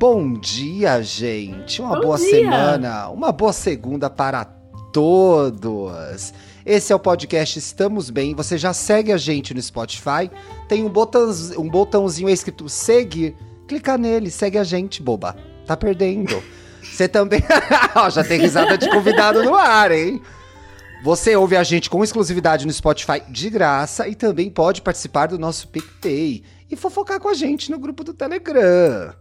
Bom 0.00 0.34
dia, 0.34 1.02
gente! 1.02 1.82
Uma 1.82 1.96
Bom 1.96 2.02
boa 2.02 2.18
dia. 2.18 2.30
semana, 2.30 3.08
uma 3.08 3.32
boa 3.32 3.52
segunda 3.52 4.08
para 4.08 4.44
todos! 4.92 6.32
Esse 6.64 6.92
é 6.92 6.94
o 6.94 7.00
podcast 7.00 7.58
Estamos 7.58 8.08
Bem. 8.08 8.32
Você 8.32 8.56
já 8.56 8.72
segue 8.72 9.10
a 9.10 9.16
gente 9.16 9.52
no 9.52 9.60
Spotify? 9.60 10.30
Tem 10.68 10.84
um, 10.84 10.88
botão, 10.88 11.28
um 11.58 11.68
botãozinho 11.68 12.28
aí 12.28 12.34
escrito 12.34 12.68
seguir. 12.68 13.34
Clica 13.66 13.98
nele, 13.98 14.30
segue 14.30 14.56
a 14.56 14.62
gente, 14.62 15.02
boba. 15.02 15.34
Tá 15.66 15.76
perdendo. 15.76 16.40
Você 16.80 17.08
também. 17.08 17.42
Já 18.12 18.22
tem 18.22 18.38
risada 18.38 18.78
de 18.78 18.88
convidado 18.88 19.42
no 19.42 19.56
ar, 19.56 19.90
hein? 19.90 20.22
Você 21.02 21.34
ouve 21.34 21.56
a 21.56 21.64
gente 21.64 21.90
com 21.90 22.04
exclusividade 22.04 22.64
no 22.64 22.72
Spotify 22.72 23.20
de 23.28 23.50
graça 23.50 24.06
e 24.06 24.14
também 24.14 24.48
pode 24.48 24.80
participar 24.80 25.26
do 25.26 25.40
nosso 25.40 25.66
PicPay 25.66 26.44
e 26.70 26.76
fofocar 26.76 27.18
com 27.18 27.28
a 27.28 27.34
gente 27.34 27.68
no 27.68 27.80
grupo 27.80 28.04
do 28.04 28.14
Telegram. 28.14 29.12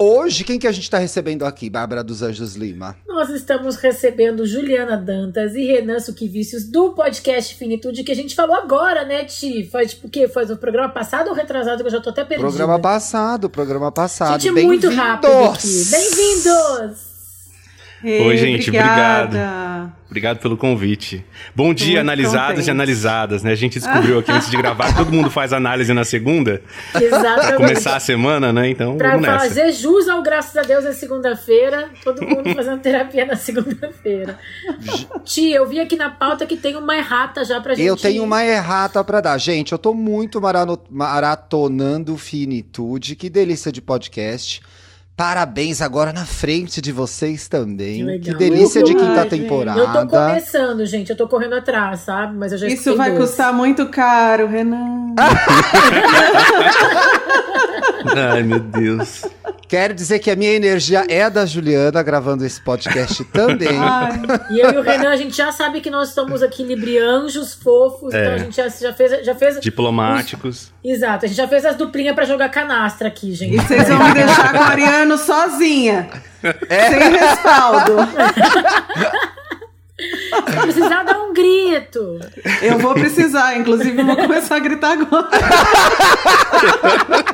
Hoje, 0.00 0.44
quem 0.44 0.60
que 0.60 0.66
a 0.68 0.70
gente 0.70 0.88
tá 0.88 0.96
recebendo 0.96 1.44
aqui, 1.44 1.68
Bárbara 1.68 2.04
dos 2.04 2.22
Anjos 2.22 2.54
Lima? 2.54 2.96
Nós 3.08 3.30
estamos 3.30 3.74
recebendo 3.74 4.46
Juliana 4.46 4.96
Dantas 4.96 5.56
e 5.56 5.64
Renan 5.64 5.98
Suquivicius 5.98 6.62
do 6.62 6.90
podcast 6.90 7.52
Finitude, 7.56 8.04
que 8.04 8.12
a 8.12 8.14
gente 8.14 8.32
falou 8.32 8.54
agora, 8.54 9.04
né, 9.04 9.24
Ti? 9.24 9.68
Foi 9.68 9.86
tipo 9.86 10.06
o 10.06 10.10
quê? 10.10 10.28
Foi 10.28 10.44
no 10.46 10.56
programa 10.56 10.88
passado 10.88 11.30
ou 11.30 11.34
retrasado, 11.34 11.82
que 11.82 11.88
eu 11.88 11.90
já 11.90 12.00
tô 12.00 12.10
até 12.10 12.24
perdida. 12.24 12.48
Programa 12.48 12.78
passado, 12.78 13.50
programa 13.50 13.90
passado. 13.90 14.40
Gente, 14.40 14.56
é 14.56 14.62
muito 14.62 14.88
rápido 14.88 15.32
aqui. 15.32 15.84
Bem-vindos! 15.90 17.07
Ei, 18.02 18.20
Oi, 18.26 18.36
gente, 18.36 18.70
obrigada. 18.70 19.92
Obrigado 20.06 20.38
pelo 20.38 20.56
convite. 20.56 21.22
Bom 21.54 21.74
dia, 21.74 21.86
muito 21.88 22.00
analisados 22.00 22.48
contente. 22.52 22.68
e 22.68 22.70
analisadas, 22.70 23.42
né? 23.42 23.52
A 23.52 23.54
gente 23.54 23.78
descobriu 23.78 24.18
aqui 24.20 24.30
antes 24.32 24.48
de 24.50 24.56
gravar, 24.56 24.96
todo 24.96 25.12
mundo 25.12 25.30
faz 25.30 25.52
análise 25.52 25.92
na 25.92 26.02
segunda, 26.04 26.62
pra 26.92 27.02
Exatamente. 27.02 27.56
começar 27.56 27.96
a 27.96 28.00
semana, 28.00 28.50
né? 28.52 28.70
Então, 28.70 28.96
Pra 28.96 29.10
vamos 29.10 29.26
nessa. 29.26 29.38
fazer 29.40 29.72
jus 29.72 30.08
ao 30.08 30.22
graças 30.22 30.56
a 30.56 30.62
Deus 30.62 30.86
é 30.86 30.92
segunda-feira, 30.92 31.90
todo 32.02 32.26
mundo 32.26 32.48
fazendo 32.56 32.80
terapia 32.80 33.26
na 33.26 33.36
segunda-feira. 33.36 34.38
Ti, 35.24 35.50
eu 35.50 35.66
vi 35.68 35.78
aqui 35.78 35.96
na 35.96 36.08
pauta 36.08 36.46
que 36.46 36.56
tem 36.56 36.74
uma 36.76 36.96
errata 36.96 37.44
já 37.44 37.60
pra 37.60 37.74
gente. 37.74 37.86
Eu 37.86 37.96
tenho 37.96 38.22
uma 38.24 38.42
errata 38.42 39.04
pra 39.04 39.20
dar. 39.20 39.36
Gente, 39.36 39.72
eu 39.72 39.78
tô 39.78 39.92
muito 39.92 40.40
maratonando 40.90 42.16
Finitude. 42.16 43.14
Que 43.14 43.28
delícia 43.28 43.70
de 43.70 43.82
podcast. 43.82 44.62
Parabéns 45.18 45.82
agora 45.82 46.12
na 46.12 46.24
frente 46.24 46.80
de 46.80 46.92
vocês 46.92 47.48
também. 47.48 48.06
Que. 48.20 48.30
Que 48.30 48.34
delícia 48.34 48.84
de 48.84 48.92
Ai, 48.92 48.98
quinta 48.98 49.22
gente. 49.22 49.30
temporada. 49.30 49.80
Eu 49.80 49.92
tô 49.92 50.06
começando, 50.06 50.86
gente. 50.86 51.10
Eu 51.10 51.16
tô 51.16 51.26
correndo 51.26 51.56
atrás, 51.56 52.02
sabe? 52.02 52.36
Mas 52.36 52.52
eu 52.52 52.58
já 52.58 52.68
Isso 52.68 52.96
vai 52.96 53.10
dois. 53.10 53.28
custar 53.28 53.52
muito 53.52 53.86
caro, 53.86 54.46
Renan. 54.46 55.16
Ai, 58.16 58.44
meu 58.44 58.60
Deus. 58.60 59.24
Quero 59.68 59.92
dizer 59.92 60.18
que 60.18 60.30
a 60.30 60.36
minha 60.36 60.52
energia 60.52 61.04
é 61.10 61.24
a 61.24 61.28
da 61.28 61.44
Juliana 61.44 62.02
gravando 62.02 62.42
esse 62.44 62.58
podcast 62.60 63.22
também. 63.32 63.68
Ai, 63.78 64.12
E 64.50 64.60
eu 64.60 64.70
e 64.72 64.76
o 64.78 64.82
Renan, 64.82 65.10
a 65.10 65.16
gente 65.16 65.36
já 65.36 65.52
sabe 65.52 65.80
que 65.82 65.90
nós 65.90 66.10
somos 66.14 66.42
aqui 66.42 66.62
librianjos, 66.64 67.52
fofos, 67.54 68.14
É. 68.14 68.22
então 68.22 68.34
a 68.34 68.38
gente 68.38 68.56
já, 68.56 68.68
já 68.68 68.94
fez. 68.94 69.26
Já 69.26 69.34
fez 69.34 69.60
Diplomáticos. 69.60 70.72
Exato, 70.82 71.26
a 71.26 71.28
gente 71.28 71.36
já 71.36 71.46
fez 71.46 71.64
as 71.66 71.76
duplinhas 71.76 72.14
pra 72.14 72.24
jogar 72.24 72.48
canastra 72.48 73.08
aqui, 73.08 73.34
gente. 73.34 73.56
e 73.56 73.60
vocês 73.60 73.86
vão 73.88 73.98
me 74.08 74.14
deixar 74.14 74.52
com 74.52 74.58
o 74.58 74.62
Ariano 74.62 75.18
sozinha. 75.18 76.08
É. 76.68 76.90
Sem 76.90 77.10
respaldo. 77.10 77.96
Precisar 80.62 81.02
dar 81.02 81.18
um 81.18 81.34
grito. 81.34 82.20
Eu 82.62 82.78
vou 82.78 82.94
precisar, 82.94 83.58
inclusive 83.58 84.00
vou 84.02 84.16
começar 84.16 84.56
a 84.56 84.60
gritar 84.60 84.92
agora. 84.92 85.28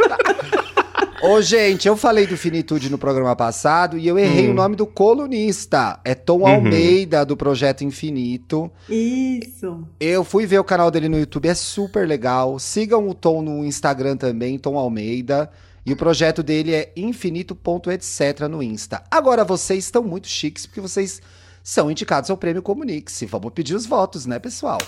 Ô, 1.26 1.40
gente, 1.40 1.88
eu 1.88 1.96
falei 1.96 2.26
do 2.26 2.36
Finitude 2.36 2.90
no 2.90 2.98
programa 2.98 3.34
passado 3.34 3.96
e 3.98 4.06
eu 4.06 4.18
errei 4.18 4.48
Hum. 4.48 4.50
o 4.50 4.54
nome 4.54 4.76
do 4.76 4.86
colunista. 4.86 5.98
É 6.04 6.14
Tom 6.14 6.40
Uhum. 6.40 6.46
Almeida, 6.46 7.24
do 7.24 7.36
Projeto 7.36 7.82
Infinito. 7.82 8.70
Isso. 8.88 9.84
Eu 9.98 10.22
fui 10.22 10.44
ver 10.46 10.58
o 10.58 10.64
canal 10.64 10.90
dele 10.90 11.08
no 11.08 11.18
YouTube, 11.18 11.48
é 11.48 11.54
super 11.54 12.06
legal. 12.06 12.58
Sigam 12.58 13.08
o 13.08 13.14
Tom 13.14 13.42
no 13.42 13.64
Instagram 13.64 14.16
também, 14.16 14.58
Tom 14.58 14.76
Almeida. 14.78 15.50
E 15.86 15.92
o 15.92 15.96
projeto 15.96 16.42
dele 16.42 16.72
é 16.74 16.92
infinito.etc 16.96 18.48
no 18.50 18.62
Insta. 18.62 19.02
Agora, 19.10 19.44
vocês 19.44 19.84
estão 19.84 20.02
muito 20.02 20.26
chiques 20.28 20.64
porque 20.66 20.80
vocês 20.80 21.20
são 21.62 21.90
indicados 21.90 22.30
ao 22.30 22.36
Prêmio 22.36 22.62
Comunique-se. 22.62 23.26
Vamos 23.26 23.52
pedir 23.52 23.74
os 23.74 23.84
votos, 23.86 24.24
né, 24.26 24.38
pessoal? 24.38 24.78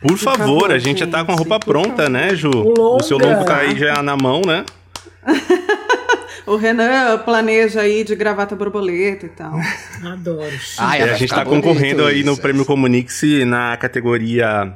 Por 0.00 0.16
favor, 0.16 0.70
a 0.72 0.78
gente 0.78 1.00
já 1.00 1.06
tá 1.06 1.24
com 1.24 1.32
a 1.32 1.34
roupa 1.34 1.58
pronta, 1.60 2.08
né, 2.08 2.34
Ju? 2.34 2.48
Longa. 2.50 2.80
O 2.96 3.02
seu 3.02 3.18
longo 3.18 3.44
tá 3.44 3.58
aí 3.58 3.76
já 3.78 4.02
na 4.02 4.16
mão, 4.16 4.40
né? 4.46 4.64
O 6.46 6.56
Renan 6.56 7.18
planeja 7.18 7.82
aí 7.82 8.02
de 8.02 8.14
gravata 8.16 8.56
borboleta 8.56 9.26
e 9.26 9.28
tal. 9.28 9.54
Adoro. 10.04 10.52
Ai, 10.78 11.00
É, 11.00 11.12
a 11.12 11.14
gente 11.14 11.28
tá 11.28 11.44
concorrendo 11.44 12.04
aí 12.04 12.24
no. 12.24 12.36
Prêmio 12.36 12.64
Comunique-se 12.64 13.44
na 13.44 13.76
categoria 13.76 14.72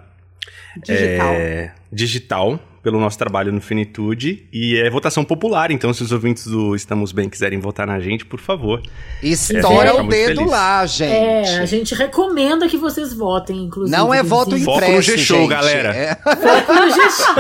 Digital. 0.85 1.33
é, 1.35 1.73
digital, 1.91 2.61
pelo 2.85 3.01
nosso 3.01 3.19
trabalho 3.19 3.51
no 3.51 3.61
Finitude. 3.61 4.47
E 4.53 4.77
é 4.77 4.91
votação 4.91 5.25
popular, 5.25 5.71
então 5.71 5.93
se 5.93 6.03
os 6.03 6.13
ouvintes 6.13 6.47
do 6.47 6.77
Estamos 6.77 7.11
Bem 7.11 7.29
quiserem 7.31 7.59
votar 7.59 7.87
na 7.87 7.99
gente, 7.99 8.27
por 8.27 8.39
favor. 8.39 8.83
Estoura 9.23 9.89
É, 9.89 9.93
o 9.95 10.03
dedo 10.07 10.37
feliz. 10.37 10.51
lá, 10.51 10.85
gente. 10.87 11.13
É, 11.13 11.59
a 11.59 11.65
gente 11.65 11.95
recomenda 11.95 12.69
que 12.69 12.77
vocês 12.77 13.15
votem, 13.15 13.65
inclusive. 13.65 13.97
Não 13.97 14.13
é 14.13 14.23
voto 14.23 14.51
inclusive. 14.57 14.65
Foco 14.67 14.81
no 14.81 14.87
impresso, 14.87 15.11
G-Show, 15.11 15.39
gente. 15.41 15.49
galera. 15.51 15.97
É, 15.97 16.15
Foco 16.15 16.73
no 16.75 16.91
G-Show. 16.91 17.35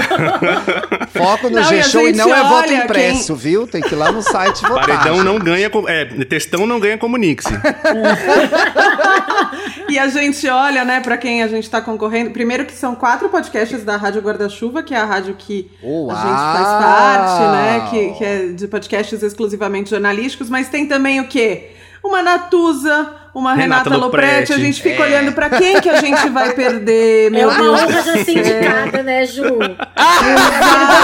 foco 1.22 1.50
no 1.50 1.60
e 1.60 1.64
G-Show 1.64 2.08
e 2.08 2.12
não 2.12 2.34
é 2.34 2.42
voto 2.42 2.72
impresso, 2.72 3.36
viu? 3.36 3.66
Tem 3.66 3.82
que 3.82 3.94
ir 3.94 3.96
lá 3.96 4.10
no 4.10 4.22
site 4.22 4.62
votar. 4.62 4.86
Paredão 4.86 5.16
gente. 5.16 5.24
não 5.24 5.38
ganha. 5.38 5.70
É, 5.88 6.04
textão 6.24 6.66
não 6.66 6.80
ganha 6.80 6.96
Comunique-se. 6.96 7.52
E 9.88 9.98
a 9.98 10.08
gente 10.08 10.48
olha, 10.48 10.84
né, 10.84 11.00
pra 11.00 11.16
quem 11.16 11.42
a 11.42 11.48
gente 11.48 11.68
tá 11.70 11.80
concorrendo. 11.80 12.30
Primeiro 12.30 12.64
que 12.64 12.72
são 12.72 12.94
quatro 12.94 13.28
podcasts 13.28 13.84
da 13.84 13.96
Rádio 13.96 14.22
Guarda-Chuva, 14.22 14.82
que 14.82 14.94
é 14.94 14.96
a 14.96 15.04
rádio 15.04 15.33
que 15.34 15.70
Uau! 15.82 16.10
a 16.10 16.14
gente 16.14 16.24
faz 16.24 16.84
parte, 16.84 17.40
né? 17.52 17.86
Que, 17.90 18.18
que 18.18 18.24
é 18.24 18.46
de 18.52 18.66
podcasts 18.68 19.22
exclusivamente 19.22 19.90
jornalísticos, 19.90 20.48
mas 20.50 20.68
tem 20.68 20.86
também 20.86 21.20
o 21.20 21.28
quê? 21.28 21.70
Uma 22.02 22.22
Natuza, 22.22 23.10
uma 23.34 23.54
Renata 23.54 23.84
Renata, 23.84 24.04
Lopretti. 24.04 24.52
A 24.52 24.58
gente 24.58 24.82
fica 24.82 25.02
É. 25.02 25.06
olhando 25.06 25.32
pra 25.32 25.48
quem 25.50 25.80
que 25.80 25.88
a 25.88 25.96
gente 26.00 26.28
vai 26.28 26.52
perder, 26.52 27.28
É 27.28 27.30
meu 27.30 27.48
uma 27.48 27.58
Deus. 27.58 27.80
honra 27.80 28.02
já 28.02 28.12
ser 28.24 28.30
indicada, 28.38 29.02
né, 29.02 29.24
Ju? 29.26 29.42
É 29.42 29.46
uma 29.46 29.58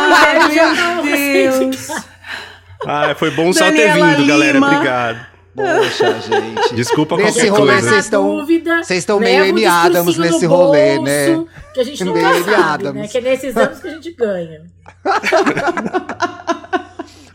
honra 0.08 1.02
meu 1.02 1.02
Deus. 1.02 1.88
Ah, 2.86 3.14
foi 3.14 3.30
bom 3.30 3.52
só 3.52 3.64
ter 3.70 3.88
Daniela 3.88 4.14
vindo, 4.14 4.26
galera. 4.26 4.52
Lima. 4.54 4.66
Obrigado. 4.74 5.29
Poxa, 5.54 6.20
gente. 6.20 6.74
Desculpa 6.74 7.16
Nesse 7.16 7.32
qualquer 7.46 7.48
rolê 7.50 7.72
coisa. 7.72 7.88
vocês 7.90 8.04
estão- 8.04 8.36
dúvida, 8.36 8.82
vocês 8.82 8.98
estão 9.00 9.18
meio 9.18 9.44
um 9.44 9.48
Amy 9.50 9.66
Adams 9.66 10.16
nesse 10.16 10.46
rolê, 10.46 10.96
bolso, 10.96 11.02
né? 11.10 11.44
Que 11.74 11.80
a 11.80 11.84
gente 11.84 12.04
Meio 12.04 12.16
nunca 12.16 12.28
Amy 12.28 12.44
sabe, 12.44 12.54
Adams. 12.62 12.94
né? 13.02 13.08
Que 13.08 13.18
é 13.18 13.20
nesses 13.20 13.56
anos 13.56 13.78
que 13.80 13.88
a 13.88 13.90
gente 13.90 14.12
ganha. 14.12 14.62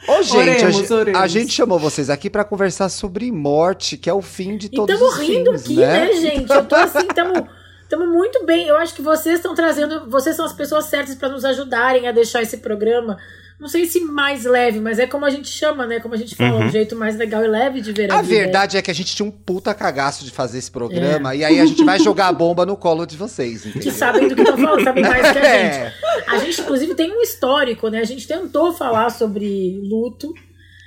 Ô, 0.07 0.21
gente, 0.21 0.35
a 0.37 0.39
Oremos, 0.39 0.75
gente, 0.75 0.93
oremos. 0.93 1.19
a 1.21 1.27
gente 1.27 1.51
chamou 1.51 1.79
vocês 1.79 2.11
aqui 2.11 2.29
pra 2.29 2.43
conversar 2.43 2.89
sobre 2.89 3.31
morte, 3.31 3.97
que 3.97 4.07
é 4.07 4.13
o 4.13 4.21
fim 4.21 4.55
de 4.55 4.67
E 4.67 4.69
todos 4.69 4.93
estamos 4.93 5.15
os 5.15 5.19
rindo 5.27 5.51
fins, 5.53 5.61
aqui, 5.63 5.75
né? 5.77 6.05
né? 6.05 6.13
gente? 6.13 6.51
Eu 6.53 6.63
tô 6.65 6.75
assim, 6.75 6.99
estamos 7.07 7.43
Estamos 7.81 8.07
muito 8.09 8.43
bem. 8.45 8.67
Eu 8.67 8.77
acho 8.77 8.95
que 8.95 9.01
vocês 9.03 9.35
estão 9.35 9.53
trazendo. 9.53 10.09
Vocês 10.09 10.35
são 10.35 10.43
as 10.43 10.53
pessoas 10.53 10.85
certas 10.85 11.13
para 11.15 11.29
nos 11.29 11.45
ajudarem 11.45 12.07
a 12.07 12.11
deixar 12.11 12.41
esse 12.41 12.57
programa. 12.57 13.15
Não 13.59 13.69
sei 13.69 13.85
se 13.85 14.01
mais 14.01 14.43
leve, 14.43 14.79
mas 14.81 14.99
é 14.99 15.07
como 15.07 15.23
a 15.25 15.29
gente 15.29 15.47
chama, 15.47 15.85
né? 15.87 15.99
Como 16.01 16.13
a 16.13 16.17
gente 16.17 16.35
fala, 16.35 16.59
Uhum. 16.59 16.65
um 16.65 16.69
jeito 16.69 16.95
mais 16.95 17.15
legal 17.15 17.43
e 17.43 17.47
leve 17.47 17.79
de 17.79 17.93
ver 17.93 18.11
a, 18.11 18.19
A 18.19 18.21
vida. 18.21 18.35
verdade 18.43 18.75
é 18.77 18.81
que 18.81 18.91
a 18.91 18.93
gente 18.93 19.15
tinha 19.15 19.25
um 19.25 19.31
puta 19.31 19.73
cagaço 19.73 20.25
de 20.25 20.31
fazer 20.31 20.57
esse 20.57 20.69
programa, 20.69 21.33
e 21.33 21.43
aí 21.43 21.59
a 21.59 21.65
gente 21.65 21.83
vai 21.83 21.97
jogar 21.99 22.27
a 22.27 22.33
bomba 22.33 22.65
no 22.65 22.75
colo 22.75 23.05
de 23.05 23.15
vocês, 23.15 23.61
Que 23.61 23.69
entendeu? 23.69 23.91
sabem 23.93 24.27
do 24.27 24.35
que 24.35 24.41
estão 24.41 24.57
falando, 24.57 24.83
sabem 24.83 25.03
mais 25.03 25.31
que 25.31 25.37
a 25.37 25.41
É. 25.45 25.73
gente. 25.85 25.95
A 26.27 26.37
gente, 26.37 26.61
inclusive, 26.61 26.95
tem 26.95 27.11
um 27.11 27.21
histórico, 27.21 27.87
né? 27.89 27.99
A 27.99 28.05
gente 28.05 28.27
tentou 28.27 28.73
falar 28.73 29.09
sobre 29.09 29.79
luto. 29.83 30.33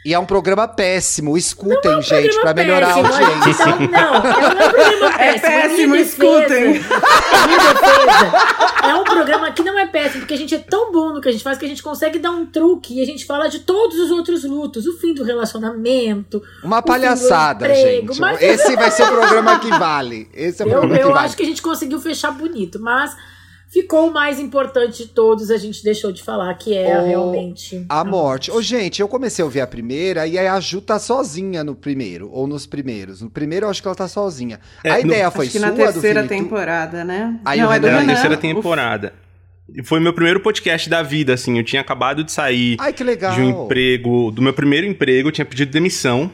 E 0.08 0.14
é 0.14 0.18
um 0.18 0.24
programa 0.24 0.66
péssimo. 0.66 1.36
Escutem, 1.36 1.78
Não 1.90 1.92
é 1.92 1.98
um 1.98 2.02
gente, 2.02 2.32
programa 2.34 2.42
pra 2.44 2.54
melhorar 2.54 2.94
péssimo, 2.94 3.06
a 3.14 3.28
audiência. 3.28 3.66
Não, 3.66 3.78
não, 3.78 3.88
não 3.88 4.06
é 4.06 4.18
um 4.18 4.22
programa 4.72 5.14
É 5.20 5.32
péssimo. 5.32 5.42
péssimo, 5.42 5.80
Em 5.82 5.86
minha 5.88 6.00
escutem. 6.02 6.72
defesa, 6.72 6.94
em 7.34 7.46
minha 7.46 7.58
defesa, 7.74 8.88
é 8.88 8.94
um 8.94 9.04
programa 9.04 9.50
que 9.52 9.62
não 9.62 9.78
é 9.78 9.86
péssimo, 9.86 10.20
porque 10.20 10.32
a 10.32 10.36
gente 10.38 10.54
é 10.54 10.58
tão 10.58 10.90
bom 10.92 11.12
no 11.12 11.20
que 11.20 11.28
a 11.28 11.32
gente 11.32 11.44
faz 11.44 11.58
que 11.58 11.66
a 11.66 11.68
gente 11.68 11.82
consegue 11.82 12.18
dar 12.18 12.30
um 12.30 12.46
truque 12.46 12.94
e 12.98 13.02
a 13.02 13.04
gente 13.04 13.26
fala 13.26 13.48
de 13.48 13.58
todos 13.58 13.98
os 13.98 14.10
outros 14.10 14.44
lutos. 14.44 14.86
O 14.86 14.96
fim 14.98 15.12
do 15.12 15.24
relacionamento. 15.24 16.42
Uma 16.64 16.78
o 16.78 16.82
palhaçada, 16.82 17.66
emprego, 17.68 18.06
gente. 18.14 18.20
mas- 18.20 18.40
Esse 18.40 18.76
vai 18.76 18.90
ser 18.90 19.02
o 19.02 19.08
programa 19.08 19.58
que 19.58 19.68
vale. 19.68 20.30
Esse 20.32 20.62
é 20.62 20.64
o 20.64 20.68
Eu, 20.68 20.72
programa 20.80 20.96
que 20.98 21.04
eu 21.04 21.12
vale. 21.12 21.26
acho 21.26 21.36
que 21.36 21.42
a 21.42 21.46
gente 21.46 21.60
conseguiu 21.60 22.00
fechar 22.00 22.30
bonito, 22.30 22.80
mas 22.80 23.14
ficou 23.70 24.08
o 24.08 24.12
mais 24.12 24.40
importante 24.40 25.04
de 25.04 25.08
todos, 25.10 25.50
a 25.50 25.56
gente 25.58 25.84
deixou 25.84 26.10
de 26.10 26.22
falar, 26.22 26.52
que 26.54 26.74
é 26.76 26.98
O- 26.98 27.06
realmente 27.06 27.84
A 27.88 28.02
morte. 28.04 28.50
Ô, 28.50 28.60
gente, 28.62 29.00
eu 29.00 29.08
comecei 29.08 29.42
a 29.42 29.46
ouvir 29.46 29.60
a 29.60 29.66
primeira 29.66 30.26
e 30.26 30.38
aí 30.38 30.46
a 30.46 30.58
Ju 30.60 30.80
tá 30.80 30.98
sozinha 30.98 31.62
no 31.62 31.74
primeiro, 31.74 32.30
ou 32.32 32.46
nos 32.46 32.66
primeiros. 32.66 33.20
No 33.22 33.30
primeiro 33.30 33.66
eu 33.66 33.70
acho 33.70 33.80
que 33.82 33.88
ela 33.88 33.94
tá 33.94 34.08
sozinha. 34.08 34.58
É, 34.82 34.90
a 34.90 34.94
no- 34.94 35.00
ideia 35.00 35.30
foi 35.30 35.46
Acho 35.46 35.52
que 35.52 35.58
sua 35.58 35.68
na 35.68 35.74
terceira 35.76 36.22
do 36.22 36.28
Finitude? 36.28 36.48
temporada, 36.50 37.04
né? 37.04 37.38
Aí 37.44 37.60
não, 37.60 37.68
o 37.68 37.72
é 37.72 37.78
do 37.78 37.86
a 37.86 37.90
Renan. 37.90 38.06
terceira 38.06 38.36
Renan. 38.36 38.54
temporada. 38.54 39.12
E 39.74 39.84
foi 39.84 40.00
meu 40.00 40.14
primeiro 40.14 40.40
podcast 40.40 40.88
da 40.88 41.02
vida, 41.02 41.34
assim. 41.34 41.58
Eu 41.58 41.62
tinha 41.64 41.82
acabado 41.82 42.24
de 42.24 42.32
sair 42.32 42.76
Ai, 42.80 42.90
que 42.90 43.04
legal. 43.04 43.34
de 43.34 43.42
um 43.42 43.64
emprego, 43.64 44.30
do 44.30 44.40
meu 44.40 44.54
primeiro 44.54 44.86
emprego, 44.86 45.28
eu 45.28 45.32
tinha 45.32 45.44
pedido 45.44 45.70
demissão. 45.70 46.30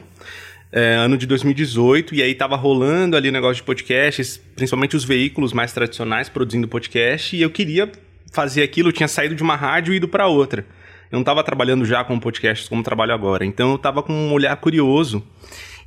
É, 0.75 0.93
ano 0.95 1.17
de 1.17 1.25
2018, 1.25 2.13
e 2.15 2.21
aí 2.21 2.35
tava 2.35 2.57
rolando 2.57 3.15
ali 3.15 3.29
o 3.29 3.31
negócio 3.31 3.55
de 3.55 3.63
podcasts, 3.63 4.37
principalmente 4.57 4.93
os 4.93 5.05
veículos 5.05 5.53
mais 5.53 5.71
tradicionais 5.71 6.27
produzindo 6.27 6.67
podcast, 6.67 7.33
e 7.33 7.41
eu 7.41 7.49
queria 7.49 7.89
fazer 8.33 8.61
aquilo, 8.61 8.89
eu 8.89 8.93
tinha 8.93 9.07
saído 9.07 9.33
de 9.33 9.41
uma 9.41 9.55
rádio 9.55 9.93
e 9.93 9.97
ido 9.97 10.09
pra 10.09 10.27
outra. 10.27 10.65
Eu 11.09 11.17
não 11.17 11.23
tava 11.23 11.41
trabalhando 11.45 11.85
já 11.85 12.03
com 12.03 12.19
podcasts 12.19 12.67
como 12.67 12.83
trabalho 12.83 13.13
agora, 13.13 13.45
então 13.45 13.71
eu 13.71 13.77
tava 13.77 14.03
com 14.03 14.11
um 14.11 14.33
olhar 14.33 14.53
curioso. 14.57 15.23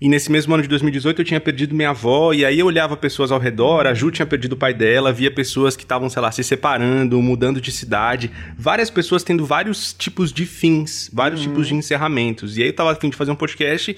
E 0.01 0.09
nesse 0.09 0.31
mesmo 0.31 0.55
ano 0.55 0.63
de 0.63 0.69
2018 0.71 1.21
eu 1.21 1.25
tinha 1.25 1.41
perdido 1.41 1.75
minha 1.75 1.91
avó, 1.91 2.33
e 2.33 2.45
aí 2.47 2.61
eu 2.61 2.67
olhava 2.67 2.97
pessoas 2.97 3.31
ao 3.31 3.39
redor, 3.39 3.87
a 3.87 3.93
Ju 3.93 4.11
tinha 4.11 4.25
perdido 4.25 4.53
o 4.53 4.57
pai 4.57 4.73
dela, 4.73 5.13
via 5.13 5.31
pessoas 5.31 5.77
que 5.77 5.83
estavam, 5.83 6.09
sei 6.09 6.23
lá, 6.23 6.33
se 6.33 6.43
separando, 6.43 7.21
mudando 7.21 7.61
de 7.61 7.71
cidade, 7.71 8.31
várias 8.57 8.89
pessoas 8.89 9.23
tendo 9.23 9.45
vários 9.45 9.93
tipos 9.93 10.33
de 10.33 10.47
fins, 10.47 11.11
vários 11.13 11.43
tipos 11.43 11.67
de 11.67 11.75
encerramentos. 11.75 12.57
E 12.57 12.63
aí 12.63 12.69
eu 12.69 12.73
tava 12.73 12.93
a 12.93 12.95
fim 12.95 13.11
de 13.11 13.17
fazer 13.17 13.33
um 13.33 13.37
podcast, 13.37 13.95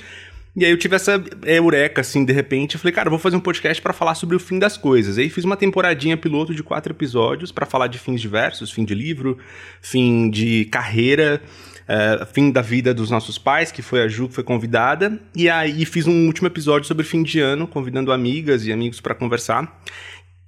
e 0.57 0.65
aí 0.65 0.71
eu 0.71 0.79
tive 0.79 0.97
essa 0.97 1.23
eureka, 1.45 2.01
assim, 2.01 2.25
de 2.25 2.33
repente, 2.33 2.75
eu 2.75 2.81
falei, 2.81 2.93
cara, 2.93 3.07
eu 3.07 3.11
vou 3.11 3.19
fazer 3.19 3.37
um 3.37 3.41
podcast 3.41 3.81
pra 3.81 3.93
falar 3.93 4.15
sobre 4.15 4.35
o 4.35 4.41
fim 4.41 4.59
das 4.59 4.77
coisas. 4.77 5.17
Aí 5.17 5.31
fiz 5.31 5.45
uma 5.45 5.57
temporadinha 5.57 6.17
piloto 6.17 6.55
de 6.55 6.63
quatro 6.63 6.93
episódios 6.93 7.53
pra 7.53 7.65
falar 7.65 7.87
de 7.87 7.99
fins 7.99 8.21
diversos, 8.21 8.71
fim 8.71 8.85
de 8.85 8.95
livro, 8.95 9.39
fim 9.81 10.29
de 10.29 10.65
carreira, 10.67 11.41
é, 11.87 12.27
fim 12.33 12.51
da 12.51 12.63
vida 12.63 12.93
dos 12.93 13.11
nossos 13.11 13.39
pais, 13.39 13.71
que 13.71 13.83
foi 13.83 14.03
a 14.03 14.09
Ju 14.09 14.29
que 14.29 14.35
foi 14.35 14.45
convidada. 14.45 15.21
E 15.35 15.49
aí 15.49 15.85
fiz 15.85 16.07
um 16.07 16.27
último 16.27 16.49
episódio 16.49 16.87
sobre 16.87 17.05
fim 17.05 17.23
de 17.23 17.41
ano, 17.41 17.67
convidando 17.67 18.13
amigas 18.13 18.67
e 18.67 18.73
amigos 18.73 19.01
pra 19.01 19.15
conversar. 19.15 19.81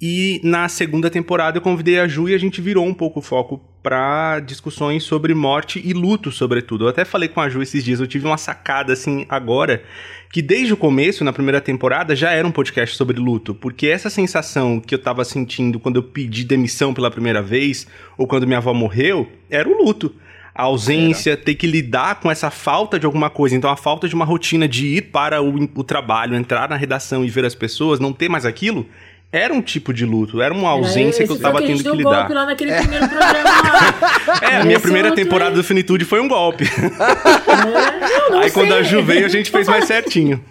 E 0.04 0.40
na 0.42 0.68
segunda 0.68 1.08
temporada 1.08 1.58
eu 1.58 1.62
convidei 1.62 2.00
a 2.00 2.08
Ju 2.08 2.28
e 2.28 2.34
a 2.34 2.38
gente 2.38 2.60
virou 2.60 2.84
um 2.84 2.92
pouco 2.92 3.20
o 3.20 3.22
foco 3.22 3.60
para 3.80 4.40
discussões 4.40 5.04
sobre 5.04 5.32
morte 5.32 5.80
e 5.84 5.92
luto, 5.92 6.32
sobretudo. 6.32 6.84
Eu 6.84 6.88
até 6.88 7.04
falei 7.04 7.28
com 7.28 7.40
a 7.40 7.48
Ju 7.48 7.62
esses 7.62 7.84
dias, 7.84 8.00
eu 8.00 8.06
tive 8.08 8.26
uma 8.26 8.36
sacada 8.36 8.94
assim 8.94 9.24
agora, 9.28 9.84
que 10.32 10.42
desde 10.42 10.72
o 10.72 10.76
começo, 10.76 11.22
na 11.22 11.32
primeira 11.32 11.60
temporada, 11.60 12.16
já 12.16 12.32
era 12.32 12.44
um 12.44 12.50
podcast 12.50 12.96
sobre 12.96 13.20
luto, 13.20 13.54
porque 13.54 13.86
essa 13.86 14.10
sensação 14.10 14.80
que 14.80 14.92
eu 14.92 14.98
tava 14.98 15.24
sentindo 15.24 15.78
quando 15.78 15.96
eu 15.96 16.02
pedi 16.02 16.42
demissão 16.42 16.92
pela 16.92 17.08
primeira 17.08 17.40
vez, 17.40 17.86
ou 18.18 18.26
quando 18.26 18.44
minha 18.44 18.58
avó 18.58 18.74
morreu, 18.74 19.30
era 19.48 19.68
o 19.68 19.84
luto. 19.84 20.12
A 20.52 20.64
ausência, 20.64 21.34
ter 21.34 21.54
que 21.54 21.66
lidar 21.66 22.20
com 22.20 22.30
essa 22.30 22.50
falta 22.50 22.98
de 22.98 23.06
alguma 23.06 23.30
coisa. 23.30 23.56
Então, 23.56 23.70
a 23.70 23.76
falta 23.76 24.06
de 24.06 24.14
uma 24.14 24.26
rotina 24.26 24.68
de 24.68 24.98
ir 24.98 25.02
para 25.10 25.40
o, 25.40 25.54
o 25.74 25.82
trabalho, 25.82 26.34
entrar 26.34 26.68
na 26.68 26.76
redação 26.76 27.24
e 27.24 27.30
ver 27.30 27.46
as 27.46 27.54
pessoas, 27.54 27.98
não 27.98 28.12
ter 28.12 28.28
mais 28.28 28.44
aquilo, 28.44 28.86
era 29.32 29.52
um 29.54 29.62
tipo 29.62 29.94
de 29.94 30.04
luto, 30.04 30.42
era 30.42 30.52
uma 30.52 30.68
ausência 30.68 31.22
Esse 31.22 31.26
que 31.26 31.32
eu 31.32 31.40
tava 31.40 31.58
que 31.58 31.64
a 31.64 31.66
gente 31.68 31.78
tendo 31.78 31.84
deu 31.84 31.92
que 31.92 31.98
lidar. 32.04 32.18
golpe 32.18 32.34
lá 32.34 32.44
naquele 32.44 32.72
primeiro 32.74 33.08
programa 33.10 33.50
lá. 33.50 34.38
É, 34.42 34.56
a 34.58 34.64
minha 34.64 34.74
Esse 34.76 34.82
primeira 34.82 35.12
temporada 35.14 35.50
aí. 35.52 35.56
do 35.56 35.64
Finitude 35.64 36.04
foi 36.04 36.20
um 36.20 36.28
golpe. 36.28 36.64
É, 36.64 38.28
não, 38.28 38.30
não 38.30 38.40
Aí 38.40 38.50
quando 38.50 38.68
sei. 38.68 38.78
a 38.78 38.82
Ju 38.82 39.02
veio, 39.02 39.24
a 39.24 39.28
gente 39.28 39.50
fez 39.50 39.66
mais 39.66 39.86
certinho. 39.86 40.44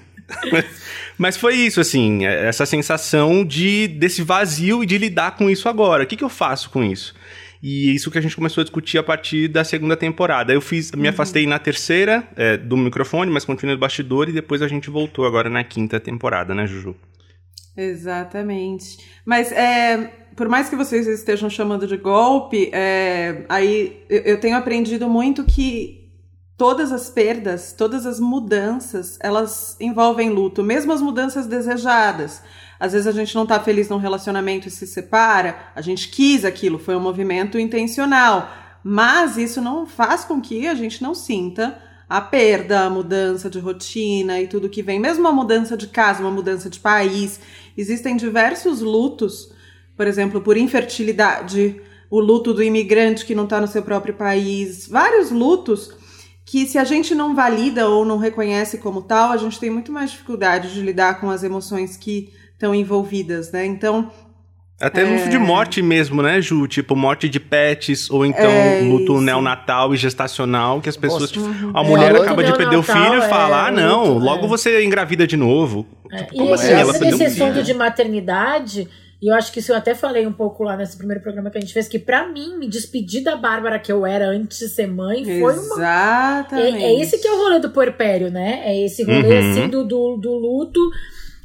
Mas 1.18 1.38
foi 1.38 1.56
isso, 1.56 1.80
assim, 1.80 2.25
essa 2.25 2.66
sensação 2.66 3.45
de 3.45 3.88
desse 3.88 4.24
vazio 4.24 4.81
e 4.81 4.86
de 4.88 4.98
lidar 4.98 5.36
com 5.36 5.50
isso 5.50 5.69
agora. 5.69 6.04
O 6.04 6.07
que, 6.07 6.16
que 6.16 6.24
eu 6.24 6.30
faço 6.30 6.69
com 6.72 6.83
isso? 6.83 7.13
E 7.62 7.94
isso 7.94 8.10
que 8.10 8.18
a 8.18 8.22
gente 8.22 8.36
começou 8.36 8.62
a 8.62 8.63
discutir 8.63 8.98
a 8.98 9.04
partir 9.04 9.48
da 9.48 9.63
segunda 9.63 9.95
temporada. 9.95 10.51
Eu 10.51 10.62
fiz, 10.62 10.92
me 10.94 11.07
afastei 11.07 11.45
na 11.45 11.60
terceira 11.60 12.24
é, 12.36 12.57
do 12.57 12.75
microfone, 12.75 13.30
mas 13.30 13.45
continuei 13.45 13.75
no 13.75 13.80
bastidor 13.80 14.28
e 14.30 14.31
depois 14.31 14.63
a 14.63 14.68
gente 14.68 14.89
voltou 14.89 15.28
agora 15.28 15.48
na 15.48 15.63
quinta 15.63 16.00
temporada, 16.00 16.56
né, 16.56 16.66
Juju? 16.66 16.95
Exatamente. 17.75 19.00
Mas 19.25 19.51
é, 19.51 19.97
por 20.35 20.50
mais 20.50 20.69
que 20.69 20.75
vocês 20.75 21.07
estejam 21.07 21.50
chamando 21.50 21.88
de 21.88 21.97
golpe, 21.97 22.69
é, 22.73 23.45
aí 23.47 24.03
eu, 24.09 24.21
eu 24.21 24.39
tenho 24.39 24.57
aprendido 24.57 25.09
muito 25.09 25.44
que 25.44 26.01
todas 26.57 26.91
as 26.91 27.09
perdas, 27.09 27.73
todas 27.73 28.06
as 28.06 28.19
mudanças, 28.19 29.18
elas 29.21 29.75
envolvem 29.79 30.29
luto, 30.29 30.63
mesmo 30.63 30.94
as 30.94 31.01
mudanças 31.01 31.47
desejadas. 31.47 32.41
Às 32.79 32.94
vezes 32.94 33.07
a 33.07 33.12
gente 33.12 33.33
não 33.33 33.45
tá 33.45 33.59
feliz 33.59 33.89
num 33.89 33.97
relacionamento 33.97 34.68
e 34.68 34.71
se 34.71 34.85
separa, 34.85 35.56
a 35.75 35.81
gente 35.81 36.09
quis 36.09 36.45
aquilo, 36.45 36.77
foi 36.77 36.95
um 36.95 37.00
movimento 37.00 37.57
intencional. 37.57 38.50
Mas 38.83 39.38
isso 39.38 39.62
não 39.62 39.85
faz 39.85 40.23
com 40.23 40.41
que 40.41 40.68
a 40.68 40.75
gente 40.75 41.01
não 41.01 41.13
sinta 41.13 41.79
a 42.12 42.19
perda, 42.19 42.81
a 42.81 42.89
mudança 42.89 43.50
de 43.50 43.57
rotina 43.57 44.41
e 44.41 44.47
tudo 44.47 44.68
que 44.68 44.83
vem, 44.83 45.00
mesmo 45.00 45.21
uma 45.21 45.31
mudança 45.31 45.77
de 45.77 45.88
casa, 45.88 46.21
uma 46.21 46.29
mudança 46.29 46.69
de 46.69 46.79
país. 46.79 47.39
Existem 47.77 48.15
diversos 48.15 48.81
lutos, 48.81 49.53
por 49.95 50.07
exemplo, 50.07 50.41
por 50.41 50.57
infertilidade, 50.57 51.81
o 52.09 52.19
luto 52.19 52.53
do 52.53 52.62
imigrante 52.62 53.25
que 53.25 53.35
não 53.35 53.45
está 53.45 53.62
no 53.62 53.68
seu 53.68 53.81
próprio 53.81 54.13
país, 54.13 54.88
vários 54.88 55.31
lutos 55.31 55.95
que 56.45 56.65
se 56.68 56.77
a 56.77 56.83
gente 56.83 57.15
não 57.15 57.33
valida 57.33 57.88
ou 57.88 58.03
não 58.03 58.18
reconhece 58.18 58.77
como 58.79 59.01
tal, 59.01 59.31
a 59.31 59.38
gente 59.38 59.59
tem 59.59 59.69
muito 59.69 59.91
mais 59.91 60.12
dificuldade 60.12 60.73
de 60.73 60.81
lidar 60.81 61.21
com 61.21 61.29
as 61.29 61.44
emoções 61.44 61.95
que 61.95 62.33
estão 62.51 62.75
envolvidas, 62.75 63.51
né? 63.51 63.65
Então, 63.65 64.12
Até 64.81 65.04
luto 65.04 65.30
de 65.30 65.38
morte 65.38 65.81
mesmo, 65.81 66.22
né, 66.22 66.42
Ju? 66.42 66.68
Tipo, 66.68 66.95
morte 66.95 67.30
de 67.30 67.39
pets, 67.39 68.10
ou 68.10 68.25
então 68.25 68.50
É 68.50 68.81
luto 68.81 69.13
isso. 69.13 69.22
neonatal 69.22 69.94
e 69.94 69.98
gestacional, 69.98 70.81
que 70.81 70.89
as 70.89 70.98
pessoas. 70.98 71.31
Nossa. 71.31 71.54
tipo, 71.54 71.78
a 71.78 71.81
É, 71.81 71.88
mulher 71.88 72.16
acaba 72.16 72.44
de 72.44 72.56
perder 72.57 72.78
o 72.78 72.83
filho 72.83 73.18
e 73.18 73.22
fala: 73.30 73.66
é 73.66 73.68
ah, 73.68 73.72
não, 73.72 74.13
luto, 74.16 74.25
logo 74.25 74.45
é. 74.45 74.48
você 74.50 74.83
engravida 74.83 75.28
de 75.28 75.38
novo. 75.38 75.86
É, 76.12 76.18
Tipo, 76.24 76.33
e 76.33 76.38
como 76.39 76.56
esse, 76.56 76.66
assim? 76.66 76.74
Ela 76.74 76.89
esse, 76.92 77.00
perdeu 77.00 77.18
um 77.18 77.22
esse 77.22 77.42
assunto 77.42 77.54
filho. 77.54 77.63
de 77.66 77.74
maternidade, 77.74 78.88
e 79.22 79.28
eu 79.31 79.36
acho 79.36 79.51
que 79.51 79.60
isso 79.60 79.72
eu 79.72 79.75
até 79.78 79.94
falei 79.94 80.25
um 80.25 80.33
pouco 80.33 80.63
lá 80.63 80.75
nesse 80.75 80.98
primeiro 80.98 81.22
programa 81.22 81.50
que 81.51 81.57
a 81.57 81.62
gente 81.62 81.74
fez, 81.74 81.88
que 81.88 82.00
pra 82.00 82.28
mim, 82.28 82.57
me 82.57 82.68
despedir 82.68 83.24
da 83.24 83.36
Bárbara 83.36 83.78
que 83.80 83.92
eu 83.92 84.06
era 84.06 84.25
antes 84.28 84.57
de 84.60 84.68
ser 84.68 84.88
mãe 84.88 85.24
foi 85.24 85.42
uma 85.42 85.51
exatamente. 85.75 86.83
É, 86.83 86.88
é 86.88 87.00
esse 87.01 87.18
que 87.19 87.28
é 87.28 87.31
o 87.31 87.38
rolê 87.38 87.60
do 87.60 87.69
puerpério, 87.69 88.31
né? 88.31 88.62
É 88.66 88.83
esse 88.85 89.04
rolê, 89.04 89.40
Uhum. 89.40 89.52
assim, 89.52 89.68
do, 89.69 89.83
do, 89.85 90.18
do 90.18 90.33
luto 90.33 90.80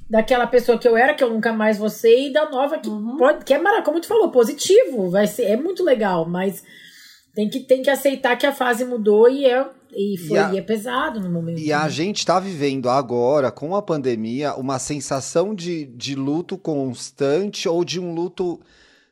daquela 0.08 0.46
pessoa 0.46 0.78
que 0.78 0.86
eu 0.86 0.96
era, 0.96 1.14
que 1.14 1.22
eu 1.24 1.30
nunca 1.30 1.52
mais 1.52 1.78
vou 1.78 1.90
ser, 1.90 2.28
e 2.28 2.32
da 2.32 2.48
nova 2.48 2.78
que 2.78 2.88
Uhum. 2.88 3.16
pode, 3.16 3.44
que 3.44 3.52
é 3.54 3.58
mara- 3.58 3.82
como 3.82 4.00
tu 4.00 4.06
falou, 4.06 4.30
positivo, 4.30 5.10
vai 5.10 5.26
ser, 5.26 5.44
é 5.44 5.56
muito 5.56 5.82
legal, 5.82 6.28
mas 6.28 6.62
tem 7.34 7.48
que, 7.50 7.60
tem 7.60 7.82
que 7.82 7.90
aceitar 7.90 8.36
que 8.36 8.46
a 8.46 8.52
fase 8.52 8.84
mudou 8.84 9.28
e 9.28 9.44
é, 9.44 9.66
e 9.94 10.16
foi, 10.28 10.36
E 10.36 10.38
a- 10.38 10.52
e 10.54 10.58
é 10.58 10.62
pesado 10.62 11.20
no 11.20 11.30
momento. 11.30 11.58
E 11.58 11.72
a 11.72 11.84
né? 11.84 11.90
gente 11.90 12.24
tá 12.24 12.38
vivendo 12.38 12.88
agora, 12.88 13.50
com 13.50 13.74
a 13.74 13.82
pandemia, 13.82 14.54
uma 14.54 14.78
sensação 14.78 15.54
de, 15.54 15.86
de 15.86 16.14
luto 16.14 16.56
constante 16.56 17.68
ou 17.68 17.84
de 17.84 17.98
um 18.00 18.14
luto 18.14 18.60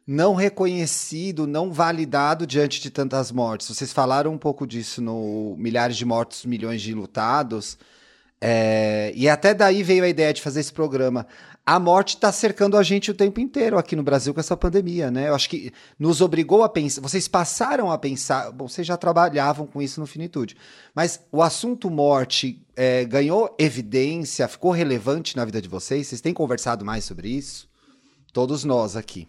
não 0.06 0.34
reconhecido, 0.34 1.46
não 1.46 1.72
validado 1.72 2.46
diante 2.46 2.80
de 2.80 2.90
tantas 2.90 3.32
mortes. 3.32 3.68
Vocês 3.68 3.92
falaram 3.92 4.32
um 4.32 4.38
pouco 4.38 4.66
disso 4.66 5.00
no 5.00 5.54
Milhares 5.58 5.96
de 5.96 6.04
Mortos, 6.04 6.44
Milhões 6.44 6.82
de 6.82 6.92
Lutados. 6.94 7.78
É, 8.40 9.12
e 9.14 9.28
até 9.28 9.54
daí 9.54 9.82
veio 9.82 10.04
a 10.04 10.08
ideia 10.08 10.32
de 10.32 10.42
fazer 10.42 10.60
esse 10.60 10.72
programa. 10.72 11.26
A 11.66 11.78
morte 11.78 12.16
está 12.16 12.30
cercando 12.30 12.76
a 12.76 12.82
gente 12.82 13.10
o 13.10 13.14
tempo 13.14 13.40
inteiro 13.40 13.78
aqui 13.78 13.96
no 13.96 14.02
Brasil 14.02 14.34
com 14.34 14.40
essa 14.40 14.54
pandemia, 14.54 15.10
né? 15.10 15.28
Eu 15.28 15.34
acho 15.34 15.48
que 15.48 15.72
nos 15.98 16.20
obrigou 16.20 16.62
a 16.62 16.68
pensar. 16.68 17.00
Vocês 17.00 17.26
passaram 17.26 17.90
a 17.90 17.96
pensar. 17.96 18.52
Bom, 18.52 18.68
vocês 18.68 18.86
já 18.86 18.98
trabalhavam 18.98 19.66
com 19.66 19.80
isso 19.80 19.98
no 19.98 20.06
Finitude. 20.06 20.56
Mas 20.94 21.20
o 21.32 21.42
assunto 21.42 21.88
morte 21.88 22.62
é, 22.76 23.06
ganhou 23.06 23.54
evidência, 23.58 24.46
ficou 24.46 24.72
relevante 24.72 25.36
na 25.36 25.44
vida 25.46 25.62
de 25.62 25.68
vocês? 25.68 26.06
Vocês 26.06 26.20
têm 26.20 26.34
conversado 26.34 26.84
mais 26.84 27.04
sobre 27.04 27.28
isso? 27.28 27.66
Todos 28.30 28.62
nós 28.62 28.94
aqui. 28.94 29.26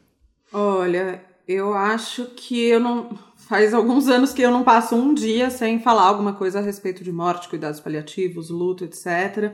Olha, 0.51 1.23
eu 1.47 1.73
acho 1.73 2.25
que 2.35 2.67
eu 2.67 2.79
não. 2.79 3.17
Faz 3.35 3.75
alguns 3.75 4.07
anos 4.07 4.33
que 4.33 4.41
eu 4.41 4.49
não 4.49 4.63
passo 4.63 4.95
um 4.95 5.13
dia 5.13 5.51
sem 5.51 5.79
falar 5.79 6.01
alguma 6.01 6.33
coisa 6.33 6.57
a 6.57 6.61
respeito 6.63 7.03
de 7.03 7.11
morte, 7.11 7.47
cuidados 7.47 7.79
paliativos, 7.79 8.49
luto, 8.49 8.83
etc. 8.83 9.53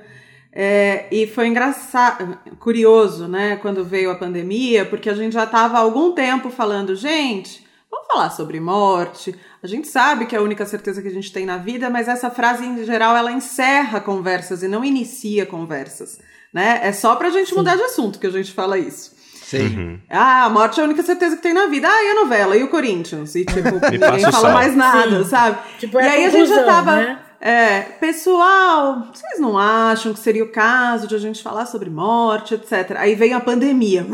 É, 0.49 1.07
e 1.11 1.27
foi 1.27 1.47
engraçado, 1.47 2.37
curioso, 2.57 3.27
né, 3.27 3.57
quando 3.57 3.83
veio 3.83 4.09
a 4.09 4.15
pandemia, 4.15 4.85
porque 4.85 5.09
a 5.09 5.13
gente 5.13 5.33
já 5.33 5.43
estava 5.43 5.77
há 5.77 5.81
algum 5.81 6.13
tempo 6.13 6.49
falando, 6.49 6.95
gente, 6.95 7.65
Vamos 7.91 8.07
falar 8.07 8.29
sobre 8.29 8.59
morte. 8.61 9.35
A 9.61 9.67
gente 9.67 9.87
sabe 9.89 10.25
que 10.25 10.33
é 10.33 10.39
a 10.39 10.41
única 10.41 10.65
certeza 10.65 11.01
que 11.01 11.09
a 11.09 11.11
gente 11.11 11.31
tem 11.31 11.45
na 11.45 11.57
vida, 11.57 11.89
mas 11.89 12.07
essa 12.07 12.31
frase, 12.31 12.65
em 12.65 12.85
geral, 12.85 13.17
ela 13.17 13.33
encerra 13.33 13.99
conversas 13.99 14.63
e 14.63 14.67
não 14.67 14.85
inicia 14.85 15.45
conversas. 15.45 16.17
Né? 16.53 16.79
É 16.83 16.93
só 16.93 17.15
pra 17.17 17.29
gente 17.29 17.49
Sim. 17.49 17.55
mudar 17.55 17.75
de 17.75 17.83
assunto 17.83 18.17
que 18.17 18.27
a 18.27 18.31
gente 18.31 18.53
fala 18.53 18.79
isso. 18.79 19.13
Sim. 19.51 19.77
Uhum. 19.77 19.99
Ah, 20.09 20.45
a 20.45 20.49
morte 20.49 20.79
é 20.79 20.83
a 20.83 20.85
única 20.85 21.03
certeza 21.03 21.35
que 21.35 21.41
tem 21.41 21.53
na 21.53 21.65
vida. 21.65 21.85
Ah, 21.85 22.03
e 22.05 22.07
a 22.11 22.15
novela? 22.15 22.55
E 22.55 22.63
o 22.63 22.69
Corinthians? 22.69 23.35
E, 23.35 23.43
tipo, 23.43 23.69
ninguém 23.91 24.31
fala 24.31 24.53
mais 24.53 24.73
nada, 24.77 25.23
Sim. 25.23 25.29
sabe? 25.29 25.57
Tipo, 25.77 25.99
é 25.99 26.05
e 26.05 26.07
aí 26.07 26.23
a, 26.23 26.27
a 26.27 26.31
gente 26.31 26.47
já 26.47 26.63
tava. 26.63 26.95
Né? 26.95 27.19
É, 27.41 27.81
pessoal, 27.99 29.07
vocês 29.13 29.41
não 29.41 29.57
acham 29.57 30.13
que 30.13 30.19
seria 30.19 30.43
o 30.43 30.51
caso 30.51 31.05
de 31.05 31.15
a 31.15 31.17
gente 31.17 31.43
falar 31.43 31.65
sobre 31.65 31.89
morte, 31.89 32.53
etc. 32.53 32.95
Aí 32.95 33.13
vem 33.13 33.33
a 33.33 33.41
pandemia, 33.41 34.05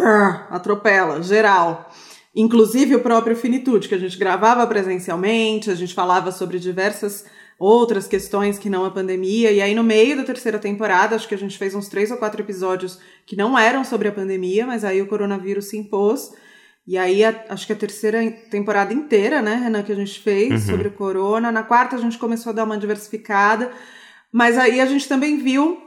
atropela, 0.49 1.21
geral. 1.21 1.91
Inclusive 2.35 2.95
o 2.95 3.01
próprio 3.01 3.35
Finitude, 3.35 3.87
que 3.87 3.95
a 3.95 3.99
gente 3.99 4.17
gravava 4.17 4.65
presencialmente, 4.65 5.69
a 5.69 5.75
gente 5.75 5.93
falava 5.93 6.31
sobre 6.31 6.57
diversas 6.57 7.25
outras 7.59 8.07
questões 8.07 8.59
que 8.59 8.69
não 8.69 8.85
a 8.85 8.91
pandemia. 8.91 9.51
E 9.51 9.61
aí, 9.61 9.73
no 9.73 9.83
meio 9.83 10.15
da 10.15 10.23
terceira 10.23 10.59
temporada, 10.59 11.15
acho 11.15 11.27
que 11.27 11.35
a 11.35 11.37
gente 11.37 11.57
fez 11.57 11.73
uns 11.73 11.87
três 11.87 12.11
ou 12.11 12.17
quatro 12.17 12.41
episódios 12.41 12.99
que 13.25 13.35
não 13.35 13.57
eram 13.57 13.83
sobre 13.83 14.07
a 14.07 14.11
pandemia, 14.11 14.65
mas 14.65 14.83
aí 14.83 15.01
o 15.01 15.07
coronavírus 15.07 15.65
se 15.65 15.77
impôs. 15.77 16.33
E 16.85 16.97
aí, 16.97 17.23
a, 17.23 17.45
acho 17.49 17.65
que 17.65 17.73
a 17.73 17.75
terceira 17.75 18.19
temporada 18.49 18.93
inteira, 18.93 19.41
né, 19.41 19.55
Renan, 19.55 19.83
que 19.83 19.91
a 19.91 19.95
gente 19.95 20.19
fez 20.19 20.51
uhum. 20.51 20.71
sobre 20.71 20.87
o 20.87 20.93
corona. 20.93 21.51
Na 21.51 21.63
quarta, 21.63 21.95
a 21.95 21.99
gente 21.99 22.17
começou 22.17 22.51
a 22.51 22.53
dar 22.53 22.63
uma 22.63 22.77
diversificada. 22.77 23.71
Mas 24.31 24.57
aí 24.57 24.79
a 24.79 24.85
gente 24.85 25.07
também 25.07 25.37
viu 25.39 25.86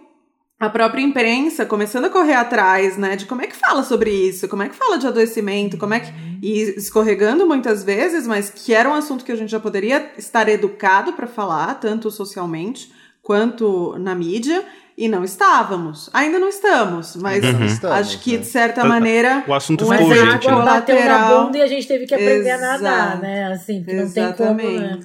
a 0.60 0.68
própria 0.68 1.00
imprensa 1.00 1.64
começando 1.64 2.04
a 2.04 2.10
correr 2.10 2.34
atrás, 2.34 2.98
né, 2.98 3.16
de 3.16 3.24
como 3.24 3.40
é 3.40 3.46
que 3.46 3.56
fala 3.56 3.82
sobre 3.82 4.10
isso, 4.10 4.46
como 4.46 4.62
é 4.62 4.68
que 4.68 4.76
fala 4.76 4.98
de 4.98 5.06
adoecimento, 5.06 5.78
como 5.78 5.94
é 5.94 6.00
que 6.00 6.12
e 6.42 6.74
escorregando 6.76 7.46
muitas 7.46 7.82
vezes, 7.82 8.26
mas 8.26 8.50
que 8.50 8.74
era 8.74 8.88
um 8.88 8.94
assunto 8.94 9.24
que 9.24 9.32
a 9.32 9.36
gente 9.36 9.50
já 9.50 9.60
poderia 9.60 10.12
estar 10.18 10.48
educado 10.48 11.14
para 11.14 11.26
falar, 11.26 11.74
tanto 11.80 12.10
socialmente 12.10 12.92
quanto 13.22 13.98
na 13.98 14.14
mídia, 14.14 14.64
e 14.96 15.08
não 15.08 15.24
estávamos. 15.24 16.10
Ainda 16.12 16.38
não 16.38 16.48
estamos, 16.48 17.16
mas 17.16 17.42
uhum. 17.42 17.64
estamos, 17.64 17.96
acho 17.96 18.20
que, 18.20 18.36
de 18.36 18.46
certa 18.46 18.82
né? 18.82 18.88
maneira. 18.88 19.44
O 19.46 19.54
assunto 19.54 19.86
ficou 19.86 20.08
urgente. 20.08 20.46
A 20.46 20.52
água 20.52 20.64
né? 20.64 20.70
bateu 20.70 21.04
na 21.04 21.28
bunda 21.28 21.58
e 21.58 21.62
a 21.62 21.66
gente 21.66 21.88
teve 21.88 22.06
que 22.06 22.14
aprender 22.14 22.50
Exato. 22.50 22.64
a 22.64 22.78
nadar, 22.78 23.20
né? 23.20 23.52
Assim, 23.52 23.82
que 23.82 23.94
não 23.94 24.10
tem 24.10 24.32
como. 24.32 24.60
Né? 24.60 25.00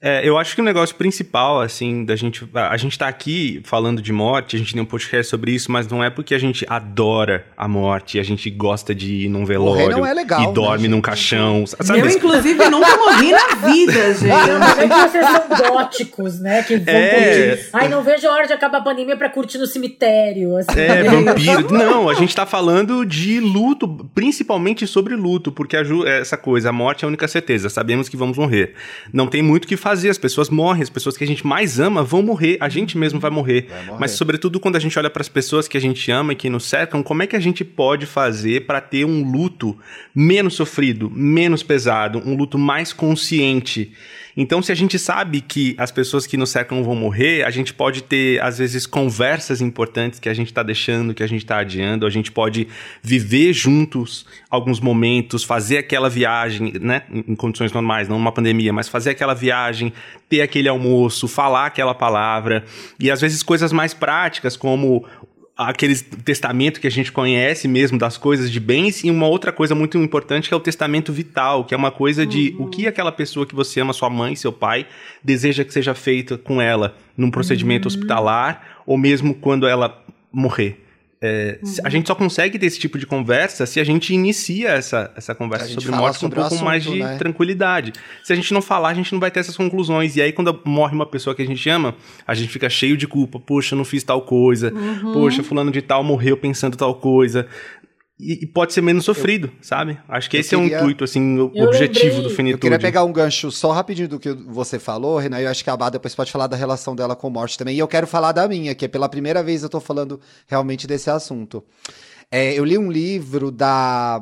É, 0.00 0.26
eu 0.26 0.38
acho 0.38 0.54
que 0.54 0.60
o 0.60 0.64
negócio 0.64 0.94
principal, 0.94 1.60
assim, 1.60 2.04
da 2.04 2.14
gente. 2.14 2.48
A 2.54 2.76
gente 2.76 2.96
tá 2.96 3.08
aqui 3.08 3.60
falando 3.64 4.00
de 4.00 4.12
morte, 4.12 4.54
a 4.54 4.58
gente 4.58 4.72
tem 4.72 4.80
um 4.80 4.86
podcast 4.86 5.28
sobre 5.28 5.50
isso, 5.50 5.72
mas 5.72 5.88
não 5.88 6.04
é 6.04 6.08
porque 6.08 6.36
a 6.36 6.38
gente 6.38 6.64
adora 6.68 7.44
a 7.56 7.66
morte, 7.66 8.20
a 8.20 8.22
gente 8.22 8.48
gosta 8.48 8.94
de 8.94 9.24
ir 9.24 9.28
num 9.28 9.44
velório 9.44 9.98
não 9.98 10.06
é 10.06 10.14
legal, 10.14 10.40
e 10.40 10.46
né, 10.46 10.52
dorme 10.52 10.84
né, 10.86 10.94
num 10.94 11.00
caixão. 11.00 11.66
Sabe? 11.66 11.98
Eu, 11.98 12.08
inclusive, 12.08 12.68
nunca 12.68 12.96
morri 12.96 13.32
na 13.32 13.72
vida, 13.72 14.14
gente. 14.14 14.28
Não 14.28 14.68
é 14.68 14.88
que 14.88 15.10
vocês 15.10 15.26
são 15.26 15.72
góticos, 15.72 16.38
né? 16.38 16.62
Que 16.62 16.76
vão 16.76 16.94
é... 16.94 17.56
curtir. 17.56 17.68
Ai, 17.72 17.88
não 17.88 18.04
vejo 18.04 18.28
a 18.28 18.32
hora 18.32 18.46
de 18.46 18.52
acabar 18.52 18.78
a 18.78 18.82
pandemia 18.82 19.16
pra 19.16 19.28
curtir 19.28 19.58
no 19.58 19.66
cemitério. 19.66 20.56
Assim. 20.58 20.78
É, 20.78 21.02
vampiro. 21.02 21.74
não, 21.74 22.08
a 22.08 22.14
gente 22.14 22.36
tá 22.36 22.46
falando 22.46 23.04
de 23.04 23.40
luto, 23.40 23.88
principalmente 24.14 24.86
sobre 24.86 25.16
luto, 25.16 25.50
porque 25.50 25.76
a, 25.76 25.82
essa 26.06 26.36
coisa, 26.36 26.68
a 26.68 26.72
morte 26.72 27.04
é 27.04 27.06
a 27.06 27.08
única 27.08 27.26
certeza. 27.26 27.68
Sabemos 27.68 28.08
que 28.08 28.16
vamos 28.16 28.38
morrer. 28.38 28.74
Não 29.12 29.26
tem 29.26 29.42
muito 29.42 29.64
o 29.64 29.66
que 29.66 29.76
fazer 29.76 29.87
fazer, 29.88 30.10
as 30.10 30.18
pessoas 30.18 30.50
morrem, 30.50 30.82
as 30.82 30.90
pessoas 30.90 31.16
que 31.16 31.24
a 31.24 31.26
gente 31.26 31.46
mais 31.46 31.80
ama 31.80 32.02
vão 32.02 32.22
morrer, 32.22 32.58
a 32.60 32.68
gente 32.68 32.98
mesmo 32.98 33.18
vai 33.18 33.30
morrer. 33.30 33.66
Vai 33.68 33.86
morrer. 33.86 34.00
Mas 34.00 34.10
sobretudo 34.12 34.60
quando 34.60 34.76
a 34.76 34.78
gente 34.78 34.98
olha 34.98 35.08
para 35.08 35.22
as 35.22 35.28
pessoas 35.28 35.66
que 35.66 35.78
a 35.78 35.80
gente 35.80 36.10
ama 36.10 36.34
e 36.34 36.36
que 36.36 36.50
nos 36.50 36.64
cercam, 36.64 37.02
como 37.02 37.22
é 37.22 37.26
que 37.26 37.34
a 37.34 37.40
gente 37.40 37.64
pode 37.64 38.04
fazer 38.04 38.66
para 38.66 38.82
ter 38.82 39.06
um 39.06 39.30
luto 39.30 39.78
menos 40.14 40.54
sofrido, 40.54 41.10
menos 41.10 41.62
pesado, 41.62 42.22
um 42.24 42.36
luto 42.36 42.58
mais 42.58 42.92
consciente? 42.92 43.92
Então, 44.40 44.62
se 44.62 44.70
a 44.70 44.74
gente 44.76 45.00
sabe 45.00 45.40
que 45.40 45.74
as 45.76 45.90
pessoas 45.90 46.24
que 46.24 46.36
nos 46.36 46.50
cercam 46.50 46.84
vão 46.84 46.94
morrer, 46.94 47.42
a 47.42 47.50
gente 47.50 47.74
pode 47.74 48.04
ter, 48.04 48.40
às 48.40 48.58
vezes, 48.58 48.86
conversas 48.86 49.60
importantes 49.60 50.20
que 50.20 50.28
a 50.28 50.32
gente 50.32 50.46
está 50.46 50.62
deixando, 50.62 51.12
que 51.12 51.24
a 51.24 51.26
gente 51.26 51.42
está 51.42 51.58
adiando, 51.58 52.06
a 52.06 52.10
gente 52.10 52.30
pode 52.30 52.68
viver 53.02 53.52
juntos 53.52 54.24
alguns 54.48 54.78
momentos, 54.78 55.42
fazer 55.42 55.78
aquela 55.78 56.08
viagem, 56.08 56.72
né, 56.80 57.02
em 57.10 57.34
condições 57.34 57.72
normais, 57.72 58.08
não 58.08 58.16
uma 58.16 58.30
pandemia, 58.30 58.72
mas 58.72 58.88
fazer 58.88 59.10
aquela 59.10 59.34
viagem, 59.34 59.92
ter 60.28 60.40
aquele 60.40 60.68
almoço, 60.68 61.26
falar 61.26 61.66
aquela 61.66 61.92
palavra, 61.92 62.64
e 63.00 63.10
às 63.10 63.20
vezes 63.20 63.42
coisas 63.42 63.72
mais 63.72 63.92
práticas, 63.92 64.56
como 64.56 65.04
aquele 65.58 65.96
testamento 65.96 66.80
que 66.80 66.86
a 66.86 66.90
gente 66.90 67.10
conhece 67.10 67.66
mesmo 67.66 67.98
das 67.98 68.16
coisas 68.16 68.48
de 68.48 68.60
bens 68.60 69.02
e 69.02 69.10
uma 69.10 69.26
outra 69.26 69.50
coisa 69.50 69.74
muito 69.74 69.98
importante 69.98 70.46
que 70.48 70.54
é 70.54 70.56
o 70.56 70.60
testamento 70.60 71.12
vital, 71.12 71.64
que 71.64 71.74
é 71.74 71.76
uma 71.76 71.90
coisa 71.90 72.24
de 72.24 72.54
uhum. 72.56 72.66
o 72.66 72.68
que 72.68 72.86
aquela 72.86 73.10
pessoa 73.10 73.44
que 73.44 73.56
você 73.56 73.80
ama, 73.80 73.92
sua 73.92 74.08
mãe, 74.08 74.36
seu 74.36 74.52
pai, 74.52 74.86
deseja 75.22 75.64
que 75.64 75.72
seja 75.72 75.94
feito 75.94 76.38
com 76.38 76.62
ela 76.62 76.96
num 77.16 77.28
procedimento 77.28 77.88
uhum. 77.88 77.94
hospitalar 77.94 78.82
ou 78.86 78.96
mesmo 78.96 79.34
quando 79.34 79.66
ela 79.66 80.00
morrer. 80.30 80.80
É, 81.20 81.58
uhum. 81.62 81.74
A 81.82 81.88
gente 81.88 82.06
só 82.06 82.14
consegue 82.14 82.58
ter 82.58 82.66
esse 82.66 82.78
tipo 82.78 82.96
de 82.96 83.04
conversa 83.04 83.66
se 83.66 83.80
a 83.80 83.84
gente 83.84 84.14
inicia 84.14 84.70
essa, 84.70 85.12
essa 85.16 85.34
conversa 85.34 85.68
sobre 85.68 85.90
morte 85.90 86.20
com 86.20 86.26
um 86.26 86.30
pouco 86.30 86.46
assunto, 86.46 86.64
mais 86.64 86.84
de 86.84 87.00
né? 87.00 87.16
tranquilidade. 87.16 87.92
Se 88.22 88.32
a 88.32 88.36
gente 88.36 88.54
não 88.54 88.62
falar, 88.62 88.90
a 88.90 88.94
gente 88.94 89.12
não 89.12 89.18
vai 89.18 89.30
ter 89.30 89.40
essas 89.40 89.56
conclusões. 89.56 90.14
E 90.14 90.22
aí, 90.22 90.32
quando 90.32 90.60
morre 90.64 90.94
uma 90.94 91.06
pessoa 91.06 91.34
que 91.34 91.42
a 91.42 91.46
gente 91.46 91.68
ama, 91.68 91.96
a 92.26 92.34
gente 92.34 92.50
fica 92.50 92.70
cheio 92.70 92.96
de 92.96 93.08
culpa. 93.08 93.40
Poxa, 93.40 93.74
não 93.74 93.84
fiz 93.84 94.04
tal 94.04 94.22
coisa. 94.22 94.72
Uhum. 94.72 95.12
Poxa, 95.12 95.42
fulano 95.42 95.72
de 95.72 95.82
tal 95.82 96.04
morreu 96.04 96.36
pensando 96.36 96.76
tal 96.76 96.94
coisa 96.94 97.48
e, 98.20 98.46
pode 98.46 98.72
ser 98.72 98.80
menos 98.80 99.04
sofrido, 99.04 99.46
eu, 99.46 99.52
sabe? 99.62 99.96
Acho 100.08 100.28
que 100.28 100.36
esse 100.36 100.50
queria, 100.50 100.76
é 100.76 100.78
um 100.78 100.82
intuito, 100.82 101.04
assim, 101.04 101.38
o 101.38 101.44
objetivo 101.62 102.16
lembrei, 102.16 102.22
do 102.22 102.30
Finitude. 102.30 102.52
Eu 102.54 102.58
queria 102.58 102.78
pegar 102.78 103.04
um 103.04 103.12
gancho 103.12 103.50
só 103.52 103.70
rapidinho 103.70 104.08
do 104.08 104.18
que 104.18 104.32
você 104.32 104.78
falou, 104.78 105.18
Renan, 105.18 105.40
eu 105.40 105.48
acho 105.48 105.62
que 105.62 105.70
a 105.70 105.72
Abá 105.72 105.88
depois 105.88 106.14
pode 106.16 106.32
falar 106.32 106.48
da 106.48 106.56
relação 106.56 106.96
dela 106.96 107.14
com 107.14 107.30
morte 107.30 107.56
também, 107.56 107.76
e 107.76 107.78
eu 107.78 107.86
quero 107.86 108.08
falar 108.08 108.32
da 108.32 108.48
minha, 108.48 108.74
que 108.74 108.84
é 108.84 108.88
pela 108.88 109.08
primeira 109.08 109.42
vez 109.42 109.62
eu 109.62 109.68
tô 109.68 109.78
falando 109.78 110.20
realmente 110.48 110.86
desse 110.86 111.08
assunto. 111.08 111.64
É, 112.30 112.52
eu 112.54 112.64
li 112.64 112.76
um 112.76 112.90
livro 112.90 113.52
da 113.52 114.20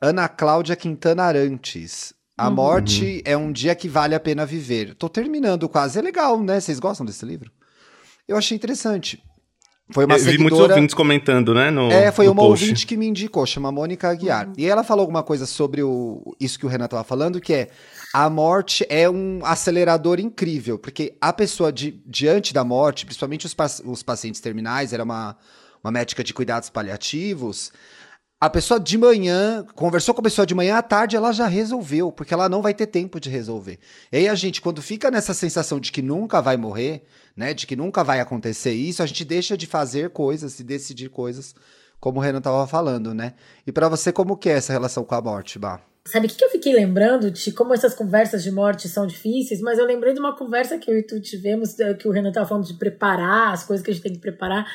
Ana 0.00 0.28
Cláudia 0.28 0.74
Quintana 0.74 1.24
Arantes, 1.24 2.14
A 2.36 2.48
uhum. 2.48 2.54
Morte 2.54 3.22
é 3.24 3.36
um 3.36 3.52
Dia 3.52 3.74
que 3.74 3.88
Vale 3.88 4.14
a 4.14 4.20
Pena 4.20 4.44
Viver. 4.46 4.94
Tô 4.94 5.08
terminando 5.08 5.68
quase, 5.68 5.98
é 5.98 6.02
legal, 6.02 6.42
né? 6.42 6.58
Vocês 6.60 6.80
gostam 6.80 7.04
desse 7.04 7.24
livro? 7.24 7.52
Eu 8.26 8.36
achei 8.36 8.56
interessante. 8.56 9.22
Foi 9.90 10.06
uma 10.06 10.14
Eu 10.14 10.18
seguidora... 10.18 10.36
vi 10.36 10.42
muitos 10.42 10.60
ouvintes 10.60 10.94
comentando, 10.94 11.52
né? 11.52 11.70
No, 11.70 11.90
é, 11.90 12.10
foi 12.10 12.24
no 12.24 12.32
uma 12.32 12.42
post. 12.42 12.64
ouvinte 12.64 12.86
que 12.86 12.96
me 12.96 13.06
indicou, 13.06 13.44
chama 13.44 13.70
Mônica 13.70 14.08
Aguiar. 14.08 14.46
Uhum. 14.48 14.54
E 14.56 14.64
ela 14.66 14.82
falou 14.82 15.02
alguma 15.02 15.22
coisa 15.22 15.44
sobre 15.44 15.82
o, 15.82 16.34
isso 16.40 16.58
que 16.58 16.64
o 16.64 16.68
Renan 16.68 16.86
estava 16.86 17.04
falando, 17.04 17.38
que 17.38 17.52
é 17.52 17.68
a 18.12 18.30
morte 18.30 18.86
é 18.88 19.10
um 19.10 19.40
acelerador 19.44 20.18
incrível, 20.20 20.78
porque 20.78 21.14
a 21.20 21.32
pessoa 21.34 21.70
di, 21.70 22.00
diante 22.06 22.54
da 22.54 22.64
morte, 22.64 23.04
principalmente 23.04 23.44
os, 23.44 23.54
os 23.84 24.02
pacientes 24.02 24.40
terminais, 24.40 24.94
era 24.94 25.04
uma, 25.04 25.36
uma 25.82 25.90
médica 25.90 26.24
de 26.24 26.32
cuidados 26.32 26.70
paliativos, 26.70 27.70
a 28.44 28.50
pessoa 28.50 28.78
de 28.78 28.98
manhã, 28.98 29.64
conversou 29.74 30.14
com 30.14 30.20
a 30.20 30.24
pessoa 30.24 30.44
de 30.44 30.54
manhã, 30.54 30.76
à 30.76 30.82
tarde 30.82 31.16
ela 31.16 31.32
já 31.32 31.46
resolveu, 31.46 32.12
porque 32.12 32.34
ela 32.34 32.46
não 32.46 32.60
vai 32.60 32.74
ter 32.74 32.86
tempo 32.86 33.18
de 33.18 33.30
resolver. 33.30 33.78
E 34.12 34.18
aí 34.18 34.28
a 34.28 34.34
gente, 34.34 34.60
quando 34.60 34.82
fica 34.82 35.10
nessa 35.10 35.32
sensação 35.32 35.80
de 35.80 35.90
que 35.90 36.02
nunca 36.02 36.42
vai 36.42 36.58
morrer, 36.58 37.04
né, 37.34 37.54
de 37.54 37.66
que 37.66 37.74
nunca 37.74 38.04
vai 38.04 38.20
acontecer 38.20 38.72
isso, 38.72 39.02
a 39.02 39.06
gente 39.06 39.24
deixa 39.24 39.56
de 39.56 39.66
fazer 39.66 40.10
coisas 40.10 40.60
e 40.60 40.62
decidir 40.62 41.08
coisas, 41.08 41.54
como 41.98 42.18
o 42.18 42.22
Renan 42.22 42.36
estava 42.36 42.66
falando, 42.66 43.14
né? 43.14 43.32
E 43.66 43.72
para 43.72 43.88
você, 43.88 44.12
como 44.12 44.36
que 44.36 44.50
é 44.50 44.52
essa 44.52 44.74
relação 44.74 45.04
com 45.04 45.14
a 45.14 45.22
morte, 45.22 45.58
Bah? 45.58 45.80
Sabe 46.06 46.26
o 46.26 46.28
que, 46.28 46.36
que 46.36 46.44
eu 46.44 46.50
fiquei 46.50 46.74
lembrando 46.74 47.30
de 47.30 47.50
como 47.50 47.72
essas 47.72 47.94
conversas 47.94 48.42
de 48.42 48.50
morte 48.50 48.90
são 48.90 49.06
difíceis? 49.06 49.62
Mas 49.62 49.78
eu 49.78 49.86
lembrei 49.86 50.12
de 50.12 50.20
uma 50.20 50.36
conversa 50.36 50.76
que 50.76 50.90
eu 50.90 50.98
e 50.98 51.02
tu 51.02 51.18
tivemos, 51.18 51.80
eh, 51.80 51.94
que 51.94 52.06
o 52.06 52.10
Renan 52.10 52.28
estava 52.28 52.46
falando 52.46 52.66
de 52.66 52.74
preparar, 52.74 53.54
as 53.54 53.64
coisas 53.64 53.82
que 53.82 53.90
a 53.90 53.94
gente 53.94 54.02
tem 54.02 54.12
que 54.12 54.18
preparar 54.18 54.66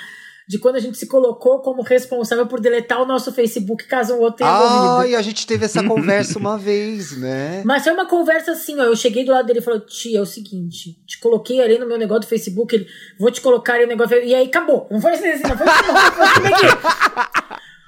de 0.50 0.58
quando 0.58 0.78
a 0.78 0.80
gente 0.80 0.98
se 0.98 1.06
colocou 1.06 1.60
como 1.60 1.84
responsável 1.84 2.48
por 2.48 2.60
deletar 2.60 3.00
o 3.00 3.06
nosso 3.06 3.32
Facebook 3.32 3.86
caso 3.86 4.16
o 4.16 4.22
outro 4.22 4.38
tenha 4.38 4.50
ah. 4.50 5.02
Ah, 5.02 5.20
a 5.20 5.22
gente 5.22 5.46
teve 5.46 5.64
essa 5.64 5.84
conversa 5.84 6.40
uma 6.40 6.58
vez, 6.58 7.16
né? 7.16 7.62
Mas 7.64 7.84
foi 7.84 7.94
uma 7.94 8.08
conversa 8.08 8.54
assim, 8.54 8.80
ó. 8.80 8.86
Eu 8.86 8.96
cheguei 8.96 9.24
do 9.24 9.32
lado 9.32 9.46
dele 9.46 9.60
e 9.60 9.62
falei, 9.62 9.80
tia, 9.82 10.18
é 10.18 10.22
o 10.22 10.26
seguinte, 10.26 10.98
te 11.06 11.20
coloquei 11.20 11.62
ali 11.62 11.78
no 11.78 11.86
meu 11.86 12.00
negócio 12.00 12.22
do 12.22 12.28
Facebook, 12.28 12.76
ele, 12.76 12.88
vou 13.20 13.30
te 13.30 13.42
colocar 13.42 13.76
ali 13.76 13.84
no 13.84 13.90
negócio. 13.90 14.18
E 14.24 14.34
aí 14.34 14.48
acabou. 14.48 14.88
Não 14.90 15.00
foi 15.00 15.12
assim, 15.12 15.40
não 15.44 15.56
foi 15.56 15.68
assim, 15.68 15.88
não 15.88 16.12
foi 16.14 16.26
assim, 16.26 16.78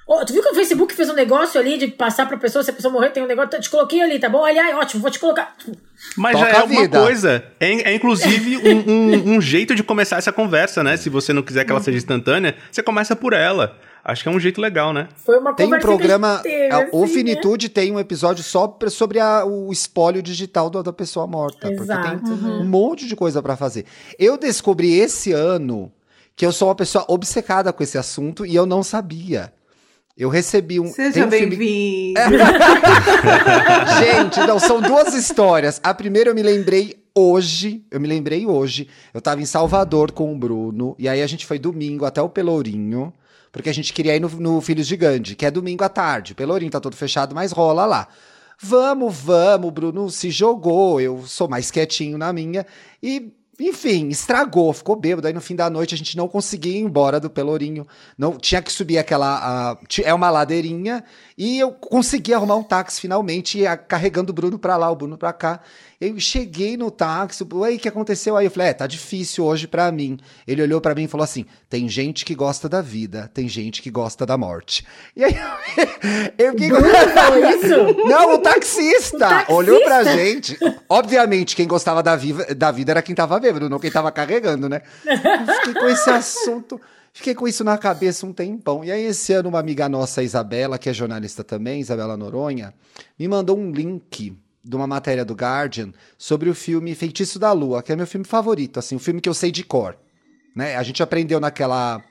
Oh, 0.07 0.21
tu 0.23 0.31
viu 0.31 0.43
que 0.43 0.49
o 0.49 0.50
Facebook 0.50 0.50
fez 1.01 1.09
um 1.09 1.13
negócio 1.13 1.59
ali 1.59 1.77
de 1.77 1.87
passar 1.87 2.27
pra 2.27 2.37
pessoa, 2.37 2.63
se 2.63 2.69
a 2.69 2.73
pessoa 2.73 2.93
morrer, 2.93 3.09
tem 3.09 3.23
um 3.23 3.27
negócio, 3.27 3.59
te 3.59 3.69
coloquei 3.69 4.01
ali, 4.01 4.19
tá 4.19 4.29
bom? 4.29 4.45
Aliás, 4.45 4.75
ótimo, 4.75 5.01
vou 5.01 5.09
te 5.09 5.19
colocar. 5.19 5.55
Mas 6.15 6.33
Toca 6.33 6.45
já 6.45 6.57
é 6.57 6.61
alguma 6.61 6.87
coisa. 6.87 7.43
É, 7.59 7.91
é 7.91 7.95
inclusive 7.95 8.57
um, 8.57 8.91
um, 8.91 9.35
um, 9.35 9.41
jeito 9.41 9.73
de 9.73 9.83
começar 9.83 10.17
essa 10.17 10.31
conversa, 10.31 10.83
né? 10.83 10.95
Se 10.97 11.09
você 11.09 11.33
não 11.33 11.41
quiser 11.41 11.65
que 11.65 11.71
ela 11.71 11.81
seja 11.81 11.97
instantânea, 11.97 12.55
você 12.71 12.83
começa 12.83 13.15
por 13.15 13.33
ela. 13.33 13.77
Acho 14.03 14.23
que 14.23 14.29
é 14.29 14.31
um 14.31 14.39
jeito 14.39 14.59
legal, 14.59 14.93
né? 14.93 15.09
Foi 15.15 15.37
uma 15.37 15.53
Tem 15.53 15.71
um 15.71 15.79
programa. 15.79 16.39
Teve, 16.39 16.73
assim, 16.73 16.89
o 16.91 17.07
Finitude 17.07 17.67
né? 17.67 17.71
tem 17.73 17.91
um 17.91 17.99
episódio 17.99 18.43
só 18.43 18.77
sobre 18.89 19.19
a, 19.19 19.45
o 19.45 19.71
espólio 19.71 20.21
digital 20.23 20.69
da, 20.69 20.81
da 20.81 20.93
pessoa 20.93 21.27
morta. 21.27 21.71
Exato. 21.71 22.17
Porque 22.17 22.25
tem 22.25 22.33
uhum. 22.33 22.61
um 22.61 22.65
monte 22.65 23.07
de 23.07 23.15
coisa 23.15 23.41
para 23.41 23.55
fazer. 23.55 23.85
Eu 24.17 24.37
descobri 24.37 24.97
esse 24.99 25.31
ano 25.31 25.91
que 26.35 26.45
eu 26.45 26.51
sou 26.51 26.67
uma 26.67 26.75
pessoa 26.75 27.05
obcecada 27.07 27.71
com 27.71 27.83
esse 27.83 27.97
assunto 27.97 28.43
e 28.43 28.55
eu 28.55 28.65
não 28.65 28.81
sabia. 28.81 29.53
Eu 30.17 30.29
recebi 30.29 30.79
um. 30.79 30.87
Seja 30.87 31.25
um 31.25 31.31
filme- 31.31 31.55
bem-vindo. 31.55 32.19
Gente, 33.99 34.39
não, 34.47 34.59
são 34.59 34.81
duas 34.81 35.13
histórias. 35.13 35.79
A 35.83 35.93
primeira 35.93 36.29
eu 36.29 36.35
me 36.35 36.43
lembrei 36.43 37.01
hoje, 37.15 37.83
eu 37.89 37.99
me 37.99 38.07
lembrei 38.07 38.45
hoje. 38.45 38.87
Eu 39.13 39.21
tava 39.21 39.41
em 39.41 39.45
Salvador 39.45 40.11
com 40.11 40.31
o 40.33 40.37
Bruno, 40.37 40.95
e 40.99 41.07
aí 41.07 41.21
a 41.21 41.27
gente 41.27 41.45
foi 41.45 41.57
domingo 41.59 42.05
até 42.05 42.21
o 42.21 42.29
Pelourinho, 42.29 43.13
porque 43.51 43.69
a 43.69 43.73
gente 43.73 43.93
queria 43.93 44.15
ir 44.15 44.19
no, 44.19 44.29
no 44.29 44.61
Filhos 44.61 44.87
de 44.87 44.95
Gandhi, 44.97 45.35
que 45.35 45.45
é 45.45 45.51
domingo 45.51 45.83
à 45.83 45.89
tarde. 45.89 46.33
O 46.33 46.35
Pelourinho 46.35 46.71
tá 46.71 46.79
todo 46.79 46.95
fechado, 46.95 47.33
mas 47.35 47.51
rola 47.51 47.85
lá. 47.85 48.07
Vamos, 48.63 49.15
vamos, 49.17 49.67
o 49.69 49.71
Bruno 49.71 50.09
se 50.09 50.29
jogou, 50.29 51.01
eu 51.01 51.23
sou 51.25 51.47
mais 51.47 51.71
quietinho 51.71 52.15
na 52.17 52.31
minha, 52.31 52.63
e 53.01 53.33
enfim, 53.67 54.09
estragou, 54.09 54.71
ficou 54.73 54.95
bêbado. 54.95 55.27
Aí 55.27 55.33
no 55.33 55.41
fim 55.41 55.55
da 55.55 55.69
noite 55.69 55.95
a 55.95 55.97
gente 55.97 56.15
não 56.17 56.27
conseguia 56.27 56.77
ir 56.77 56.81
embora 56.81 57.19
do 57.19 57.29
Pelourinho. 57.29 57.87
Não, 58.17 58.37
tinha 58.37 58.61
que 58.61 58.71
subir 58.71 58.97
aquela. 58.97 59.71
a- 59.73 59.77
é 60.03 60.13
uma 60.13 60.29
ladeirinha. 60.29 61.03
E 61.37 61.59
eu 61.59 61.71
consegui 61.71 62.33
arrumar 62.33 62.55
um 62.55 62.63
táxi 62.63 63.01
finalmente, 63.01 63.61
carregando 63.87 64.31
o 64.31 64.33
Bruno 64.35 64.59
pra 64.59 64.77
lá, 64.77 64.89
o 64.91 64.95
Bruno 64.95 65.17
pra 65.17 65.33
cá. 65.33 65.61
Eu 66.01 66.19
cheguei 66.19 66.75
no 66.75 66.89
táxi, 66.89 67.45
aí 67.63 67.75
o 67.75 67.79
que 67.79 67.87
aconteceu? 67.87 68.35
Aí 68.35 68.47
eu 68.47 68.51
falei, 68.51 68.69
é, 68.69 68.73
tá 68.73 68.87
difícil 68.87 69.45
hoje 69.45 69.67
pra 69.67 69.91
mim. 69.91 70.17
Ele 70.47 70.63
olhou 70.63 70.81
pra 70.81 70.95
mim 70.95 71.03
e 71.03 71.07
falou 71.07 71.23
assim: 71.23 71.45
tem 71.69 71.87
gente 71.87 72.25
que 72.25 72.33
gosta 72.33 72.67
da 72.67 72.81
vida, 72.81 73.29
tem 73.31 73.47
gente 73.47 73.83
que 73.83 73.91
gosta 73.91 74.25
da 74.25 74.35
morte. 74.35 74.83
E 75.15 75.23
aí 75.23 75.35
eu 76.39 76.51
fiquei. 76.57 76.69
Isso? 77.55 78.07
Não, 78.07 78.33
o 78.33 78.37
taxista, 78.39 79.15
O 79.15 79.19
taxista. 79.19 79.53
olhou 79.53 79.79
pra 79.83 80.03
gente. 80.03 80.57
Obviamente, 80.89 81.55
quem 81.55 81.67
gostava 81.67 82.01
da, 82.01 82.15
viva, 82.15 82.45
da 82.55 82.71
vida 82.71 82.93
era 82.93 83.01
quem 83.03 83.13
tava 83.13 83.39
bêbado, 83.39 83.69
não 83.69 83.77
quem 83.77 83.91
tava 83.91 84.11
carregando, 84.11 84.67
né? 84.67 84.81
Eu 85.05 85.55
Fiquei 85.55 85.73
com 85.75 85.87
esse 85.87 86.09
assunto, 86.09 86.81
fiquei 87.13 87.35
com 87.35 87.47
isso 87.47 87.63
na 87.63 87.77
cabeça 87.77 88.25
um 88.25 88.33
tempão. 88.33 88.83
E 88.83 88.91
aí, 88.91 89.03
esse 89.03 89.33
ano, 89.33 89.49
uma 89.49 89.59
amiga 89.59 89.87
nossa, 89.87 90.23
Isabela, 90.23 90.79
que 90.79 90.89
é 90.89 90.93
jornalista 90.93 91.43
também, 91.43 91.79
Isabela 91.79 92.17
Noronha, 92.17 92.73
me 93.19 93.27
mandou 93.27 93.55
um 93.55 93.69
link 93.71 94.35
de 94.63 94.75
uma 94.75 94.87
matéria 94.87 95.25
do 95.25 95.33
Guardian 95.33 95.91
sobre 96.17 96.49
o 96.49 96.55
filme 96.55 96.93
Feitiço 96.95 97.39
da 97.39 97.51
Lua, 97.51 97.81
que 97.81 97.91
é 97.91 97.95
meu 97.95 98.07
filme 98.07 98.25
favorito, 98.25 98.79
assim, 98.79 98.95
o 98.95 98.99
filme 98.99 99.21
que 99.21 99.29
eu 99.29 99.33
sei 99.33 99.51
de 99.51 99.63
cor. 99.63 99.97
Né? 100.55 100.75
A 100.75 100.83
gente 100.83 101.01
aprendeu 101.01 101.39
naquela 101.39 102.03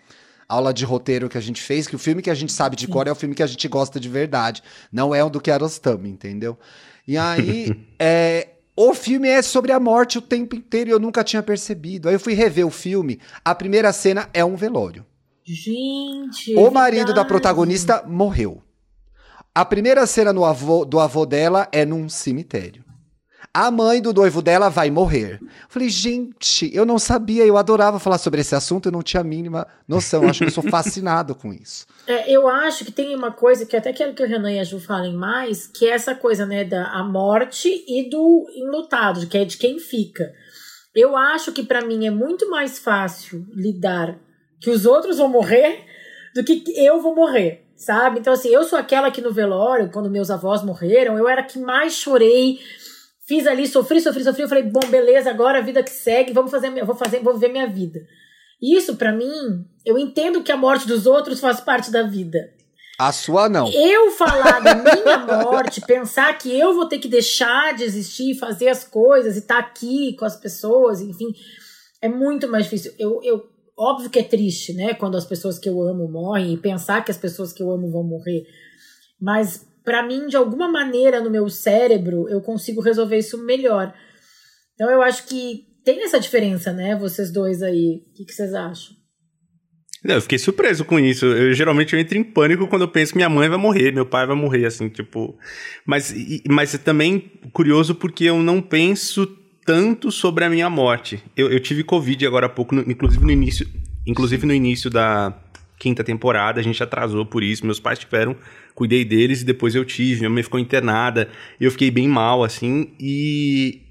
aula 0.48 0.74
de 0.74 0.84
roteiro 0.84 1.28
que 1.28 1.38
a 1.38 1.40
gente 1.40 1.62
fez, 1.62 1.86
que 1.86 1.94
o 1.94 1.98
filme 1.98 2.20
que 2.20 2.30
a 2.30 2.34
gente 2.34 2.52
sabe 2.52 2.74
de 2.74 2.88
cor 2.88 3.06
é 3.06 3.12
o 3.12 3.14
filme 3.14 3.34
que 3.34 3.42
a 3.42 3.46
gente 3.46 3.68
gosta 3.68 4.00
de 4.00 4.08
verdade. 4.08 4.62
Não 4.92 5.14
é 5.14 5.22
o 5.22 5.30
do 5.30 5.40
Kiarostami, 5.40 6.10
entendeu? 6.10 6.58
E 7.06 7.16
aí, 7.16 7.86
é, 7.98 8.48
o 8.74 8.92
filme 8.92 9.28
é 9.28 9.42
sobre 9.42 9.70
a 9.70 9.78
morte 9.78 10.18
o 10.18 10.22
tempo 10.22 10.56
inteiro 10.56 10.90
e 10.90 10.92
eu 10.92 10.98
nunca 10.98 11.22
tinha 11.22 11.42
percebido. 11.42 12.08
Aí 12.08 12.14
eu 12.14 12.20
fui 12.20 12.34
rever 12.34 12.66
o 12.66 12.70
filme, 12.70 13.20
a 13.44 13.54
primeira 13.54 13.92
cena 13.92 14.28
é 14.34 14.44
um 14.44 14.56
velório. 14.56 15.06
Gente. 15.44 16.54
O 16.56 16.70
marido 16.70 17.08
da 17.08 17.22
verdade. 17.22 17.28
protagonista 17.28 18.04
morreu. 18.06 18.62
A 19.54 19.64
primeira 19.64 20.06
cena 20.06 20.32
no 20.32 20.44
avô- 20.44 20.84
do 20.84 21.00
avô 21.00 21.26
dela 21.26 21.68
é 21.72 21.84
num 21.84 22.08
cemitério. 22.08 22.84
A 23.52 23.68
mãe 23.68 24.00
do 24.00 24.12
noivo 24.14 24.40
dela 24.40 24.68
vai 24.68 24.90
morrer. 24.92 25.40
Falei, 25.68 25.88
gente, 25.88 26.70
eu 26.72 26.86
não 26.86 27.00
sabia, 27.00 27.44
eu 27.44 27.56
adorava 27.56 27.98
falar 27.98 28.18
sobre 28.18 28.40
esse 28.42 28.54
assunto, 28.54 28.86
eu 28.86 28.92
não 28.92 29.02
tinha 29.02 29.22
a 29.22 29.24
mínima 29.24 29.66
noção. 29.88 30.22
Acho 30.28 30.40
que 30.40 30.44
eu 30.46 30.50
sou 30.52 30.62
fascinado 30.62 31.34
com 31.34 31.52
isso. 31.52 31.86
É, 32.06 32.28
eu 32.32 32.48
acho 32.48 32.84
que 32.84 32.90
tem 32.90 33.14
uma 33.14 33.30
coisa 33.30 33.64
que 33.64 33.76
até 33.76 33.92
quero 33.92 34.14
que 34.14 34.22
o 34.22 34.26
Renan 34.26 34.50
e 34.50 34.58
a 34.58 34.64
Ju 34.64 34.80
falem 34.80 35.14
mais, 35.14 35.68
que 35.68 35.86
é 35.86 35.90
essa 35.90 36.12
coisa, 36.12 36.44
né, 36.44 36.64
da 36.64 36.86
a 36.88 37.04
morte 37.04 37.68
e 37.86 38.10
do 38.10 38.46
enlutado, 38.56 39.28
que 39.28 39.38
é 39.38 39.44
de 39.44 39.56
quem 39.56 39.78
fica. 39.78 40.32
Eu 40.92 41.16
acho 41.16 41.52
que 41.52 41.62
pra 41.62 41.82
mim 41.84 42.06
é 42.06 42.10
muito 42.10 42.50
mais 42.50 42.80
fácil 42.80 43.46
lidar 43.54 44.18
que 44.60 44.70
os 44.70 44.86
outros 44.86 45.18
vão 45.18 45.28
morrer 45.28 45.84
do 46.34 46.42
que 46.42 46.64
eu 46.76 47.00
vou 47.00 47.14
morrer, 47.14 47.64
sabe? 47.80 48.20
Então, 48.20 48.34
assim, 48.34 48.50
eu 48.50 48.62
sou 48.62 48.78
aquela 48.78 49.10
que 49.10 49.22
no 49.22 49.32
velório, 49.32 49.90
quando 49.90 50.10
meus 50.10 50.30
avós 50.30 50.62
morreram, 50.62 51.16
eu 51.16 51.26
era 51.26 51.40
a 51.40 51.44
que 51.44 51.58
mais 51.58 51.94
chorei, 51.94 52.60
fiz 53.26 53.46
ali, 53.46 53.66
sofri, 53.66 54.00
sofri, 54.02 54.22
sofri. 54.22 54.42
Eu 54.42 54.48
falei, 54.48 54.64
bom, 54.64 54.86
beleza, 54.88 55.30
agora 55.30 55.58
a 55.58 55.62
vida 55.62 55.82
que 55.82 55.90
segue, 55.90 56.32
vamos 56.32 56.50
fazer, 56.50 56.76
eu 56.76 56.84
vou 56.84 56.94
fazer, 56.94 57.20
vou 57.20 57.32
viver 57.32 57.48
minha 57.48 57.66
vida. 57.66 58.00
Isso, 58.62 58.96
pra 58.96 59.12
mim, 59.12 59.64
eu 59.84 59.98
entendo 59.98 60.42
que 60.42 60.52
a 60.52 60.56
morte 60.58 60.86
dos 60.86 61.06
outros 61.06 61.40
faz 61.40 61.58
parte 61.60 61.90
da 61.90 62.02
vida. 62.02 62.52
A 62.98 63.12
sua 63.12 63.48
não. 63.48 63.66
Eu 63.72 64.10
falar 64.10 64.60
da 64.60 64.74
minha 64.76 65.42
morte, 65.42 65.80
pensar 65.80 66.36
que 66.36 66.54
eu 66.54 66.74
vou 66.74 66.86
ter 66.86 66.98
que 66.98 67.08
deixar 67.08 67.74
de 67.74 67.82
existir, 67.82 68.38
fazer 68.38 68.68
as 68.68 68.84
coisas 68.84 69.36
e 69.36 69.38
estar 69.38 69.58
aqui 69.58 70.14
com 70.18 70.26
as 70.26 70.36
pessoas, 70.36 71.00
enfim, 71.00 71.32
é 72.02 72.10
muito 72.10 72.46
mais 72.46 72.64
difícil. 72.64 72.92
Eu, 72.98 73.20
eu, 73.22 73.49
óbvio 73.80 74.10
que 74.10 74.18
é 74.18 74.22
triste, 74.22 74.74
né, 74.74 74.92
quando 74.92 75.16
as 75.16 75.24
pessoas 75.24 75.58
que 75.58 75.68
eu 75.68 75.80
amo 75.80 76.06
morrem 76.06 76.52
e 76.52 76.58
pensar 76.58 77.02
que 77.02 77.10
as 77.10 77.16
pessoas 77.16 77.50
que 77.50 77.62
eu 77.62 77.70
amo 77.70 77.90
vão 77.90 78.04
morrer. 78.04 78.44
Mas 79.18 79.66
pra 79.82 80.06
mim, 80.06 80.26
de 80.26 80.36
alguma 80.36 80.70
maneira 80.70 81.20
no 81.20 81.30
meu 81.30 81.48
cérebro, 81.48 82.28
eu 82.28 82.42
consigo 82.42 82.82
resolver 82.82 83.16
isso 83.16 83.42
melhor. 83.42 83.94
Então 84.74 84.90
eu 84.90 85.00
acho 85.00 85.26
que 85.26 85.64
tem 85.82 86.04
essa 86.04 86.20
diferença, 86.20 86.74
né, 86.74 86.94
vocês 86.94 87.32
dois 87.32 87.62
aí. 87.62 88.02
O 88.10 88.14
que, 88.14 88.26
que 88.26 88.32
vocês 88.34 88.52
acham? 88.52 89.00
Não, 90.04 90.14
Eu 90.14 90.22
fiquei 90.22 90.38
surpreso 90.38 90.84
com 90.84 90.98
isso. 90.98 91.26
Eu 91.26 91.52
geralmente 91.52 91.94
eu 91.94 92.00
entro 92.00 92.16
em 92.16 92.24
pânico 92.24 92.66
quando 92.66 92.82
eu 92.82 92.88
penso 92.88 93.12
que 93.12 93.18
minha 93.18 93.28
mãe 93.28 93.48
vai 93.48 93.58
morrer, 93.58 93.92
meu 93.92 94.06
pai 94.06 94.26
vai 94.26 94.36
morrer, 94.36 94.64
assim, 94.66 94.88
tipo. 94.88 95.38
Mas, 95.86 96.14
mas 96.48 96.74
é 96.74 96.78
também 96.78 97.30
curioso 97.52 97.94
porque 97.94 98.24
eu 98.24 98.38
não 98.38 98.62
penso 98.62 99.26
tanto 99.70 100.10
sobre 100.10 100.44
a 100.44 100.50
minha 100.50 100.68
morte. 100.68 101.22
Eu, 101.36 101.48
eu 101.48 101.60
tive 101.60 101.84
Covid 101.84 102.26
agora 102.26 102.46
há 102.46 102.48
pouco, 102.48 102.74
no- 102.74 102.82
inclusive 102.90 103.24
no 103.24 103.30
início. 103.30 103.68
Inclusive 104.04 104.44
no 104.44 104.52
início 104.52 104.90
da 104.90 105.32
quinta 105.78 106.02
temporada, 106.02 106.58
a 106.58 106.62
gente 106.62 106.82
atrasou 106.82 107.24
por 107.24 107.40
isso. 107.40 107.64
Meus 107.64 107.78
pais 107.78 107.96
tiveram, 108.00 108.34
cuidei 108.74 109.04
deles 109.04 109.42
e 109.42 109.44
depois 109.44 109.76
eu 109.76 109.84
tive. 109.84 110.18
Minha 110.22 110.30
mãe 110.30 110.42
ficou 110.42 110.58
internada, 110.58 111.28
eu 111.60 111.70
fiquei 111.70 111.88
bem 111.88 112.08
mal, 112.08 112.42
assim, 112.42 112.88
e 112.98 113.82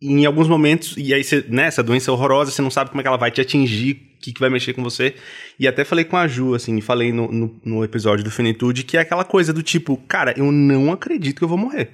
em 0.00 0.24
alguns 0.24 0.46
momentos, 0.46 0.94
e 0.96 1.12
aí 1.12 1.24
você, 1.24 1.44
né, 1.48 1.64
essa 1.64 1.82
doença 1.82 2.12
horrorosa, 2.12 2.52
você 2.52 2.62
não 2.62 2.70
sabe 2.70 2.90
como 2.90 3.00
é 3.00 3.02
que 3.02 3.08
ela 3.08 3.16
vai 3.16 3.32
te 3.32 3.40
atingir, 3.40 3.92
o 4.18 4.20
que, 4.22 4.32
que 4.34 4.40
vai 4.40 4.50
mexer 4.50 4.72
com 4.72 4.84
você. 4.84 5.14
E 5.58 5.66
até 5.66 5.84
falei 5.84 6.04
com 6.04 6.16
a 6.16 6.28
Ju, 6.28 6.54
assim, 6.54 6.80
falei 6.80 7.12
no, 7.12 7.28
no, 7.32 7.60
no 7.64 7.82
episódio 7.82 8.22
do 8.24 8.30
Finitude, 8.30 8.84
que 8.84 8.96
é 8.96 9.00
aquela 9.00 9.24
coisa 9.24 9.52
do 9.52 9.64
tipo, 9.64 9.96
cara, 10.06 10.32
eu 10.36 10.52
não 10.52 10.92
acredito 10.92 11.38
que 11.38 11.44
eu 11.44 11.48
vou 11.48 11.58
morrer. 11.58 11.90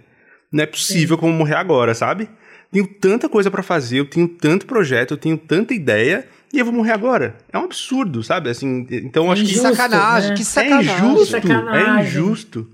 Não 0.52 0.62
é 0.62 0.66
possível 0.66 1.16
vou 1.16 1.30
morrer 1.30 1.54
agora, 1.54 1.94
sabe? 1.94 2.28
Tenho 2.72 2.86
tanta 2.86 3.28
coisa 3.28 3.50
pra 3.50 3.62
fazer, 3.62 3.98
eu 3.98 4.04
tenho 4.06 4.28
tanto 4.28 4.64
projeto, 4.66 5.12
eu 5.12 5.16
tenho 5.18 5.36
tanta 5.36 5.74
ideia, 5.74 6.26
e 6.52 6.58
eu 6.58 6.64
vou 6.64 6.72
morrer 6.74 6.92
agora. 6.92 7.36
É 7.52 7.58
um 7.58 7.64
absurdo, 7.64 8.22
sabe? 8.22 8.48
Assim, 8.48 8.86
então 8.90 9.26
eu 9.26 9.32
acho 9.32 9.42
que 9.42 9.48
Que 9.48 9.54
Injusto, 9.58 9.74
sacanagem, 9.76 10.30
né? 10.30 10.36
que 10.36 10.42
é 10.42 10.44
sacanagem. 10.44 10.94
injusto, 10.94 11.36
é 11.36 11.40
Sacanagem. 11.40 12.06
injusto. 12.08 12.70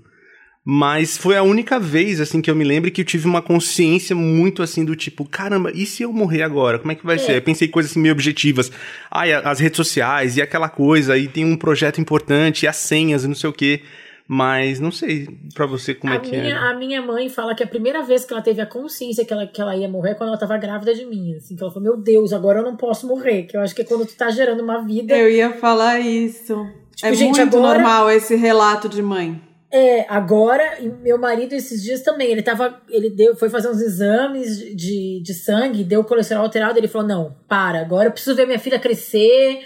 Mas 0.69 1.17
foi 1.17 1.37
a 1.37 1.43
única 1.43 1.79
vez, 1.79 2.19
assim, 2.19 2.41
que 2.41 2.51
eu 2.51 2.55
me 2.55 2.65
lembro 2.65 2.91
que 2.91 2.99
eu 2.99 3.05
tive 3.05 3.25
uma 3.25 3.41
consciência 3.41 4.13
muito, 4.13 4.61
assim, 4.61 4.83
do 4.83 4.97
tipo, 4.97 5.23
caramba, 5.23 5.71
e 5.73 5.85
se 5.85 6.03
eu 6.03 6.11
morrer 6.11 6.43
agora? 6.43 6.77
Como 6.77 6.91
é 6.91 6.95
que 6.95 7.05
vai 7.05 7.15
É. 7.15 7.19
ser? 7.19 7.35
Eu 7.37 7.41
pensei 7.41 7.69
em 7.69 7.71
coisas, 7.71 7.91
assim, 7.91 8.01
meio 8.01 8.11
objetivas. 8.11 8.69
Ai, 9.09 9.31
as 9.31 9.59
redes 9.61 9.77
sociais, 9.77 10.35
e 10.35 10.41
aquela 10.41 10.67
coisa, 10.67 11.17
e 11.17 11.27
tem 11.29 11.45
um 11.45 11.55
projeto 11.55 12.01
importante, 12.01 12.63
e 12.63 12.67
as 12.67 12.75
senhas, 12.75 13.23
e 13.23 13.27
não 13.29 13.35
sei 13.35 13.49
o 13.49 13.53
quê. 13.53 13.81
Mas 14.27 14.79
não 14.79 14.91
sei 14.91 15.25
pra 15.53 15.65
você 15.65 15.93
como 15.93 16.11
a, 16.11 16.17
é 16.17 16.19
que 16.19 16.31
minha, 16.31 16.53
é. 16.53 16.53
a 16.53 16.73
minha 16.75 17.01
mãe 17.01 17.29
fala 17.29 17.55
que 17.55 17.63
a 17.63 17.67
primeira 17.67 18.03
vez 18.03 18.25
que 18.25 18.33
ela 18.33 18.41
teve 18.41 18.59
a 18.59 18.65
consciência 18.65 19.23
que 19.23 19.31
ela, 19.31 19.47
que 19.47 19.61
ela 19.61 19.75
ia 19.75 19.87
morrer 19.87 20.11
é 20.11 20.13
quando 20.15 20.29
ela 20.29 20.37
tava 20.37 20.57
grávida 20.57 20.93
de 20.93 21.05
mim. 21.05 21.35
Assim, 21.35 21.55
que 21.55 21.63
ela 21.63 21.71
falou, 21.71 21.83
meu 21.89 21.97
Deus, 21.97 22.33
agora 22.33 22.59
eu 22.59 22.63
não 22.63 22.75
posso 22.75 23.07
morrer. 23.07 23.43
Que 23.43 23.55
eu 23.55 23.61
acho 23.61 23.73
que 23.73 23.83
é 23.83 23.85
quando 23.85 24.05
tu 24.05 24.15
tá 24.15 24.29
gerando 24.29 24.61
uma 24.61 24.83
vida. 24.85 25.15
Eu 25.15 25.29
ia 25.29 25.53
falar 25.53 25.99
isso. 25.99 26.65
Tipo, 26.95 27.07
é 27.07 27.13
gente, 27.13 27.37
muito 27.37 27.57
agora- 27.57 27.79
normal 27.79 28.11
esse 28.11 28.35
relato 28.35 28.89
de 28.89 29.01
mãe. 29.01 29.41
É, 29.69 30.05
agora, 30.07 30.79
e 30.79 30.87
meu 30.87 31.17
marido 31.17 31.53
esses 31.53 31.83
dias 31.83 32.01
também, 32.01 32.31
ele 32.31 32.41
tava. 32.41 32.81
Ele 32.89 33.09
deu, 33.09 33.35
foi 33.35 33.49
fazer 33.49 33.69
uns 33.69 33.81
exames 33.81 34.57
de, 34.57 35.21
de 35.21 35.33
sangue, 35.33 35.83
deu 35.83 36.05
colesterol 36.05 36.43
alterado, 36.43 36.79
ele 36.79 36.87
falou: 36.87 37.05
não, 37.05 37.35
para, 37.49 37.81
agora 37.81 38.07
eu 38.07 38.11
preciso 38.13 38.35
ver 38.35 38.45
minha 38.45 38.59
filha 38.59 38.79
crescer. 38.79 39.59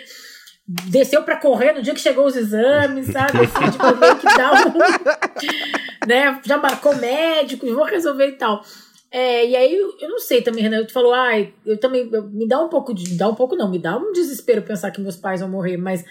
Desceu 0.67 1.23
pra 1.23 1.37
correr 1.37 1.73
no 1.73 1.81
dia 1.81 1.93
que 1.93 1.99
chegou 1.99 2.25
os 2.25 2.35
exames, 2.35 3.07
sabe? 3.07 3.39
Assim, 3.39 3.71
tipo, 3.71 3.95
meio 3.97 4.15
que 4.17 4.25
dá 4.25 4.51
um. 4.53 6.07
né? 6.07 6.39
Já 6.45 6.57
marcou 6.57 6.95
médico, 6.95 7.65
vou 7.73 7.83
resolver 7.83 8.27
e 8.27 8.31
tal. 8.33 8.63
É, 9.11 9.45
e 9.45 9.55
aí, 9.57 9.75
eu 9.75 10.09
não 10.09 10.19
sei 10.19 10.41
também, 10.41 10.63
Renan, 10.63 10.85
tu 10.85 10.93
falou, 10.93 11.13
ai, 11.13 11.53
eu 11.65 11.77
também, 11.77 12.09
eu- 12.13 12.29
me 12.29 12.47
dá 12.47 12.61
um 12.61 12.69
pouco 12.69 12.93
de, 12.93 13.09
me 13.11 13.17
dá 13.17 13.27
um 13.27 13.35
pouco 13.35 13.57
não, 13.57 13.69
me 13.69 13.77
dá 13.77 13.97
um 13.97 14.13
desespero 14.13 14.61
pensar 14.61 14.89
que 14.91 15.01
meus 15.01 15.17
pais 15.17 15.41
vão 15.41 15.49
morrer, 15.49 15.75
mas 15.75 16.05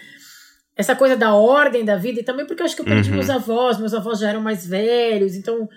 essa 0.77 0.95
coisa 0.95 1.15
da 1.15 1.33
ordem 1.33 1.83
da 1.83 1.95
vida, 1.95 2.19
e 2.19 2.23
também 2.23 2.45
porque 2.45 2.61
eu 2.61 2.65
acho 2.65 2.75
que 2.75 2.81
eu 2.83 2.85
perdi 2.85 3.09
Uhum. 3.09 3.15
meus 3.15 3.29
avós, 3.31 3.79
meus 3.79 3.93
avós 3.95 4.19
já 4.19 4.29
eram 4.29 4.41
mais 4.41 4.67
velhos, 4.67 5.33
então 5.35 5.67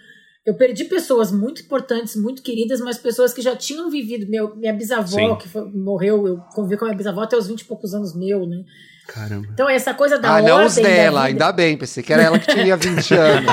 eu 0.46 0.54
perdi 0.54 0.84
pessoas 0.84 1.32
muito 1.32 1.62
importantes, 1.62 2.16
muito 2.16 2.42
queridas, 2.42 2.80
mas 2.80 2.98
pessoas 2.98 3.32
que 3.32 3.40
já 3.40 3.56
tinham 3.56 3.90
vivido. 3.90 4.26
Meu, 4.30 4.54
minha 4.54 4.72
bisavó, 4.72 5.06
Sim. 5.06 5.36
que 5.36 5.48
foi- 5.48 5.64
morreu, 5.72 6.26
eu 6.26 6.36
convivi 6.54 6.76
com 6.76 6.84
a 6.84 6.88
minha 6.88 6.98
bisavó 6.98 7.22
até 7.22 7.36
os 7.36 7.46
20 7.46 7.62
e 7.62 7.64
poucos 7.64 7.94
anos 7.94 8.14
meu, 8.14 8.46
né? 8.46 8.62
Caramba. 9.06 9.46
Então, 9.52 9.68
essa 9.68 9.92
coisa 9.92 10.18
da 10.18 10.28
Ah, 10.30 10.34
ordem. 10.36 10.48
não 10.48 10.64
os 10.66 10.74
dela, 10.76 11.24
ainda 11.24 11.52
bem, 11.52 11.76
pensei 11.76 12.02
que 12.02 12.10
era 12.12 12.22
ela 12.22 12.38
que 12.38 12.46
tinha 12.54 12.74
20 12.76 13.12
anos. 13.14 13.44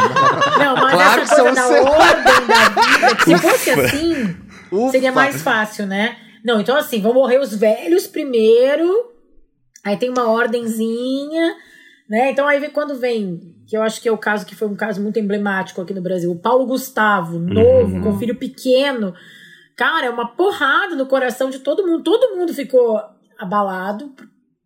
Não, 0.58 0.75
mas 0.75 0.93
Claro 0.93 1.21
essa 1.21 1.36
que 1.36 1.41
coisa 1.41 1.56
são 1.56 1.56
da 1.56 1.63
os 1.63 1.73
seus. 1.73 1.86
ordem 1.88 2.47
da 2.47 2.69
vida, 2.69 3.15
que 3.15 3.23
se 3.23 3.38
fosse 3.38 3.71
Ufa. 3.71 3.82
assim, 3.82 4.38
Ufa. 4.71 4.91
seria 4.91 5.12
mais 5.12 5.41
fácil, 5.41 5.86
né? 5.86 6.17
Não, 6.43 6.60
então 6.62 6.75
assim, 6.77 7.01
vão 7.01 7.13
morrer 7.13 7.39
os 7.39 7.54
velhos 7.54 8.08
primeiro, 8.08 9.12
aí 9.84 9.97
tem 9.97 10.10
uma 10.10 10.30
ordenzinha, 10.32 11.54
Né? 12.12 12.32
Então 12.32 12.45
aí 12.45 12.69
quando 12.71 13.00
vem, 13.00 13.39
que 13.65 13.78
eu 13.78 13.82
acho 13.82 14.02
que 14.02 14.10
é 14.10 14.12
o 14.12 14.17
caso 14.17 14.45
que 14.45 14.54
foi 14.54 14.67
um 14.67 14.76
caso 14.76 15.02
muito 15.02 15.17
emblemático 15.17 15.82
aqui 15.82 15.93
no 15.93 16.02
Brasil, 16.02 16.30
o 16.30 16.38
Paulo 16.38 16.65
Gustavo, 16.65 17.39
novo, 17.39 17.95
Uhum. 17.95 18.02
com 18.02 18.19
filho 18.19 18.36
pequeno. 18.36 19.13
Cara, 19.78 20.08
é 20.08 20.10
uma 20.10 20.28
porrada 20.28 20.93
no 20.93 21.06
coração 21.06 21.50
de 21.50 21.60
todo 21.60 21.88
mundo. 21.88 22.04
Todo 22.04 22.36
mundo 22.36 22.54
ficou 22.54 23.00
abalado. 23.39 24.13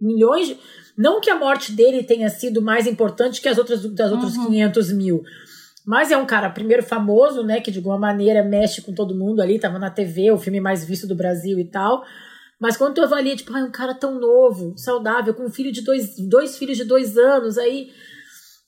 Milhões 0.01 0.47
de... 0.47 0.57
Não 0.97 1.21
que 1.21 1.29
a 1.29 1.37
morte 1.37 1.71
dele 1.71 2.01
tenha 2.01 2.29
sido 2.29 2.63
mais 2.63 2.87
importante 2.87 3.39
que 3.39 3.47
as 3.47 3.59
outras 3.59 3.85
das 3.93 4.11
outros 4.11 4.35
500 4.35 4.91
mil. 4.93 5.21
Mas 5.85 6.11
é 6.11 6.17
um 6.17 6.25
cara, 6.25 6.49
primeiro, 6.49 6.81
famoso, 6.81 7.43
né? 7.43 7.61
Que 7.61 7.69
de 7.69 7.77
alguma 7.77 7.99
maneira 7.99 8.43
mexe 8.43 8.81
com 8.81 8.91
todo 8.91 9.13
mundo 9.13 9.39
ali. 9.39 9.59
Tava 9.59 9.77
na 9.77 9.91
TV, 9.91 10.31
o 10.31 10.37
filme 10.39 10.59
mais 10.59 10.83
visto 10.83 11.05
do 11.05 11.13
Brasil 11.15 11.59
e 11.59 11.65
tal. 11.65 12.03
Mas 12.59 12.77
quando 12.77 12.95
tu 12.95 13.01
avalia, 13.01 13.35
tipo, 13.35 13.53
ai, 13.53 13.63
um 13.63 13.71
cara 13.71 13.93
tão 13.93 14.19
novo, 14.19 14.77
saudável, 14.77 15.33
com 15.33 15.45
um 15.45 15.51
filho 15.51 15.71
de 15.71 15.81
dois, 15.81 16.15
dois 16.27 16.57
filhos 16.57 16.77
de 16.77 16.85
dois 16.85 17.17
anos, 17.17 17.57
aí. 17.57 17.91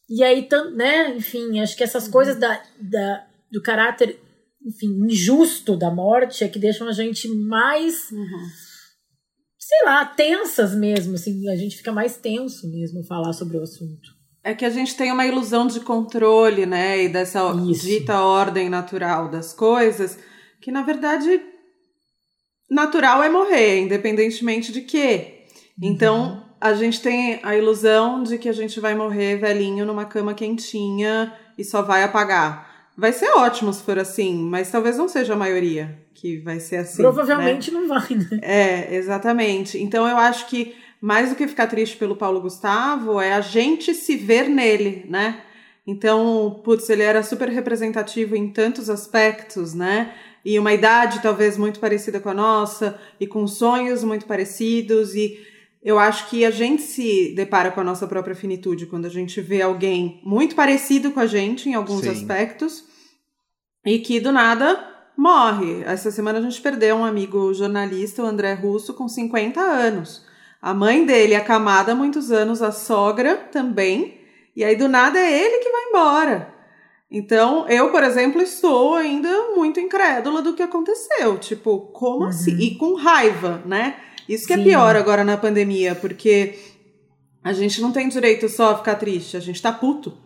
E 0.10 0.24
aí, 0.24 0.48
né? 0.76 1.16
Enfim, 1.16 1.60
acho 1.60 1.76
que 1.76 1.84
essas 1.84 2.08
coisas 2.08 2.38
da, 2.38 2.62
da, 2.80 3.28
do 3.52 3.62
caráter, 3.62 4.20
enfim, 4.66 4.88
injusto 5.10 5.76
da 5.76 5.90
morte 5.90 6.44
é 6.44 6.48
que 6.48 6.60
deixam 6.60 6.88
a 6.88 6.92
gente 6.92 7.28
mais, 7.28 8.08
sei 9.58 9.84
lá, 9.86 10.06
tensas 10.06 10.74
mesmo, 10.76 11.16
assim. 11.16 11.50
A 11.50 11.56
gente 11.56 11.78
fica 11.78 11.92
mais 11.92 12.18
tenso 12.18 12.70
mesmo 12.70 13.04
falar 13.04 13.34
sobre 13.34 13.58
o 13.58 13.64
assunto. 13.64 14.18
É 14.44 14.54
que 14.54 14.64
a 14.64 14.70
gente 14.70 14.96
tem 14.96 15.12
uma 15.12 15.26
ilusão 15.26 15.68
de 15.68 15.82
controle, 15.82 16.66
né? 16.66 17.04
E 17.04 17.10
dessa 17.10 17.54
Isso. 17.70 17.86
dita 17.86 18.22
ordem 18.22 18.70
natural 18.70 19.30
das 19.30 19.54
coisas, 19.54 20.18
que 20.62 20.72
na 20.72 20.84
verdade 20.84 21.42
natural 22.70 23.24
é 23.24 23.30
morrer, 23.30 23.80
independentemente 23.80 24.72
de 24.72 24.82
quê. 24.82 25.44
Então 25.82 26.44
a 26.60 26.74
gente 26.74 27.02
tem 27.02 27.40
a 27.44 27.56
ilusão 27.56 28.24
de 28.24 28.38
que 28.38 28.50
a 28.50 28.54
gente 28.54 28.80
vai 28.80 28.96
morrer 28.96 29.38
velhinho 29.38 29.86
numa 29.86 30.06
cama 30.06 30.34
quentinha 30.34 31.34
e 31.58 31.64
só 31.64 31.82
vai 31.82 32.04
apagar. 32.04 32.68
Vai 32.98 33.14
ser 33.14 33.30
ótimo 33.38 33.72
se 33.72 33.84
for 33.84 34.00
assim, 34.00 34.36
mas 34.36 34.72
talvez 34.72 34.98
não 34.98 35.08
seja 35.08 35.34
a 35.34 35.38
maioria 35.38 36.00
que 36.16 36.38
vai 36.40 36.60
ser 36.60 36.78
assim. 36.78 37.04
né? 37.04 37.10
Provavelmente 37.10 37.70
não 37.72 37.88
vai, 37.88 38.08
né? 38.10 38.40
É, 38.42 38.96
exatamente. 38.96 39.78
Então 39.78 40.08
eu 40.08 40.18
acho 40.18 40.48
que 40.48 40.76
mais 41.00 41.30
do 41.30 41.36
que 41.36 41.48
ficar 41.48 41.68
triste 41.68 41.96
pelo 41.96 42.16
Paulo 42.16 42.42
Gustavo 42.42 43.22
é 43.22 43.34
a 43.34 43.42
gente 43.42 43.94
se 43.94 44.16
ver 44.16 44.50
nele, 44.50 45.06
né? 45.08 45.42
Então, 45.86 46.60
putz, 46.66 46.90
ele 46.90 47.04
era 47.04 47.24
super 47.24 47.48
representativo 47.48 48.36
em 48.36 48.50
tantos 48.50 48.90
aspectos, 48.90 49.74
né? 49.74 50.14
E 50.48 50.58
uma 50.58 50.74
idade 50.74 51.22
talvez 51.22 51.58
muito 51.58 51.78
parecida 51.78 52.22
com 52.22 52.30
a 52.30 52.34
nossa, 52.34 52.98
e 53.20 53.28
com 53.28 53.46
sonhos 53.46 54.02
muito 54.02 54.26
parecidos, 54.26 55.14
e 55.14 55.38
eu 55.84 56.00
acho 56.00 56.30
que 56.30 56.46
a 56.46 56.50
gente 56.50 56.84
se 56.84 57.34
depara 57.36 57.70
com 57.70 57.82
a 57.82 57.84
nossa 57.84 58.08
própria 58.08 58.34
finitude 58.34 58.86
quando 58.86 59.08
a 59.08 59.10
gente 59.10 59.42
vê 59.42 59.62
alguém 59.62 60.22
muito 60.24 60.56
parecido 60.56 61.12
com 61.12 61.20
a 61.20 61.26
gente 61.26 61.68
em 61.68 61.74
alguns 61.74 62.04
Sim. 62.04 62.12
aspectos, 62.12 62.86
e 63.86 64.00
que 64.00 64.22
do 64.22 64.32
nada 64.32 64.90
morre. 65.18 65.84
Essa 65.84 66.12
semana 66.12 66.40
a 66.40 66.42
gente 66.42 66.62
perdeu 66.62 66.96
um 66.96 67.04
amigo 67.04 67.54
jornalista, 67.54 68.24
o 68.24 68.26
André 68.26 68.54
Russo, 68.54 68.94
com 68.94 69.10
50 69.10 69.60
anos. 69.60 70.26
A 70.62 70.74
mãe 70.74 71.06
dele 71.06 71.36
acamada 71.36 71.92
há 71.92 71.96
muitos 71.96 72.32
anos, 72.32 72.62
a 72.62 72.72
sogra 72.72 73.36
também. 73.52 74.18
E 74.56 74.64
aí 74.64 74.78
do 74.78 74.88
nada 74.88 75.20
é 75.20 75.44
ele 75.44 75.58
que 75.58 75.70
vai 75.70 75.84
embora. 75.90 76.57
Então, 77.10 77.68
eu, 77.70 77.90
por 77.90 78.04
exemplo, 78.04 78.42
estou 78.42 78.96
ainda 78.96 79.56
muito 79.56 79.80
incrédula 79.80 80.42
do 80.42 80.54
que 80.54 80.62
aconteceu. 80.62 81.38
Tipo, 81.38 81.80
como 81.94 82.26
assim? 82.26 82.58
E 82.58 82.76
com 82.76 82.96
raiva, 82.96 83.62
né? 83.66 83.96
Isso 84.28 84.46
que 84.46 84.54
é 84.54 84.58
Sim. 84.58 84.64
pior 84.64 84.96
agora 84.96 85.24
na 85.24 85.38
pandemia, 85.38 85.96
porque 85.96 86.60
a 87.42 87.54
gente 87.54 87.80
não 87.82 87.94
tem 87.94 88.10
direito 88.10 88.50
só 88.50 88.72
a 88.72 88.78
ficar 88.78 88.96
triste, 88.96 89.38
a 89.38 89.40
gente 89.40 89.62
tá 89.62 89.72
puto. 89.72 90.18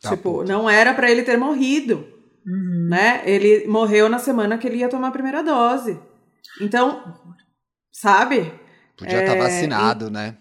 Tá 0.00 0.10
tipo, 0.10 0.38
puto. 0.38 0.48
não 0.48 0.70
era 0.70 0.94
pra 0.94 1.10
ele 1.10 1.22
ter 1.22 1.36
morrido 1.36 2.20
né? 2.44 3.22
Ele 3.24 3.66
morreu 3.66 4.08
na 4.08 4.18
semana 4.18 4.58
que 4.58 4.66
ele 4.66 4.78
ia 4.78 4.88
tomar 4.88 5.08
a 5.08 5.12
primeira 5.12 5.42
dose. 5.42 5.98
Então, 6.60 7.14
sabe? 7.92 8.52
Podia 8.96 9.20
estar 9.20 9.34
É, 9.34 9.38
vacinado, 9.38 10.10
né? 10.10 10.36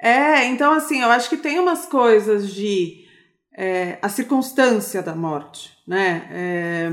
É, 0.00 0.44
então 0.46 0.72
assim, 0.72 1.00
eu 1.00 1.10
acho 1.10 1.28
que 1.28 1.36
tem 1.36 1.58
umas 1.58 1.86
coisas 1.86 2.52
de 2.52 3.03
é, 3.56 3.98
a 4.02 4.08
circunstância 4.08 5.02
da 5.02 5.14
morte, 5.14 5.70
né? 5.86 6.28
É, 6.30 6.90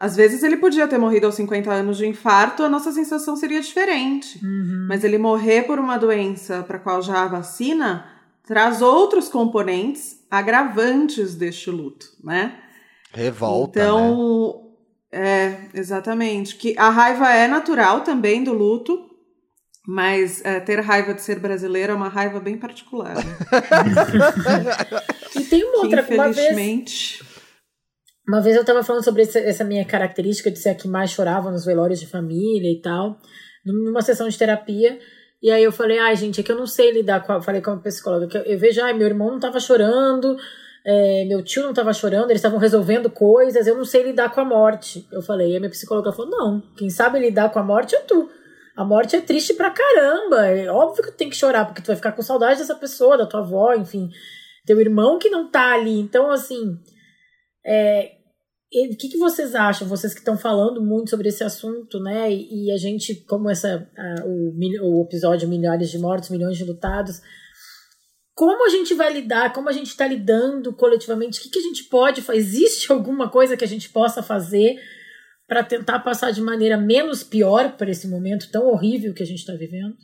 às 0.00 0.16
vezes 0.16 0.42
ele 0.42 0.56
podia 0.56 0.88
ter 0.88 0.96
morrido 0.96 1.26
aos 1.26 1.34
50 1.34 1.70
anos 1.70 1.98
de 1.98 2.06
infarto, 2.06 2.62
a 2.62 2.70
nossa 2.70 2.90
sensação 2.90 3.36
seria 3.36 3.60
diferente. 3.60 4.40
Mas 4.88 5.04
ele 5.04 5.18
morrer 5.18 5.64
por 5.64 5.78
uma 5.78 5.98
doença 5.98 6.62
para 6.62 6.78
qual 6.78 7.02
já 7.02 7.22
há 7.22 7.28
vacina 7.28 8.06
traz 8.46 8.80
outros 8.80 9.28
componentes 9.28 10.24
agravantes 10.30 11.34
deste 11.34 11.70
luto, 11.70 12.06
né? 12.24 12.58
Revolta, 13.12 13.78
né? 13.78 13.84
então, 13.84 14.70
é, 15.12 15.56
exatamente. 15.74 16.56
Que 16.56 16.74
a 16.78 16.88
raiva 16.88 17.30
é 17.32 17.46
natural 17.46 18.00
também 18.00 18.42
do 18.42 18.54
luto, 18.54 19.09
mas 19.86 20.44
é, 20.44 20.60
ter 20.60 20.80
raiva 20.80 21.14
de 21.14 21.22
ser 21.22 21.38
brasileiro 21.38 21.92
é 21.92 21.94
uma 21.94 22.08
raiva 22.08 22.38
bem 22.40 22.58
particular. 22.58 23.14
Né? 23.16 23.22
E 25.36 25.44
tem 25.44 25.64
uma 25.64 25.80
Que, 25.80 25.96
outra 25.96 26.14
uma 26.14 26.24
vez, 26.24 26.38
infelizmente. 26.38 27.24
Uma 28.28 28.40
vez 28.40 28.56
eu 28.56 28.64
tava 28.64 28.84
falando 28.84 29.04
sobre 29.04 29.22
essa, 29.22 29.38
essa 29.38 29.64
minha 29.64 29.84
característica 29.84 30.50
de 30.50 30.58
ser 30.58 30.68
a 30.70 30.74
que 30.74 30.86
mais 30.86 31.10
chorava 31.10 31.50
nos 31.50 31.64
velórios 31.64 31.98
de 31.98 32.06
família 32.06 32.70
e 32.70 32.80
tal, 32.80 33.18
numa 33.64 34.02
sessão 34.02 34.28
de 34.28 34.38
terapia. 34.38 34.98
E 35.42 35.50
aí 35.50 35.64
eu 35.64 35.72
falei, 35.72 35.98
ai, 35.98 36.14
gente, 36.14 36.40
é 36.40 36.44
que 36.44 36.52
eu 36.52 36.56
não 36.56 36.66
sei 36.66 36.92
lidar 36.92 37.24
com 37.24 37.32
a. 37.32 37.40
Falei 37.40 37.62
com 37.62 37.70
a 37.70 37.76
psicóloga, 37.78 38.26
que 38.26 38.36
eu, 38.36 38.42
eu 38.42 38.58
vejo, 38.58 38.82
ai, 38.82 38.92
meu 38.92 39.06
irmão 39.06 39.30
não 39.30 39.40
tava 39.40 39.58
chorando, 39.58 40.36
é, 40.84 41.24
meu 41.24 41.42
tio 41.42 41.62
não 41.62 41.72
tava 41.72 41.92
chorando, 41.92 42.30
eles 42.30 42.40
estavam 42.40 42.58
resolvendo 42.58 43.10
coisas, 43.10 43.66
eu 43.66 43.76
não 43.76 43.84
sei 43.84 44.02
lidar 44.02 44.32
com 44.32 44.40
a 44.40 44.44
morte. 44.44 45.06
Eu 45.10 45.22
falei, 45.22 45.52
e 45.52 45.56
a 45.56 45.60
minha 45.60 45.70
psicóloga 45.70 46.12
falou, 46.12 46.30
não, 46.30 46.62
quem 46.76 46.90
sabe 46.90 47.18
lidar 47.18 47.50
com 47.50 47.58
a 47.58 47.62
morte 47.62 47.94
é 47.94 48.00
tu. 48.00 48.28
A 48.80 48.84
morte 48.84 49.14
é 49.14 49.20
triste 49.20 49.52
pra 49.52 49.70
caramba. 49.70 50.46
É 50.46 50.70
óbvio 50.70 51.04
que 51.04 51.10
tu 51.10 51.16
tem 51.18 51.28
que 51.28 51.36
chorar, 51.36 51.66
porque 51.66 51.82
tu 51.82 51.88
vai 51.88 51.96
ficar 51.96 52.12
com 52.12 52.22
saudade 52.22 52.60
dessa 52.60 52.74
pessoa, 52.74 53.18
da 53.18 53.26
tua 53.26 53.40
avó, 53.40 53.74
enfim. 53.74 54.08
Teu 54.64 54.80
irmão 54.80 55.18
que 55.18 55.28
não 55.28 55.50
tá 55.50 55.74
ali. 55.74 56.00
Então, 56.00 56.30
assim. 56.30 56.78
É, 57.62 58.12
o 58.72 58.96
que, 58.96 59.10
que 59.10 59.18
vocês 59.18 59.54
acham? 59.54 59.86
Vocês 59.86 60.14
que 60.14 60.20
estão 60.20 60.38
falando 60.38 60.80
muito 60.80 61.10
sobre 61.10 61.28
esse 61.28 61.44
assunto, 61.44 62.00
né? 62.00 62.32
E, 62.32 62.68
e 62.68 62.72
a 62.72 62.78
gente, 62.78 63.16
como 63.26 63.50
essa, 63.50 63.86
a- 63.98 64.24
o, 64.24 64.54
o 64.82 65.04
episódio 65.04 65.46
Milhares 65.46 65.90
de 65.90 65.98
Mortos, 65.98 66.30
Milhões 66.30 66.56
de 66.56 66.64
Lutados, 66.64 67.20
como 68.34 68.64
a 68.64 68.70
gente 68.70 68.94
vai 68.94 69.12
lidar? 69.12 69.52
Como 69.52 69.68
a 69.68 69.72
gente 69.72 69.88
está 69.88 70.06
lidando 70.06 70.72
coletivamente? 70.72 71.38
O 71.38 71.42
que, 71.42 71.50
que 71.50 71.58
a 71.58 71.62
gente 71.62 71.84
pode 71.84 72.22
fazer? 72.22 72.38
Existe 72.38 72.90
alguma 72.90 73.28
coisa 73.28 73.58
que 73.58 73.64
a 73.64 73.68
gente 73.68 73.90
possa 73.90 74.22
fazer 74.22 74.80
para 75.50 75.64
tentar 75.64 75.98
passar 75.98 76.30
de 76.30 76.40
maneira 76.40 76.76
menos 76.76 77.24
pior 77.24 77.72
para 77.72 77.90
esse 77.90 78.06
momento 78.06 78.48
tão 78.52 78.68
horrível 78.68 79.12
que 79.12 79.24
a 79.24 79.26
gente 79.26 79.40
está 79.40 79.52
vivendo? 79.52 79.96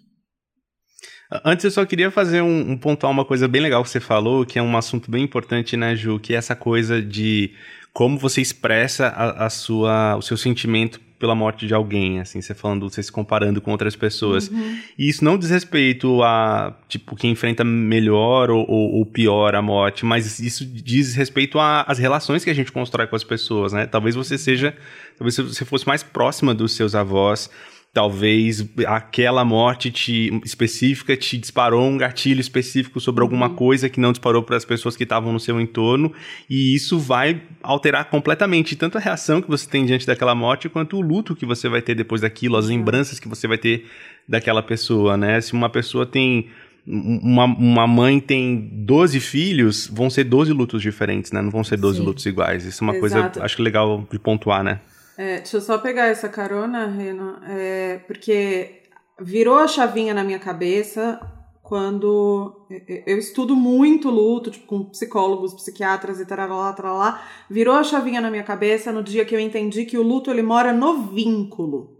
Antes 1.44 1.64
eu 1.64 1.70
só 1.70 1.86
queria 1.86 2.10
fazer 2.10 2.42
um, 2.42 2.72
um 2.72 2.76
pontuar 2.76 3.12
uma 3.12 3.24
coisa 3.24 3.46
bem 3.46 3.62
legal 3.62 3.84
que 3.84 3.88
você 3.88 4.00
falou, 4.00 4.44
que 4.44 4.58
é 4.58 4.62
um 4.62 4.76
assunto 4.76 5.08
bem 5.08 5.22
importante, 5.22 5.76
né, 5.76 5.94
Ju? 5.94 6.18
Que 6.18 6.34
é 6.34 6.36
essa 6.36 6.56
coisa 6.56 7.00
de 7.00 7.54
como 7.92 8.18
você 8.18 8.40
expressa 8.40 9.06
a, 9.06 9.46
a 9.46 9.50
sua, 9.50 10.16
o 10.16 10.22
seu 10.22 10.36
sentimento 10.36 11.00
pela 11.18 11.34
morte 11.34 11.66
de 11.66 11.74
alguém, 11.74 12.20
assim, 12.20 12.40
você 12.40 12.54
falando, 12.54 12.88
você 12.88 13.02
se 13.02 13.10
comparando 13.10 13.60
com 13.60 13.70
outras 13.70 13.96
pessoas. 13.96 14.50
E 14.98 15.08
isso 15.08 15.24
não 15.24 15.38
diz 15.38 15.50
respeito 15.50 16.22
a, 16.22 16.76
tipo, 16.88 17.16
quem 17.16 17.30
enfrenta 17.30 17.64
melhor 17.64 18.50
ou, 18.50 18.68
ou, 18.68 18.94
ou 18.96 19.06
pior 19.06 19.54
a 19.54 19.62
morte, 19.62 20.04
mas 20.04 20.38
isso 20.38 20.64
diz 20.64 21.14
respeito 21.14 21.58
às 21.58 21.98
relações 21.98 22.44
que 22.44 22.50
a 22.50 22.54
gente 22.54 22.70
constrói 22.70 23.06
com 23.06 23.16
as 23.16 23.24
pessoas, 23.24 23.72
né? 23.72 23.86
Talvez 23.86 24.14
você 24.14 24.36
seja, 24.36 24.76
talvez 25.18 25.36
você 25.36 25.64
fosse 25.64 25.86
mais 25.86 26.02
próxima 26.02 26.54
dos 26.54 26.72
seus 26.74 26.94
avós, 26.94 27.50
talvez 27.96 28.62
aquela 28.86 29.42
morte 29.42 29.90
te, 29.90 30.38
específica 30.44 31.16
te 31.16 31.38
disparou 31.38 31.88
um 31.88 31.96
gatilho 31.96 32.42
específico 32.42 33.00
sobre 33.00 33.22
alguma 33.22 33.48
coisa 33.48 33.88
que 33.88 33.98
não 33.98 34.12
disparou 34.12 34.42
para 34.42 34.54
as 34.54 34.66
pessoas 34.66 34.94
que 34.94 35.04
estavam 35.04 35.32
no 35.32 35.40
seu 35.40 35.58
entorno, 35.58 36.12
e 36.48 36.74
isso 36.74 36.98
vai 36.98 37.40
alterar 37.62 38.10
completamente 38.10 38.76
tanto 38.76 38.98
a 38.98 39.00
reação 39.00 39.40
que 39.40 39.48
você 39.48 39.66
tem 39.66 39.86
diante 39.86 40.06
daquela 40.06 40.34
morte, 40.34 40.68
quanto 40.68 40.98
o 40.98 41.00
luto 41.00 41.34
que 41.34 41.46
você 41.46 41.70
vai 41.70 41.80
ter 41.80 41.94
depois 41.94 42.20
daquilo, 42.20 42.58
as 42.58 42.66
lembranças 42.66 43.18
que 43.18 43.26
você 43.26 43.48
vai 43.48 43.56
ter 43.56 43.86
daquela 44.28 44.62
pessoa, 44.62 45.16
né? 45.16 45.40
Se 45.40 45.54
uma 45.54 45.70
pessoa 45.70 46.04
tem 46.04 46.50
uma, 46.86 47.46
uma 47.46 47.86
mãe 47.86 48.20
tem 48.20 48.68
12 48.72 49.20
filhos, 49.20 49.86
vão 49.90 50.10
ser 50.10 50.24
12 50.24 50.52
lutos 50.52 50.82
diferentes, 50.82 51.32
né? 51.32 51.40
Não 51.40 51.50
vão 51.50 51.64
ser 51.64 51.78
12 51.78 52.00
Sim. 52.00 52.04
lutos 52.04 52.26
iguais. 52.26 52.66
Isso 52.66 52.84
é 52.84 52.88
uma 52.88 52.96
Exato. 52.96 53.22
coisa, 53.22 53.42
acho 53.42 53.56
que 53.56 53.62
legal 53.62 54.06
de 54.12 54.18
pontuar, 54.18 54.62
né? 54.62 54.80
É, 55.18 55.36
deixa 55.38 55.56
eu 55.56 55.60
só 55.60 55.78
pegar 55.78 56.06
essa 56.06 56.28
carona, 56.28 56.86
Rena, 56.86 57.40
é, 57.48 57.98
porque 58.06 58.82
virou 59.20 59.56
a 59.58 59.66
chavinha 59.66 60.12
na 60.12 60.22
minha 60.22 60.38
cabeça 60.38 61.18
quando 61.62 62.66
eu- 62.70 63.02
eu 63.06 63.18
estudo 63.18 63.56
muito 63.56 64.08
luto, 64.10 64.50
tipo, 64.50 64.66
com 64.66 64.84
psicólogos, 64.84 65.54
psiquiatras 65.54 66.20
e 66.20 66.26
tarará, 66.26 66.72
tarará, 66.72 67.22
virou 67.50 67.74
a 67.74 67.82
chavinha 67.82 68.20
na 68.20 68.30
minha 68.30 68.44
cabeça 68.44 68.92
no 68.92 69.02
dia 69.02 69.24
que 69.24 69.34
eu 69.34 69.40
entendi 69.40 69.84
que 69.84 69.98
o 69.98 70.02
luto 70.02 70.30
ele 70.30 70.42
mora 70.42 70.72
no 70.72 71.02
vínculo. 71.08 71.96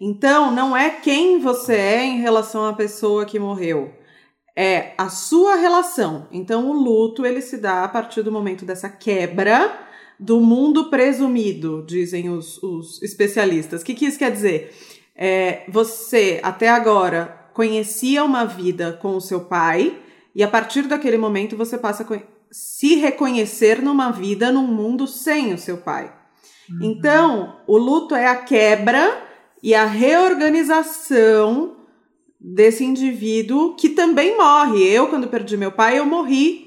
Então, 0.00 0.50
não 0.52 0.76
é 0.76 0.90
quem 0.90 1.38
você 1.40 1.74
é 1.74 2.04
em 2.04 2.20
relação 2.20 2.64
à 2.66 2.72
pessoa 2.72 3.24
que 3.26 3.38
morreu. 3.38 3.92
é 4.58 4.94
a 4.96 5.10
sua 5.10 5.56
relação. 5.56 6.28
Então, 6.32 6.70
o 6.70 6.72
luto 6.72 7.26
ele 7.26 7.42
se 7.42 7.58
dá 7.58 7.84
a 7.84 7.88
partir 7.88 8.22
do 8.22 8.32
momento 8.32 8.64
dessa 8.64 8.88
quebra 8.88 9.78
do 10.18 10.40
mundo 10.40 10.86
presumido, 10.88 11.84
dizem 11.86 12.30
os, 12.30 12.62
os 12.62 13.02
especialistas. 13.02 13.82
O 13.82 13.84
que, 13.84 13.94
que 13.94 14.06
isso 14.06 14.18
quer 14.18 14.32
dizer? 14.32 14.74
É, 15.14 15.64
você, 15.68 16.40
até 16.42 16.68
agora, 16.68 17.48
conhecia 17.52 18.24
uma 18.24 18.44
vida 18.44 18.98
com 19.00 19.16
o 19.16 19.20
seu 19.20 19.40
pai, 19.40 19.98
e 20.34 20.42
a 20.42 20.48
partir 20.48 20.82
daquele 20.82 21.16
momento 21.16 21.56
você 21.56 21.78
passa 21.78 22.02
a 22.02 22.18
se 22.50 22.96
reconhecer 22.96 23.82
numa 23.82 24.10
vida 24.10 24.52
num 24.52 24.66
mundo 24.66 25.06
sem 25.06 25.52
o 25.54 25.58
seu 25.58 25.78
pai. 25.78 26.12
Uhum. 26.70 26.78
Então, 26.82 27.56
o 27.66 27.76
luto 27.76 28.14
é 28.14 28.26
a 28.26 28.36
quebra 28.36 29.22
e 29.62 29.74
a 29.74 29.84
reorganização 29.84 31.76
desse 32.38 32.84
indivíduo 32.84 33.74
que 33.74 33.90
também 33.90 34.36
morre. 34.36 34.82
Eu, 34.86 35.08
quando 35.08 35.28
perdi 35.28 35.56
meu 35.56 35.72
pai, 35.72 35.98
eu 35.98 36.04
morri 36.04 36.65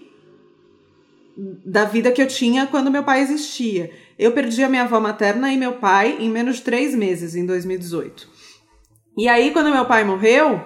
da 1.65 1.86
vida 1.86 2.12
que 2.12 2.21
eu 2.21 2.28
tinha 2.28 2.67
quando 2.67 2.91
meu 2.91 3.04
pai 3.04 3.21
existia. 3.21 3.91
Eu 4.17 4.32
perdi 4.34 4.63
a 4.63 4.69
minha 4.69 4.84
avó 4.84 4.99
materna 4.99 5.52
e 5.54 5.58
meu 5.58 5.73
pai 5.73 6.17
em 6.19 6.30
menos 6.30 6.58
de 6.58 6.63
três 6.63 6.93
meses, 6.93 7.36
em 7.36 7.45
2018. 7.45 8.28
E 9.17 9.28
aí, 9.28 9.52
quando 9.52 9.71
meu 9.71 9.86
pai 9.86 10.04
morreu, 10.04 10.62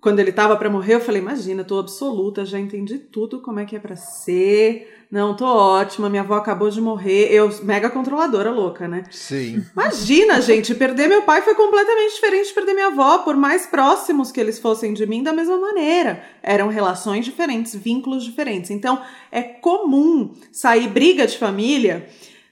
quando 0.00 0.18
ele 0.18 0.32
tava 0.32 0.56
para 0.56 0.70
morrer, 0.70 0.94
eu 0.94 1.00
falei: 1.00 1.20
Imagina, 1.20 1.64
tô 1.64 1.78
absoluta, 1.78 2.44
já 2.44 2.58
entendi 2.58 2.98
tudo 2.98 3.40
como 3.40 3.60
é 3.60 3.64
que 3.64 3.76
é 3.76 3.78
para 3.78 3.96
ser. 3.96 4.99
Não, 5.10 5.34
tô 5.34 5.44
ótima, 5.44 6.08
minha 6.08 6.22
avó 6.22 6.34
acabou 6.34 6.70
de 6.70 6.80
morrer. 6.80 7.32
Eu, 7.32 7.50
mega 7.64 7.90
controladora 7.90 8.52
louca, 8.52 8.86
né? 8.86 9.02
Sim. 9.10 9.64
Imagina, 9.72 10.40
gente, 10.40 10.72
perder 10.72 11.08
meu 11.08 11.22
pai 11.22 11.42
foi 11.42 11.54
completamente 11.56 12.14
diferente 12.14 12.46
de 12.46 12.54
perder 12.54 12.74
minha 12.74 12.86
avó, 12.86 13.18
por 13.18 13.36
mais 13.36 13.66
próximos 13.66 14.30
que 14.30 14.38
eles 14.38 14.60
fossem 14.60 14.94
de 14.94 15.04
mim, 15.06 15.22
da 15.24 15.32
mesma 15.32 15.58
maneira. 15.58 16.22
Eram 16.40 16.68
relações 16.68 17.24
diferentes, 17.24 17.74
vínculos 17.74 18.22
diferentes. 18.22 18.70
Então, 18.70 19.02
é 19.32 19.42
comum 19.42 20.32
sair 20.52 20.86
briga 20.86 21.26
de 21.26 21.36
família 21.36 22.08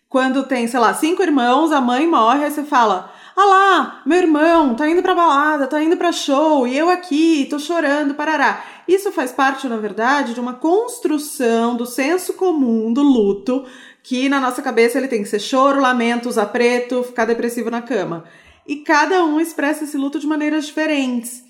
quando 0.09 0.43
tem, 0.43 0.67
sei 0.67 0.81
lá, 0.81 0.93
cinco 0.95 1.23
irmãos, 1.23 1.71
a 1.71 1.81
mãe 1.81 2.09
morre, 2.09 2.45
aí 2.45 2.51
você 2.51 2.65
fala 2.65 3.13
ah 3.41 3.45
lá, 3.45 4.03
meu 4.05 4.19
irmão 4.19 4.75
tá 4.75 4.89
indo 4.89 5.01
pra 5.01 5.15
balada, 5.15 5.69
tá 5.69 5.81
indo 5.81 5.97
pra 5.97 6.11
show, 6.11 6.67
e 6.67 6.77
eu 6.77 6.91
aqui, 6.91 7.47
tô 7.49 7.57
chorando, 7.57 8.15
parará. 8.15 8.65
Isso 8.89 9.13
faz 9.13 9.31
parte, 9.31 9.69
na 9.69 9.77
verdade, 9.77 10.35
de 10.35 10.41
uma 10.41 10.55
construção 10.55 11.77
do 11.77 11.87
senso 11.87 12.35
comum 12.35 12.93
do 12.93 13.01
luto, 13.01 13.65
que 14.03 14.29
na 14.29 14.41
nossa 14.41 14.61
cabeça 14.61 14.99
ele 14.99 15.07
tem 15.07 15.23
que 15.23 15.29
ser 15.29 15.39
choro, 15.39 15.81
lamento, 15.81 16.29
usar 16.29 16.47
preto, 16.47 17.05
ficar 17.05 17.27
depressivo 17.27 17.71
na 17.71 17.81
cama. 17.81 18.25
E 18.67 18.77
cada 18.77 19.25
um 19.25 19.41
expressa 19.41 19.85
esse 19.85 19.97
luto 19.97 20.19
de 20.19 20.27
maneiras 20.27 20.67
diferentes. 20.67 21.45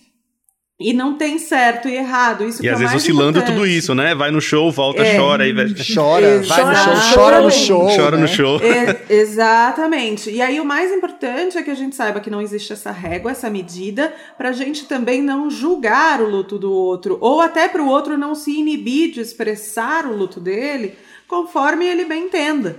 E 0.80 0.92
não 0.92 1.18
tem 1.18 1.40
certo 1.40 1.88
e 1.88 1.96
errado. 1.96 2.44
Isso 2.44 2.64
e 2.64 2.68
às 2.68 2.76
é 2.76 2.84
vezes 2.84 2.94
oscilando 2.94 3.44
tudo 3.44 3.66
isso, 3.66 3.96
né? 3.96 4.14
Vai 4.14 4.30
no 4.30 4.40
show, 4.40 4.70
volta, 4.70 5.02
é, 5.02 5.18
chora. 5.18 5.42
Aí 5.42 5.52
vai... 5.52 5.66
Chora, 5.92 6.40
vai 6.40 6.64
no 6.64 6.76
show, 6.76 7.14
chora 7.14 7.40
no 7.40 7.50
show. 7.50 7.96
Chora 7.96 8.16
né? 8.16 8.22
no 8.22 8.28
show. 8.28 8.60
É, 8.62 9.12
exatamente. 9.12 10.30
E 10.30 10.40
aí 10.40 10.60
o 10.60 10.64
mais 10.64 10.92
importante 10.92 11.58
é 11.58 11.64
que 11.64 11.70
a 11.70 11.74
gente 11.74 11.96
saiba 11.96 12.20
que 12.20 12.30
não 12.30 12.40
existe 12.40 12.72
essa 12.72 12.92
régua, 12.92 13.32
essa 13.32 13.50
medida, 13.50 14.14
pra 14.36 14.52
gente 14.52 14.86
também 14.86 15.20
não 15.20 15.50
julgar 15.50 16.20
o 16.20 16.30
luto 16.30 16.56
do 16.56 16.72
outro. 16.72 17.18
Ou 17.20 17.40
até 17.40 17.66
para 17.66 17.82
o 17.82 17.88
outro 17.88 18.16
não 18.16 18.36
se 18.36 18.52
inibir 18.52 19.10
de 19.10 19.20
expressar 19.20 20.06
o 20.06 20.16
luto 20.16 20.38
dele, 20.38 20.94
conforme 21.26 21.86
ele 21.86 22.04
bem 22.04 22.26
entenda. 22.26 22.76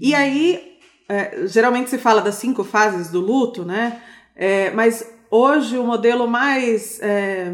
E 0.00 0.14
aí, 0.14 0.78
é, 1.06 1.46
geralmente 1.46 1.90
se 1.90 1.98
fala 1.98 2.22
das 2.22 2.36
cinco 2.36 2.64
fases 2.64 3.10
do 3.10 3.20
luto, 3.20 3.66
né? 3.66 4.00
É, 4.34 4.70
mas 4.70 5.13
Hoje, 5.36 5.76
o 5.76 5.82
modelo 5.82 6.28
mais 6.28 7.00
é, 7.02 7.52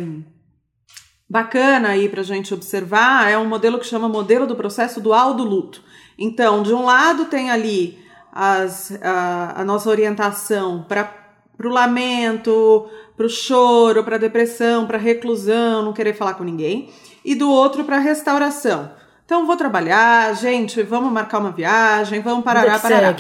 bacana 1.27 1.89
aí 1.89 2.11
para 2.11 2.21
a 2.21 2.25
gente 2.25 2.53
observar 2.53 3.31
é 3.31 3.39
um 3.39 3.47
modelo 3.47 3.79
que 3.79 3.87
chama 3.87 4.07
modelo 4.07 4.47
do 4.47 4.55
processo 4.55 5.01
dual 5.01 5.33
do 5.33 5.45
luto. 5.45 5.83
Então, 6.19 6.63
de 6.63 6.75
um 6.75 6.85
lado 6.85 7.25
tem 7.25 7.51
ali 7.51 7.99
as, 8.31 8.93
a, 9.01 9.63
a 9.63 9.65
nossa 9.65 9.89
orientação 9.89 10.85
para 10.87 11.11
o 11.59 11.69
lamento, 11.71 12.87
para 13.17 13.25
o 13.25 13.31
choro, 13.31 14.05
para 14.05 14.17
a 14.17 14.19
depressão, 14.19 14.87
para 14.87 14.99
a 14.99 15.01
reclusão, 15.01 15.83
não 15.83 15.95
querer 15.95 16.13
falar 16.13 16.35
com 16.35 16.45
ninguém, 16.45 16.91
e 17.25 17.35
do 17.35 17.51
outro 17.51 17.85
para 17.85 17.97
a 17.97 18.01
restauração. 18.01 18.91
Então, 19.25 19.47
vou 19.47 19.57
trabalhar, 19.57 20.35
gente, 20.35 20.83
vamos 20.83 21.11
marcar 21.11 21.39
uma 21.39 21.51
viagem, 21.51 22.21
vamos 22.21 22.45
parar, 22.45 22.61
parar. 22.79 23.17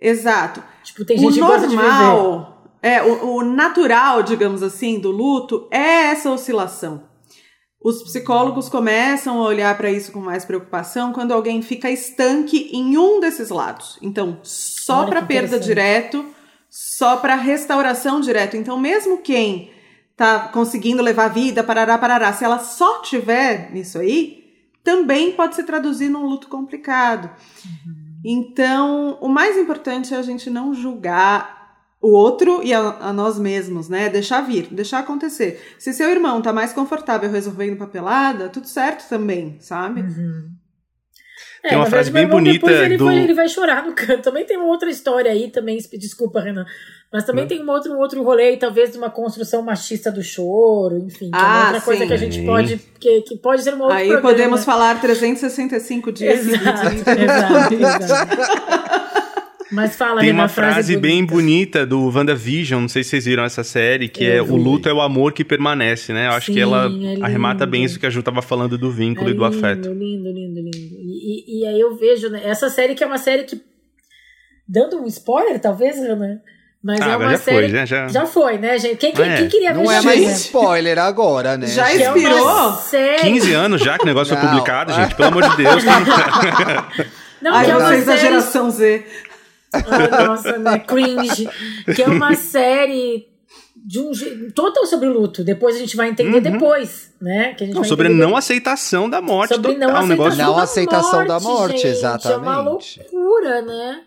Exato. 0.00 0.60
Tipo, 0.82 1.04
tem 1.04 1.16
gente 1.16 1.40
o 1.40 1.44
normal, 1.46 2.53
é, 2.84 3.02
o, 3.02 3.36
o 3.36 3.42
natural, 3.42 4.22
digamos 4.22 4.62
assim, 4.62 5.00
do 5.00 5.10
luto 5.10 5.66
é 5.70 6.10
essa 6.10 6.30
oscilação. 6.30 7.04
Os 7.82 8.02
psicólogos 8.02 8.68
começam 8.68 9.38
a 9.38 9.46
olhar 9.46 9.74
para 9.74 9.90
isso 9.90 10.12
com 10.12 10.20
mais 10.20 10.44
preocupação 10.44 11.10
quando 11.10 11.32
alguém 11.32 11.62
fica 11.62 11.90
estanque 11.90 12.68
em 12.74 12.98
um 12.98 13.20
desses 13.20 13.48
lados. 13.48 13.98
Então, 14.02 14.38
só 14.42 15.06
para 15.06 15.22
perda 15.22 15.58
direto, 15.58 16.26
só 16.68 17.16
para 17.16 17.36
restauração 17.36 18.20
direto. 18.20 18.54
Então, 18.54 18.78
mesmo 18.78 19.16
quem 19.16 19.70
tá 20.14 20.48
conseguindo 20.48 21.02
levar 21.02 21.24
a 21.24 21.28
vida, 21.28 21.64
parará, 21.64 21.96
parará, 21.96 22.34
se 22.34 22.44
ela 22.44 22.58
só 22.58 23.00
tiver 23.00 23.72
nisso 23.72 23.98
aí, 23.98 24.44
também 24.82 25.32
pode 25.32 25.54
se 25.54 25.64
traduzir 25.64 26.10
num 26.10 26.26
luto 26.26 26.48
complicado. 26.48 27.30
Uhum. 27.64 27.94
Então, 28.22 29.16
o 29.22 29.28
mais 29.28 29.56
importante 29.56 30.12
é 30.12 30.18
a 30.18 30.22
gente 30.22 30.50
não 30.50 30.74
julgar 30.74 31.63
o 32.04 32.12
outro 32.12 32.62
e 32.62 32.74
a, 32.74 32.80
a, 33.00 33.12
nós 33.14 33.38
mesmos, 33.38 33.88
né? 33.88 34.10
Deixar 34.10 34.42
vir, 34.42 34.68
deixar 34.70 34.98
acontecer. 34.98 35.58
Se 35.78 35.94
seu 35.94 36.10
irmão 36.10 36.42
tá 36.42 36.52
mais 36.52 36.70
confortável 36.70 37.30
resolvendo 37.30 37.78
papelada, 37.78 38.50
tudo 38.50 38.68
certo 38.68 39.08
também, 39.08 39.56
sabe? 39.58 40.02
Uhum. 40.02 40.50
É, 41.64 41.70
tem 41.70 41.78
uma 41.78 41.86
frase 41.86 42.10
bem 42.10 42.28
bonita 42.28 42.70
ele, 42.70 42.98
do... 42.98 43.06
vai, 43.06 43.18
ele 43.20 43.32
vai 43.32 43.48
chorar 43.48 43.86
no 43.86 43.94
canto. 43.94 44.20
Também 44.20 44.44
tem 44.44 44.58
uma 44.58 44.66
outra 44.66 44.90
história 44.90 45.30
aí, 45.30 45.50
também, 45.50 45.78
desculpa, 45.98 46.42
Renan. 46.42 46.66
Mas 47.10 47.24
também 47.24 47.46
tem 47.46 47.64
um 47.64 47.70
outro, 47.70 47.92
um 47.94 47.98
outro 47.98 48.22
rolê, 48.22 48.54
talvez, 48.58 48.90
de 48.90 48.98
uma 48.98 49.08
construção 49.08 49.62
machista 49.62 50.12
do 50.12 50.22
choro, 50.22 50.98
enfim. 50.98 51.30
Que 51.30 51.36
ah, 51.36 51.38
é 51.38 51.42
uma 51.42 51.54
ah, 51.54 51.64
outra 51.66 51.80
sim. 51.80 51.86
coisa 51.86 52.06
que 52.06 52.12
a 52.12 52.16
gente 52.18 52.44
pode. 52.44 52.76
Que, 53.00 53.22
que 53.22 53.36
pode 53.38 53.62
ser 53.62 53.72
uma 53.72 53.84
outra 53.84 53.98
Aí 53.98 54.08
programa. 54.08 54.30
podemos 54.30 54.64
falar 54.64 55.00
365 55.00 56.12
dias 56.12 56.46
exato, 56.46 57.10
exato, 57.18 57.74
exato. 57.80 59.13
Mas 59.74 59.96
fala 59.96 60.20
Tem 60.20 60.30
uma 60.30 60.44
uma 60.44 60.48
frase, 60.48 60.72
frase 60.74 60.96
bem 60.96 61.24
bonita 61.24 61.84
do 61.84 62.08
WandaVision, 62.08 62.80
não 62.80 62.88
sei 62.88 63.02
se 63.02 63.10
vocês 63.10 63.24
viram 63.24 63.42
essa 63.42 63.64
série, 63.64 64.08
que 64.08 64.24
é 64.24 64.40
o 64.40 64.54
luto 64.54 64.88
é 64.88 64.92
o 64.92 65.00
amor 65.00 65.32
que 65.32 65.44
permanece, 65.44 66.12
né? 66.12 66.28
Eu 66.28 66.32
acho 66.32 66.46
Sim, 66.46 66.52
que 66.54 66.60
ela 66.60 66.86
é 66.86 67.24
arremata 67.24 67.66
bem 67.66 67.82
isso 67.82 67.98
que 67.98 68.06
a 68.06 68.10
Ju 68.10 68.22
tava 68.22 68.40
falando 68.40 68.78
do 68.78 68.90
vínculo 68.90 69.28
é 69.28 69.32
e 69.32 69.34
do 69.34 69.44
afeto. 69.44 69.88
Lindo, 69.88 70.30
lindo, 70.30 70.60
lindo. 70.60 70.76
E, 70.76 71.58
e, 71.58 71.60
e, 71.60 71.66
aí 71.66 71.80
eu 71.80 71.96
vejo, 71.96 72.30
né? 72.30 72.40
Essa 72.44 72.70
série 72.70 72.94
que 72.94 73.02
é 73.02 73.06
uma 73.06 73.18
série 73.18 73.42
que. 73.42 73.60
Dando 74.66 75.02
um 75.02 75.06
spoiler, 75.06 75.60
talvez, 75.60 75.96
Renan? 75.98 76.38
Mas 76.82 77.00
ah, 77.00 77.12
é 77.12 77.16
uma 77.16 77.30
já 77.30 77.38
série. 77.38 77.68
Foi, 77.68 77.68
já, 77.70 77.84
já... 77.84 78.08
já 78.08 78.26
foi, 78.26 78.58
né, 78.58 78.78
gente? 78.78 78.96
Quem, 78.96 79.12
quem, 79.12 79.28
é. 79.28 79.36
quem 79.38 79.48
queria 79.48 79.72
ver 79.72 79.82
Não 79.82 79.90
é 79.90 80.00
mais 80.02 80.20
spoiler 80.44 80.98
agora, 80.98 81.56
né? 81.56 81.66
Já 81.66 81.92
inspirou? 81.94 82.72
Série... 82.74 83.22
15 83.22 83.52
anos 83.54 83.82
já 83.82 83.98
que 83.98 84.04
o 84.04 84.06
negócio 84.06 84.34
não. 84.34 84.40
foi 84.40 84.50
publicado, 84.50 84.92
gente. 84.92 85.14
Pelo 85.14 85.28
amor 85.28 85.48
de 85.48 85.56
Deus. 85.56 85.82
não, 87.42 87.54
Ai, 87.54 87.70
é 87.70 87.74
vocês 87.74 88.04
série... 88.04 88.04
da 88.04 88.16
geração 88.16 88.70
Z. 88.70 89.02
Ah, 89.74 90.26
nossa, 90.26 90.58
né? 90.58 90.78
Cringe. 90.78 91.48
Que 91.94 92.02
é 92.02 92.06
uma 92.06 92.34
série 92.34 93.28
de 93.76 94.00
um 94.00 94.50
total 94.54 94.86
sobre 94.86 95.08
luto. 95.08 95.44
Depois 95.44 95.76
a 95.76 95.78
gente 95.78 95.96
vai 95.96 96.08
entender 96.08 96.36
uhum. 96.36 96.52
depois, 96.52 97.12
né? 97.20 97.54
Que 97.54 97.64
a 97.64 97.66
gente 97.66 97.76
não, 97.76 97.84
sobre 97.84 98.08
não 98.08 98.36
aceitação 98.36 99.10
da 99.10 99.20
morte. 99.20 99.54
Sobre 99.54 99.74
total, 99.74 99.88
não 99.88 99.96
aceitação, 99.96 100.08
negócio... 100.08 100.38
não 100.38 100.56
da, 100.56 100.62
aceitação 100.62 101.12
morte, 101.12 101.28
da 101.28 101.40
morte, 101.40 101.72
gente, 101.76 101.86
exatamente. 101.88 102.32
É 102.32 102.36
uma 102.36 102.60
loucura, 102.60 103.62
né? 103.62 104.02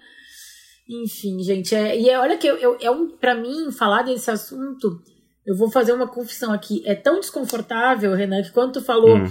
Enfim, 0.89 1.43
gente, 1.43 1.75
é, 1.75 1.99
e 1.99 2.09
é, 2.09 2.17
olha 2.17 2.37
que 2.37 2.47
eu, 2.47 2.55
eu, 2.55 2.77
é 2.79 2.89
um, 2.89 3.09
para 3.09 3.35
mim 3.35 3.71
falar 3.73 4.03
desse 4.03 4.31
assunto, 4.31 5.01
eu 5.45 5.55
vou 5.55 5.69
fazer 5.69 5.91
uma 5.91 6.07
confissão 6.07 6.53
aqui. 6.53 6.81
É 6.85 6.95
tão 6.95 7.19
desconfortável, 7.19 8.13
Renan, 8.13 8.41
que 8.41 8.51
quando 8.51 8.73
tu 8.73 8.81
falou 8.81 9.17
hum 9.17 9.27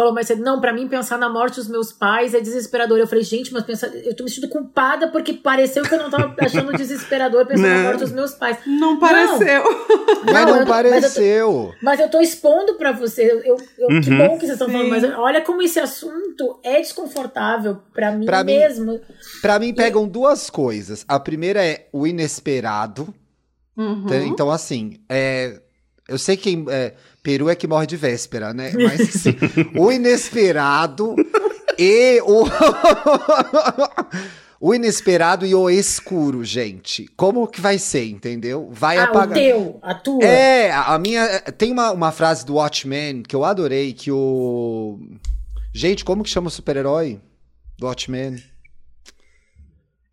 falou 0.00 0.14
mais 0.14 0.26
cedo, 0.26 0.42
não, 0.42 0.60
para 0.60 0.72
mim 0.72 0.88
pensar 0.88 1.18
na 1.18 1.28
morte 1.28 1.56
dos 1.56 1.68
meus 1.68 1.92
pais 1.92 2.34
é 2.34 2.40
desesperador. 2.40 2.98
Eu 2.98 3.06
falei, 3.06 3.22
gente, 3.22 3.52
mas 3.52 3.62
pensa, 3.62 3.86
eu 3.88 4.14
tô 4.16 4.24
me 4.24 4.30
sentindo 4.30 4.48
culpada 4.48 5.08
porque 5.08 5.34
pareceu 5.34 5.82
que 5.82 5.94
eu 5.94 5.98
não 5.98 6.10
tava 6.10 6.34
achando 6.40 6.72
desesperador 6.72 7.46
pensar 7.46 7.62
não. 7.62 7.76
na 7.76 7.82
morte 7.84 8.00
dos 8.00 8.12
meus 8.12 8.34
pais. 8.34 8.58
Não 8.66 8.98
pareceu. 8.98 9.62
Não, 9.62 10.32
mas 10.32 10.46
não 10.46 10.56
eu, 10.60 10.66
pareceu. 10.66 10.92
Mas 10.92 11.16
eu, 11.16 11.74
tô, 11.74 11.84
mas 11.84 12.00
eu 12.00 12.10
tô 12.10 12.20
expondo 12.20 12.74
para 12.74 12.92
você. 12.92 13.30
Eu, 13.30 13.56
eu 13.78 13.88
uhum. 13.88 14.00
Que 14.00 14.10
bom 14.10 14.38
que 14.38 14.46
vocês 14.46 14.52
estão 14.52 14.68
falando, 14.68 14.88
mas 14.88 15.04
olha 15.04 15.42
como 15.42 15.62
esse 15.62 15.78
assunto 15.78 16.58
é 16.62 16.80
desconfortável 16.80 17.78
para 17.92 18.12
mim 18.12 18.24
pra 18.24 18.42
mesmo. 18.42 18.92
Mim, 18.92 19.00
para 19.42 19.58
mim 19.58 19.74
pegam 19.74 20.06
e... 20.06 20.08
duas 20.08 20.48
coisas. 20.48 21.04
A 21.06 21.20
primeira 21.20 21.64
é 21.64 21.88
o 21.92 22.06
inesperado. 22.06 23.12
Uhum. 23.76 24.06
Então, 24.26 24.50
assim, 24.50 24.98
é, 25.08 25.60
eu 26.10 26.18
sei 26.18 26.36
que 26.36 26.64
é, 26.68 26.94
Peru 27.22 27.48
é 27.48 27.54
que 27.54 27.66
morre 27.66 27.86
de 27.86 27.96
véspera, 27.96 28.54
né? 28.54 28.72
Mas 28.74 29.00
assim, 29.00 29.36
o 29.78 29.92
inesperado 29.92 31.14
E 31.78 32.20
o. 32.22 32.44
o 34.60 34.74
inesperado 34.74 35.46
e 35.46 35.54
o 35.54 35.70
escuro, 35.70 36.44
gente. 36.44 37.08
Como 37.16 37.46
que 37.46 37.60
vai 37.60 37.78
ser, 37.78 38.04
entendeu? 38.04 38.68
Vai 38.70 38.98
ah, 38.98 39.04
apagar. 39.04 39.30
o 39.30 39.40
teu, 39.40 39.78
a 39.80 39.94
tua. 39.94 40.22
É, 40.22 40.70
a 40.70 40.98
minha. 40.98 41.40
Tem 41.56 41.72
uma, 41.72 41.90
uma 41.90 42.12
frase 42.12 42.44
do 42.44 42.56
Watchmen 42.56 43.22
que 43.22 43.34
eu 43.34 43.44
adorei, 43.44 43.94
que 43.94 44.12
o. 44.12 44.98
Gente, 45.72 46.04
como 46.04 46.22
que 46.22 46.28
chama 46.28 46.48
o 46.48 46.50
super-herói 46.50 47.18
do 47.78 47.86
Watchmen? 47.86 48.42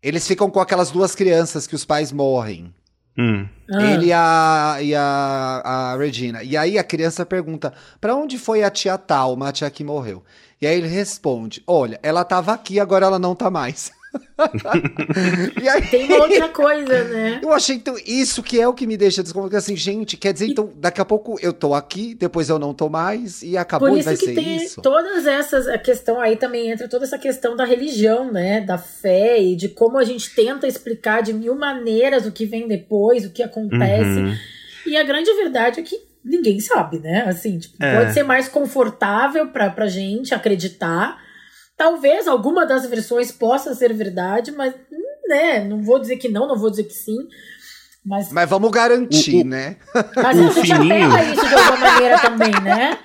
Eles 0.02 0.26
ficam 0.26 0.48
com 0.48 0.60
aquelas 0.60 0.90
duas 0.90 1.14
crianças 1.14 1.66
que 1.66 1.74
os 1.74 1.84
pais 1.84 2.12
morrem. 2.12 2.72
Hum. 3.18 3.48
Ah, 3.70 3.82
Ele 3.82 4.06
e 4.06 4.12
a, 4.12 4.76
e 4.80 4.94
a, 4.94 5.62
a 5.64 5.96
Regina. 5.96 6.42
E 6.42 6.56
aí 6.56 6.78
a 6.78 6.84
criança 6.84 7.26
pergunta: 7.26 7.72
pra 8.00 8.14
onde 8.14 8.38
foi 8.38 8.62
a 8.62 8.70
tia 8.70 8.96
tal, 8.96 9.34
uma 9.34 9.50
tia 9.52 9.68
que 9.70 9.82
morreu? 9.82 10.22
E 10.62 10.66
aí 10.66 10.76
ele 10.78 10.88
responde: 10.88 11.62
Olha, 11.66 11.98
ela 12.02 12.24
tava 12.24 12.52
aqui, 12.52 12.78
agora 12.78 13.06
ela 13.06 13.18
não 13.18 13.34
tá 13.34 13.50
mais. 13.50 13.90
E 15.62 15.68
aí, 15.68 15.82
Tem 15.88 16.06
uma 16.06 16.18
outra 16.22 16.48
coisa, 16.48 17.04
né? 17.04 17.40
eu 17.42 17.52
achei 17.52 17.76
então, 17.76 17.96
isso 18.06 18.42
que 18.42 18.60
é 18.60 18.66
o 18.66 18.72
que 18.72 18.86
me 18.86 18.96
deixa 18.96 19.22
desconfortável. 19.22 19.58
Assim, 19.58 19.76
gente, 19.76 20.16
quer 20.16 20.32
dizer, 20.32 20.46
então, 20.48 20.72
daqui 20.76 21.00
a 21.00 21.04
pouco 21.04 21.38
eu 21.42 21.52
tô 21.52 21.74
aqui, 21.74 22.14
depois 22.14 22.48
eu 22.48 22.58
não 22.58 22.72
tô 22.72 22.88
mais, 22.88 23.42
e 23.42 23.56
acabou 23.56 23.88
Por 23.88 23.96
e 23.96 24.00
isso 24.00 24.08
vai 24.08 24.16
que 24.16 24.24
ser 24.26 24.34
tem 24.34 24.56
isso. 24.56 24.80
todas 24.80 25.26
essas, 25.26 25.68
a 25.68 25.78
questão 25.78 26.20
aí 26.20 26.36
também 26.36 26.70
entra 26.70 26.88
toda 26.88 27.04
essa 27.04 27.18
questão 27.18 27.56
da 27.56 27.64
religião, 27.64 28.30
né? 28.32 28.60
Da 28.60 28.78
fé 28.78 29.40
e 29.40 29.56
de 29.56 29.68
como 29.68 29.98
a 29.98 30.04
gente 30.04 30.34
tenta 30.34 30.66
explicar 30.66 31.22
de 31.22 31.32
mil 31.32 31.54
maneiras 31.54 32.26
o 32.26 32.32
que 32.32 32.46
vem 32.46 32.66
depois, 32.68 33.24
o 33.24 33.30
que 33.30 33.42
acontece. 33.42 34.18
Uhum. 34.20 34.34
E 34.86 34.96
a 34.96 35.02
grande 35.04 35.32
verdade 35.34 35.80
é 35.80 35.82
que 35.82 36.00
ninguém 36.24 36.60
sabe, 36.60 36.98
né? 36.98 37.24
Assim, 37.26 37.58
tipo, 37.58 37.76
É. 37.82 37.98
pode 37.98 38.14
ser 38.14 38.22
mais 38.22 38.48
confortável 38.48 39.48
pra, 39.48 39.70
pra 39.70 39.86
gente 39.86 40.34
acreditar. 40.34 41.27
Talvez 41.78 42.26
alguma 42.28 42.66
das 42.66 42.84
versões 42.86 43.30
possa 43.32 43.72
ser 43.74 43.94
verdade, 43.94 44.50
mas, 44.50 44.74
né? 45.28 45.64
Não 45.64 45.80
vou 45.82 45.98
dizer 46.00 46.16
que 46.16 46.28
não, 46.28 46.46
não 46.48 46.58
vou 46.58 46.68
dizer 46.70 46.84
que 46.84 46.92
sim. 46.92 47.16
Mas, 48.04 48.32
Mas 48.32 48.48
vamos 48.50 48.70
garantir, 48.70 49.36
O- 49.36 49.40
o- 49.42 49.44
né? 49.44 49.76
mas 50.16 50.38
o 50.38 50.40
a 50.40 50.50
gente 50.50 50.60
fininho. 50.66 51.10
apega 51.12 51.32
isso 51.32 51.46
de 51.48 51.54
alguma 51.54 51.76
maneira 51.76 52.18
também, 52.18 52.50
né? 52.62 52.98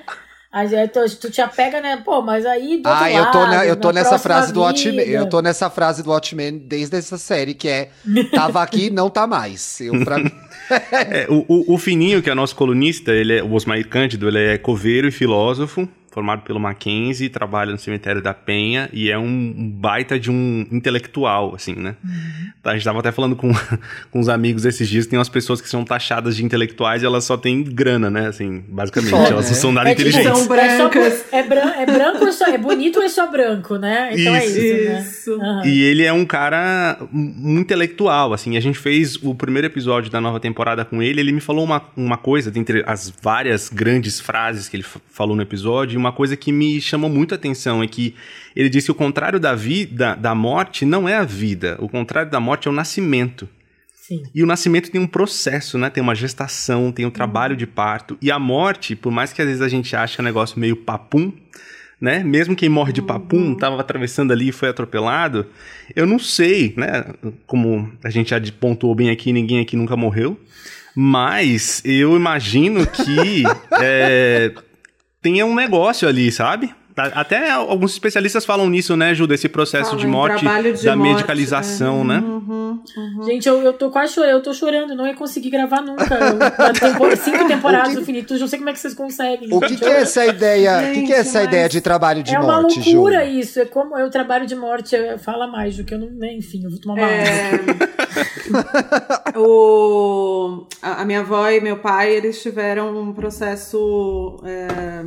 Aí 0.52 0.88
tu, 0.88 1.00
tu 1.18 1.32
te 1.32 1.42
apega, 1.42 1.82
né? 1.82 1.98
Pô, 2.06 2.22
mas 2.22 2.46
aí 2.46 2.78
do 2.82 2.88
outro 2.88 3.04
Ah, 3.04 3.12
eu 3.12 3.32
tô, 3.32 3.40
lado, 3.40 3.50
na- 3.52 3.66
eu 3.66 3.76
tô 3.76 3.88
na 3.88 3.94
nessa 3.96 4.20
frase 4.20 4.54
do 4.54 4.62
Watchmen. 4.62 5.04
vida. 5.06 5.18
Eu 5.18 5.28
tô 5.28 5.42
nessa 5.42 5.68
frase 5.70 6.04
do 6.04 6.12
Watchmen 6.12 6.60
desde 6.60 6.96
essa 6.96 7.18
série, 7.18 7.54
que 7.56 7.68
é 7.68 7.90
tava 8.34 8.62
aqui, 8.62 8.90
não 8.92 9.10
tá 9.10 9.26
mais. 9.28 9.80
Eu, 9.82 10.04
pra. 10.04 10.18
É, 10.92 11.28
o, 11.30 11.44
o, 11.48 11.74
o 11.74 11.78
Fininho, 11.78 12.22
que 12.24 12.30
é 12.30 12.34
nosso 12.34 12.56
colunista, 12.56 13.12
ele 13.12 13.38
é 13.40 13.44
o 13.44 13.52
Osmair 13.52 13.86
Cândido, 13.90 14.30
ele 14.30 14.40
é 14.40 14.58
coveiro 14.58 15.08
e 15.08 15.12
filósofo, 15.12 15.88
formado 16.14 16.44
pelo 16.44 16.60
Mackenzie, 16.60 17.28
trabalha 17.28 17.72
no 17.72 17.78
cemitério 17.78 18.22
da 18.22 18.34
Penha 18.34 18.88
e 18.94 19.10
é 19.10 19.18
um, 19.18 19.72
baita 19.76 20.20
de 20.20 20.30
um 20.30 20.66
intelectual, 20.72 21.56
assim, 21.56 21.74
né? 21.76 21.96
Uhum. 22.04 22.52
A 22.64 22.74
gente 22.76 22.84
tava 22.86 23.00
até 23.00 23.12
falando 23.12 23.36
com, 23.36 23.52
com 24.12 24.20
uns 24.20 24.30
amigos 24.30 24.64
esses 24.64 24.88
dias, 24.88 25.08
tem 25.08 25.18
umas 25.18 25.28
pessoas 25.30 25.60
que 25.60 25.68
são 25.68 25.84
taxadas 25.84 26.36
de 26.36 26.46
intelectuais 26.46 27.02
e 27.02 27.06
elas 27.06 27.24
só 27.26 27.36
têm 27.36 27.64
grana, 27.64 28.10
né? 28.10 28.28
Assim, 28.28 28.64
basicamente, 28.70 29.10
Só, 29.10 29.18
elas 29.26 29.46
né? 29.46 29.52
não 29.52 29.58
são 29.58 29.72
nada 29.72 29.90
É 29.90 29.94
inteligentes. 29.94 30.38
São 30.38 30.48
brancas. 30.48 31.04
É, 31.04 31.18
só, 31.32 31.38
é, 31.38 31.44
bran- 31.44 31.74
é 31.78 31.86
branco 31.86 32.26
ou 32.26 32.32
só, 32.32 32.46
é 32.48 32.58
bonito 32.58 32.98
ou 33.00 33.04
é 33.04 33.10
só 33.10 33.30
branco, 33.30 33.76
né? 33.78 34.12
Então 34.14 34.36
é 34.36 34.46
Isso. 34.46 34.58
isso, 34.60 34.84
né? 34.90 35.00
Isso. 35.02 35.42
Aham. 35.42 35.62
E 35.66 35.82
ele 35.82 36.04
é 36.04 36.14
um 36.14 36.26
cara 36.26 37.00
intelectual, 37.44 38.34
assim. 38.34 38.56
A 38.58 38.60
gente 38.60 38.78
fez 38.78 39.16
o 39.22 39.34
primeiro 39.36 39.68
episódio 39.68 40.12
da 40.12 40.22
nova 40.22 40.40
temporada 40.40 40.86
com 40.86 41.02
ele. 41.02 41.20
Ele 41.20 41.32
me 41.32 41.42
falou 41.42 41.64
uma, 41.64 41.82
uma 41.96 42.18
coisa, 42.18 42.50
dentre 42.52 42.84
as 42.86 43.12
várias 43.22 43.70
grandes 43.70 44.20
frases 44.20 44.68
que 44.70 44.76
ele 44.78 44.84
fa- 44.84 45.00
falou 45.10 45.36
no 45.36 45.42
episódio, 45.42 46.00
uma 46.04 46.12
coisa 46.12 46.36
que 46.36 46.52
me 46.52 46.82
chamou 46.82 47.10
muito 47.10 47.34
a 47.34 47.36
atenção 47.36 47.82
é 47.82 47.88
que 47.88 48.14
ele 48.56 48.70
disse 48.70 48.88
que 48.88 48.92
o 48.92 48.96
contrário 48.96 49.40
da 49.40 49.56
vida, 49.56 50.16
da 50.16 50.36
morte, 50.36 50.86
não 50.86 51.08
é 51.08 51.16
a 51.16 51.24
vida. 51.24 51.78
O 51.80 51.88
contrário 51.88 52.30
da 52.30 52.40
morte 52.40 52.68
é 52.68 52.72
o 52.72 52.74
nascimento. 52.74 53.48
Sim. 53.94 54.22
E 54.36 54.44
o 54.44 54.46
nascimento 54.46 54.92
tem 54.92 55.00
um 55.00 55.08
processo, 55.08 55.78
né? 55.78 55.90
Tem 55.90 56.04
uma 56.04 56.14
gestação, 56.14 56.92
tem 56.92 57.06
um 57.06 57.10
trabalho 57.10 57.56
de 57.56 57.66
parto. 57.66 58.18
E 58.22 58.30
a 58.30 58.38
morte, 58.38 58.98
por 58.98 59.12
mais 59.12 59.32
que 59.32 59.42
às 59.42 59.48
vezes 59.48 59.62
a 59.62 59.70
gente 59.70 59.96
ache 59.96 60.22
um 60.22 60.26
negócio 60.26 60.60
meio 60.60 60.76
papum, 60.76 61.32
né? 62.02 62.22
Mesmo 62.22 62.54
quem 62.54 62.68
morre 62.68 62.92
de 62.92 63.02
papum, 63.02 63.56
tava 63.56 63.80
atravessando 63.80 64.34
ali 64.34 64.50
e 64.50 64.52
foi 64.52 64.68
atropelado, 64.68 65.46
eu 65.96 66.06
não 66.06 66.20
sei, 66.20 66.74
né? 66.76 67.06
Como 67.48 67.90
a 68.04 68.10
gente 68.10 68.32
já 68.32 68.42
pontuou 68.60 68.94
bem 68.94 69.10
aqui, 69.10 69.32
ninguém 69.32 69.62
aqui 69.62 69.78
nunca 69.78 69.96
morreu. 69.96 70.38
Mas 70.94 71.82
eu 71.86 72.16
imagino 72.16 72.86
que 72.86 73.44
é, 73.82 74.54
tenha 75.24 75.46
um 75.46 75.56
negócio 75.56 76.08
ali, 76.08 76.32
sabe? 76.32 76.76
A- 76.96 77.22
Até 77.22 77.50
alguns 77.50 77.92
especialistas 77.94 78.46
falam 78.46 78.70
nisso, 78.70 78.96
né, 78.96 79.14
Ju? 79.16 79.26
Desse 79.26 79.50
processo 79.50 79.92
Fala 79.92 80.02
de 80.02 80.08
morte, 80.08 80.40
trabalho 80.42 80.74
de 80.74 80.86
da 80.86 80.96
morte, 80.96 81.10
medicalização, 81.14 82.02
é. 82.02 82.04
né? 82.04 82.20
Uhum, 82.20 82.84
uhum. 82.98 83.24
Gente, 83.24 83.48
eu, 83.50 83.62
eu 83.64 83.74
tô 83.74 83.90
quase 83.90 84.14
chorando, 84.14 84.32
eu 84.32 84.44
tô 84.44 84.54
chorando, 84.54 84.94
não 84.96 85.08
ia 85.08 85.16
conseguir 85.16 85.50
gravar 85.50 85.82
nunca. 85.82 86.04
Eu- 86.16 87.18
cinco 87.18 87.48
temporadas 87.48 87.88
O 87.88 87.92
que- 87.94 88.00
do 88.00 88.06
Finitude, 88.06 88.40
não 88.42 88.48
sei 88.48 88.60
como 88.60 88.70
é 88.70 88.74
que 88.74 88.80
vocês 88.80 88.94
conseguem. 88.94 89.48
O 89.52 89.60
que, 89.60 89.76
que 89.76 89.86
é 89.86 90.02
essa 90.02 90.26
ideia? 90.26 90.90
O 90.90 90.94
que, 90.94 91.02
que 91.08 91.14
é 91.14 91.18
essa 91.18 91.42
ideia 91.44 91.68
de 91.68 91.82
trabalho 91.82 92.22
de 92.22 92.36
é 92.36 92.40
uma 92.40 92.62
morte, 92.62 92.82
Ju? 92.82 92.92
loucura 92.98 93.26
isso, 93.26 93.60
é 93.60 93.66
como 93.66 93.98
é 93.98 94.06
o 94.06 94.10
trabalho 94.10 94.46
de 94.46 94.56
morte, 94.56 94.96
é- 94.96 95.18
fala 95.18 95.48
mais 95.48 95.76
do 95.78 95.84
que 95.84 95.94
eu 95.96 96.00
não, 96.00 96.10
né, 96.12 96.34
enfim, 96.36 96.64
eu 96.64 96.70
vou 96.70 96.80
tomar 96.80 96.94
uma 96.96 97.06
água. 97.08 97.90
É, 99.34 99.40
o, 99.40 100.68
a, 100.82 101.02
a 101.02 101.06
minha 101.06 101.22
avó 101.22 101.50
e 101.50 101.60
meu 101.62 101.78
pai, 101.80 102.12
eles 102.14 102.42
tiveram 102.42 102.96
um 102.98 103.14
processo. 103.14 104.40
é, 104.46 105.04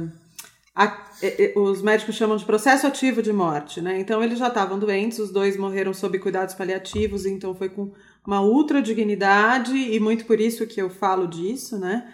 a- 0.74 0.84
é, 0.84 0.88
é, 0.88 1.05
os 1.54 1.82
médicos 1.82 2.14
chamam 2.14 2.36
de 2.36 2.44
processo 2.44 2.86
ativo 2.86 3.22
de 3.22 3.32
morte, 3.32 3.80
né? 3.80 3.98
Então 3.98 4.22
eles 4.22 4.38
já 4.38 4.48
estavam 4.48 4.78
doentes, 4.78 5.18
os 5.18 5.30
dois 5.30 5.56
morreram 5.56 5.94
sob 5.94 6.18
cuidados 6.18 6.54
paliativos, 6.54 7.24
então 7.24 7.54
foi 7.54 7.68
com 7.68 7.92
uma 8.26 8.42
ultra 8.42 8.82
dignidade, 8.82 9.74
e 9.74 9.98
muito 10.00 10.26
por 10.26 10.40
isso 10.40 10.66
que 10.66 10.80
eu 10.80 10.90
falo 10.90 11.26
disso, 11.26 11.78
né? 11.78 12.06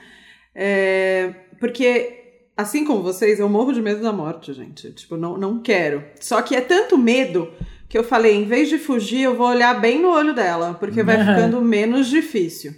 É, 0.55 1.35
porque, 1.59 2.43
assim 2.57 2.85
como 2.85 3.03
vocês, 3.03 3.41
eu 3.41 3.49
morro 3.49 3.73
de 3.73 3.81
medo 3.81 4.03
da 4.03 4.13
morte, 4.13 4.53
gente. 4.53 4.93
Tipo, 4.93 5.17
não, 5.17 5.39
não 5.39 5.61
quero. 5.61 6.05
Só 6.21 6.43
que 6.43 6.55
é 6.55 6.61
tanto 6.61 6.99
medo 6.99 7.51
que 7.89 7.97
eu 7.97 8.05
falei, 8.05 8.35
em 8.35 8.45
vez 8.45 8.69
de 8.69 8.79
fugir, 8.79 9.23
eu 9.23 9.37
vou 9.37 9.49
olhar 9.49 9.81
bem 9.81 10.01
no 10.01 10.11
olho 10.11 10.35
dela, 10.35 10.75
porque 10.75 11.03
vai 11.03 11.19
ficando 11.25 11.61
menos 11.61 12.09
difícil. 12.09 12.75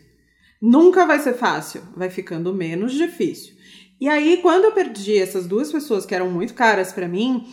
Nunca 0.60 1.06
vai 1.06 1.18
ser 1.18 1.34
fácil, 1.34 1.82
vai 1.96 2.08
ficando 2.08 2.54
menos 2.54 2.92
difícil. 2.92 3.53
E 4.00 4.08
aí, 4.08 4.38
quando 4.42 4.64
eu 4.64 4.72
perdi 4.72 5.18
essas 5.18 5.46
duas 5.46 5.70
pessoas 5.70 6.04
que 6.04 6.14
eram 6.14 6.30
muito 6.30 6.54
caras 6.54 6.92
pra 6.92 7.08
mim, 7.08 7.46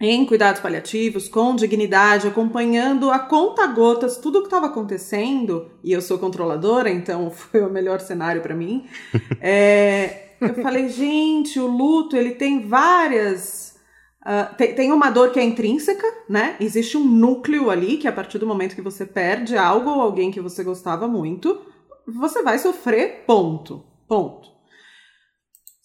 em 0.00 0.26
cuidados 0.26 0.60
paliativos, 0.60 1.28
com 1.28 1.54
dignidade, 1.54 2.26
acompanhando 2.28 3.10
a 3.10 3.18
conta 3.18 3.66
gotas 3.66 4.18
tudo 4.18 4.38
o 4.38 4.40
que 4.42 4.48
estava 4.48 4.66
acontecendo, 4.66 5.70
e 5.82 5.92
eu 5.92 6.02
sou 6.02 6.18
controladora, 6.18 6.90
então 6.90 7.30
foi 7.32 7.62
o 7.62 7.70
melhor 7.70 8.00
cenário 8.00 8.42
pra 8.42 8.54
mim. 8.54 8.86
É, 9.40 10.36
eu 10.40 10.54
falei, 10.62 10.88
gente, 10.88 11.60
o 11.60 11.66
luto 11.66 12.16
ele 12.16 12.32
tem 12.32 12.66
várias. 12.66 13.76
ah, 14.22 14.44
tem, 14.44 14.74
tem 14.74 14.92
uma 14.92 15.10
dor 15.10 15.30
que 15.30 15.38
é 15.38 15.44
intrínseca, 15.44 16.06
né? 16.28 16.56
Existe 16.60 16.96
um 16.96 17.04
núcleo 17.04 17.70
ali 17.70 17.96
que 17.98 18.08
a 18.08 18.12
partir 18.12 18.38
do 18.38 18.46
momento 18.46 18.74
que 18.74 18.82
você 18.82 19.04
perde 19.06 19.56
algo 19.56 19.90
ou 19.90 20.00
alguém 20.00 20.30
que 20.30 20.40
você 20.40 20.64
gostava 20.64 21.06
muito, 21.06 21.60
você 22.06 22.42
vai 22.42 22.58
sofrer, 22.58 23.24
ponto. 23.26 23.84
Ponto. 24.08 24.53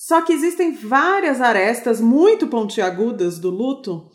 Só 0.09 0.23
que 0.23 0.33
existem 0.33 0.71
várias 0.71 1.39
arestas 1.39 2.01
muito 2.01 2.47
pontiagudas 2.47 3.37
do 3.37 3.51
luto 3.51 4.09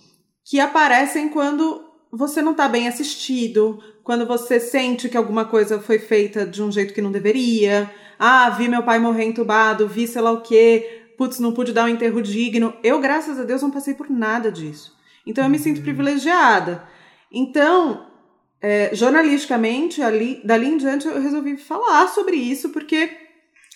que 0.44 0.58
aparecem 0.58 1.28
quando 1.28 1.84
você 2.10 2.42
não 2.42 2.50
está 2.50 2.66
bem 2.66 2.88
assistido, 2.88 3.78
quando 4.02 4.26
você 4.26 4.58
sente 4.58 5.08
que 5.08 5.16
alguma 5.16 5.44
coisa 5.44 5.78
foi 5.78 6.00
feita 6.00 6.44
de 6.44 6.60
um 6.60 6.72
jeito 6.72 6.92
que 6.92 7.00
não 7.00 7.12
deveria. 7.12 7.88
Ah, 8.18 8.50
vi 8.50 8.66
meu 8.66 8.82
pai 8.82 8.98
morrer 8.98 9.22
entubado, 9.22 9.86
vi 9.86 10.08
sei 10.08 10.20
lá 10.20 10.32
o 10.32 10.40
quê, 10.40 11.12
putz, 11.16 11.38
não 11.38 11.52
pude 11.52 11.72
dar 11.72 11.84
um 11.84 11.88
enterro 11.88 12.20
digno. 12.20 12.74
Eu, 12.82 13.00
graças 13.00 13.38
a 13.38 13.44
Deus, 13.44 13.62
não 13.62 13.70
passei 13.70 13.94
por 13.94 14.10
nada 14.10 14.50
disso. 14.50 14.96
Então 15.24 15.44
eu 15.44 15.50
me 15.50 15.60
sinto 15.60 15.80
privilegiada. 15.80 16.88
Então, 17.30 18.04
é, 18.60 18.90
jornalisticamente, 18.92 20.02
ali, 20.02 20.40
dali 20.44 20.66
em 20.66 20.76
diante, 20.76 21.06
eu 21.06 21.22
resolvi 21.22 21.56
falar 21.56 22.08
sobre 22.08 22.34
isso, 22.34 22.70
porque 22.70 23.23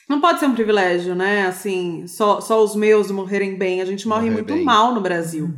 não 0.08 0.20
pode 0.20 0.40
ser 0.40 0.46
um 0.46 0.54
privilégio, 0.54 1.14
né? 1.14 1.46
Assim, 1.46 2.06
só, 2.06 2.40
só 2.40 2.62
os 2.62 2.74
meus 2.74 3.10
morrerem 3.10 3.56
bem. 3.56 3.80
A 3.80 3.84
gente 3.84 4.08
morre 4.08 4.22
Morrer 4.22 4.34
muito 4.34 4.54
bem. 4.54 4.64
mal 4.64 4.94
no 4.94 5.00
Brasil. 5.00 5.50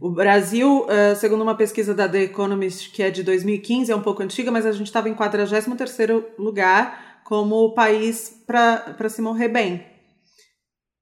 O 0.00 0.10
Brasil, 0.10 0.86
eh, 0.88 1.14
segundo 1.16 1.42
uma 1.42 1.54
pesquisa 1.56 1.92
da 1.94 2.08
The 2.08 2.22
Economist, 2.24 2.90
que 2.92 3.02
é 3.02 3.10
de 3.10 3.22
2015, 3.22 3.90
é 3.90 3.96
um 3.96 4.00
pouco 4.02 4.22
antiga, 4.22 4.50
mas 4.50 4.64
a 4.64 4.72
gente 4.72 4.86
estava 4.86 5.08
em 5.08 5.14
43º 5.14 6.22
lugar 6.38 7.20
como 7.24 7.56
o 7.56 7.74
país 7.74 8.32
para 8.46 9.08
se 9.08 9.20
morrer 9.20 9.48
bem. 9.48 9.84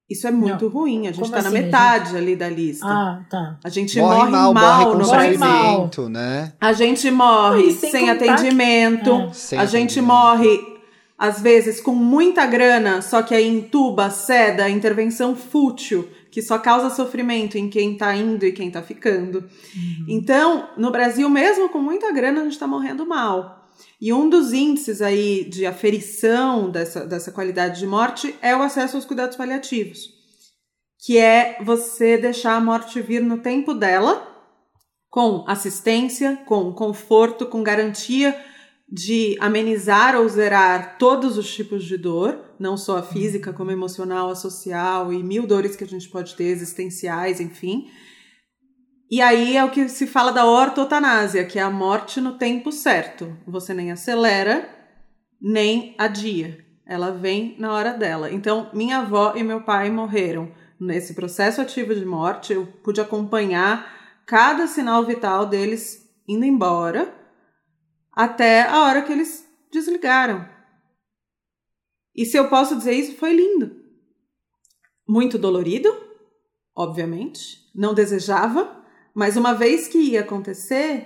Isso 0.09 0.25
é 0.25 0.31
muito 0.31 0.67
ruim, 0.69 1.01
a 1.01 1.11
gente 1.11 1.15
Como 1.21 1.25
está 1.25 1.41
na 1.41 1.49
assim, 1.49 1.65
metade 1.65 2.15
ali 2.15 2.35
da 2.35 2.47
lista. 2.47 2.85
Ah, 2.87 3.25
tá. 3.29 3.59
A 3.63 3.67
gente 3.69 3.99
Morre, 3.99 4.15
morre, 4.17 4.31
mal, 4.31 4.53
mal, 4.53 4.71
morre 4.79 4.85
com 4.85 4.97
no 5.03 5.09
Brasil. 5.09 5.37
sofrimento, 5.39 6.09
né? 6.09 6.53
A 6.61 6.71
gente 6.73 7.11
morre 7.11 7.63
E 7.63 7.73
sem, 7.73 7.91
sem 7.91 8.01
contar 8.07 8.15
que- 8.17 8.29
atendimento. 8.29 9.11
É. 9.11 9.33
Sem 9.33 9.59
a 9.59 9.65
gente 9.65 9.99
atendimento. 9.99 10.07
morre, 10.07 10.76
às 11.17 11.41
vezes, 11.41 11.81
com 11.81 11.95
muita 11.95 12.45
grana, 12.45 13.01
só 13.01 13.23
que 13.23 13.33
aí 13.33 13.47
entuba, 13.47 14.11
seda, 14.11 14.69
intervenção 14.69 15.35
fútil, 15.35 16.07
que 16.29 16.43
só 16.43 16.59
causa 16.59 16.91
sofrimento 16.91 17.57
em 17.57 17.69
quem 17.69 17.97
tá 17.97 18.15
indo 18.15 18.45
e 18.45 18.51
quem 18.51 18.69
tá 18.69 18.83
ficando. 18.83 19.49
Então, 20.07 20.69
no 20.77 20.91
Brasil, 20.91 21.27
mesmo 21.27 21.69
com 21.69 21.79
muita 21.79 22.11
grana, 22.11 22.41
a 22.41 22.43
gente 22.43 22.59
tá 22.59 22.67
morrendo 22.67 23.03
mal. 23.07 23.67
E 23.99 24.13
um 24.13 24.29
dos 24.29 24.53
índices 24.53 25.01
aí 25.01 25.43
de 25.43 25.65
aferição 25.65 26.69
dessa, 26.69 27.03
dessa 27.03 27.31
qualidade 27.31 27.79
de 27.79 27.87
morte 27.87 28.35
é 28.39 28.55
o 28.55 28.61
acesso 28.61 28.95
aos 28.95 29.05
cuidados 29.05 29.35
paliativos, 29.35 30.11
que 30.99 31.17
é 31.17 31.57
você 31.63 32.15
deixar 32.15 32.55
a 32.55 32.61
morte 32.61 33.01
vir 33.01 33.23
no 33.23 33.39
tempo 33.39 33.73
dela, 33.73 34.35
com 35.09 35.43
assistência, 35.47 36.39
com 36.45 36.71
conforto, 36.73 37.47
com 37.47 37.63
garantia 37.63 38.39
de 38.89 39.35
amenizar 39.41 40.15
ou 40.15 40.27
zerar 40.29 40.97
todos 40.97 41.37
os 41.37 41.53
tipos 41.53 41.83
de 41.83 41.97
dor, 41.97 42.39
não 42.57 42.77
só 42.77 42.97
a 42.97 43.03
física, 43.03 43.51
como 43.51 43.69
a 43.69 43.73
emocional, 43.73 44.29
a 44.29 44.35
social 44.35 45.11
e 45.11 45.21
mil 45.21 45.45
dores 45.45 45.75
que 45.75 45.83
a 45.83 45.87
gente 45.87 46.07
pode 46.07 46.35
ter, 46.35 46.45
existenciais, 46.45 47.41
enfim. 47.41 47.89
E 49.11 49.21
aí 49.21 49.57
é 49.57 49.63
o 49.63 49.71
que 49.71 49.89
se 49.89 50.07
fala 50.07 50.31
da 50.31 50.45
ortotanásia, 50.45 51.45
que 51.45 51.59
é 51.59 51.61
a 51.61 51.69
morte 51.69 52.21
no 52.21 52.37
tempo 52.37 52.71
certo. 52.71 53.37
Você 53.45 53.73
nem 53.73 53.91
acelera, 53.91 54.69
nem 55.41 55.93
adia. 55.97 56.65
Ela 56.85 57.11
vem 57.11 57.55
na 57.59 57.73
hora 57.73 57.93
dela. 57.93 58.31
Então, 58.31 58.69
minha 58.73 58.99
avó 58.99 59.33
e 59.35 59.43
meu 59.43 59.61
pai 59.61 59.89
morreram 59.89 60.49
nesse 60.79 61.13
processo 61.13 61.59
ativo 61.59 61.93
de 61.93 62.05
morte. 62.05 62.53
Eu 62.53 62.65
pude 62.83 63.01
acompanhar 63.01 64.21
cada 64.25 64.67
sinal 64.67 65.05
vital 65.05 65.45
deles 65.45 66.05
indo 66.27 66.45
embora 66.45 67.13
até 68.17 68.63
a 68.63 68.81
hora 68.83 69.01
que 69.03 69.11
eles 69.13 69.45
desligaram. 69.71 70.47
E 72.15 72.25
se 72.25 72.35
eu 72.35 72.49
posso 72.49 72.75
dizer 72.75 72.93
isso, 72.93 73.15
foi 73.15 73.33
lindo. 73.33 73.75
Muito 75.07 75.37
dolorido, 75.37 75.87
obviamente. 76.75 77.59
Não 77.75 77.93
desejava, 77.93 78.83
mas 79.13 79.37
uma 79.37 79.53
vez 79.53 79.87
que 79.87 79.99
ia 79.99 80.21
acontecer, 80.21 81.05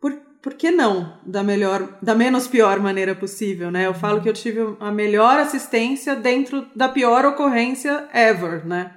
por, 0.00 0.12
por 0.42 0.54
que 0.54 0.70
não 0.70 1.20
da 1.24 1.42
melhor, 1.44 1.98
da 2.02 2.14
menos 2.14 2.48
pior 2.48 2.80
maneira 2.80 3.14
possível, 3.14 3.70
né? 3.70 3.86
Eu 3.86 3.94
falo 3.94 4.20
que 4.20 4.28
eu 4.28 4.32
tive 4.34 4.60
a 4.80 4.90
melhor 4.90 5.38
assistência 5.38 6.16
dentro 6.16 6.66
da 6.74 6.88
pior 6.88 7.24
ocorrência 7.24 8.08
ever, 8.12 8.66
né? 8.66 8.96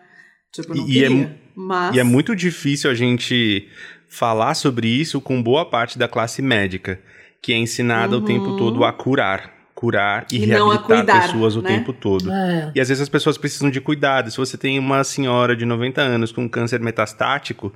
Tipo, 0.52 0.74
não 0.76 0.88
E- 0.88 1.04
é 1.04 1.08
queria, 1.10 1.10
mu- 1.28 1.38
mas 1.56 1.96
E 1.96 2.00
é 2.00 2.04
muito 2.04 2.36
difícil 2.36 2.90
a 2.90 2.94
gente 2.96 3.70
falar 4.14 4.54
sobre 4.54 4.88
isso 4.88 5.20
com 5.20 5.42
boa 5.42 5.66
parte 5.66 5.98
da 5.98 6.08
classe 6.08 6.40
médica, 6.40 7.00
que 7.42 7.52
é 7.52 7.58
ensinada 7.58 8.16
o 8.16 8.22
tempo 8.22 8.56
todo 8.58 8.86
a 8.86 8.94
curar. 8.94 9.52
Curar 9.74 10.28
e, 10.32 10.38
Uhum. 10.38 10.44
E 10.44 10.48
não 10.48 10.72
a 10.72 10.76
reabilitar 10.76 10.98
cuidar, 10.98 11.22
pessoas 11.24 11.56
o 11.56 11.62
né? 11.62 11.68
tempo 11.70 11.92
todo. 11.92 12.32
É. 12.32 12.72
E 12.76 12.80
às 12.80 12.88
vezes 12.88 13.02
as 13.02 13.10
pessoas 13.10 13.38
precisam 13.38 13.72
de 13.72 13.82
cuidado. 13.82 14.30
Se 14.30 14.38
você 14.38 14.56
tem 14.56 14.78
uma 14.78 15.04
senhora 15.04 15.56
de 15.56 15.66
90 15.66 16.00
anos 16.00 16.32
com 16.32 16.48
câncer 16.48 16.80
metastático, 16.80 17.74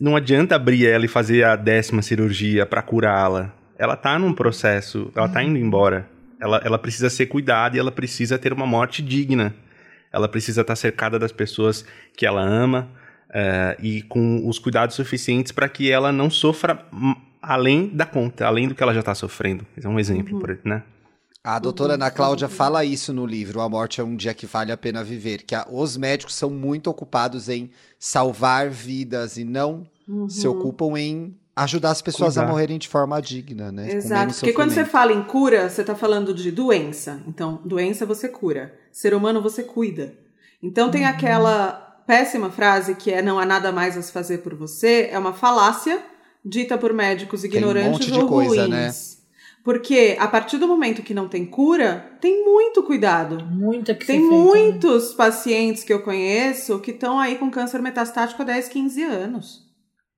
não 0.00 0.16
adianta 0.16 0.56
abrir 0.56 0.86
ela 0.86 1.04
e 1.04 1.08
fazer 1.08 1.44
a 1.44 1.54
décima 1.54 2.00
cirurgia 2.00 2.64
para 2.64 2.82
curá-la. 2.82 3.52
Ela 3.78 3.94
tá 3.94 4.18
num 4.18 4.32
processo, 4.32 5.12
ela 5.14 5.28
tá 5.28 5.42
indo 5.42 5.58
embora. 5.58 6.08
Ela, 6.40 6.62
ela 6.64 6.78
precisa 6.78 7.10
ser 7.10 7.26
cuidada 7.26 7.76
e 7.76 7.78
ela 7.78 7.92
precisa 7.92 8.38
ter 8.38 8.52
uma 8.52 8.66
morte 8.66 9.02
digna. 9.02 9.54
Ela 10.10 10.28
precisa 10.28 10.62
estar 10.62 10.74
cercada 10.76 11.18
das 11.18 11.30
pessoas 11.30 11.84
que 12.16 12.24
ela 12.24 12.40
ama 12.40 12.88
eh, 13.32 13.76
e 13.82 14.02
com 14.02 14.46
os 14.48 14.58
cuidados 14.58 14.94
suficientes 14.96 15.52
para 15.52 15.68
que 15.68 15.90
ela 15.90 16.10
não 16.12 16.30
sofra 16.30 16.84
além 17.40 17.88
da 17.88 18.04
conta, 18.06 18.46
além 18.46 18.68
do 18.68 18.74
que 18.74 18.82
ela 18.82 18.92
já 18.94 19.00
está 19.00 19.14
sofrendo. 19.14 19.64
Esse 19.76 19.86
é 19.86 19.90
um 19.90 19.98
exemplo, 19.98 20.38
por- 20.38 20.58
né? 20.64 20.82
A 21.44 21.58
doutora 21.58 21.94
Ana 21.94 22.10
Cláudia 22.10 22.48
fala 22.48 22.84
isso 22.84 23.12
no 23.12 23.24
livro 23.24 23.60
A 23.60 23.68
Morte 23.68 24.00
é 24.00 24.04
um 24.04 24.16
Dia 24.16 24.34
que 24.34 24.44
Vale 24.44 24.72
a 24.72 24.76
Pena 24.76 25.02
Viver, 25.04 25.44
que 25.44 25.54
a- 25.54 25.66
os 25.70 25.96
médicos 25.96 26.34
são 26.34 26.50
muito 26.50 26.90
ocupados 26.90 27.48
em 27.48 27.70
salvar 27.98 28.68
vidas 28.68 29.36
e 29.38 29.44
não 29.44 29.86
se 30.28 30.46
ocupam 30.48 30.98
em 30.98 31.36
ajudar 31.56 31.90
as 31.90 32.02
pessoas 32.02 32.36
a 32.36 32.40
Cuidar. 32.42 32.52
morrerem 32.52 32.78
de 32.78 32.88
forma 32.88 33.20
digna, 33.20 33.72
né? 33.72 33.90
Exato, 33.92 34.34
porque 34.34 34.52
quando 34.52 34.70
você 34.70 34.84
fala 34.84 35.12
em 35.12 35.22
cura, 35.24 35.68
você 35.70 35.80
está 35.80 35.94
falando 35.94 36.34
de 36.34 36.50
doença. 36.52 37.22
Então, 37.26 37.60
doença 37.64 38.04
você 38.04 38.28
cura. 38.28 38.74
Ser 38.92 39.14
humano 39.14 39.40
você 39.40 39.62
cuida. 39.62 40.12
Então 40.62 40.90
tem 40.90 41.04
aquela 41.04 41.87
péssima 42.08 42.50
frase 42.50 42.94
que 42.94 43.12
é 43.12 43.20
não 43.22 43.38
há 43.38 43.44
nada 43.44 43.70
mais 43.70 43.96
a 43.96 44.02
se 44.02 44.10
fazer 44.10 44.38
por 44.38 44.54
você, 44.54 45.08
é 45.12 45.18
uma 45.18 45.34
falácia 45.34 46.02
dita 46.44 46.78
por 46.78 46.92
médicos 46.94 47.42
Tem 47.42 47.50
um 47.50 47.54
ignorantes 47.54 47.90
monte 48.08 48.10
de 48.10 48.18
ou 48.18 48.26
coisa, 48.28 48.62
ruins. 48.62 48.68
né? 48.70 48.90
Porque 49.64 50.16
a 50.18 50.26
partir 50.26 50.56
do 50.56 50.66
momento 50.66 51.02
que 51.02 51.12
não 51.12 51.28
tem 51.28 51.44
cura, 51.44 52.12
tem 52.22 52.42
muito 52.44 52.82
cuidado. 52.82 53.44
Muita 53.44 53.94
que 53.94 54.06
Tem 54.06 54.18
né? 54.20 54.26
muitos 54.26 55.12
pacientes 55.12 55.84
que 55.84 55.92
eu 55.92 56.00
conheço 56.02 56.78
que 56.78 56.92
estão 56.92 57.18
aí 57.18 57.36
com 57.36 57.50
câncer 57.50 57.82
metastático 57.82 58.40
há 58.40 58.44
10, 58.46 58.68
15 58.68 59.02
anos. 59.02 59.68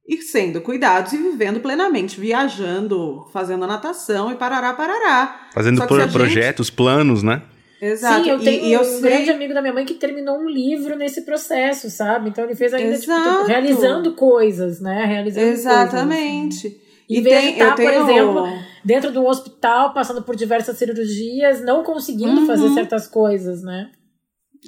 E 0.07 0.23
sendo 0.23 0.61
cuidados 0.61 1.13
e 1.13 1.17
vivendo 1.17 1.59
plenamente, 1.61 2.21
viajando, 2.21 3.27
fazendo 3.33 3.67
natação 3.67 4.31
e 4.31 4.37
parará, 4.37 4.73
parará. 4.75 5.49
Fazendo 5.53 5.85
pro- 5.87 6.01
gente- 6.01 6.13
projetos, 6.13 6.71
planos, 6.71 7.23
né? 7.23 7.43
Exato. 7.81 8.25
Sim, 8.25 8.31
eu 8.31 8.39
E- 8.41 8.45
tenho 8.45 8.65
e, 8.67 8.73
eu 8.73 8.81
um 8.81 8.85
sei... 8.85 9.01
grande 9.01 9.31
amigo 9.31 9.55
da 9.55 9.63
minha 9.63 9.73
mãe 9.73 9.85
que 9.87 9.95
terminou 9.95 10.39
um 10.39 10.49
livro 10.49 10.97
nesse 10.97 11.23
processo, 11.23 11.89
sabe? 11.91 12.29
Então 12.29 12.45
ele 12.45 12.55
fez 12.55 12.75
ainda, 12.75 12.99
tipo, 12.99 13.15
tipo, 13.15 13.45
realizando 13.45 14.13
coisas, 14.15 14.81
né? 14.81 15.05
Realizando 15.07 15.45
coisas. 15.45 15.61
Exatamente. 15.61 16.81
Em 17.09 17.23
vez 17.23 17.43
de 17.43 17.49
estar, 17.51 17.75
por 17.75 17.93
exemplo, 17.93 18.45
Dentro 18.85 19.13
de 19.13 19.19
um 19.19 19.27
hospital, 19.27 19.93
passando 19.93 20.23
por 20.23 20.35
diversas 20.37 20.79
cirurgias, 20.79 21.63
não 21.63 21.83
conseguindo 21.83 22.41
Uhum. 22.41 22.47
fazer 22.47 22.71
certas 22.71 23.07
coisas, 23.07 23.63
né? 23.63 23.91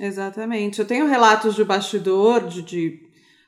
Exatamente. 0.01 0.79
Eu 0.81 0.87
tenho 0.87 1.07
relatos 1.07 1.55
de 1.55 1.65
bastidor 1.65 2.47
de, 2.47 2.63
de 2.63 2.99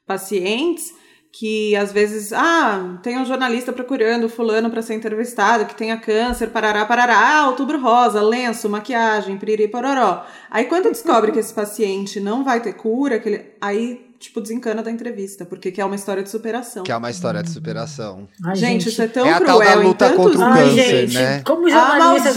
pacientes 0.07 0.93
que 1.37 1.74
às 1.74 1.93
vezes, 1.93 2.32
ah, 2.32 2.97
tem 3.03 3.18
um 3.18 3.24
jornalista 3.24 3.72
procurando 3.72 4.28
fulano 4.28 4.70
para 4.70 4.80
ser 4.80 4.95
entrevistado 4.95 5.66
que 5.66 5.74
tenha 5.74 5.97
câncer, 5.97 6.51
parará, 6.51 6.87
parará, 6.87 7.41
ah, 7.41 7.49
outubro 7.49 7.80
rosa, 7.80 8.22
lenço, 8.22 8.70
maquiagem, 8.70 9.37
piriri, 9.37 9.66
pororó. 9.66 10.24
Aí 10.49 10.66
quando 10.66 10.91
descobre 10.91 11.32
que 11.32 11.41
esse 11.41 11.53
paciente 11.53 12.20
não 12.20 12.45
vai 12.45 12.61
ter 12.61 12.74
cura, 12.74 13.18
que 13.18 13.28
ele, 13.28 13.47
aí, 13.61 14.14
tipo, 14.25 14.41
desencana 14.41 14.83
da 14.83 14.91
entrevista, 14.91 15.45
porque 15.45 15.70
que 15.70 15.81
é 15.81 15.85
uma 15.85 15.95
história 15.95 16.22
de 16.22 16.31
superação. 16.31 16.83
Que 16.83 16.93
é 16.93 16.97
uma 16.97 17.11
história 17.11 17.43
de 17.43 17.51
superação. 17.51 18.27
Ai, 18.45 18.57
Gente, 18.57 18.89
isso 18.89 19.01
é 19.03 19.07
tão 19.07 19.27
É 19.27 19.33
a 19.33 19.41
cruel 19.41 19.59
tal 19.59 19.59
da 19.61 19.75
em 19.75 19.85
luta 19.87 20.09
tantos 20.11 20.25
contra 20.25 20.39
o 20.41 20.43
Ai, 20.45 20.62
câncer, 20.64 20.85
gente, 21.07 21.14
né? 21.14 21.43
como 21.45 21.68
A 21.72 21.99
maldita 21.99 22.31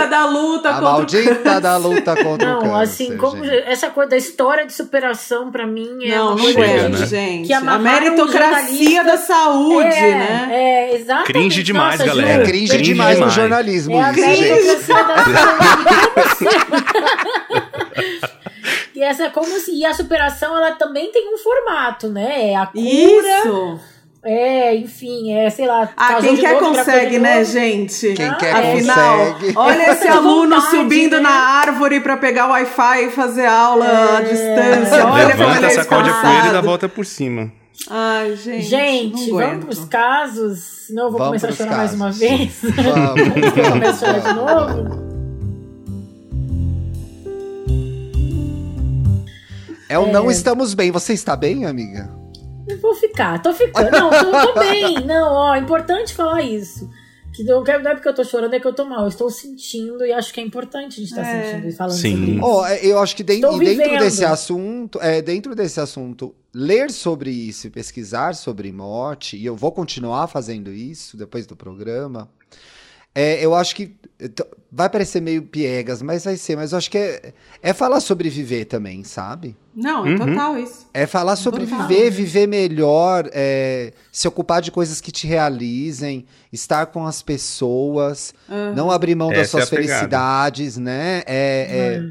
aqui... 0.00 0.10
da 0.10 0.26
luta 0.26 0.68
A 0.68 0.72
contra 0.72 0.88
o 0.88 0.92
maldita 0.92 1.60
da 1.60 1.76
luta 1.76 2.16
contra 2.24 2.48
o 2.48 2.52
Não, 2.52 2.60
câncer. 2.60 2.82
assim, 2.82 3.16
como 3.16 3.44
gente. 3.44 3.56
essa 3.68 3.90
coisa 3.90 4.10
da 4.10 4.16
história 4.16 4.66
de 4.66 4.72
superação, 4.72 5.50
pra 5.50 5.66
mim, 5.66 5.98
é 6.04 6.16
Não, 6.16 6.26
uma 6.28 6.36
não 6.36 6.42
coisa 6.42 6.58
chega, 6.60 6.80
aguento, 6.80 6.98
né? 7.00 7.06
gente. 7.06 7.46
Que 7.46 7.52
a 7.52 7.78
meritocracia 7.78 9.04
da 9.04 9.16
saúde, 9.16 9.86
é, 9.88 10.14
né? 10.14 10.48
É, 10.50 10.94
exatamente. 10.96 11.32
Cringe 11.32 11.62
demais, 11.62 11.98
Nossa, 12.00 12.10
galera. 12.10 12.42
É 12.42 12.46
cringe, 12.46 12.68
Cringe 12.72 12.82
demais 12.92 13.18
no 13.18 13.30
jornalismo 13.30 13.96
É 13.96 14.02
a 14.02 14.10
isso, 14.12 14.20
gente. 14.24 14.40
meritocracia 14.40 15.04
da 15.04 15.16
saúde. 15.24 15.36
E 18.96 19.02
essa 19.02 19.24
é 19.24 19.30
como 19.30 19.46
se. 19.60 19.72
E 19.72 19.84
a 19.84 19.92
superação, 19.92 20.56
ela 20.56 20.72
também 20.72 21.12
tem 21.12 21.32
um 21.32 21.36
formato, 21.38 22.08
né? 22.08 22.52
É 22.52 22.56
a 22.56 22.66
cura. 22.66 22.80
Isso. 22.82 23.80
É, 24.24 24.74
enfim, 24.74 25.32
é, 25.32 25.48
sei 25.50 25.66
lá. 25.68 25.88
Ah, 25.96 26.14
quem 26.20 26.36
quer 26.36 26.54
novo, 26.60 26.74
consegue, 26.74 27.16
né, 27.18 27.44
gente? 27.44 28.12
Quem 28.14 28.26
Ah, 28.28 28.34
quer 28.34 28.52
Afinal, 28.56 29.34
consegue. 29.34 29.52
olha 29.56 29.82
É 29.82 29.90
esse 29.92 30.08
aluno 30.08 30.56
vontade, 30.56 30.76
subindo 30.76 31.16
né? 31.16 31.20
na 31.20 31.30
árvore 31.30 32.00
para 32.00 32.16
pegar 32.16 32.46
o 32.46 32.50
Wi-Fi 32.50 33.04
e 33.04 33.10
fazer 33.12 33.46
aula 33.46 34.16
à 34.16 34.20
distância. 34.22 35.06
Olha 35.06 35.06
como 35.06 35.18
ele 35.18 35.26
Levanta, 35.26 35.66
é 35.66 35.70
sacode 35.70 36.10
a 36.10 36.14
poeira 36.14 36.46
e 36.48 36.50
dá 36.52 36.58
a 36.58 36.62
volta 36.62 36.88
por 36.88 37.06
cima. 37.06 37.52
Ai, 37.88 38.34
gente. 38.34 38.62
Gente, 38.64 39.30
não 39.30 39.38
vamos 39.38 39.64
pros 39.66 39.84
casos, 39.84 40.58
senão 40.88 41.04
eu 41.04 41.10
vou 41.10 41.18
Vamos 41.20 41.40
começar 41.40 41.48
a 41.48 41.52
chorar 41.66 41.76
mais 41.76 41.94
uma 41.94 42.06
casos. 42.06 42.18
vez. 42.20 42.60
Vamos. 42.62 43.70
começo 43.70 44.04
a 44.04 44.12
chorar 44.12 44.20
de 44.20 44.34
novo. 44.34 45.15
É 49.88 49.98
o 49.98 50.10
não 50.10 50.30
estamos 50.30 50.74
bem. 50.74 50.90
Você 50.90 51.12
está 51.12 51.36
bem, 51.36 51.64
amiga? 51.64 52.10
Eu 52.68 52.80
vou 52.80 52.94
ficar, 52.94 53.40
tô 53.40 53.52
ficando. 53.52 53.90
Não, 53.90 54.10
tô, 54.10 54.52
tô 54.54 54.58
bem. 54.60 55.04
Não, 55.06 55.32
ó, 55.32 55.54
é 55.54 55.58
importante 55.58 56.12
falar 56.14 56.42
isso. 56.42 56.88
Que 57.32 57.44
não, 57.44 57.62
quero- 57.62 57.82
não 57.84 57.90
é 57.90 57.94
porque 57.94 58.08
eu 58.08 58.14
tô 58.14 58.24
chorando, 58.24 58.54
é 58.54 58.58
que 58.58 58.66
eu 58.66 58.72
tô 58.72 58.84
mal. 58.86 59.02
Eu 59.02 59.08
estou 59.08 59.28
sentindo 59.30 60.04
e 60.04 60.12
acho 60.12 60.32
que 60.32 60.40
é 60.40 60.42
importante 60.42 60.94
a 60.94 61.04
gente 61.04 61.10
estar 61.10 61.22
É. 61.22 61.50
sentindo 61.52 61.68
e 61.68 61.72
falando 61.72 61.94
Sim. 61.96 62.16
sobre 62.16 62.30
isso. 62.32 62.44
Ó, 62.44 62.66
é, 62.66 62.84
eu 62.86 62.98
acho 62.98 63.14
que 63.14 63.22
den- 63.22 63.36
Estou 63.36 63.62
e 63.62 63.64
dentro 63.66 63.84
vivendo. 63.84 64.00
desse 64.00 64.24
assunto, 64.24 64.98
é, 65.02 65.20
dentro 65.22 65.54
desse 65.54 65.78
assunto, 65.78 66.34
ler 66.52 66.90
sobre 66.90 67.30
isso 67.30 67.66
e 67.66 67.70
pesquisar 67.70 68.34
sobre 68.34 68.72
morte, 68.72 69.36
e 69.36 69.44
eu 69.44 69.54
vou 69.54 69.70
continuar 69.70 70.26
fazendo 70.28 70.72
isso 70.72 71.16
depois 71.16 71.46
do 71.46 71.54
programa. 71.54 72.28
É, 73.16 73.44
eu 73.44 73.54
acho 73.54 73.74
que 73.74 73.96
vai 74.72 74.88
parecer 74.88 75.20
meio 75.20 75.42
piegas, 75.42 76.00
mas 76.02 76.24
vai 76.24 76.36
ser. 76.36 76.56
Mas 76.56 76.72
eu 76.72 76.78
acho 76.78 76.90
que 76.90 76.96
é, 76.98 77.32
é 77.62 77.72
falar 77.72 78.00
sobre 78.00 78.28
viver 78.30 78.64
também, 78.66 79.04
sabe? 79.04 79.56
Não, 79.74 80.06
é 80.06 80.10
Uhum. 80.10 80.16
total 80.18 80.58
isso. 80.58 80.86
É 80.94 81.06
falar 81.06 81.36
sobre 81.36 81.66
Total. 81.66 81.86
viver, 81.86 82.10
viver 82.10 82.46
melhor, 82.46 83.28
é, 83.32 83.92
se 84.10 84.26
ocupar 84.26 84.62
de 84.62 84.70
coisas 84.70 85.00
que 85.00 85.10
te 85.12 85.26
realizem, 85.26 86.24
estar 86.52 86.86
com 86.86 87.06
as 87.06 87.20
pessoas, 87.22 88.32
não 88.74 88.90
abrir 88.90 89.14
mão 89.14 89.28
das 89.30 89.40
Essa 89.40 89.58
é 89.58 89.60
suas 89.60 89.68
felicidades, 89.70 90.76
né? 90.78 91.22
É, 91.26 92.00
é, 92.00 92.02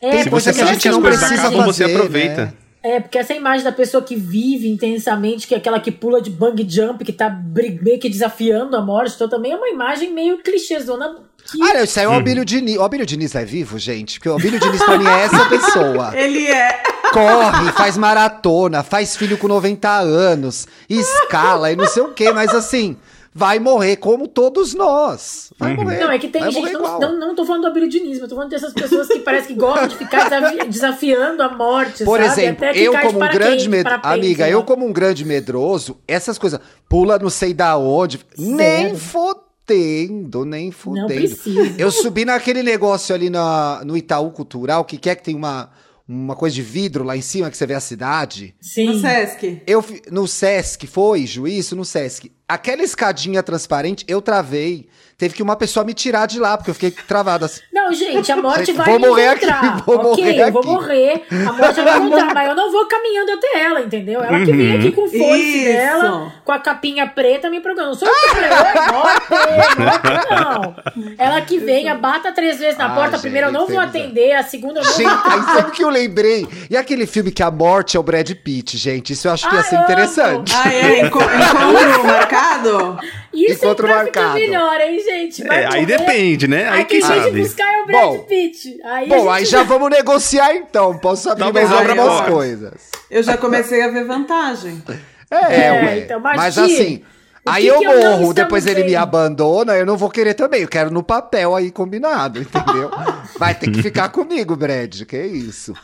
É, 0.00 0.10
tem 0.12 0.22
Se 0.24 0.30
coisa 0.30 0.52
você 0.52 0.56
que 0.56 0.60
a 0.60 0.64
sabe 0.64 0.74
gente 0.74 0.82
que 0.82 0.88
as 0.88 0.94
não 0.94 1.02
coisas 1.02 1.20
precisa 1.20 1.40
acabam, 1.48 1.64
você 1.66 1.82
fazer, 1.84 1.96
aproveita. 1.96 2.44
né? 2.46 2.52
É, 2.88 3.00
porque 3.00 3.18
essa 3.18 3.34
imagem 3.34 3.62
da 3.62 3.70
pessoa 3.70 4.02
que 4.02 4.16
vive 4.16 4.66
intensamente, 4.66 5.46
que 5.46 5.54
é 5.54 5.58
aquela 5.58 5.78
que 5.78 5.92
pula 5.92 6.22
de 6.22 6.30
bang 6.30 6.66
jump, 6.66 7.04
que 7.04 7.12
tá 7.12 7.28
meio 7.28 7.98
que 7.98 8.08
desafiando 8.08 8.74
a 8.74 8.80
morte, 8.80 9.14
então 9.14 9.28
também 9.28 9.52
é 9.52 9.56
uma 9.56 9.68
imagem 9.68 10.10
meio 10.10 10.38
clichêzona. 10.38 11.16
Que... 11.44 11.62
Ah, 11.62 11.74
não, 11.74 11.84
isso 11.84 11.98
aí 11.98 12.06
é 12.06 12.08
o 12.08 12.12
Abílio 12.12 12.46
Diniz. 12.46 12.78
O 12.78 12.82
Abílio 12.82 13.04
Diniz 13.04 13.34
é 13.34 13.44
vivo, 13.44 13.78
gente? 13.78 14.18
Porque 14.18 14.30
o 14.30 14.36
Abílio 14.36 14.58
Diniz 14.58 14.82
pra 14.82 14.96
mim 14.96 15.06
é 15.06 15.20
essa 15.20 15.44
pessoa. 15.50 16.12
Ele 16.16 16.46
é. 16.46 16.82
Corre, 17.12 17.72
faz 17.72 17.98
maratona, 17.98 18.82
faz 18.82 19.14
filho 19.14 19.36
com 19.36 19.48
90 19.48 19.86
anos, 19.90 20.66
escala 20.88 21.70
e 21.70 21.76
não 21.76 21.86
sei 21.86 22.02
o 22.02 22.14
quê, 22.14 22.32
mas 22.32 22.54
assim, 22.54 22.96
vai 23.38 23.60
morrer 23.60 23.94
como 23.96 24.26
todos 24.26 24.74
nós. 24.74 25.52
Vai 25.56 25.76
morrer. 25.76 26.00
Não, 26.00 26.10
é 26.10 26.18
que 26.18 26.26
tem 26.26 26.42
vai 26.42 26.50
gente. 26.50 26.72
Não, 26.72 26.98
não, 26.98 27.18
não 27.20 27.34
tô 27.36 27.44
falando 27.44 27.62
do 27.62 27.68
Abílio 27.68 27.88
Diniz, 27.88 28.18
mas 28.18 28.28
tô 28.28 28.34
falando 28.34 28.50
dessas 28.50 28.72
pessoas 28.72 29.06
que 29.06 29.20
parece 29.20 29.46
que 29.46 29.54
gostam 29.54 29.86
de 29.86 29.96
ficar 29.96 30.28
desafi- 30.28 30.66
desafiando 30.68 31.40
a 31.44 31.48
morte. 31.48 32.04
Por 32.04 32.18
sabe? 32.18 32.32
exemplo, 32.32 32.64
eu 32.64 32.98
como 32.98 33.22
um 33.24 33.28
grande 33.28 33.68
med... 33.68 33.84
parapente, 33.84 34.12
amiga, 34.12 34.44
sei 34.44 34.54
eu 34.54 34.64
como 34.64 34.84
um 34.84 34.92
grande 34.92 35.24
medroso, 35.24 35.98
essas 36.08 36.36
coisas, 36.36 36.58
pula 36.88 37.16
não 37.16 37.30
sei 37.30 37.54
da 37.54 37.76
onde, 37.76 38.18
nem 38.36 38.96
fodendo, 38.96 40.44
nem 40.44 40.72
fodendo. 40.72 41.06
precisa. 41.06 41.80
Eu 41.80 41.92
subi 41.92 42.24
naquele 42.24 42.64
negócio 42.64 43.14
ali 43.14 43.30
na, 43.30 43.82
no 43.84 43.96
Itaú 43.96 44.32
Cultural, 44.32 44.84
que 44.84 44.98
quer 44.98 45.14
que 45.14 45.22
tem 45.22 45.36
uma, 45.36 45.70
uma 46.08 46.34
coisa 46.34 46.54
de 46.54 46.62
vidro 46.62 47.04
lá 47.04 47.16
em 47.16 47.20
cima 47.20 47.50
que 47.50 47.56
você 47.56 47.66
vê 47.66 47.74
a 47.74 47.80
cidade. 47.80 48.54
Sim. 48.60 48.86
No 48.86 48.98
Sesc. 48.98 49.62
Eu 49.66 49.84
no 50.10 50.26
Sesc, 50.26 50.86
foi, 50.86 51.26
juízo, 51.26 51.76
no 51.76 51.84
Sesc. 51.84 52.32
Aquela 52.48 52.82
escadinha 52.82 53.42
transparente, 53.42 54.06
eu 54.08 54.22
travei. 54.22 54.88
Teve 55.18 55.34
que 55.34 55.42
uma 55.42 55.56
pessoa 55.56 55.84
me 55.84 55.92
tirar 55.94 56.26
de 56.26 56.38
lá, 56.38 56.56
porque 56.56 56.70
eu 56.70 56.74
fiquei 56.74 56.92
travado 56.92 57.44
assim. 57.44 57.60
Não, 57.72 57.92
gente, 57.92 58.30
a 58.30 58.36
morte 58.40 58.66
Gente, 58.66 58.76
vai 58.76 58.86
vou 58.86 59.00
me 59.00 59.08
morrer 59.08 59.32
encontrar. 59.34 59.64
aqui, 59.74 59.82
vou 59.84 59.96
ok, 59.96 60.24
morrer 60.24 60.40
eu 60.46 60.52
vou 60.52 60.64
morrer. 60.64 61.26
A 61.48 61.52
morte 61.52 61.80
vai 61.82 61.98
me 62.00 62.06
encontrar, 62.06 62.34
mas 62.34 62.48
eu 62.48 62.54
não 62.54 62.70
vou 62.70 62.86
caminhando 62.86 63.32
até 63.32 63.60
ela, 63.64 63.80
entendeu? 63.80 64.22
Ela 64.22 64.38
que 64.44 64.52
vem 64.52 64.76
aqui 64.78 64.92
com 64.92 65.02
o 65.02 65.08
foice 65.08 65.58
Isso. 65.58 65.72
dela, 65.72 66.32
com 66.44 66.52
a 66.52 66.60
capinha 66.60 67.04
preta, 67.08 67.50
me 67.50 67.60
procurando. 67.60 67.88
Não 67.88 67.94
sou 67.96 68.06
eu 68.06 68.14
que 68.14 68.92
morte, 68.92 69.32
morte, 69.32 70.30
não. 70.30 70.76
Ela 71.18 71.40
que 71.40 71.58
venha, 71.58 71.96
bata 71.96 72.30
três 72.30 72.60
vezes 72.60 72.78
na 72.78 72.86
Ah, 72.86 72.90
porta. 72.94 73.16
A 73.16 73.20
primeira 73.20 73.48
eu 73.48 73.52
não 73.52 73.62
gente, 73.62 73.72
vou 73.72 73.80
atender, 73.80 74.32
a 74.34 74.44
segunda 74.44 74.78
eu 74.80 74.84
não 74.84 74.92
Gente, 74.92 75.08
vou 75.10 75.32
aí 75.32 75.42
sabe 75.42 75.68
o 75.68 75.72
que 75.72 75.82
eu 75.82 75.90
lembrei? 75.90 76.46
E 76.70 76.76
aquele 76.76 77.06
filme 77.06 77.32
que 77.32 77.42
a 77.42 77.50
morte 77.50 77.96
é 77.96 78.00
o 78.00 78.04
Brad 78.04 78.30
Pitt, 78.30 78.76
gente? 78.78 79.14
Isso 79.14 79.26
eu 79.26 79.32
acho 79.32 79.48
que 79.48 79.54
ia 79.56 79.60
Ah, 79.60 79.64
ser 79.64 79.74
amo. 79.74 79.84
interessante. 79.84 80.52
Ah, 80.54 80.72
é? 80.72 81.00
Enco- 81.06 81.18
Encontro 81.18 82.04
marcado? 82.06 82.98
Isso 83.34 83.64
Encontro 83.64 83.86
pra 83.86 84.04
ficar 84.04 84.20
marcado. 84.20 84.40
melhor, 84.40 84.80
hein, 84.80 84.98
gente? 84.98 85.07
Vai 85.44 85.64
É, 85.64 85.68
aí 85.72 85.86
depende, 85.86 86.46
né? 86.48 86.68
Aí 86.68 86.78
Aí 86.78 86.84
quem 86.84 87.00
sabe. 87.00 87.40
buscar 87.40 87.64
é 87.72 87.82
o 87.82 87.86
Brad 87.86 88.02
Bom. 88.02 88.18
Pitt. 88.20 88.78
Aí 88.84 89.08
Bom, 89.08 89.18
gente 89.20 89.28
aí 89.30 89.44
já 89.44 89.62
vamos 89.62 89.90
negociar 89.90 90.54
então. 90.54 90.98
Posso 90.98 91.30
abrir 91.30 91.44
Talvez 91.44 91.68
mais 91.70 91.88
algumas 91.90 92.20
coisas. 92.28 92.72
Eu 93.10 93.22
já 93.22 93.36
comecei 93.36 93.82
a 93.82 93.88
ver 93.88 94.04
vantagem. 94.04 94.82
É, 95.30 95.36
É, 95.66 95.72
ué. 95.72 95.98
então, 95.98 96.20
mas, 96.20 96.36
Mas 96.38 96.58
assim, 96.58 97.02
o 97.46 97.50
aí 97.50 97.64
que 97.64 97.68
eu 97.68 97.78
que 97.80 97.84
eu 97.84 98.00
não 98.00 98.18
morro, 98.18 98.32
depois 98.32 98.66
ele 98.66 98.82
me 98.82 98.96
abandona, 98.96 99.76
eu 99.76 99.84
não 99.84 99.94
vou 99.94 100.08
querer 100.08 100.32
também. 100.32 100.62
Eu 100.62 100.68
quero 100.68 100.90
no 100.90 101.02
papel 101.02 101.54
aí 101.54 101.70
combinado, 101.70 102.40
entendeu? 102.40 102.90
Vai 103.38 103.54
ter 103.54 103.70
que 103.70 103.82
ficar 103.82 104.08
comigo, 104.08 104.56
Brad. 104.56 105.02
Que 105.02 105.18
isso. 105.22 105.74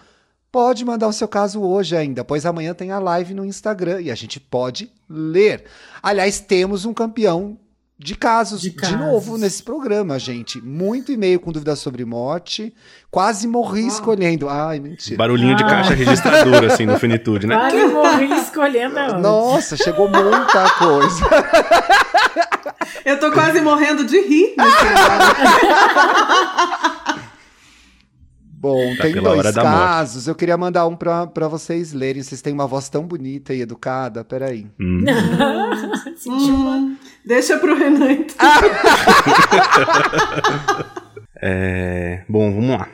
Pode 0.57 0.87
mandar 0.87 1.07
o 1.07 1.13
seu 1.13 1.29
caso 1.29 1.61
hoje 1.61 1.95
ainda, 1.95 2.25
pois 2.25 2.47
amanhã 2.47 2.73
tem 2.73 2.91
a 2.91 2.99
live 2.99 3.35
no 3.35 3.45
Instagram 3.45 4.01
e 4.01 4.11
a 4.11 4.15
gente 4.15 4.41
pode 4.41 4.91
ler. 5.07 5.65
Aliás, 6.03 6.41
temos 6.41 6.87
um 6.87 6.95
campeão 6.95 7.59
de 7.99 8.15
casos 8.17 8.63
De 8.63 8.71
de, 8.71 8.77
casos. 8.77 8.97
novo 8.99 9.37
nesse 9.37 9.63
programa, 9.63 10.19
gente. 10.19 10.59
Muito 10.63 11.13
e-mail 11.13 11.39
com 11.41 11.53
dúvidas 11.53 11.79
sobre 11.81 12.07
morte. 12.07 12.75
Quase 13.11 13.47
morri 13.47 13.87
escolhendo. 13.87 14.49
Ai, 14.49 14.81
mentira. 14.81 15.19
Barulhinho 15.19 15.57
de 15.57 15.63
Ah. 15.63 15.67
caixa 15.69 15.93
registradora, 15.93 16.73
assim, 16.73 16.87
no 16.87 16.99
Finitude, 16.99 17.47
né? 17.47 17.55
Quase 17.55 17.85
morri 17.93 18.33
escolhendo 18.41 18.99
a 18.99 19.19
Nossa, 19.19 19.77
chegou 19.77 20.09
muita 20.09 20.71
coisa. 20.79 21.21
Eu 23.05 23.21
tô 23.21 23.31
quase 23.31 23.61
morrendo 23.61 24.07
de 24.07 24.19
rir. 24.23 24.55
Bom, 28.67 28.97
Tá 28.97 29.05
tem 29.05 29.15
dois 29.15 29.55
casos. 29.55 30.27
Eu 30.27 30.35
queria 30.35 30.57
mandar 30.57 30.89
um 30.89 30.97
pra, 30.97 31.29
pra 31.29 31.47
vocês 31.47 31.93
lerem. 31.93 32.21
Vocês 32.21 32.43
têm 32.43 32.53
uma 32.53 32.67
voz 32.67 32.89
tão 32.89 33.05
bonita 33.05 33.55
e 33.55 33.61
educada. 33.61 34.25
Peraí. 34.25 34.67
Hum. 34.81 35.05
Hum, 36.27 36.97
deixa 37.25 37.59
pro 37.59 37.77
Renan 37.77 38.13
então. 38.13 38.37
É, 41.39 42.25
bom, 42.27 42.51
vamos 42.51 42.79
lá. 42.79 42.89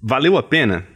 Valeu 0.00 0.36
a 0.36 0.42
pena? 0.42 0.86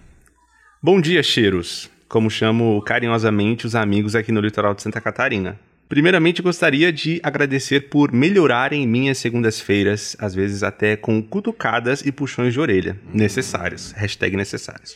Bom 0.82 1.00
dia, 1.00 1.22
cheiros. 1.22 1.90
Como 2.06 2.30
chamo 2.30 2.82
carinhosamente 2.82 3.66
os 3.66 3.74
amigos 3.74 4.14
aqui 4.14 4.30
no 4.30 4.40
litoral 4.40 4.74
de 4.74 4.82
Santa 4.82 5.00
Catarina. 5.00 5.58
Primeiramente, 5.90 6.40
gostaria 6.40 6.92
de 6.92 7.20
agradecer 7.20 7.88
por 7.90 8.12
melhorarem 8.12 8.86
minhas 8.86 9.18
segundas-feiras, 9.18 10.16
às 10.20 10.32
vezes 10.32 10.62
até 10.62 10.96
com 10.96 11.20
cutucadas 11.20 12.00
e 12.06 12.12
puxões 12.12 12.52
de 12.52 12.60
orelha. 12.60 12.96
Necessários. 13.12 13.90
Hashtag 13.96 14.36
necessários. 14.36 14.94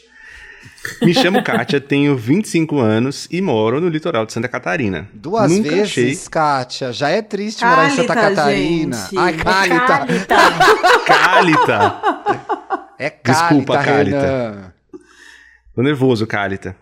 Me 1.02 1.12
chamo 1.12 1.42
Kátia, 1.44 1.80
tenho 1.80 2.16
25 2.16 2.78
anos 2.78 3.26
e 3.28 3.40
moro 3.40 3.80
no 3.80 3.88
litoral 3.88 4.24
de 4.24 4.32
Santa 4.32 4.46
Catarina. 4.46 5.08
Duas 5.12 5.50
Nunca 5.50 5.68
vezes, 5.70 5.82
achei 5.82 6.16
Kátia. 6.30 6.92
Já 6.92 7.08
é 7.08 7.20
triste 7.20 7.64
morar 7.64 7.88
em 7.88 7.96
Santa 7.96 8.14
Catarina. 8.14 8.96
gente. 8.96 9.18
Ai, 9.18 9.32
Cálita. 9.32 10.06
Cálita. 10.06 10.36
Cálita. 11.06 12.00
É 13.00 13.10
Cálita, 13.10 13.32
Desculpa, 13.32 13.82
Cálita. 13.82 14.73
Tô 15.74 15.82
nervoso, 15.82 16.24
Cálita. 16.24 16.76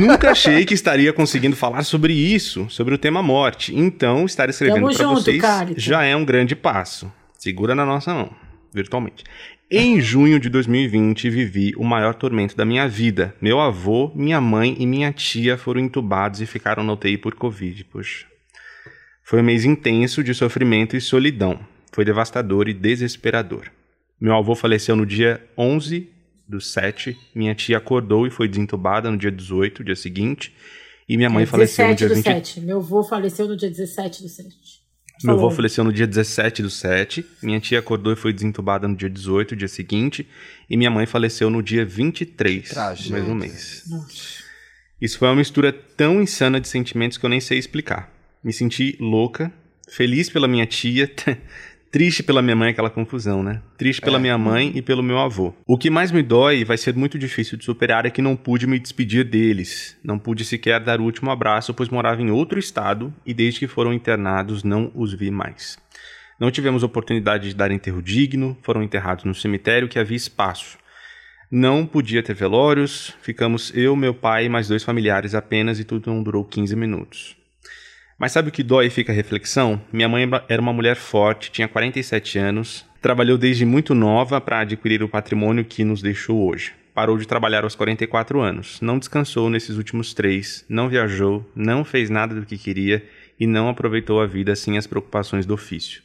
Nunca 0.00 0.32
achei 0.32 0.64
que 0.64 0.74
estaria 0.74 1.12
conseguindo 1.12 1.54
falar 1.54 1.84
sobre 1.84 2.12
isso, 2.12 2.68
sobre 2.68 2.92
o 2.92 2.98
tema 2.98 3.22
morte. 3.22 3.72
Então, 3.74 4.24
estar 4.24 4.50
escrevendo 4.50 4.92
para 4.92 5.06
vocês 5.06 5.40
Cálita. 5.40 5.80
já 5.80 6.02
é 6.02 6.16
um 6.16 6.24
grande 6.24 6.56
passo. 6.56 7.12
Segura 7.38 7.72
na 7.72 7.86
nossa 7.86 8.12
mão, 8.12 8.34
virtualmente. 8.74 9.22
Em 9.70 10.00
junho 10.00 10.40
de 10.40 10.48
2020, 10.48 11.30
vivi 11.30 11.72
o 11.76 11.84
maior 11.84 12.14
tormento 12.14 12.56
da 12.56 12.64
minha 12.64 12.88
vida. 12.88 13.32
Meu 13.40 13.60
avô, 13.60 14.10
minha 14.14 14.40
mãe 14.40 14.76
e 14.78 14.86
minha 14.86 15.12
tia 15.12 15.56
foram 15.56 15.80
entubados 15.80 16.40
e 16.40 16.46
ficaram 16.46 16.82
na 16.82 16.92
UTI 16.92 17.16
por 17.16 17.34
Covid. 17.34 17.84
Puxa. 17.84 18.26
Foi 19.22 19.40
um 19.40 19.44
mês 19.44 19.64
intenso 19.64 20.22
de 20.22 20.34
sofrimento 20.34 20.96
e 20.96 21.00
solidão. 21.00 21.60
Foi 21.92 22.04
devastador 22.04 22.68
e 22.68 22.74
desesperador. 22.74 23.70
Meu 24.20 24.34
avô 24.34 24.54
faleceu 24.54 24.96
no 24.96 25.06
dia 25.06 25.40
11 25.56 26.11
do 26.52 26.60
7. 26.60 27.18
Minha 27.34 27.54
tia 27.54 27.78
acordou 27.78 28.26
e 28.26 28.30
foi 28.30 28.46
desentubada 28.48 29.10
no 29.10 29.16
dia 29.16 29.30
18, 29.30 29.82
dia 29.82 29.96
seguinte. 29.96 30.54
E 31.08 31.16
minha 31.16 31.28
mãe 31.28 31.42
É 31.42 31.46
faleceu 31.46 31.88
no 31.88 31.94
dia 31.94 32.08
17 32.08 32.22
do 32.22 32.36
20. 32.36 32.46
7. 32.48 32.60
Meu 32.60 32.78
avô 32.78 33.02
faleceu 33.02 33.48
no 33.48 33.56
dia 33.56 33.68
17 33.68 34.22
do 34.22 34.28
7. 34.28 34.82
Meu 35.24 35.34
avô 35.34 35.50
faleceu 35.50 35.84
no 35.84 35.92
dia 35.92 36.06
17 36.06 36.62
do 36.62 36.70
7. 36.70 37.24
Minha 37.42 37.60
tia 37.60 37.78
acordou 37.78 38.12
e 38.12 38.16
foi 38.16 38.32
desentubada 38.32 38.86
no 38.88 38.96
dia 38.96 39.10
18, 39.10 39.54
dia 39.56 39.68
seguinte. 39.68 40.26
E 40.70 40.76
minha 40.76 40.90
mãe 40.90 41.06
faleceu 41.06 41.50
no 41.50 41.62
dia 41.62 41.84
23 41.84 42.62
do 42.68 42.74
Tragédia. 42.74 43.12
mesmo 43.14 43.34
mês. 43.34 43.84
Nossa. 43.88 44.42
Isso 45.00 45.18
foi 45.18 45.28
uma 45.28 45.36
mistura 45.36 45.72
tão 45.72 46.22
insana 46.22 46.60
de 46.60 46.68
sentimentos 46.68 47.18
que 47.18 47.26
eu 47.26 47.30
nem 47.30 47.40
sei 47.40 47.58
explicar. 47.58 48.12
Me 48.42 48.52
senti 48.52 48.96
louca, 49.00 49.52
feliz 49.88 50.30
pela 50.30 50.46
minha 50.48 50.66
tia, 50.66 51.10
triste 51.92 52.22
pela 52.22 52.40
minha 52.40 52.56
mãe, 52.56 52.70
aquela 52.70 52.88
confusão, 52.88 53.42
né? 53.42 53.60
Triste 53.76 54.00
pela 54.00 54.16
É. 54.16 54.20
minha 54.20 54.38
mãe 54.38 54.72
e 54.74 54.80
pelo 54.80 55.02
meu 55.02 55.18
avô. 55.18 55.54
O 55.66 55.76
que 55.76 55.90
mais 55.90 56.10
me 56.10 56.22
dói 56.22 56.60
e 56.60 56.64
vai 56.64 56.78
ser 56.78 56.96
muito 56.96 57.18
difícil 57.18 57.58
de 57.58 57.64
superar 57.66 58.06
é 58.06 58.10
que 58.10 58.22
não 58.22 58.34
pude 58.34 58.66
me 58.66 58.78
despedir 58.78 59.24
deles. 59.24 59.96
Não 60.02 60.18
pude 60.18 60.42
sequer 60.44 60.80
dar 60.80 61.00
o 61.00 61.04
último 61.04 61.30
abraço, 61.30 61.74
pois 61.74 61.90
morava 61.90 62.22
em 62.22 62.30
outro 62.30 62.58
estado 62.58 63.12
e 63.26 63.34
desde 63.34 63.60
que 63.60 63.68
foram 63.68 63.92
internados 63.92 64.64
não 64.64 64.90
os 64.94 65.12
vi 65.12 65.30
mais. 65.30 65.78
Não 66.40 66.50
tivemos 66.50 66.82
oportunidade 66.82 67.50
de 67.50 67.54
dar 67.54 67.70
enterro 67.70 68.02
digno, 68.02 68.56
foram 68.62 68.82
enterrados 68.82 69.24
no 69.24 69.34
cemitério 69.34 69.86
que 69.88 69.98
havia 69.98 70.16
espaço. 70.16 70.78
Não 71.50 71.84
podia 71.84 72.22
ter 72.22 72.32
velórios, 72.34 73.14
ficamos 73.20 73.70
eu, 73.76 73.94
meu 73.94 74.14
pai 74.14 74.46
e 74.46 74.48
mais 74.48 74.66
dois 74.66 74.82
familiares 74.82 75.34
apenas 75.34 75.78
e 75.78 75.84
tudo 75.84 76.10
não 76.10 76.22
durou 76.22 76.42
15 76.42 76.74
minutos. 76.74 77.36
Mas 78.18 78.32
sabe 78.32 78.48
o 78.48 78.52
que 78.52 78.62
dói 78.62 78.86
e 78.86 78.90
fica 78.90 79.12
a 79.12 79.14
reflexão? 79.14 79.80
Minha 79.92 80.08
mãe 80.08 80.28
era 80.48 80.62
uma 80.62 80.72
mulher 80.72 80.96
forte, 80.96 81.50
tinha 81.50 81.66
47 81.66 82.38
anos, 82.38 82.86
trabalhou 83.00 83.36
desde 83.36 83.64
muito 83.64 83.94
nova 83.94 84.40
para 84.40 84.60
adquirir 84.60 85.02
o 85.02 85.08
patrimônio 85.08 85.64
que 85.64 85.84
nos 85.84 86.02
deixou 86.02 86.48
hoje. 86.48 86.72
Parou 86.94 87.16
de 87.16 87.26
trabalhar 87.26 87.64
aos 87.64 87.74
44 87.74 88.40
anos. 88.40 88.80
Não 88.82 88.98
descansou 88.98 89.48
nesses 89.48 89.76
últimos 89.76 90.12
três, 90.12 90.64
não 90.68 90.88
viajou, 90.88 91.50
não 91.56 91.84
fez 91.84 92.10
nada 92.10 92.34
do 92.34 92.44
que 92.44 92.58
queria 92.58 93.02
e 93.40 93.46
não 93.46 93.68
aproveitou 93.68 94.20
a 94.20 94.26
vida 94.26 94.54
sem 94.54 94.76
as 94.76 94.86
preocupações 94.86 95.46
do 95.46 95.54
ofício. 95.54 96.02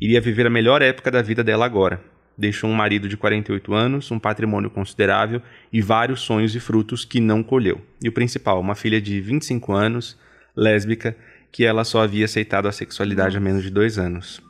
Iria 0.00 0.20
viver 0.20 0.46
a 0.46 0.50
melhor 0.50 0.80
época 0.80 1.10
da 1.10 1.20
vida 1.20 1.42
dela 1.42 1.66
agora. 1.66 2.00
Deixou 2.36 2.70
um 2.70 2.74
marido 2.74 3.08
de 3.08 3.16
48 3.16 3.74
anos, 3.74 4.12
um 4.12 4.18
patrimônio 4.18 4.70
considerável 4.70 5.42
e 5.72 5.82
vários 5.82 6.20
sonhos 6.20 6.54
e 6.54 6.60
frutos 6.60 7.04
que 7.04 7.20
não 7.20 7.42
colheu. 7.42 7.80
E 8.00 8.08
o 8.08 8.12
principal, 8.12 8.60
uma 8.60 8.76
filha 8.76 9.00
de 9.00 9.20
25 9.20 9.72
anos, 9.72 10.16
lésbica, 10.56 11.16
que 11.50 11.64
ela 11.64 11.84
só 11.84 12.02
havia 12.02 12.24
aceitado 12.24 12.68
a 12.68 12.72
sexualidade 12.72 13.36
há 13.36 13.40
menos 13.40 13.62
de 13.62 13.70
dois 13.70 13.98
anos. 13.98 14.40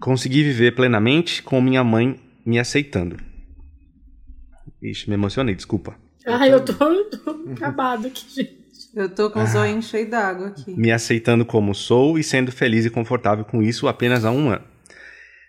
Consegui 0.00 0.42
viver 0.42 0.74
plenamente 0.74 1.42
com 1.42 1.60
minha 1.60 1.82
mãe 1.82 2.20
me 2.44 2.58
aceitando. 2.58 3.16
Ixi, 4.82 5.08
me 5.08 5.14
emocionei, 5.14 5.54
desculpa. 5.54 5.96
Ai, 6.26 6.52
eu 6.52 6.64
tô, 6.64 6.72
eu 6.84 7.10
tô 7.10 7.30
acabado 7.52 8.06
aqui, 8.06 8.26
gente. 8.28 8.66
Eu 8.94 9.08
tô 9.08 9.30
com 9.30 9.42
os 9.42 9.54
olhos 9.54 9.88
cheios 9.88 10.08
d'água 10.08 10.48
aqui. 10.48 10.70
Me 10.74 10.90
aceitando 10.90 11.44
como 11.44 11.74
sou 11.74 12.18
e 12.18 12.24
sendo 12.24 12.50
feliz 12.50 12.86
e 12.86 12.90
confortável 12.90 13.44
com 13.44 13.62
isso 13.62 13.88
apenas 13.88 14.24
há 14.24 14.30
um 14.30 14.48
ano. 14.50 14.64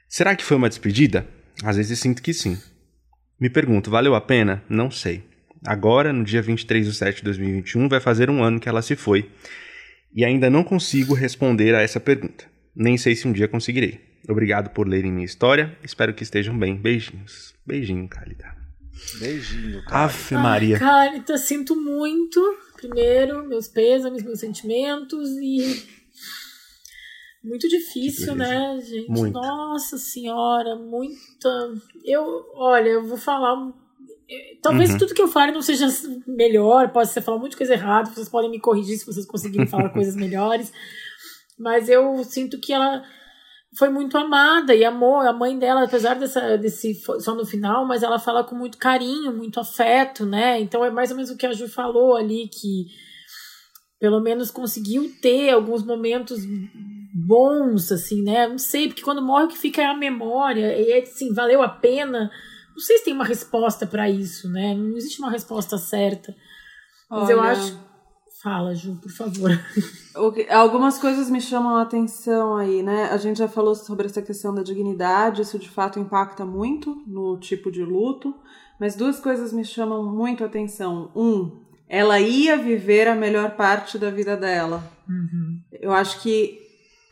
Será 0.08 0.36
que 0.36 0.43
foi 0.43 0.58
uma 0.58 0.70
despedida? 0.70 1.28
Às 1.64 1.78
vezes 1.78 1.97
sinto 1.99 2.22
que 2.22 2.34
sim. 2.34 2.58
Me 3.39 3.49
pergunto, 3.49 3.89
valeu 3.89 4.16
a 4.16 4.22
pena? 4.22 4.64
Não 4.68 4.91
sei. 4.91 5.24
Agora, 5.68 6.13
no 6.13 6.24
dia 6.24 6.41
23 6.41 6.86
de 6.86 6.93
setembro 6.93 7.18
de 7.18 7.24
2021, 7.24 7.89
vai 7.89 7.99
fazer 7.99 8.30
um 8.30 8.41
ano 8.41 8.57
que 8.57 8.70
ela 8.70 8.82
se 8.82 8.95
foi. 8.95 9.30
E 10.15 10.24
ainda 10.24 10.49
não 10.49 10.63
consigo 10.63 11.13
responder 11.13 11.76
a 11.76 11.82
essa 11.82 11.99
pergunta. 11.99 12.45
Nem 12.74 12.97
sei 12.97 13.18
se 13.18 13.28
um 13.28 13.34
dia 13.34 13.49
conseguirei. 13.49 13.99
Obrigado 14.30 14.70
por 14.70 14.88
lerem 14.88 15.11
minha 15.11 15.26
história. 15.26 15.78
Espero 15.84 16.13
que 16.13 16.24
estejam 16.24 16.57
bem. 16.57 16.78
Beijinhos. 16.78 17.53
Beijinho, 17.65 18.07
Cálida. 18.07 18.55
Beijinho, 19.20 19.84
cara. 19.84 20.05
Ave 20.05 20.36
Maria. 20.36 20.76
Ai, 20.76 20.80
Cálita, 20.80 21.38
sinto 21.38 21.76
muito. 21.76 22.39
Primeiro, 22.78 23.45
meus 23.45 23.68
pêsames, 23.68 24.24
meus 24.24 24.39
sentimentos 24.39 25.30
e. 25.32 25.86
Muito 27.43 27.68
difícil, 27.68 28.36
né, 28.36 28.80
gente? 28.82 29.09
Muito. 29.09 29.34
Nossa 29.34 29.97
senhora, 29.97 30.78
muita. 30.78 31.49
Eu, 32.05 32.24
olha, 32.55 32.88
eu 32.88 33.05
vou 33.05 33.18
falar. 33.18 33.74
Um- 34.30 34.60
Talvez 34.62 34.92
Uhum. 34.92 34.98
tudo 34.98 35.14
que 35.14 35.22
eu 35.22 35.28
fale 35.28 35.52
não 35.52 35.62
seja 35.62 35.88
melhor, 36.28 36.90
pode 36.90 37.10
ser 37.10 37.22
falar 37.22 37.38
muita 37.40 37.56
coisa 37.58 37.74
errada, 37.74 38.10
vocês 38.10 38.28
podem 38.30 38.50
me 38.52 38.60
corrigir 38.60 38.98
se 38.98 39.06
vocês 39.06 39.26
conseguirem 39.26 39.68
falar 39.68 39.90
coisas 39.94 40.16
melhores. 40.16 40.72
Mas 41.58 41.88
eu 41.90 42.24
sinto 42.24 42.60
que 42.60 42.74
ela 42.74 43.04
foi 43.78 43.90
muito 43.90 44.18
amada 44.18 44.74
e 44.76 44.84
amou 44.86 45.20
a 45.20 45.34
mãe 45.34 45.58
dela, 45.58 45.84
apesar 45.84 46.14
dessa, 46.16 46.58
desse 46.58 46.94
só 47.20 47.36
no 47.36 47.46
final, 47.46 47.86
mas 47.86 48.02
ela 48.04 48.18
fala 48.20 48.44
com 48.44 48.56
muito 48.56 48.78
carinho, 48.78 49.36
muito 49.36 49.60
afeto, 49.60 50.26
né? 50.26 50.60
Então 50.60 50.84
é 50.86 50.90
mais 50.92 51.10
ou 51.12 51.16
menos 51.18 51.32
o 51.32 51.38
que 51.38 51.46
a 51.46 51.54
Ju 51.54 51.68
falou 51.68 52.16
ali, 52.16 52.48
que 52.50 52.86
pelo 54.00 54.20
menos 54.22 54.52
conseguiu 54.52 55.12
ter 55.22 55.50
alguns 55.50 55.84
momentos 55.84 56.40
bons, 57.14 57.92
assim, 57.92 58.22
né? 58.24 58.48
Não 58.48 58.58
sei, 58.58 58.88
porque 58.88 59.02
quando 59.02 59.22
morre 59.22 59.46
o 59.46 59.48
que 59.48 59.58
fica 59.58 59.82
é 59.82 59.86
a 59.86 59.94
memória, 59.98 60.78
e 60.80 60.94
assim, 61.02 61.34
valeu 61.34 61.62
a 61.64 61.70
pena. 61.70 62.30
Não 62.78 62.84
sei 62.84 63.00
se 63.00 63.06
tem 63.06 63.14
uma 63.16 63.26
resposta 63.26 63.88
pra 63.88 64.08
isso, 64.08 64.48
né? 64.52 64.76
Não 64.76 64.96
existe 64.96 65.18
uma 65.20 65.32
resposta 65.32 65.80
certa. 65.80 66.36
Mas 67.10 67.28
eu 67.28 67.40
Olha, 67.40 67.50
acho. 67.50 67.80
Fala, 68.44 68.76
Ju, 68.76 69.00
por 69.02 69.12
favor. 69.12 69.50
algumas 70.52 71.00
coisas 71.00 71.28
me 71.28 71.42
chamam 71.42 71.78
a 71.78 71.82
atenção 71.82 72.56
aí, 72.56 72.84
né? 72.84 73.06
A 73.06 73.18
gente 73.18 73.40
já 73.40 73.48
falou 73.48 73.74
sobre 73.74 74.06
essa 74.06 74.22
questão 74.22 74.54
da 74.54 74.62
dignidade, 74.62 75.42
isso 75.42 75.58
de 75.58 75.68
fato 75.68 76.00
impacta 76.00 76.46
muito 76.46 77.04
no 77.08 77.40
tipo 77.40 77.72
de 77.72 77.84
luto, 77.84 78.36
mas 78.80 78.96
duas 78.96 79.20
coisas 79.20 79.52
me 79.52 79.66
chamam 79.66 80.04
muito 80.04 80.44
a 80.44 80.48
atenção. 80.48 81.12
Um, 81.16 81.60
ela 81.90 82.20
ia 82.20 82.58
viver 82.58 83.08
a 83.08 83.16
melhor 83.16 83.56
parte 83.56 83.98
da 83.98 84.12
vida 84.12 84.38
dela. 84.38 84.84
Eu 85.72 85.92
acho 85.92 86.22
que 86.22 86.66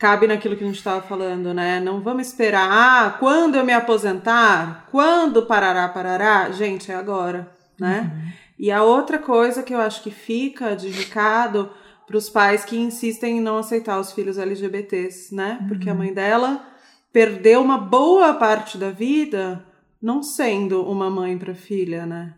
cabe 0.05 0.27
naquilo 0.27 0.55
que 0.55 0.63
a 0.63 0.67
gente 0.67 0.77
estava 0.77 1.01
falando, 1.01 1.51
né? 1.51 1.79
Não 1.79 1.99
vamos 1.99 2.27
esperar, 2.27 2.69
ah, 2.71 3.09
quando 3.19 3.55
eu 3.55 3.65
me 3.65 3.73
aposentar, 3.73 4.87
quando 4.91 5.47
parará, 5.47 5.89
parará. 5.89 6.51
Gente, 6.51 6.91
é 6.91 6.95
agora, 6.95 7.51
né? 7.79 8.35
E 8.59 8.71
a 8.71 8.83
outra 8.83 9.17
coisa 9.17 9.63
que 9.63 9.73
eu 9.73 9.79
acho 9.79 10.03
que 10.03 10.11
fica 10.11 10.75
de 10.75 10.89
recado 10.89 11.71
para 12.05 12.17
os 12.17 12.29
pais 12.29 12.63
que 12.63 12.77
insistem 12.77 13.39
em 13.39 13.41
não 13.41 13.57
aceitar 13.57 13.99
os 13.99 14.11
filhos 14.11 14.37
LGBTs, 14.37 15.33
né? 15.33 15.65
Porque 15.67 15.89
a 15.89 15.95
mãe 15.95 16.13
dela 16.13 16.63
perdeu 17.11 17.59
uma 17.59 17.79
boa 17.79 18.31
parte 18.35 18.77
da 18.77 18.91
vida 18.91 19.65
não 19.99 20.21
sendo 20.21 20.83
uma 20.83 21.09
mãe 21.09 21.35
para 21.35 21.55
filha, 21.55 22.05
né? 22.05 22.35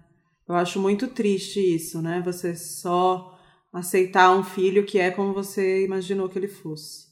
Eu 0.48 0.56
acho 0.56 0.80
muito 0.80 1.06
triste 1.10 1.60
isso, 1.60 2.02
né? 2.02 2.22
Você 2.24 2.56
só 2.56 3.38
aceitar 3.74 4.34
um 4.34 4.42
filho 4.42 4.86
que 4.86 5.00
é 5.00 5.12
como 5.12 5.34
você 5.34 5.84
imaginou 5.84 6.30
que 6.30 6.40
ele 6.40 6.48
fosse. 6.48 7.07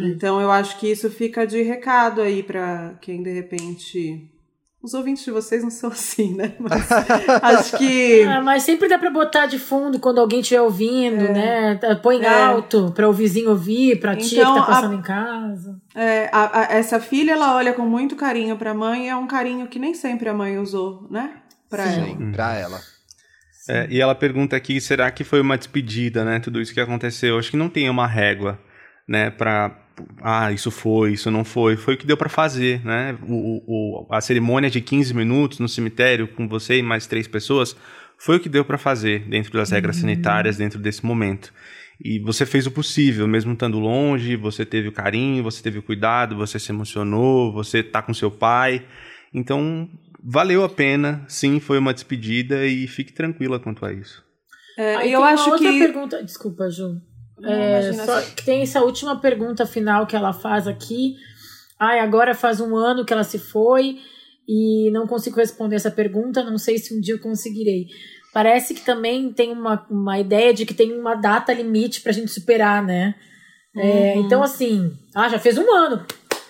Então 0.00 0.40
eu 0.40 0.50
acho 0.50 0.78
que 0.78 0.90
isso 0.90 1.08
fica 1.10 1.46
de 1.46 1.62
recado 1.62 2.20
aí 2.20 2.42
para 2.42 2.94
quem 3.00 3.22
de 3.22 3.32
repente 3.32 4.30
os 4.82 4.92
ouvintes 4.92 5.24
de 5.24 5.30
vocês 5.30 5.62
não 5.62 5.70
são 5.70 5.88
assim, 5.92 6.34
né? 6.34 6.54
Mas 6.58 6.90
acho 7.42 7.78
que 7.78 8.22
Ah, 8.28 8.42
mas 8.42 8.64
sempre 8.64 8.88
dá 8.88 8.98
pra 8.98 9.10
botar 9.10 9.46
de 9.46 9.58
fundo 9.58 9.98
quando 9.98 10.18
alguém 10.20 10.40
estiver 10.40 10.60
ouvindo, 10.60 11.24
né? 11.32 11.76
Tá- 11.76 11.96
Põe 11.96 12.22
É. 12.22 12.28
alto 12.28 12.92
pra 12.94 13.08
o 13.08 13.12
vizinho 13.12 13.50
ouvir, 13.50 13.98
pra 14.00 14.14
tia 14.16 14.42
Então, 14.42 14.54
que 14.54 14.58
tá 14.60 14.64
a- 14.64 14.66
passando 14.66 14.94
em 14.94 15.02
casa. 15.02 15.80
É, 15.94 16.28
a- 16.32 16.60
a- 16.60 16.72
essa 16.74 17.00
filha, 17.00 17.32
ela 17.32 17.54
olha 17.56 17.72
com 17.72 17.82
muito 17.82 18.14
carinho 18.16 18.56
pra 18.58 18.74
mãe, 18.74 19.06
e 19.06 19.08
é 19.08 19.16
um 19.16 19.26
carinho 19.26 19.68
que 19.68 19.78
nem 19.78 19.94
sempre 19.94 20.28
a 20.28 20.34
mãe 20.34 20.58
usou, 20.58 21.06
né? 21.10 21.30
Pra 21.70 21.84
ela. 21.84 22.04
Sim, 22.06 22.32
pra 22.32 22.54
ela. 22.54 22.80
É, 23.66 23.86
e 23.88 23.98
ela 24.00 24.14
pergunta 24.14 24.54
aqui, 24.54 24.78
será 24.82 25.10
que 25.10 25.24
foi 25.24 25.40
uma 25.40 25.56
despedida, 25.56 26.22
né? 26.24 26.38
Tudo 26.40 26.60
isso 26.60 26.74
que 26.74 26.80
aconteceu. 26.80 27.38
Acho 27.38 27.50
que 27.50 27.56
não 27.56 27.70
tem 27.70 27.88
uma 27.88 28.06
régua, 28.06 28.60
né? 29.08 29.30
Pra, 29.30 29.74
ah, 30.22 30.52
isso 30.52 30.70
foi, 30.70 31.12
isso 31.12 31.30
não 31.30 31.44
foi. 31.44 31.76
Foi 31.76 31.94
o 31.94 31.96
que 31.98 32.06
deu 32.06 32.16
pra 32.16 32.28
fazer, 32.28 32.84
né? 32.84 33.16
O, 33.28 33.62
o- 33.66 34.06
a 34.10 34.20
cerimônia 34.20 34.68
de 34.70 34.80
15 34.80 35.14
minutos 35.14 35.58
no 35.58 35.68
cemitério 35.68 36.26
com 36.28 36.48
você 36.48 36.78
e 36.78 36.82
mais 36.82 37.06
três 37.06 37.26
pessoas 37.28 37.76
foi 38.18 38.36
o 38.36 38.40
que 38.40 38.48
deu 38.48 38.64
pra 38.64 38.78
fazer 38.78 39.20
dentro 39.28 39.52
das 39.52 39.70
regras 39.70 39.96
sanitárias, 39.96 40.56
dentro 40.56 40.78
desse 40.78 41.04
momento. 41.04 41.52
E 42.04 42.18
você 42.18 42.44
fez 42.44 42.66
o 42.66 42.70
possível, 42.72 43.26
mesmo 43.28 43.52
estando 43.52 43.78
longe, 43.78 44.34
você 44.36 44.64
teve 44.64 44.88
o 44.88 44.92
carinho, 44.92 45.42
você 45.44 45.62
teve 45.62 45.78
o 45.78 45.82
cuidado, 45.82 46.34
você 46.36 46.58
se 46.58 46.72
emocionou, 46.72 47.52
você 47.52 47.82
tá 47.82 48.02
com 48.02 48.12
seu 48.12 48.30
pai. 48.30 48.84
Então, 49.32 49.88
valeu 50.22 50.64
a 50.64 50.68
pena, 50.68 51.24
sim, 51.28 51.60
foi 51.60 51.78
uma 51.78 51.94
despedida 51.94 52.66
e 52.66 52.86
fique 52.88 53.12
tranquila 53.12 53.60
quanto 53.60 53.84
a 53.86 53.92
isso. 53.92 54.22
É, 54.76 54.96
Aí 54.96 55.10
e 55.10 55.12
eu 55.12 55.20
tem 55.20 55.28
uma 55.28 55.34
acho 55.34 55.50
outra 55.50 55.70
que. 55.70 55.78
pergunta. 55.78 56.22
Desculpa, 56.24 56.68
Ju. 56.68 57.00
É, 57.42 57.92
só 57.92 58.18
assim- 58.18 58.34
que 58.34 58.44
tem 58.44 58.62
essa 58.62 58.82
última 58.82 59.16
pergunta 59.20 59.66
final 59.66 60.06
que 60.06 60.14
ela 60.16 60.32
faz 60.32 60.66
aqui. 60.68 61.16
Ai, 61.78 61.98
agora 62.00 62.34
faz 62.34 62.60
um 62.60 62.76
ano 62.76 63.04
que 63.04 63.12
ela 63.12 63.24
se 63.24 63.38
foi 63.38 63.98
e 64.48 64.90
não 64.92 65.06
consigo 65.06 65.36
responder 65.36 65.76
essa 65.76 65.90
pergunta. 65.90 66.44
Não 66.44 66.58
sei 66.58 66.78
se 66.78 66.96
um 66.96 67.00
dia 67.00 67.14
eu 67.14 67.18
conseguirei. 67.20 67.88
Parece 68.32 68.74
que 68.74 68.80
também 68.84 69.32
tem 69.32 69.52
uma, 69.52 69.84
uma 69.90 70.18
ideia 70.18 70.52
de 70.54 70.64
que 70.66 70.74
tem 70.74 70.92
uma 70.98 71.14
data 71.14 71.52
limite 71.52 72.00
pra 72.00 72.12
gente 72.12 72.30
superar, 72.30 72.82
né? 72.84 73.14
É, 73.76 74.14
Uhum. 74.14 74.24
Então, 74.26 74.42
assim, 74.42 74.92
ah, 75.14 75.28
já 75.28 75.38
fez 75.38 75.58
um 75.58 75.70
ano. 75.72 76.04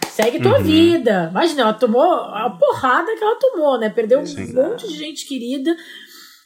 Segue 0.08 0.38
tua 0.40 0.58
Uhum. 0.58 0.62
vida. 0.64 1.28
Imagina, 1.30 1.62
ela 1.62 1.72
tomou 1.74 2.02
a 2.02 2.48
porrada 2.50 3.16
que 3.16 3.24
ela 3.24 3.36
tomou, 3.36 3.78
né? 3.80 3.88
Perdeu 3.90 4.24
Sim. 4.24 4.52
um 4.56 4.62
monte 4.70 4.86
de 4.86 4.94
gente 4.96 5.26
querida. 5.26 5.74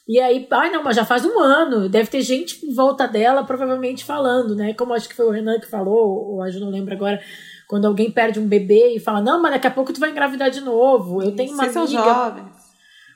E 0.08 0.18
aí, 0.18 0.46
ai 0.50 0.70
não, 0.70 0.82
mas 0.82 0.96
já 0.96 1.04
faz 1.04 1.22
um 1.26 1.38
ano. 1.38 1.86
Deve 1.86 2.08
ter 2.08 2.22
gente 2.22 2.64
em 2.64 2.72
volta 2.72 3.06
dela, 3.06 3.44
provavelmente 3.44 4.06
falando, 4.06 4.56
né? 4.56 4.72
Como 4.72 4.94
acho 4.94 5.06
que 5.06 5.14
foi 5.14 5.26
o 5.26 5.30
Renan 5.30 5.60
que 5.60 5.66
falou, 5.68 6.30
ou 6.30 6.42
a 6.42 6.50
Ju 6.50 6.60
não 6.60 6.70
lembro 6.70 6.94
agora, 6.94 7.20
quando 7.68 7.84
alguém 7.84 8.10
perde 8.10 8.40
um 8.40 8.48
bebê 8.48 8.94
e 8.94 8.98
fala, 9.00 9.20
não, 9.20 9.42
mas 9.42 9.52
daqui 9.52 9.66
a 9.66 9.70
pouco 9.70 9.92
tu 9.92 10.00
vai 10.00 10.10
engravidar 10.10 10.50
de 10.50 10.62
novo. 10.62 11.22
Eu 11.22 11.32
tenho 11.36 11.52
uma 11.52 11.64
Vocês 11.64 11.74
são 11.74 11.84
amiga, 11.84 12.02
jovens. 12.02 12.52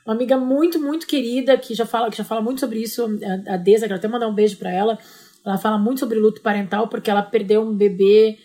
uma 0.05 0.13
amiga 0.13 0.37
muito, 0.37 0.79
muito 0.79 1.07
querida 1.07 1.57
que 1.57 1.73
já 1.73 1.85
fala, 1.87 2.11
que 2.11 2.17
já 2.17 2.23
fala 2.23 2.41
muito 2.41 2.59
sobre 2.59 2.79
isso, 2.79 3.03
a, 3.47 3.55
a 3.55 3.57
Deza, 3.57 3.87
quero 3.87 3.97
até 3.97 4.07
mandar 4.07 4.27
um 4.27 4.35
beijo 4.35 4.57
pra 4.57 4.71
ela. 4.71 4.99
Ela 5.43 5.57
fala 5.57 5.79
muito 5.79 5.99
sobre 5.99 6.19
luto 6.19 6.41
parental 6.41 6.87
porque 6.87 7.09
ela 7.09 7.23
perdeu 7.23 7.63
um 7.63 7.75
bebê, 7.75 8.37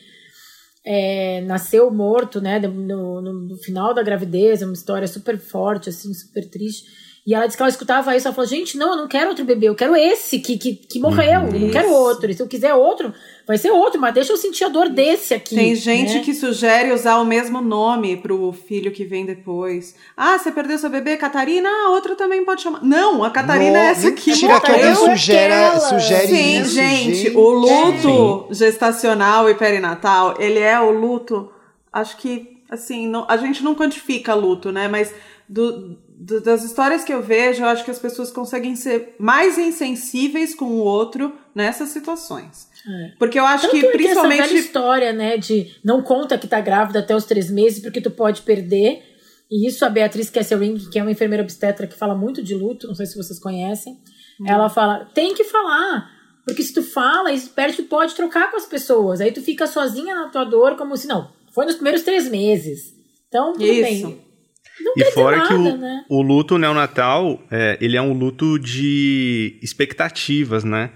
é, 0.87 1.43
nasceu 1.43 1.91
morto, 1.91 2.41
né, 2.41 2.59
no, 2.59 3.21
no, 3.21 3.33
no 3.33 3.57
final 3.59 3.93
da 3.93 4.03
gravidez, 4.03 4.63
é 4.63 4.65
uma 4.65 4.73
história 4.73 5.07
super 5.07 5.39
forte, 5.39 5.91
assim, 5.91 6.15
super 6.15 6.49
triste. 6.49 7.08
E 7.27 7.35
ela 7.35 7.45
disse 7.45 7.57
que 7.59 7.63
ela 7.63 7.69
escutava 7.69 8.17
isso, 8.17 8.27
ela 8.27 8.35
falou, 8.35 8.49
gente, 8.49 8.79
não, 8.79 8.93
eu 8.93 8.97
não 8.97 9.07
quero 9.09 9.29
outro 9.29 9.45
bebê, 9.45 9.69
eu 9.69 9.75
quero 9.75 9.95
esse 9.95 10.39
que, 10.39 10.57
que, 10.57 10.75
que 10.75 10.99
morreu, 10.99 11.43
eu 11.53 11.61
não 11.61 11.71
quero 11.71 11.89
Isso. 11.89 11.95
outro. 11.95 12.31
E 12.31 12.35
se 12.35 12.43
eu 12.43 12.47
quiser 12.47 12.73
outro, 12.75 13.13
vai 13.47 13.59
ser 13.59 13.71
outro, 13.71 14.01
mas 14.01 14.15
deixa 14.15 14.33
eu 14.33 14.37
sentir 14.39 14.65
a 14.65 14.69
dor 14.69 14.89
desse 14.89 15.35
aqui. 15.35 15.55
Tem 15.55 15.75
gente 15.75 16.15
né? 16.15 16.21
que 16.21 16.33
sugere 16.33 16.91
usar 16.91 17.19
o 17.19 17.27
mesmo 17.27 17.61
nome 17.61 18.17
pro 18.17 18.51
filho 18.53 18.91
que 18.91 19.05
vem 19.05 19.27
depois. 19.27 19.95
Ah, 20.17 20.39
você 20.39 20.51
perdeu 20.51 20.79
seu 20.79 20.89
bebê, 20.89 21.19
Catarina? 21.19 21.69
Ah, 21.69 21.91
outra 21.91 22.17
também 22.17 22.43
pode 22.47 22.63
chamar. 22.63 22.83
Não, 22.83 23.23
a 23.23 23.31
Catarina 23.31 23.79
é 23.79 23.87
essa 23.91 24.09
aqui. 24.09 24.31
Mentira 24.31 24.61
que 24.61 24.71
alguém 24.71 24.95
sugere, 24.95 25.53
Sim, 26.29 26.61
isso, 26.63 26.75
gente, 26.75 27.37
o 27.37 27.51
luto 27.51 28.49
gestacional 28.55 29.51
e 29.51 29.55
perinatal, 29.55 30.35
ele 30.39 30.61
é 30.61 30.81
o 30.81 30.91
luto, 30.91 31.51
acho 31.93 32.17
que, 32.17 32.59
assim, 32.71 33.07
não- 33.07 33.27
a 33.29 33.37
gente 33.37 33.63
não 33.63 33.75
quantifica 33.75 34.35
luto, 34.35 34.73
né, 34.73 34.89
mas 34.89 35.13
do- 35.49 35.97
das 36.21 36.65
histórias 36.65 37.05
que 37.05 37.13
eu 37.13 37.23
vejo, 37.23 37.63
eu 37.63 37.69
acho 37.69 37.85
que 37.85 37.93
as 37.93 37.99
pessoas 37.99 38.31
conseguem 38.31 38.75
ser 38.75 39.15
mais 39.21 39.57
insensíveis 39.57 40.53
com 40.53 40.65
o 40.65 40.79
outro 40.79 41.33
nessas 41.55 41.91
situações. 41.91 42.69
Porque 43.19 43.39
eu 43.39 43.45
acho 43.45 43.69
Tanto 43.69 43.79
que 43.79 43.87
é 43.87 43.89
essa 43.89 43.97
principalmente. 43.99 44.41
velha 44.41 44.59
história, 44.59 45.13
né, 45.13 45.37
de 45.37 45.77
não 45.85 46.03
conta 46.03 46.37
que 46.37 46.49
tá 46.49 46.61
grávida 46.61 46.99
até 46.99 47.15
os 47.15 47.25
três 47.25 47.51
meses 47.51 47.81
porque 47.81 48.01
tu 48.01 48.11
pode 48.11 48.43
perder. 48.43 49.03
E 49.51 49.67
isso 49.67 49.85
a 49.85 49.89
Beatriz 49.89 50.29
Kesselring, 50.29 50.77
que 50.91 50.99
é 50.99 51.03
uma 51.03 51.13
enfermeira 51.13 51.43
obstetra 51.43 51.87
que 51.87 51.95
fala 51.95 52.15
muito 52.15 52.43
de 52.43 52.55
luto, 52.55 52.89
não 52.89 52.95
sei 52.95 53.07
se 53.07 53.17
vocês 53.17 53.39
conhecem, 53.39 53.99
ela 54.45 54.69
fala, 54.69 55.07
tem 55.15 55.35
que 55.35 55.45
falar. 55.45 56.11
Porque 56.45 56.63
se 56.63 56.73
tu 56.73 56.83
fala, 56.83 57.33
isso 57.33 57.51
perde, 57.51 57.77
tu 57.77 57.85
pode 57.85 58.15
trocar 58.15 58.51
com 58.51 58.57
as 58.57 58.67
pessoas. 58.67 59.21
Aí 59.21 59.31
tu 59.31 59.41
fica 59.41 59.67
sozinha 59.67 60.15
na 60.15 60.29
tua 60.29 60.45
dor, 60.45 60.77
como 60.77 60.97
se, 60.97 61.07
não, 61.07 61.31
foi 61.53 61.65
nos 61.67 61.75
primeiros 61.75 62.03
três 62.03 62.29
meses. 62.29 62.95
Então, 63.29 63.53
tudo 63.53 63.65
Isso. 63.65 64.07
bem. 64.07 64.28
Não 64.83 64.93
E 64.97 65.05
fora 65.13 65.43
que 65.47 65.55
nada, 65.55 65.75
o, 65.75 65.77
né? 65.77 66.05
o 66.09 66.23
luto 66.23 66.59
neonatal, 66.59 67.43
é, 67.51 67.77
ele 67.81 67.97
é 67.97 68.03
um 68.03 68.13
luto 68.13 68.59
de 68.59 69.59
expectativas, 69.63 70.65
né? 70.65 70.91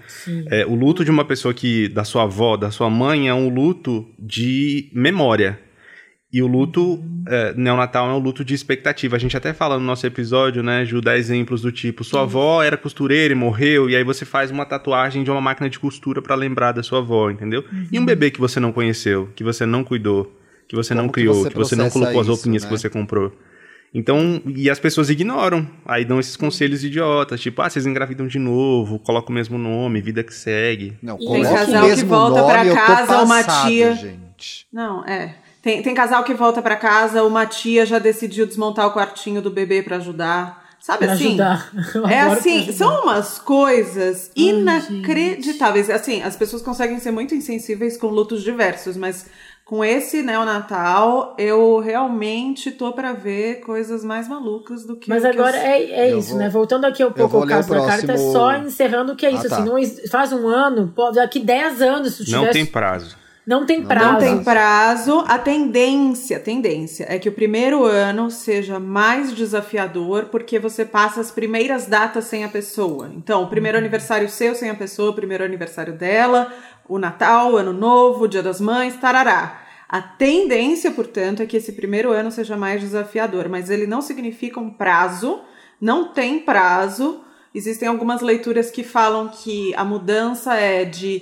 É, 0.49 0.65
o 0.65 0.75
luto 0.75 1.03
de 1.03 1.11
uma 1.11 1.25
pessoa 1.25 1.53
que, 1.53 1.87
da 1.89 2.03
sua 2.03 2.23
avó, 2.23 2.55
da 2.57 2.71
sua 2.71 2.89
mãe, 2.89 3.27
é 3.27 3.33
um 3.33 3.49
luto 3.49 4.07
de 4.17 4.89
memória. 4.93 5.59
E 6.31 6.41
o 6.41 6.47
luto 6.47 7.03
é, 7.27 7.53
neonatal 7.53 8.09
é 8.09 8.13
um 8.13 8.17
luto 8.17 8.43
de 8.43 8.55
expectativa. 8.55 9.15
A 9.15 9.19
gente 9.19 9.37
até 9.37 9.53
fala 9.53 9.77
no 9.77 9.85
nosso 9.85 10.07
episódio, 10.07 10.63
né, 10.63 10.83
Ju, 10.83 10.99
dá 10.99 11.15
exemplos 11.15 11.61
do 11.61 11.71
tipo, 11.71 12.03
sua 12.03 12.21
avó 12.21 12.63
era 12.63 12.75
costureira 12.75 13.31
e 13.31 13.35
morreu, 13.35 13.87
e 13.87 13.95
aí 13.95 14.03
você 14.03 14.25
faz 14.25 14.49
uma 14.49 14.65
tatuagem 14.65 15.23
de 15.23 15.29
uma 15.29 15.39
máquina 15.39 15.69
de 15.69 15.77
costura 15.77 16.23
pra 16.23 16.33
lembrar 16.33 16.71
da 16.71 16.81
sua 16.81 16.99
avó, 16.99 17.29
entendeu? 17.29 17.63
E 17.91 17.99
um 17.99 18.05
bebê 18.05 18.31
que 18.31 18.39
você 18.39 18.59
não 18.59 18.71
conheceu, 18.71 19.29
que 19.35 19.43
você 19.43 19.63
não 19.63 19.83
cuidou, 19.83 20.35
que 20.67 20.75
você 20.75 20.95
não 20.95 21.03
Como 21.03 21.13
que 21.13 21.21
criou, 21.21 21.35
você 21.35 21.49
que 21.51 21.55
você 21.55 21.75
não 21.75 21.89
colocou 21.91 22.19
as 22.19 22.25
isso, 22.25 22.35
roupinhas 22.35 22.63
né? 22.63 22.69
que 22.69 22.75
você 22.75 22.89
comprou. 22.89 23.31
Então, 23.93 24.41
e 24.47 24.69
as 24.69 24.79
pessoas 24.79 25.09
ignoram. 25.09 25.67
Aí 25.85 26.03
dão 26.03 26.19
esses 26.19 26.35
conselhos 26.35 26.83
idiotas, 26.83 27.39
tipo, 27.39 27.61
ah, 27.61 27.69
vocês 27.69 27.85
engravidam 27.85 28.25
de 28.27 28.39
novo, 28.39 28.97
coloca 28.99 29.29
o 29.29 29.33
mesmo 29.33 29.57
nome, 29.57 30.01
vida 30.01 30.23
que 30.23 30.33
segue. 30.33 30.97
Não, 31.01 31.15
E 31.19 31.25
coloca 31.25 31.43
tem 31.43 31.53
o 31.53 31.55
casal 31.57 31.81
que 31.83 31.89
mesmo 31.89 32.09
volta 32.09 32.39
nome, 32.41 32.51
pra 32.53 32.65
eu 32.65 32.73
tô 32.75 32.81
casa, 32.81 33.21
uma 33.21 33.35
passado, 33.43 33.67
tia- 33.67 33.95
gente. 33.95 34.67
Não, 34.73 35.05
é. 35.05 35.35
Tem, 35.61 35.81
tem 35.81 35.93
casal 35.93 36.23
que 36.23 36.33
volta 36.33 36.61
pra 36.61 36.75
casa, 36.75 37.23
uma 37.23 37.45
tia 37.45 37.85
já 37.85 37.99
decidiu 37.99 38.45
desmontar 38.47 38.87
o 38.87 38.91
quartinho 38.93 39.41
do 39.41 39.49
bebê 39.51 39.81
pra 39.83 39.97
ajudar. 39.97 40.63
Sabe 40.79 41.05
Pra 41.05 41.13
assim? 41.13 41.37
É 42.11 42.19
assim, 42.19 42.69
são 42.73 43.03
umas 43.03 43.39
coisas 43.39 44.29
inacreditáveis. 44.35 45.89
Assim, 45.89 46.21
as 46.21 46.35
pessoas 46.35 46.61
conseguem 46.61 46.99
ser 46.99 47.11
muito 47.11 47.33
insensíveis 47.35 47.95
com 47.97 48.07
lutos 48.07 48.43
diversos, 48.43 48.97
mas 48.97 49.27
com 49.73 49.83
esse 49.83 50.21
neonatal, 50.21 51.33
eu 51.35 51.79
realmente 51.79 52.69
tô 52.71 52.93
pra 52.93 53.11
ver 53.11 53.61
coisas 53.61 54.03
mais 54.03 54.27
malucas 54.27 54.85
do 54.85 54.95
que 54.95 55.09
Mas 55.09 55.23
o 55.23 55.29
que 55.31 55.35
agora 55.35 55.57
eu... 55.57 55.63
é, 55.63 55.81
é 56.11 56.15
isso, 56.15 56.29
vou- 56.29 56.37
né? 56.37 56.47
Voltando 56.47 56.85
aqui 56.85 57.03
um 57.03 57.11
pouco 57.11 57.37
ao 57.37 57.47
caso 57.47 57.69
da 57.73 57.83
carta, 57.83 58.11
é 58.11 58.17
só 58.17 58.55
encerrando 58.57 59.13
o 59.13 59.15
que 59.15 59.25
é 59.25 59.31
isso. 59.31 59.47
Ah, 59.47 59.49
tá. 59.49 59.55
assim, 59.63 59.65
não 59.65 60.09
faz 60.11 60.31
um 60.31 60.47
ano, 60.47 60.93
pode, 60.95 61.15
daqui 61.15 61.39
10 61.39 61.81
anos, 61.81 62.13
se 62.13 62.23
tu 62.25 62.29
Não 62.31 62.39
tivesse- 62.41 62.59
tem 62.59 62.65
prazo. 62.67 63.17
Não 63.47 63.65
tem 63.65 63.81
prazo. 63.83 64.11
Não 64.11 64.19
tem 64.19 64.43
prazo. 64.43 65.23
A 65.27 65.39
tendência, 65.39 66.39
tendência 66.39 67.07
é 67.09 67.17
que 67.17 67.27
o 67.27 67.31
primeiro 67.33 67.83
ano 67.83 68.29
seja 68.29 68.79
mais 68.79 69.33
desafiador 69.33 70.25
porque 70.25 70.59
você 70.59 70.85
passa 70.85 71.19
as 71.19 71.31
primeiras 71.31 71.87
datas 71.87 72.25
sem 72.25 72.43
a 72.45 72.47
pessoa. 72.47 73.09
Então, 73.15 73.41
o 73.41 73.47
primeiro 73.47 73.75
aniversário 73.77 74.29
seu 74.29 74.53
sem 74.53 74.69
a 74.69 74.75
pessoa, 74.75 75.09
o 75.09 75.15
primeiro 75.15 75.43
aniversário 75.43 75.93
dela, 75.93 76.53
o 76.87 76.99
Natal, 76.99 77.53
o 77.53 77.57
Ano 77.57 77.73
Novo, 77.73 78.25
o 78.25 78.27
Dia 78.27 78.43
das 78.43 78.61
Mães, 78.61 78.95
tarará. 78.97 79.62
A 79.93 80.01
tendência, 80.01 80.89
portanto, 80.89 81.43
é 81.43 81.45
que 81.45 81.55
esse 81.55 81.71
primeiro 81.73 82.11
ano 82.11 82.31
seja 82.31 82.57
mais 82.57 82.81
desafiador, 82.81 83.47
mas 83.47 83.69
ele 83.69 83.85
não 83.85 84.01
significa 84.01 84.59
um 84.59 84.71
prazo, 84.71 85.39
não 85.79 86.11
tem 86.11 86.39
prazo. 86.39 87.23
Existem 87.53 87.87
algumas 87.87 88.19
leituras 88.19 88.71
que 88.71 88.83
falam 88.83 89.27
que 89.27 89.71
a 89.75 89.85
mudança 89.85 90.55
é 90.55 90.83
de 90.83 91.21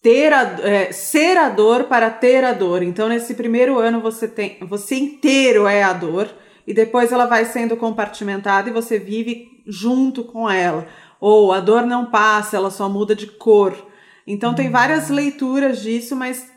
ter 0.00 0.32
a, 0.32 0.40
é, 0.62 0.90
ser 0.90 1.36
a 1.36 1.50
dor 1.50 1.84
para 1.84 2.08
ter 2.08 2.44
a 2.44 2.54
dor. 2.54 2.82
Então, 2.82 3.10
nesse 3.10 3.34
primeiro 3.34 3.78
ano, 3.78 4.00
você 4.00 4.26
tem 4.26 4.56
você 4.62 4.94
inteiro 4.94 5.66
é 5.66 5.82
a 5.82 5.92
dor, 5.92 6.34
e 6.66 6.72
depois 6.72 7.12
ela 7.12 7.26
vai 7.26 7.44
sendo 7.44 7.76
compartimentada 7.76 8.70
e 8.70 8.72
você 8.72 8.98
vive 8.98 9.62
junto 9.66 10.24
com 10.24 10.50
ela. 10.50 10.86
Ou 11.20 11.52
a 11.52 11.60
dor 11.60 11.84
não 11.84 12.06
passa, 12.06 12.56
ela 12.56 12.70
só 12.70 12.88
muda 12.88 13.14
de 13.14 13.26
cor. 13.26 13.76
Então, 14.26 14.54
tem 14.54 14.70
várias 14.70 15.10
leituras 15.10 15.82
disso, 15.82 16.16
mas 16.16 16.51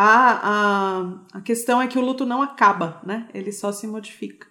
a, 0.00 1.00
a, 1.32 1.38
a 1.38 1.40
questão 1.40 1.82
é 1.82 1.88
que 1.88 1.98
o 1.98 2.00
luto 2.00 2.24
não 2.24 2.40
acaba, 2.40 3.02
né? 3.04 3.28
Ele 3.34 3.50
só 3.50 3.72
se 3.72 3.84
modifica. 3.84 4.46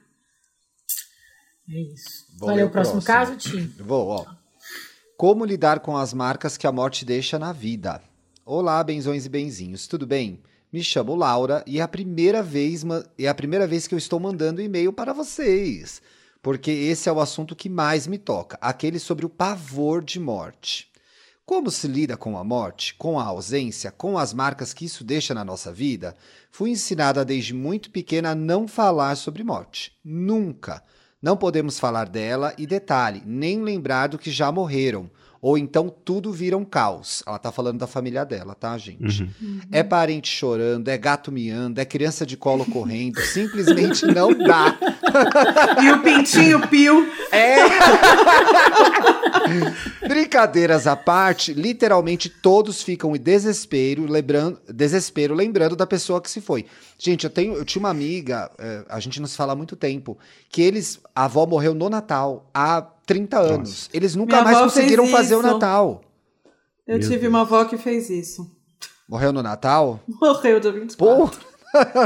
É 1.70 1.80
isso. 1.94 2.26
Vou 2.38 2.50
ler 2.50 2.66
o 2.66 2.70
próximo, 2.70 3.02
próximo. 3.02 3.02
caso, 3.02 3.38
Tim? 3.38 3.74
Vou, 3.82 4.10
ó. 4.10 4.26
Como 5.16 5.46
lidar 5.46 5.80
com 5.80 5.96
as 5.96 6.14
marcas 6.14 6.58
que 6.58 6.68
a 6.68 6.72
morte 6.72 7.06
deixa 7.06 7.40
na 7.40 7.54
vida? 7.54 8.02
Olá, 8.46 8.84
benzões 8.84 9.26
e 9.26 9.30
benzinhos, 9.30 9.88
tudo 9.88 10.06
bem? 10.06 10.44
Me 10.72 10.84
chamo 10.84 11.16
Laura 11.16 11.64
e 11.66 11.80
é 11.80 11.82
a 11.82 11.88
primeira 11.88 12.44
vez, 12.44 12.84
é 13.18 13.30
a 13.30 13.34
primeira 13.34 13.66
vez 13.66 13.88
que 13.88 13.96
eu 13.96 13.98
estou 13.98 14.20
mandando 14.20 14.62
e-mail 14.62 14.92
para 14.92 15.14
vocês, 15.14 16.02
porque 16.42 16.72
esse 16.72 17.08
é 17.08 17.12
o 17.12 17.22
assunto 17.22 17.56
que 17.56 17.70
mais 17.70 18.06
me 18.06 18.18
toca, 18.18 18.58
aquele 18.60 19.00
sobre 19.00 19.26
o 19.26 19.30
pavor 19.30 20.04
de 20.04 20.20
morte. 20.20 20.92
Como 21.50 21.72
se 21.72 21.88
lida 21.88 22.18
com 22.18 22.38
a 22.38 22.44
morte, 22.44 22.94
com 22.96 23.18
a 23.18 23.24
ausência, 23.24 23.90
com 23.90 24.18
as 24.18 24.34
marcas 24.34 24.74
que 24.74 24.84
isso 24.84 25.02
deixa 25.02 25.34
na 25.34 25.46
nossa 25.46 25.72
vida? 25.72 26.14
Fui 26.52 26.72
ensinada 26.72 27.24
desde 27.24 27.54
muito 27.54 27.90
pequena 27.90 28.32
a 28.32 28.36
não 28.36 28.68
falar 28.68 29.16
sobre 29.16 29.46
morte. 29.46 29.98
Nunca. 30.04 30.84
Não 31.22 31.38
podemos 31.38 31.80
falar 31.80 32.10
dela 32.10 32.54
e 32.58 32.68
detalhe, 32.68 33.24
nem 33.26 33.64
lembrar 33.64 34.08
do 34.08 34.18
que 34.18 34.30
já 34.30 34.52
morreram. 34.52 35.10
Ou 35.42 35.58
então 35.58 35.90
tudo 35.90 36.32
vira 36.32 36.58
um 36.58 36.66
caos. 36.66 37.24
Ela 37.26 37.40
tá 37.40 37.52
falando 37.52 37.80
da 37.80 37.88
família 37.88 38.26
dela, 38.26 38.56
tá, 38.56 38.78
gente? 38.78 39.24
Uhum. 39.24 39.60
É 39.72 39.84
parente 39.84 40.30
chorando, 40.30 40.88
é 40.88 40.98
gato 40.98 41.32
miando, 41.32 41.80
é 41.80 41.86
criança 41.86 42.26
de 42.26 42.36
colo 42.36 42.66
correndo. 42.66 43.20
Simplesmente 43.22 44.06
não 44.06 44.34
dá. 44.34 44.78
E 45.82 45.92
o 45.92 46.04
pintinho 46.04 46.68
pio. 46.68 47.08
É. 47.32 47.58
Brincadeiras 50.08 50.86
à 50.88 50.96
parte, 50.96 51.54
literalmente 51.54 52.30
todos 52.30 52.82
ficam 52.82 53.16
em 53.16 53.20
desespero, 53.20 54.06
lembrando, 54.06 54.60
desespero, 54.68 55.34
lembrando 55.34 55.76
da 55.76 55.88
pessoa 55.88 56.22
que 56.22 56.30
se 56.30 56.42
foi. 56.42 56.66
Gente, 56.98 57.24
eu 57.24 57.30
tenho, 57.30 57.56
eu 57.56 57.66
tinha 57.66 57.80
uma 57.80 57.90
amiga, 57.90 58.52
eh, 58.58 58.86
a 58.90 59.00
gente 59.00 59.20
não 59.20 59.28
se 59.28 59.36
fala 59.36 59.54
há 59.54 59.56
muito 59.56 59.76
tempo, 59.76 60.18
que 60.50 60.62
eles, 60.62 61.00
a 61.16 61.26
avó 61.26 61.46
morreu 61.46 61.74
no 61.74 61.90
Natal 61.90 62.50
há 62.54 62.86
30 63.08 63.40
anos. 63.40 63.90
Eles 63.94 64.16
nunca 64.16 64.36
Minha 64.36 64.44
mais 64.44 64.58
conseguiram 64.60 65.08
fazer 65.08 65.36
o. 65.36 65.42
Natal. 65.42 66.02
Eu 66.88 66.98
Meu 67.00 67.00
tive 67.00 67.20
Deus. 67.22 67.30
uma 67.34 67.42
avó 67.42 67.66
que 67.66 67.78
fez 67.78 68.10
isso. 68.10 68.46
Morreu 69.10 69.32
no 69.34 69.42
Natal? 69.42 70.00
Morreu 70.22 70.60
dia 70.60 70.72
24. 70.72 70.98
Pô, 70.98 71.30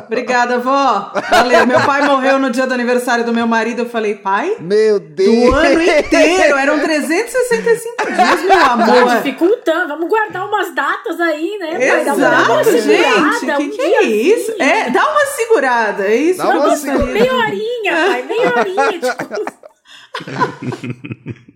Obrigada, 0.06 0.58
vó. 0.60 1.12
Valeu. 1.30 1.66
Meu 1.68 1.80
pai 1.82 2.04
morreu 2.06 2.38
no 2.40 2.50
dia 2.50 2.66
do 2.68 2.74
aniversário 2.74 3.24
do 3.24 3.32
meu 3.34 3.46
marido. 3.48 3.80
Eu 3.84 3.86
falei, 3.90 4.16
pai? 4.16 4.58
meu 4.60 5.00
Do 5.00 5.06
Deus. 5.16 5.54
ano 5.56 5.82
inteiro. 5.82 6.58
Eram 6.58 6.80
365 6.80 8.06
dias, 8.12 8.42
meu 8.42 8.50
Tá 8.50 8.72
amor. 8.74 9.16
dificultando. 9.18 9.88
Vamos 9.90 10.10
guardar 10.10 10.48
umas 10.48 10.74
datas 10.76 11.20
aí, 11.22 11.58
né? 11.60 11.70
Uma- 11.70 11.78
uma 11.78 11.84
Exato, 12.02 12.64
segurada, 12.66 12.72
gente. 12.72 13.52
um 13.54 13.58
que 13.58 13.70
que 13.70 13.82
é 13.82 14.04
isso? 14.04 14.52
É, 14.62 14.90
dá 14.90 15.10
uma 15.12 15.26
segurada. 15.28 16.04
É 16.06 16.16
isso 16.16 16.38
Dá 16.40 16.52
que 16.52 16.58
uma 16.58 16.76
segurada. 16.76 17.12
Meia 17.12 17.34
horinha, 17.36 17.94
pai, 17.94 18.24
meia 18.24 18.54
horinha. 18.58 19.00
Tipo, 19.00 19.61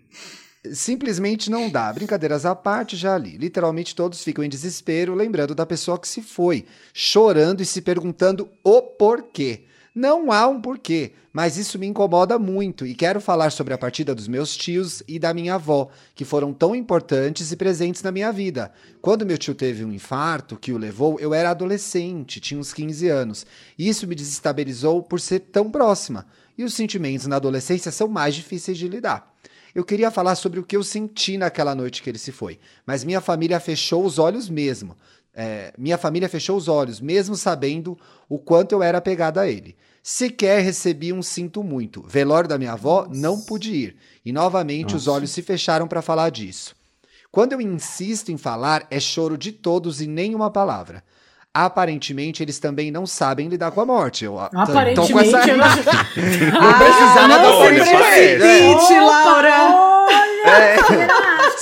Simplesmente 0.72 1.50
não 1.50 1.70
dá. 1.70 1.92
Brincadeiras 1.94 2.46
à 2.46 2.56
parte, 2.56 2.96
já 2.96 3.18
li. 3.18 3.38
Literalmente 3.38 3.96
todos 3.96 4.24
ficam 4.24 4.44
em 4.44 4.50
desespero, 4.50 5.14
lembrando 5.14 5.54
da 5.54 5.66
pessoa 5.66 6.00
que 6.00 6.08
se 6.08 6.22
foi, 6.22 6.66
chorando 6.94 7.62
e 7.62 7.66
se 7.66 7.82
perguntando 7.82 8.50
o 8.64 8.82
porquê. 8.82 9.64
Não 9.94 10.30
há 10.30 10.46
um 10.46 10.60
porquê, 10.60 11.14
mas 11.32 11.56
isso 11.56 11.80
me 11.80 11.88
incomoda 11.88 12.38
muito 12.38 12.86
e 12.86 12.94
quero 12.94 13.22
falar 13.22 13.50
sobre 13.50 13.74
a 13.74 13.78
partida 13.78 14.14
dos 14.14 14.28
meus 14.28 14.58
tios 14.58 15.02
e 15.08 15.18
da 15.18 15.34
minha 15.34 15.56
avó, 15.56 15.88
que 16.14 16.26
foram 16.26 16.52
tão 16.52 16.76
importantes 16.76 17.50
e 17.50 17.56
presentes 17.56 18.04
na 18.04 18.12
minha 18.12 18.30
vida. 18.30 18.74
Quando 19.02 19.26
meu 19.26 19.38
tio 19.38 19.56
teve 19.56 19.86
um 19.86 19.94
infarto 19.94 20.58
que 20.58 20.74
o 20.74 20.78
levou, 20.78 21.18
eu 21.18 21.34
era 21.34 21.50
adolescente, 21.50 22.42
tinha 22.42 22.60
uns 22.60 22.74
15 22.74 23.08
anos, 23.08 23.46
e 23.80 23.88
isso 23.88 24.06
me 24.06 24.16
desestabilizou 24.16 25.02
por 25.02 25.22
ser 25.22 25.40
tão 25.40 25.72
próxima. 25.72 26.26
E 26.58 26.64
os 26.64 26.74
sentimentos 26.74 27.28
na 27.28 27.36
adolescência 27.36 27.92
são 27.92 28.08
mais 28.08 28.36
difíceis 28.36 28.78
de 28.78 28.88
lidar. 28.88 29.34
Eu 29.74 29.84
queria 29.84 30.10
falar 30.10 30.36
sobre 30.36 30.60
o 30.60 30.64
que 30.64 30.78
eu 30.78 30.84
senti 30.84 31.38
naquela 31.38 31.76
noite 31.76 32.02
que 32.02 32.10
ele 32.10 32.18
se 32.18 32.32
foi, 32.32 32.60
mas 32.86 33.04
minha 33.04 33.20
família 33.20 33.60
fechou 33.60 34.06
os 34.06 34.18
olhos 34.18 34.50
mesmo. 34.50 34.96
É, 35.34 35.74
minha 35.78 35.98
família 35.98 36.30
fechou 36.30 36.56
os 36.56 36.70
olhos, 36.70 37.02
mesmo 37.02 37.36
sabendo 37.36 37.98
o 38.30 38.40
quanto 38.40 38.72
eu 38.72 38.82
era 38.82 39.00
apegada 39.00 39.42
a 39.42 39.50
ele. 39.50 39.76
Sequer 40.02 40.64
recebi 40.64 41.12
um 41.12 41.22
sinto 41.22 41.62
muito. 41.62 42.02
Velório 42.08 42.48
da 42.48 42.58
minha 42.58 42.72
avó, 42.72 43.06
não 43.12 43.42
pude 43.42 43.74
ir. 43.74 43.98
E 44.24 44.32
novamente 44.32 44.96
os 44.96 45.08
Nossa. 45.08 45.18
olhos 45.18 45.32
se 45.32 45.42
fecharam 45.42 45.88
para 45.90 46.02
falar 46.02 46.30
disso. 46.30 46.74
Quando 47.30 47.52
eu 47.52 47.60
insisto 47.60 48.32
em 48.32 48.38
falar, 48.38 48.88
é 48.90 48.98
choro 48.98 49.38
de 49.38 49.52
todos 49.52 50.00
e 50.00 50.08
nenhuma 50.08 50.50
palavra. 50.50 51.04
Aparentemente, 51.58 52.44
eles 52.44 52.60
também 52.60 52.92
não 52.92 53.08
sabem 53.08 53.48
lidar 53.48 53.72
com 53.72 53.80
a 53.80 53.86
morte. 53.86 54.26
Eu, 54.26 54.34
tô- 54.34 54.60
Aparentemente, 54.60 55.08
tô 55.08 55.14
com 55.14 55.20
essa... 55.22 55.50
eu 55.50 55.58
não... 55.58 55.66
Não 56.62 56.74
precisava 56.78 57.28
não 57.30 57.38
se 57.46 57.52
olha, 57.54 57.86
frente 57.86 57.98
pra 57.98 58.18
ele. 58.20 58.40
precipite, 58.40 59.00
Laura. 59.00 59.50
É. 60.46 60.76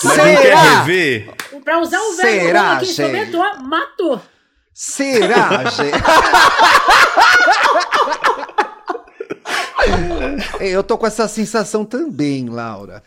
Mas 0.03 0.17
não 0.17 0.25
quer 0.25 0.41
Será? 0.41 0.61
rever? 0.79 1.29
Pra 1.63 1.79
usar 1.79 1.99
o 1.99 2.15
verbo 2.15 2.45
Será, 2.45 2.79
gente? 2.79 2.93
sobretoa, 2.93 3.53
matou. 3.61 4.19
Será, 4.73 5.63
gente? 5.69 5.93
eu 10.59 10.83
tô 10.83 10.97
com 10.97 11.05
essa 11.07 11.27
sensação 11.27 11.85
também, 11.85 12.49
Laura. 12.49 13.03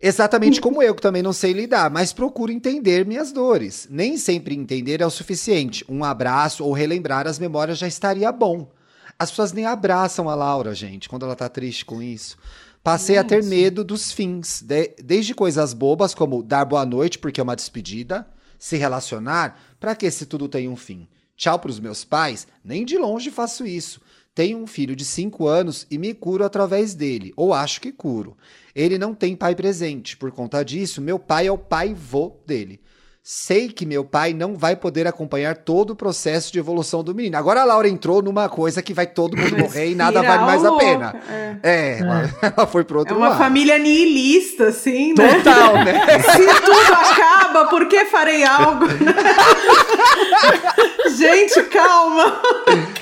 Exatamente 0.00 0.60
como 0.60 0.82
eu, 0.82 0.94
que 0.94 1.00
também 1.00 1.22
não 1.22 1.32
sei 1.32 1.52
lidar, 1.52 1.90
mas 1.90 2.12
procuro 2.12 2.52
entender 2.52 3.06
minhas 3.06 3.32
dores. 3.32 3.86
Nem 3.90 4.16
sempre 4.16 4.54
entender 4.54 5.00
é 5.00 5.06
o 5.06 5.10
suficiente. 5.10 5.84
Um 5.88 6.04
abraço 6.04 6.64
ou 6.64 6.72
relembrar 6.72 7.26
as 7.26 7.38
memórias 7.38 7.78
já 7.78 7.86
estaria 7.86 8.30
bom. 8.30 8.70
As 9.18 9.30
pessoas 9.30 9.52
nem 9.52 9.64
abraçam 9.64 10.28
a 10.28 10.34
Laura, 10.34 10.74
gente, 10.74 11.08
quando 11.08 11.24
ela 11.24 11.36
tá 11.36 11.48
triste 11.48 11.84
com 11.84 12.02
isso. 12.02 12.36
Passei 12.82 13.16
a 13.16 13.24
ter 13.24 13.42
medo 13.42 13.82
dos 13.82 14.12
fins, 14.12 14.60
de- 14.60 14.94
desde 15.02 15.32
coisas 15.34 15.72
bobas 15.72 16.12
como 16.14 16.42
dar 16.42 16.66
boa 16.66 16.84
noite 16.84 17.18
porque 17.18 17.40
é 17.40 17.44
uma 17.44 17.56
despedida, 17.56 18.26
se 18.58 18.76
relacionar, 18.76 19.58
pra 19.80 19.94
que 19.94 20.10
se 20.10 20.26
tudo 20.26 20.48
tem 20.48 20.68
um 20.68 20.76
fim? 20.76 21.08
Tchau 21.36 21.58
pros 21.58 21.80
meus 21.80 22.04
pais? 22.04 22.46
Nem 22.62 22.84
de 22.84 22.98
longe 22.98 23.30
faço 23.30 23.66
isso. 23.66 24.00
Tenho 24.34 24.58
um 24.58 24.66
filho 24.66 24.96
de 24.96 25.04
5 25.04 25.46
anos 25.46 25.86
e 25.88 25.96
me 25.96 26.12
curo 26.12 26.44
através 26.44 26.92
dele, 26.92 27.32
ou 27.36 27.54
acho 27.54 27.80
que 27.80 27.92
curo. 27.92 28.36
Ele 28.74 28.98
não 28.98 29.14
tem 29.14 29.36
pai 29.36 29.54
presente, 29.54 30.16
por 30.16 30.32
conta 30.32 30.64
disso, 30.64 31.00
meu 31.00 31.18
pai 31.18 31.46
é 31.46 31.52
o 31.52 31.58
pai-vô 31.58 32.36
dele. 32.44 32.80
Sei 33.26 33.70
que 33.70 33.86
meu 33.86 34.04
pai 34.04 34.34
não 34.34 34.54
vai 34.54 34.76
poder 34.76 35.06
acompanhar 35.06 35.56
todo 35.56 35.92
o 35.92 35.96
processo 35.96 36.52
de 36.52 36.58
evolução 36.58 37.02
do 37.02 37.14
menino. 37.14 37.38
Agora 37.38 37.62
a 37.62 37.64
Laura 37.64 37.88
entrou 37.88 38.20
numa 38.20 38.50
coisa 38.50 38.82
que 38.82 38.92
vai 38.92 39.06
todo 39.06 39.34
mundo 39.34 39.56
morrer 39.56 39.92
e 39.92 39.94
nada 39.94 40.20
vale 40.22 40.44
mais 40.44 40.62
a 40.62 40.72
pena. 40.76 41.12
louca, 41.14 41.32
é. 41.32 41.56
É, 41.62 41.98
ela, 42.00 42.30
ela 42.54 42.66
foi 42.66 42.84
pro 42.84 42.98
É 42.98 43.00
outro 43.00 43.16
uma 43.16 43.28
lado. 43.30 43.38
família 43.38 43.78
nihilista, 43.78 44.68
assim, 44.68 45.14
né? 45.14 45.36
Total, 45.36 45.72
né? 45.72 46.04
Se 46.36 46.60
tudo 46.66 46.92
acaba, 46.92 47.64
por 47.68 47.88
que 47.88 48.04
farei 48.04 48.44
algo? 48.44 48.84
Gente, 51.16 51.62
calma. 51.70 52.42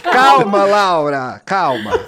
Calma, 0.05 0.65
Laura, 0.65 1.43
calma. 1.45 1.99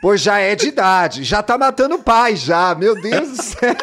Pois 0.00 0.20
já 0.20 0.38
é 0.38 0.54
de 0.54 0.68
idade, 0.68 1.24
já 1.24 1.42
tá 1.42 1.58
matando 1.58 1.96
o 1.96 2.02
pai 2.04 2.36
já, 2.36 2.72
meu 2.76 2.94
Deus 2.94 3.30
do 3.30 3.42
céu. 3.42 3.74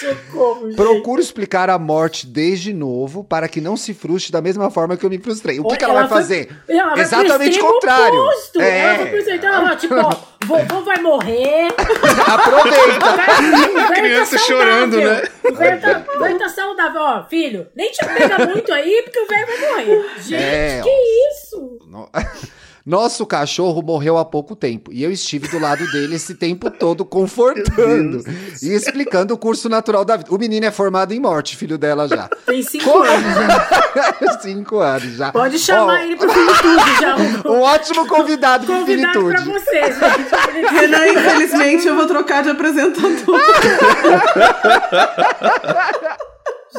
Socorro, 0.00 0.66
gente. 0.66 0.76
Procuro 0.76 1.20
explicar 1.20 1.70
a 1.70 1.78
morte 1.78 2.26
desde 2.26 2.72
novo 2.72 3.22
para 3.24 3.48
que 3.48 3.60
não 3.60 3.76
se 3.76 3.94
frustre 3.94 4.32
da 4.32 4.40
mesma 4.42 4.70
forma 4.70 4.96
que 4.96 5.04
eu 5.04 5.10
me 5.10 5.18
frustrei. 5.18 5.60
O 5.60 5.64
que, 5.64 5.76
que 5.76 5.84
ela, 5.84 5.94
vai 5.94 6.08
foi- 6.08 6.16
fazer? 6.18 6.56
ela 6.68 6.90
vai 6.94 7.00
Exatamente 7.00 7.58
o 7.60 7.62
contrário. 7.66 8.20
oposto. 8.20 8.60
É. 8.60 8.78
Ela 8.96 9.06
pro 9.06 9.18
extremo, 9.18 9.38
então 9.38 9.54
ela 9.54 9.64
vai, 9.64 9.76
tipo, 9.76 9.94
ó, 9.94 10.10
vovô 10.46 10.80
vai 10.82 10.98
morrer. 11.00 11.68
Aproveita. 12.26 13.06
O 13.06 13.16
velho 13.16 13.88
criança 13.94 14.36
tá 14.36 14.42
chorando, 14.44 14.96
né? 15.00 15.22
O 15.44 15.54
velho 15.54 15.80
tá, 15.80 16.04
velho 16.18 16.38
tá 16.38 16.48
saudável. 16.48 17.00
Ó, 17.00 17.24
filho, 17.24 17.66
nem 17.74 17.90
te 17.90 18.04
pega 18.04 18.46
muito 18.46 18.72
aí, 18.72 19.02
porque 19.04 19.18
o 19.20 19.26
velho 19.26 19.46
vai 19.46 19.70
morrer. 19.86 20.10
Gente, 20.20 20.34
É, 20.42 20.80
que 20.82 20.90
isso? 21.30 21.78
No- 21.86 22.08
Nosso 22.86 23.24
cachorro 23.24 23.80
morreu 23.80 24.18
há 24.18 24.26
pouco 24.26 24.54
tempo 24.54 24.92
e 24.92 25.02
eu 25.02 25.10
estive 25.10 25.48
do 25.48 25.58
lado 25.58 25.90
dele 25.90 26.16
esse 26.16 26.34
tempo 26.34 26.70
todo 26.70 27.02
confortando 27.02 28.22
e 28.62 28.68
explicando 28.74 29.32
o 29.32 29.38
curso 29.38 29.70
natural 29.70 30.04
da 30.04 30.18
vida. 30.18 30.30
O 30.30 30.36
menino 30.36 30.66
é 30.66 30.70
formado 30.70 31.14
em 31.14 31.18
morte, 31.18 31.56
filho 31.56 31.78
dela 31.78 32.06
já. 32.06 32.28
Tem 32.44 32.62
cinco 32.62 32.98
anos, 33.02 33.34
gente. 33.34 34.42
Cinco 34.44 34.78
anos 34.80 35.16
já. 35.16 35.32
Pode 35.32 35.58
chamar 35.58 35.94
Ó, 35.94 35.98
ele 36.02 36.16
pro 36.16 36.28
Finitude 36.30 37.00
já. 37.00 37.16
Um 37.50 37.60
ótimo 37.62 38.06
convidado 38.06 38.66
pro 38.66 38.76
convidado 38.80 39.24
pra 39.24 39.38
Finitude. 39.40 39.64
vocês, 39.64 39.96
gente. 39.98 40.66
Renan, 40.74 41.08
infelizmente, 41.08 41.86
eu 41.88 41.96
vou 41.96 42.06
trocar 42.06 42.42
de 42.42 42.50
apresentador. 42.50 43.40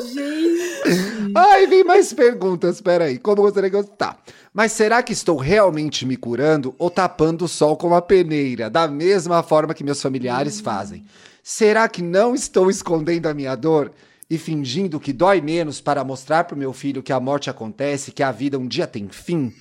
Gente. 0.03 1.31
Ai, 1.35 1.67
vem 1.67 1.83
mais 1.83 2.13
perguntas, 2.13 2.81
peraí. 2.81 3.17
Como 3.17 3.41
gostaria 3.41 3.69
que 3.69 3.75
eu... 3.75 3.83
Tá. 3.83 4.17
Mas 4.53 4.71
será 4.71 5.03
que 5.03 5.13
estou 5.13 5.37
realmente 5.37 6.05
me 6.05 6.15
curando 6.15 6.73
ou 6.77 6.89
tapando 6.89 7.45
o 7.45 7.47
sol 7.47 7.75
com 7.75 7.87
uma 7.87 8.01
peneira, 8.01 8.69
da 8.69 8.87
mesma 8.87 9.43
forma 9.43 9.73
que 9.73 9.83
meus 9.83 10.01
familiares 10.01 10.59
fazem? 10.59 11.05
Será 11.43 11.87
que 11.87 12.01
não 12.01 12.33
estou 12.33 12.69
escondendo 12.69 13.27
a 13.27 13.33
minha 13.33 13.55
dor 13.55 13.91
e 14.29 14.37
fingindo 14.37 14.99
que 14.99 15.13
dói 15.13 15.41
menos 15.41 15.79
para 15.79 16.03
mostrar 16.03 16.45
pro 16.45 16.57
meu 16.57 16.73
filho 16.73 17.03
que 17.03 17.13
a 17.13 17.19
morte 17.19 17.49
acontece, 17.49 18.11
que 18.11 18.23
a 18.23 18.31
vida 18.31 18.57
um 18.57 18.67
dia 18.67 18.87
tem 18.87 19.07
fim? 19.09 19.53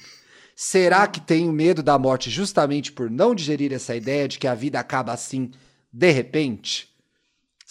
Será 0.57 1.07
que 1.07 1.21
tenho 1.21 1.53
medo 1.53 1.83
da 1.83 1.99
morte 1.99 2.31
justamente 2.31 2.93
por 2.93 3.11
não 3.11 3.35
digerir 3.35 3.73
essa 3.73 3.95
ideia 3.97 4.29
de 4.29 4.39
que 4.39 4.47
a 4.47 4.55
vida 4.55 4.79
acaba 4.79 5.13
assim, 5.13 5.51
de 5.93 6.11
repente? 6.11 6.94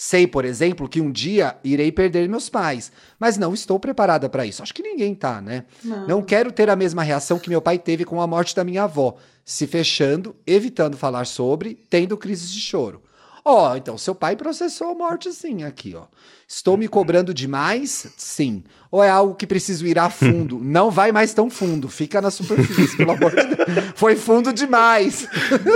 Sei, 0.06 0.28
por 0.28 0.44
exemplo, 0.44 0.90
que 0.90 1.00
um 1.00 1.10
dia 1.10 1.56
irei 1.64 1.90
perder 1.90 2.28
meus 2.28 2.50
pais, 2.50 2.92
mas 3.18 3.38
não 3.38 3.54
estou 3.54 3.80
preparada 3.80 4.28
para 4.28 4.46
isso. 4.46 4.62
Acho 4.62 4.74
que 4.74 4.84
ninguém 4.84 5.16
tá, 5.16 5.40
né? 5.40 5.64
Não. 5.82 6.22
quero 6.22 6.52
ter 6.52 6.70
a 6.70 6.76
mesma 6.76 7.02
reação 7.02 7.40
que 7.40 7.50
meu 7.50 7.62
pai 7.62 7.80
teve 7.80 8.04
com 8.04 8.20
a 8.20 8.28
morte 8.28 8.54
da 8.54 8.66
minha 8.66 8.84
avó, 8.84 9.16
se 9.46 9.66
fechando, 9.66 10.36
evitando 10.46 10.98
falar 10.98 11.26
sobre, 11.26 11.80
tendo 11.90 12.18
crises 12.18 12.52
de 12.52 12.60
choro. 12.60 13.02
Ó, 13.46 13.78
então 13.78 13.98
seu 13.98 14.14
pai 14.14 14.36
processou 14.36 14.90
a 14.90 14.94
morte 14.94 15.32
sim 15.32 15.64
aqui, 15.64 15.96
ó. 15.96 16.04
Estou 16.46 16.76
me 16.76 16.90
cobrando 16.90 17.34
demais? 17.34 18.08
Sim. 18.18 18.62
Ou 18.92 19.02
é 19.02 19.10
algo 19.10 19.36
que 19.36 19.48
preciso 19.48 19.88
ir 19.88 19.98
a 19.98 20.10
fundo? 20.10 20.60
Não 20.62 20.92
vai 20.92 21.14
mais 21.14 21.34
tão 21.34 21.50
fundo, 21.50 21.88
fica 21.88 22.22
na 22.22 22.30
superfície, 22.30 22.98
pelo 22.98 23.12
amor 23.12 23.32
de 23.32 23.56
Deus. 23.56 23.70
Foi 23.96 24.18
fundo 24.18 24.52
demais. 24.52 25.26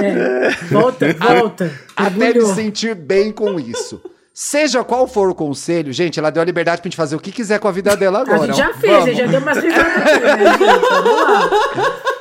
É, 0.03 0.49
volta, 0.65 1.13
volta. 1.13 1.79
Até 1.95 2.33
me 2.33 2.45
sentir 2.47 2.93
bem 2.93 3.31
com 3.31 3.57
isso. 3.57 4.01
Seja 4.39 4.83
qual 4.83 5.07
for 5.07 5.31
o 5.31 5.33
conselho, 5.33 5.91
gente, 5.91 6.19
ela 6.19 6.29
deu 6.29 6.43
a 6.43 6.45
liberdade 6.45 6.79
pra 6.79 6.87
gente 6.87 6.95
fazer 6.95 7.15
o 7.15 7.19
que 7.19 7.31
quiser 7.31 7.59
com 7.59 7.67
a 7.67 7.71
vida 7.71 7.97
dela 7.97 8.19
A 8.19 8.21
agora. 8.21 8.45
gente 8.53 8.55
já 8.55 8.71
fez, 8.71 8.93
a 8.93 8.99
Vamos. 8.99 9.05
gente 9.15 9.17
já 9.17 9.25
deu 9.25 9.39
umas 9.39 9.55
né, 9.57 9.61
gente? 9.63 10.59
Vamos 10.59 11.21
lá. 11.23 11.49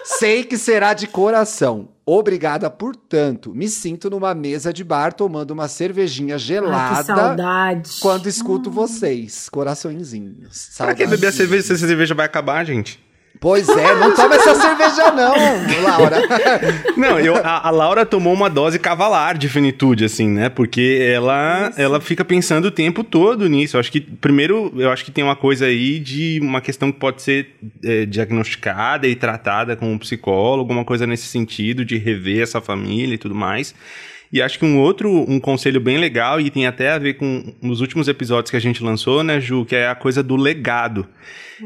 Sei 0.02 0.42
que 0.42 0.56
será 0.56 0.94
de 0.94 1.06
coração. 1.08 1.90
Obrigada 2.06 2.70
por 2.70 2.96
tanto. 2.96 3.54
Me 3.54 3.68
sinto 3.68 4.08
numa 4.08 4.34
mesa 4.34 4.72
de 4.72 4.82
bar 4.82 5.12
tomando 5.12 5.50
uma 5.50 5.68
cervejinha 5.68 6.36
Ah, 6.36 6.38
que 6.38 6.44
gelada 6.44 7.04
saudade. 7.04 7.90
quando 8.00 8.28
escuto 8.30 8.70
vocês. 8.70 9.50
Coraçõezinhos. 9.50 10.70
Pra 10.78 10.94
que 10.94 11.06
beber 11.06 11.26
a 11.26 11.32
cerveja 11.32 11.64
se 11.64 11.72
a 11.74 11.76
cerveja 11.86 12.14
vai 12.14 12.24
acabar, 12.24 12.64
gente? 12.64 12.98
Pois 13.41 13.68
é, 13.68 13.95
não 13.97 14.14
toma 14.14 14.34
essa 14.34 14.55
cerveja 14.55 15.11
não, 15.12 15.34
Laura. 15.82 16.16
Não, 16.97 17.20
eu, 17.20 17.37
a, 17.37 17.68
a 17.68 17.70
Laura 17.70 18.07
tomou 18.07 18.32
uma 18.32 18.49
dose 18.49 18.78
cavalar 18.78 19.37
de 19.37 19.49
finitude, 19.49 20.05
assim, 20.05 20.28
né? 20.28 20.49
Porque 20.49 20.99
ela, 21.12 21.72
ela 21.76 22.01
fica 22.01 22.24
pensando 22.24 22.66
o 22.66 22.70
tempo 22.70 23.05
todo 23.05 23.49
nisso. 23.49 23.76
Eu 23.76 23.80
acho 23.80 23.93
que, 23.93 24.01
primeiro, 24.01 24.72
eu 24.76 24.91
acho 24.91 25.05
que 25.05 25.11
tem 25.11 25.22
uma 25.22 25.37
coisa 25.37 25.66
aí 25.66 25.99
de 25.99 26.39
uma 26.43 26.61
questão 26.61 26.91
que 26.91 26.99
pode 26.99 27.22
ser 27.22 27.55
é, 27.84 28.07
diagnosticada 28.07 29.07
e 29.07 29.14
tratada 29.14 29.76
com 29.76 29.93
um 29.93 29.99
psicólogo, 29.99 30.72
uma 30.72 30.84
coisa 30.84 31.07
nesse 31.07 31.26
sentido, 31.26 31.84
de 31.84 31.99
rever 31.99 32.43
essa 32.43 32.61
família 32.61 33.14
e 33.14 33.18
tudo 33.18 33.34
mais. 33.34 33.74
E 34.33 34.43
acho 34.43 34.59
que 34.59 34.64
um 34.64 34.79
outro, 34.79 35.24
um 35.29 35.39
conselho 35.39 35.81
bem 35.81 35.99
legal, 35.99 36.41
e 36.41 36.51
tem 36.51 36.66
até 36.66 36.91
a 36.91 36.99
ver 36.99 37.14
com 37.14 37.55
os 37.62 37.81
últimos 37.81 38.09
episódios 38.09 38.51
que 38.51 38.57
a 38.57 38.61
gente 38.61 38.83
lançou, 38.83 39.22
né, 39.22 39.41
Ju, 39.41 39.64
que 39.64 39.77
é 39.77 39.89
a 39.89 39.95
coisa 39.95 40.22
do 40.22 40.37
legado. 40.37 41.07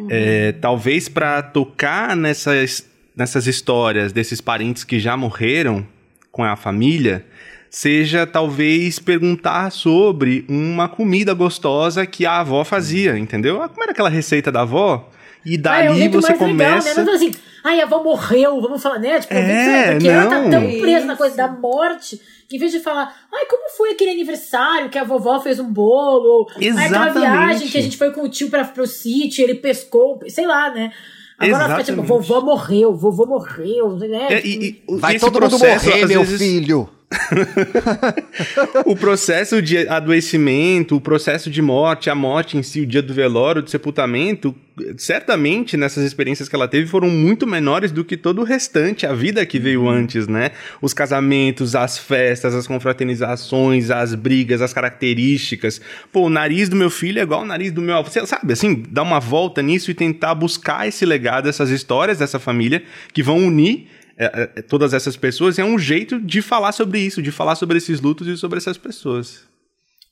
É, 0.09 0.53
talvez 0.53 1.09
para 1.09 1.43
tocar 1.43 2.15
nessas, 2.15 2.89
nessas 3.17 3.47
histórias 3.47 4.13
desses 4.13 4.41
parentes 4.41 4.85
que 4.85 5.01
já 5.01 5.17
morreram 5.17 5.87
com 6.31 6.45
a 6.45 6.55
família, 6.55 7.25
seja 7.69 8.27
talvez 8.27 8.99
perguntar 8.99 9.71
sobre 9.71 10.45
uma 10.49 10.89
comida 10.89 11.33
gostosa 11.35 12.05
que 12.05 12.27
a 12.27 12.41
avó 12.41 12.65
fazia, 12.65 13.19
entendeu? 13.19 13.63
Ah, 13.63 13.69
Como 13.69 13.83
era 13.83 13.93
aquela 13.93 14.09
receita 14.09 14.51
da 14.51 14.63
avó? 14.63 15.11
E 15.45 15.53
Ah, 15.53 15.55
é 15.55 15.59
dali 15.87 15.99
jeito 15.99 16.21
você 16.21 16.29
mais 16.29 16.41
legal, 16.41 16.71
começa. 16.73 17.01
né? 17.01 17.07
Não 17.07 17.15
assim, 17.15 17.33
ai, 17.65 17.81
a 17.81 17.85
avó 17.85 18.03
morreu, 18.03 18.61
vamos 18.61 18.83
falar, 18.83 18.99
né? 18.99 19.21
Tipo, 19.21 19.35
É, 19.35 19.93
porque 19.93 20.09
ela 20.09 20.27
tá 20.31 20.51
tão 20.51 20.61
presa 20.81 20.99
Isso. 20.99 21.07
na 21.07 21.17
coisa 21.17 21.37
da 21.37 21.49
morte, 21.49 22.21
que 22.49 22.57
em 22.57 22.59
vez 22.59 22.73
de 22.73 22.81
falar, 22.81 23.15
ai, 23.33 23.47
como 23.47 23.69
foi 23.77 23.91
aquele 23.93 24.11
aniversário 24.11 24.89
que 24.91 24.99
a 24.99 25.05
vovó 25.05 25.41
fez 25.41 25.59
um 25.61 25.73
bolo, 25.73 26.25
ou 26.27 26.47
ai, 26.51 26.69
aquela 26.69 26.85
Exatamente. 27.09 27.21
viagem 27.21 27.69
que 27.69 27.79
a 27.79 27.83
gente 27.83 27.97
foi 27.97 28.11
com 28.13 28.23
o 28.23 28.29
tio 28.29 28.51
pra, 28.51 28.65
pro 28.65 28.87
sítio, 28.87 29.43
ele 29.45 29.55
pescou, 29.55 30.21
sei 30.29 30.47
lá, 30.47 30.71
né? 30.75 30.93
Agora 31.39 31.65
ela 31.65 31.69
fica 31.79 31.85
tipo, 31.85 32.03
Exatamente. 32.03 32.29
vovó 32.29 32.41
morreu, 32.45 32.95
vovô 32.95 33.25
morreu, 33.25 33.97
né? 33.97 34.27
É, 34.31 34.47
e- 34.47 34.63
e 34.63 34.83
o- 34.87 34.99
Vai 34.99 35.19
todo 35.19 35.41
mundo 35.41 35.49
processo, 35.49 35.87
morrer, 35.89 36.03
às 36.03 36.09
meu 36.11 36.23
vezes- 36.23 36.39
filho. 36.39 36.89
o 38.87 38.95
processo 38.95 39.61
de 39.61 39.89
adoecimento, 39.89 40.97
o 40.97 41.01
processo 41.01 41.51
de 41.51 41.61
morte, 41.61 42.09
a 42.09 42.15
morte 42.15 42.57
em 42.57 42.63
si, 42.63 42.83
o 42.83 42.87
dia 42.87 43.03
do 43.03 43.13
velório, 43.13 43.63
do 43.63 43.69
sepultamento, 43.71 44.55
certamente 44.97 45.77
nessas 45.77 46.05
experiências 46.05 46.49
que 46.49 46.55
ela 46.55 46.69
teve 46.69 46.87
foram 46.87 47.09
muito 47.09 47.47
menores 47.47 47.91
do 47.91 48.05
que 48.05 48.17
todo 48.17 48.41
o 48.41 48.45
restante, 48.45 49.07
a 49.07 49.13
vida 49.13 49.45
que 49.45 49.59
veio 49.59 49.89
antes, 49.89 50.29
né? 50.29 50.53
Os 50.81 50.95
casamentos, 50.95 51.75
as 51.75 51.99
festas, 51.99 52.55
as 52.55 52.67
confraternizações, 52.67 53.91
as 53.91 54.15
brigas, 54.15 54.63
as 54.63 54.73
características. 54.73 55.81
Pô, 56.13 56.27
o 56.27 56.31
nariz 56.31 56.69
do 56.69 56.77
meu 56.77 56.91
filho 56.91 57.19
é 57.19 57.23
igual 57.23 57.41
ao 57.41 57.47
nariz 57.47 57.73
do 57.73 57.83
meu 57.83 57.97
avô. 57.97 58.09
Você 58.09 58.25
sabe, 58.25 58.53
assim, 58.53 58.85
dar 58.89 59.03
uma 59.03 59.19
volta 59.19 59.61
nisso 59.61 59.91
e 59.91 59.95
tentar 59.95 60.35
buscar 60.35 60.87
esse 60.87 61.05
legado, 61.05 61.49
essas 61.49 61.71
histórias 61.71 62.19
dessa 62.19 62.39
família 62.39 62.83
que 63.13 63.23
vão 63.23 63.39
unir 63.39 63.89
é, 64.27 64.51
é, 64.57 64.63
todas 64.63 64.93
essas 64.93 65.17
pessoas 65.17 65.59
é 65.59 65.65
um 65.65 65.79
jeito 65.79 66.21
de 66.21 66.43
falar 66.43 66.73
sobre 66.73 67.01
isso, 67.01 67.23
de 67.23 67.33
falar 67.33 67.55
sobre 67.55 67.79
esses 67.79 68.03
lutos 68.03 68.27
e 68.29 68.37
sobre 68.37 68.59
essas 68.59 68.77
pessoas. 68.77 69.49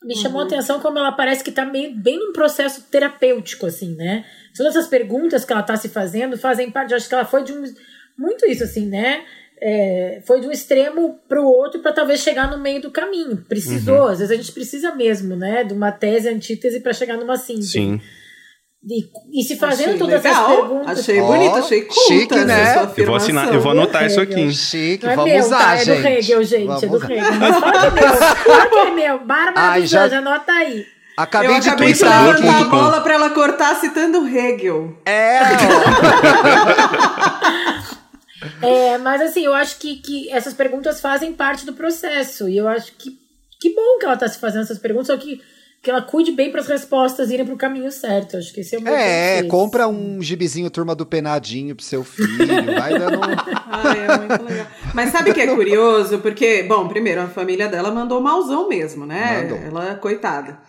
Me 0.03 0.17
chamou 0.17 0.41
a 0.41 0.45
atenção 0.45 0.81
como 0.81 0.99
ela 0.99 1.13
parece 1.13 1.45
que 1.45 1.51
tá 1.51 1.67
meio, 1.67 1.95
bem 1.95 2.19
num 2.19 2.33
processo 2.33 2.85
terapêutico, 2.91 3.67
assim, 3.67 3.95
né? 3.97 4.25
Todas 4.57 4.75
essas 4.75 4.89
perguntas 4.89 5.45
que 5.45 5.53
ela 5.53 5.63
tá 5.63 5.77
se 5.77 5.89
fazendo 5.89 6.39
fazem 6.39 6.71
parte, 6.71 6.93
eu 6.93 6.97
acho 6.97 7.09
que 7.09 7.15
ela 7.15 7.25
foi 7.25 7.43
de 7.43 7.53
um. 7.53 7.63
Muito 8.17 8.47
isso, 8.47 8.65
assim, 8.65 8.87
né? 8.87 9.25
É, 9.61 10.23
foi 10.25 10.41
de 10.41 10.47
um 10.47 10.53
extremo 10.53 11.19
para 11.29 11.43
o 11.43 11.47
outro 11.47 11.81
para 11.81 11.93
talvez 11.93 12.21
chegar 12.21 12.49
no 12.51 12.63
meio 12.63 12.81
do 12.81 12.93
caminho. 12.93 13.45
Precisou, 13.49 14.03
uhum. 14.03 14.09
às 14.09 14.21
vezes 14.21 14.31
a 14.31 14.41
gente 14.41 14.53
precisa 14.53 14.95
mesmo, 14.95 15.37
né? 15.37 15.65
De 15.65 15.75
uma 15.75 15.93
tese 15.93 16.29
antítese 16.29 16.81
para 16.81 16.93
chegar 16.93 17.17
numa 17.17 17.37
síntese. 17.37 17.73
Sim. 17.73 18.01
E, 18.85 19.41
e 19.41 19.43
se 19.43 19.57
fazendo 19.57 19.89
achei 19.89 19.99
todas 19.99 20.22
legal. 20.22 20.45
essas 20.45 20.57
perguntas. 20.57 20.99
Achei 20.99 21.20
oh, 21.20 21.26
bonito, 21.26 21.57
achei 21.57 21.83
culta 21.83 22.01
chique, 22.07 22.45
né? 22.45 22.74
Eu 22.97 23.07
vou, 23.07 23.16
assinar, 23.16 23.53
eu 23.53 23.61
vou 23.61 23.72
anotar 23.72 24.07
isso 24.07 24.20
aqui. 24.20 24.53
Chique, 24.53 25.05
Não 25.05 25.12
é 25.12 25.16
vamos 25.16 25.33
meu, 25.33 25.45
usar, 25.45 25.59
tá? 25.59 25.76
gente. 25.76 25.91
É 25.91 26.01
do 26.01 26.07
Hegel, 26.07 26.45
gente. 26.45 26.66
Vamos 26.66 26.83
é 26.83 26.87
do 26.87 27.05
Hegel. 27.05 27.33
Mas 27.41 27.59
fala 27.59 27.81
que 27.81 27.87
é 27.87 27.91
meu. 27.91 28.16
Fala 28.16 28.66
que 28.66 28.76
é 28.76 28.91
meu. 28.91 29.18
Bárbara 29.24 29.66
Ai, 29.70 29.87
já... 29.87 30.05
anota 30.05 30.53
aí. 30.53 30.87
Acabei 31.16 31.57
eu 31.57 31.61
de 31.61 31.68
acabei 31.68 31.93
de 31.93 32.05
levantar 32.05 32.61
a 32.61 32.64
bola 32.64 33.01
pra 33.01 33.14
ela 33.14 33.31
cortar 33.31 33.74
citando 33.74 34.26
Hegel. 34.29 34.97
É. 35.05 35.41
é, 38.95 38.99
mas 38.99 39.20
assim, 39.22 39.45
eu 39.45 39.53
acho 39.53 39.79
que, 39.79 39.97
que 39.97 40.31
essas 40.31 40.55
perguntas 40.55 41.01
fazem 41.01 41.33
parte 41.33 41.66
do 41.66 41.72
processo. 41.72 42.49
E 42.49 42.57
eu 42.57 42.68
acho 42.68 42.93
que 42.93 43.18
que 43.61 43.74
bom 43.74 43.99
que 43.99 44.07
ela 44.07 44.16
tá 44.16 44.29
se 44.29 44.39
fazendo 44.39 44.62
essas 44.62 44.79
perguntas, 44.79 45.09
só 45.09 45.16
que 45.16 45.41
que 45.81 45.91
ela 45.91 46.03
cuide 46.03 46.33
bem 46.33 46.51
para 46.51 46.61
as 46.61 46.66
respostas 46.66 47.31
irem 47.31 47.47
para 47.47 47.55
o 47.55 47.59
caminho 47.59 47.91
certo. 47.93 48.37
Acho 48.37 48.53
que 48.53 48.61
esse 48.61 48.74
é 48.74 48.79
o 48.79 48.83
meu 48.83 48.95
É, 48.95 49.43
compra 49.45 49.87
um 49.87 50.20
gibizinho 50.20 50.70
Turma 50.70 50.95
do 50.95 51.07
Penadinho 51.07 51.76
pro 51.76 51.85
seu 51.85 52.03
filho, 52.03 52.64
vai 52.76 52.99
dando 52.99 53.20
Ai, 53.66 53.99
é 54.01 54.18
muito 54.18 54.45
legal. 54.45 54.66
Mas 54.93 55.11
sabe 55.11 55.31
o 55.31 55.35
que 55.35 55.41
é 55.41 55.47
curioso? 55.47 56.18
Porque, 56.18 56.64
bom, 56.64 56.89
primeiro, 56.89 57.22
a 57.22 57.29
família 57.29 57.68
dela 57.68 57.91
mandou 57.91 58.20
malzão 58.20 58.68
mesmo, 58.68 59.07
né? 59.07 59.43
Mandou. 59.43 59.59
Ela, 59.59 59.95
coitada. 59.95 60.61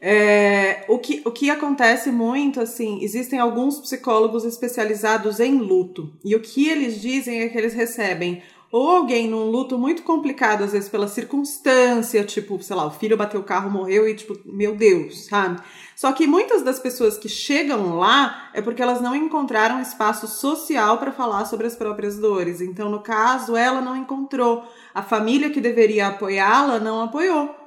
É, 0.00 0.84
o, 0.88 0.98
que, 0.98 1.22
o 1.24 1.30
que 1.30 1.50
acontece 1.50 2.10
muito, 2.10 2.60
assim, 2.60 3.02
existem 3.02 3.38
alguns 3.38 3.80
psicólogos 3.80 4.44
especializados 4.44 5.40
em 5.40 5.58
luto. 5.58 6.12
E 6.24 6.36
o 6.36 6.40
que 6.40 6.68
eles 6.68 7.00
dizem 7.00 7.42
é 7.42 7.48
que 7.48 7.58
eles 7.58 7.74
recebem 7.74 8.42
ou 8.70 8.90
alguém 8.90 9.28
num 9.28 9.50
luto 9.50 9.78
muito 9.78 10.02
complicado, 10.02 10.62
às 10.62 10.72
vezes 10.72 10.88
pela 10.88 11.08
circunstância, 11.08 12.22
tipo, 12.24 12.62
sei 12.62 12.76
lá, 12.76 12.86
o 12.86 12.90
filho 12.90 13.16
bateu 13.16 13.40
o 13.40 13.44
carro, 13.44 13.70
morreu 13.70 14.08
e 14.08 14.14
tipo, 14.14 14.38
meu 14.44 14.76
Deus, 14.76 15.26
sabe? 15.26 15.60
Só 15.96 16.12
que 16.12 16.26
muitas 16.26 16.62
das 16.62 16.78
pessoas 16.78 17.18
que 17.18 17.28
chegam 17.28 17.96
lá 17.98 18.50
é 18.52 18.62
porque 18.62 18.82
elas 18.82 19.00
não 19.00 19.16
encontraram 19.16 19.80
espaço 19.80 20.28
social 20.28 20.98
para 20.98 21.10
falar 21.10 21.44
sobre 21.46 21.66
as 21.66 21.74
próprias 21.74 22.18
dores. 22.18 22.60
Então, 22.60 22.88
no 22.88 23.00
caso, 23.00 23.56
ela 23.56 23.80
não 23.80 23.96
encontrou. 23.96 24.64
A 24.94 25.02
família 25.02 25.50
que 25.50 25.60
deveria 25.60 26.08
apoiá-la 26.08 26.78
não 26.78 27.02
apoiou. 27.02 27.57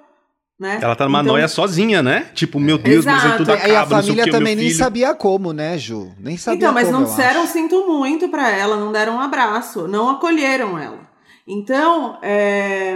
Né? 0.62 0.78
Ela 0.80 0.96
tá 0.96 1.06
numa 1.06 1.22
então, 1.22 1.34
noia 1.34 1.48
sozinha, 1.48 2.04
né? 2.04 2.28
Tipo, 2.36 2.60
meu 2.60 2.78
Deus, 2.78 3.04
exato. 3.04 3.18
mas 3.18 3.34
é 3.34 3.38
tudo 3.38 3.52
acaba, 3.52 3.68
E 3.68 3.76
a 3.76 3.84
família 3.84 4.30
também 4.30 4.56
nem 4.56 4.70
sabia 4.70 5.16
como, 5.16 5.52
né, 5.52 5.76
Ju? 5.76 6.12
Nem 6.20 6.38
sabia 6.38 6.58
Então, 6.60 6.72
mas 6.72 6.86
como, 6.86 7.00
não 7.00 7.06
disseram 7.06 7.48
sinto 7.48 7.88
muito 7.88 8.30
para 8.30 8.48
ela, 8.48 8.78
não 8.78 8.92
deram 8.92 9.16
um 9.16 9.20
abraço, 9.20 9.88
não 9.88 10.08
acolheram 10.08 10.78
ela. 10.78 11.00
Então, 11.48 12.20
é, 12.22 12.96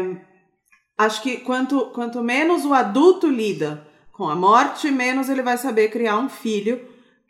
acho 0.95 1.23
que 1.23 1.37
quanto, 1.37 1.87
quanto 1.87 2.21
menos 2.21 2.65
o 2.65 2.73
adulto 2.75 3.27
lida 3.27 3.87
com 4.11 4.29
a 4.29 4.35
morte, 4.35 4.91
menos 4.91 5.27
ele 5.27 5.41
vai 5.41 5.57
saber 5.57 5.89
criar 5.89 6.19
um 6.19 6.29
filho 6.29 6.79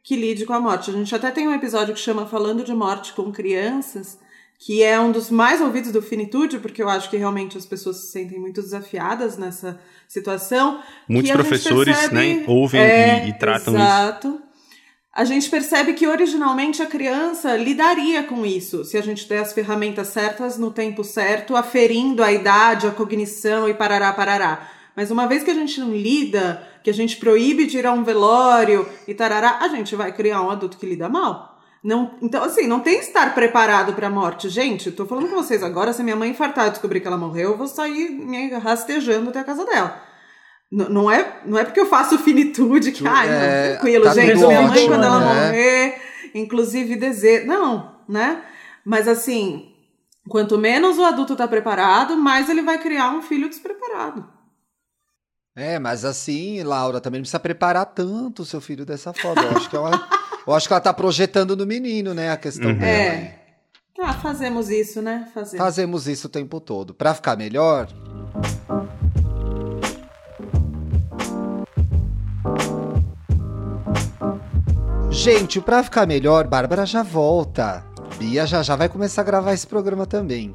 que 0.04 0.18
lide 0.18 0.46
com 0.46 0.52
a 0.52 0.60
morte. 0.60 0.92
A 0.92 0.94
gente 0.94 1.16
até 1.16 1.32
tem 1.32 1.48
um 1.48 1.54
episódio 1.54 1.94
que 1.94 2.00
chama 2.02 2.26
Falando 2.26 2.62
de 2.62 2.74
Morte 2.74 3.14
com 3.14 3.32
Crianças, 3.32 4.20
que 4.58 4.82
é 4.82 5.00
um 5.00 5.12
dos 5.12 5.30
mais 5.30 5.62
ouvidos 5.62 5.92
do 5.92 6.02
Finitude, 6.02 6.60
porque 6.60 6.82
eu 6.82 6.90
acho 6.90 7.10
que 7.10 7.18
realmente 7.18 7.58
as 7.58 7.66
pessoas 7.66 7.98
se 7.98 8.12
sentem 8.12 8.40
muito 8.40 8.62
desafiadas 8.62 9.38
nessa 9.38 9.80
situação. 10.08 10.82
Muitos 11.08 11.32
professores 11.32 11.98
percebe, 11.98 12.16
né, 12.16 12.44
ouvem 12.48 12.82
é, 12.82 13.26
e, 13.26 13.30
e, 13.30 13.34
tratam 13.38 13.76
exato, 13.76 14.28
isso. 14.28 14.38
Exato. 14.38 14.46
A 15.14 15.24
gente 15.24 15.50
percebe 15.50 15.94
que 15.94 16.06
originalmente 16.08 16.82
a 16.82 16.86
criança 16.86 17.56
lidaria 17.56 18.24
com 18.24 18.46
isso, 18.46 18.84
se 18.84 18.98
a 18.98 19.02
gente 19.02 19.30
der 19.30 19.40
as 19.40 19.54
ferramentas 19.54 20.10
certas 20.10 20.58
no 20.58 20.72
tempo 20.72 21.06
certo, 21.06 21.56
aferindo 21.56 22.22
a 22.22 22.34
idade, 22.34 22.86
a 22.86 22.92
cognição 22.92 23.70
e 23.70 23.74
parará, 23.74 24.12
parará. 24.12 24.70
Mas 24.96 25.12
uma 25.12 25.26
vez 25.26 25.44
que 25.44 25.52
a 25.52 25.54
gente 25.54 25.80
não 25.80 25.92
lida, 25.92 26.68
que 26.84 26.90
a 26.90 26.94
gente 26.94 27.18
proíbe 27.18 27.66
de 27.66 27.78
ir 27.78 27.86
a 27.86 27.94
um 27.94 28.04
velório 28.04 28.88
e 29.08 29.14
tarará, 29.14 29.60
a 29.62 29.68
gente 29.70 29.96
vai 29.96 30.12
criar 30.12 30.42
um 30.42 30.50
adulto 30.50 30.78
que 30.78 30.86
lida 30.86 31.08
mal. 31.08 31.55
Não, 31.86 32.18
então, 32.20 32.44
assim, 32.44 32.66
não 32.66 32.80
tem 32.80 32.96
que 32.96 33.06
estar 33.06 33.36
preparado 33.36 33.94
para 33.94 34.08
a 34.08 34.10
morte. 34.10 34.50
Gente, 34.50 34.92
tô 34.92 35.06
falando 35.06 35.30
com 35.30 35.36
vocês 35.36 35.62
agora, 35.62 35.94
se 35.94 36.02
minha 36.02 36.16
mãe 36.16 36.32
infartar 36.32 36.66
e 36.66 36.72
descobrir 36.72 37.00
que 37.00 37.06
ela 37.06 37.16
morreu, 37.16 37.52
eu 37.52 37.58
vou 37.58 37.68
sair 37.68 38.10
me 38.10 38.50
rastejando 38.56 39.30
até 39.30 39.42
a 39.42 39.44
casa 39.44 39.64
dela. 39.64 40.02
N 40.72 40.90
não 40.90 41.12
é, 41.12 41.42
não 41.46 41.60
é 41.60 41.64
porque 41.64 41.80
eu 41.80 41.86
faço 41.86 42.18
finitude 42.18 42.92
que, 42.92 43.08
ai, 43.08 43.30
é, 43.30 43.74
tranquilo, 43.74 44.06
tá 44.06 44.16
gente, 44.16 44.34
minha 44.34 44.62
mãe 44.64 44.66
ótimo, 44.66 44.88
quando 44.88 45.04
ela 45.04 45.20
né? 45.20 45.46
morrer, 45.46 46.02
inclusive 46.34 46.96
desejo. 46.96 47.46
Não, 47.46 48.00
né? 48.10 48.42
Mas 48.84 49.08
assim, 49.08 49.72
quanto 50.28 50.58
menos 50.58 50.98
o 50.98 51.04
adulto 51.04 51.36
tá 51.36 51.48
preparado, 51.48 52.18
mais 52.18 52.50
ele 52.50 52.64
vai 52.64 52.80
criar 52.80 53.12
um 53.12 53.22
filho 53.22 53.48
despreparado. 53.48 54.28
É, 55.56 55.80
mas 55.80 56.04
assim, 56.04 56.64
Laura, 56.64 57.00
também 57.00 57.20
não 57.20 57.24
precisa 57.24 57.40
preparar 57.40 57.86
tanto 57.86 58.42
o 58.42 58.46
seu 58.46 58.60
filho 58.60 58.86
dessa 58.86 59.14
forma. 59.14 59.44
Eu 59.44 59.52
acho 59.56 59.70
que 59.70 59.76
ela, 59.76 59.92
eu 60.48 60.54
acho 60.54 60.68
que 60.68 60.74
ela 60.74 60.82
tá 60.82 60.94
projetando 60.94 61.56
no 61.56 61.66
menino, 61.66 62.14
né, 62.14 62.32
a 62.32 62.38
questão 62.38 62.70
uhum. 62.70 62.78
dela. 62.78 62.92
É. 62.92 63.40
Ah, 64.00 64.14
fazemos 64.14 64.70
isso, 64.70 65.02
né? 65.02 65.30
Fazemos. 65.34 65.66
Fazemos 65.66 66.08
isso 66.08 66.28
o 66.28 66.30
tempo 66.30 66.60
todo. 66.60 66.94
Para 66.94 67.14
ficar 67.14 67.38
melhor. 67.38 67.88
Gente, 75.10 75.62
para 75.62 75.82
ficar 75.82 76.06
melhor, 76.06 76.46
Bárbara 76.46 76.86
já 76.86 77.02
volta. 77.02 77.86
Bia 78.20 78.46
já 78.46 78.62
já 78.62 78.76
vai 78.76 78.90
começar 78.90 79.22
a 79.22 79.26
gravar 79.26 79.54
esse 79.54 79.66
programa 79.66 80.06
também. 80.06 80.54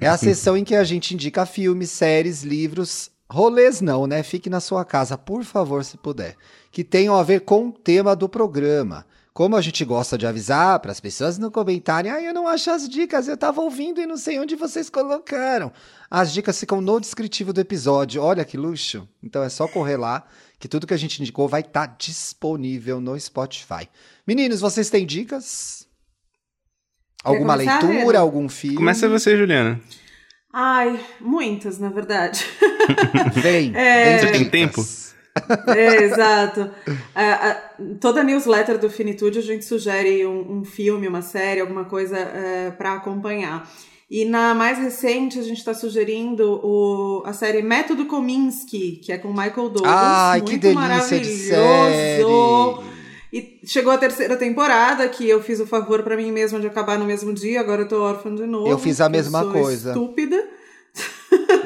É 0.00 0.08
a 0.08 0.16
sessão 0.16 0.56
em 0.56 0.64
que 0.64 0.74
a 0.74 0.82
gente 0.82 1.12
indica 1.12 1.44
filmes, 1.44 1.90
séries, 1.90 2.42
livros, 2.42 3.10
Rolês 3.30 3.80
não, 3.80 4.08
né? 4.08 4.24
Fique 4.24 4.50
na 4.50 4.58
sua 4.58 4.84
casa, 4.84 5.16
por 5.16 5.44
favor, 5.44 5.84
se 5.84 5.96
puder. 5.96 6.34
Que 6.72 6.82
tenham 6.82 7.14
a 7.14 7.22
ver 7.22 7.42
com 7.42 7.68
o 7.68 7.72
tema 7.72 8.16
do 8.16 8.28
programa. 8.28 9.06
Como 9.40 9.56
a 9.56 9.62
gente 9.62 9.86
gosta 9.86 10.18
de 10.18 10.26
avisar 10.26 10.78
para 10.80 10.92
as 10.92 11.00
pessoas 11.00 11.38
não 11.38 11.50
comentarem, 11.50 12.12
ah, 12.12 12.20
eu 12.20 12.34
não 12.34 12.46
acho 12.46 12.70
as 12.70 12.86
dicas, 12.86 13.26
eu 13.26 13.36
estava 13.36 13.62
ouvindo 13.62 13.98
e 13.98 14.04
não 14.04 14.18
sei 14.18 14.38
onde 14.38 14.54
vocês 14.54 14.90
colocaram. 14.90 15.72
As 16.10 16.30
dicas 16.30 16.60
ficam 16.60 16.82
no 16.82 17.00
descritivo 17.00 17.50
do 17.50 17.58
episódio. 17.58 18.22
Olha 18.22 18.44
que 18.44 18.58
luxo. 18.58 19.08
Então 19.22 19.42
é 19.42 19.48
só 19.48 19.66
correr 19.66 19.96
lá, 19.96 20.26
que 20.58 20.68
tudo 20.68 20.86
que 20.86 20.92
a 20.92 20.96
gente 20.98 21.22
indicou 21.22 21.48
vai 21.48 21.62
estar 21.62 21.88
tá 21.88 21.96
disponível 21.98 23.00
no 23.00 23.18
Spotify. 23.18 23.88
Meninos, 24.26 24.60
vocês 24.60 24.90
têm 24.90 25.06
dicas? 25.06 25.88
Alguma 27.24 27.54
leitura, 27.54 28.18
algum 28.18 28.46
filme? 28.46 28.76
Começa 28.76 29.08
você, 29.08 29.38
Juliana. 29.38 29.80
Ai, 30.52 31.02
muitas, 31.18 31.78
na 31.78 31.88
verdade. 31.88 32.44
Vem, 33.40 33.74
é... 33.74 34.18
Você 34.18 34.32
tem 34.32 34.50
tempo? 34.50 34.84
É, 35.68 36.04
exato. 36.04 36.70
toda 38.00 38.22
newsletter 38.22 38.78
do 38.78 38.90
Finitude 38.90 39.38
a 39.38 39.42
gente 39.42 39.64
sugere 39.64 40.26
um, 40.26 40.58
um 40.58 40.64
filme, 40.64 41.06
uma 41.06 41.22
série, 41.22 41.60
alguma 41.60 41.84
coisa 41.84 42.18
é, 42.18 42.70
para 42.70 42.94
acompanhar. 42.94 43.68
E 44.10 44.24
na 44.24 44.54
mais 44.54 44.76
recente 44.76 45.38
a 45.38 45.42
gente 45.42 45.58
está 45.58 45.72
sugerindo 45.72 46.60
o, 46.64 47.22
a 47.24 47.32
série 47.32 47.62
Método 47.62 48.06
Kominsky, 48.06 48.96
que 48.96 49.12
é 49.12 49.18
com 49.18 49.28
Michael 49.28 49.68
Douglas. 49.68 49.84
Ai, 49.86 50.38
muito 50.40 50.50
que 50.50 50.58
delícia 50.58 51.20
de 51.20 51.26
série! 51.26 52.24
E 53.32 53.60
chegou 53.64 53.92
a 53.92 53.98
terceira 53.98 54.36
temporada, 54.36 55.08
que 55.08 55.28
eu 55.28 55.40
fiz 55.40 55.60
o 55.60 55.66
favor 55.66 56.02
para 56.02 56.16
mim 56.16 56.32
mesma 56.32 56.58
de 56.58 56.66
acabar 56.66 56.98
no 56.98 57.04
mesmo 57.04 57.32
dia, 57.32 57.60
agora 57.60 57.82
eu 57.82 57.88
tô 57.88 58.02
órfã 58.02 58.34
de 58.34 58.44
novo. 58.44 58.68
Eu 58.68 58.78
fiz 58.78 59.00
a 59.00 59.08
mesma 59.08 59.48
coisa. 59.52 59.90
Estúpida. 59.90 60.44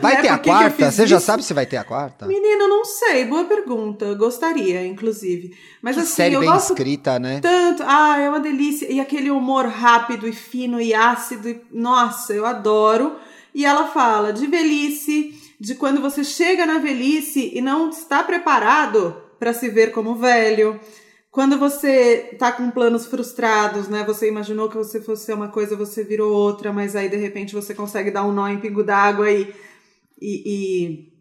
Vai 0.05 0.17
né? 0.17 0.23
ter 0.23 0.29
a 0.29 0.39
quarta? 0.39 0.91
Você 0.91 1.07
já 1.07 1.19
sabe 1.19 1.43
se 1.43 1.55
vai 1.55 1.65
ter 1.65 1.79
a 1.79 1.85
quarta? 1.85 2.27
Menina, 2.27 2.69
não 2.69 2.85
sei. 2.85 3.25
Boa 3.25 3.45
pergunta. 3.45 4.15
Gostaria, 4.15 4.87
inclusive. 4.87 5.57
Mas 5.81 5.97
que 5.97 6.03
assim, 6.03 6.13
série 6.13 6.35
eu 6.35 6.41
bem 6.41 6.51
gosto 6.51 6.75
escrita, 6.75 7.19
né? 7.19 7.41
Tanto. 7.41 7.83
Ah, 7.87 8.21
é 8.21 8.29
uma 8.29 8.41
delícia. 8.41 8.93
E 8.93 9.01
aquele 9.01 9.31
humor 9.31 9.67
rápido 9.67 10.29
e 10.29 10.33
fino 10.33 10.81
e 10.81 10.93
ácido. 10.93 11.49
E... 11.49 11.61
Nossa, 11.73 12.35
eu 12.35 12.45
adoro. 12.45 13.17
E 13.55 13.65
ela 13.65 13.87
fala 13.87 14.33
de 14.33 14.47
velhice, 14.47 15.41
de 15.59 15.75
quando 15.75 16.01
você 16.01 16.23
chega 16.23 16.67
na 16.67 16.79
velhice 16.79 17.53
e 17.55 17.61
não 17.61 17.89
está 17.89 18.23
preparado 18.23 19.17
para 19.39 19.55
se 19.55 19.69
ver 19.69 19.93
como 19.93 20.17
velho. 20.17 20.79
Quando 21.31 21.59
você 21.59 22.37
tá 22.39 22.53
com 22.53 22.71
planos 22.71 23.07
frustrados, 23.07 23.89
né? 23.89 24.05
Você 24.05 24.29
imaginou 24.29 24.69
que 24.69 24.77
você 24.77 25.01
fosse 25.01 25.33
uma 25.33 25.49
coisa, 25.49 25.75
você 25.75 26.05
virou 26.05 26.33
outra, 26.33 26.73
mas 26.73 26.95
aí 26.95 27.09
de 27.09 27.17
repente 27.17 27.55
você 27.55 27.75
consegue 27.75 28.11
dar 28.11 28.25
um 28.25 28.33
nó 28.33 28.49
em 28.49 28.59
pingo 28.59 28.85
d'água 28.85 29.31
e, 29.31 29.53
e, 30.25 31.13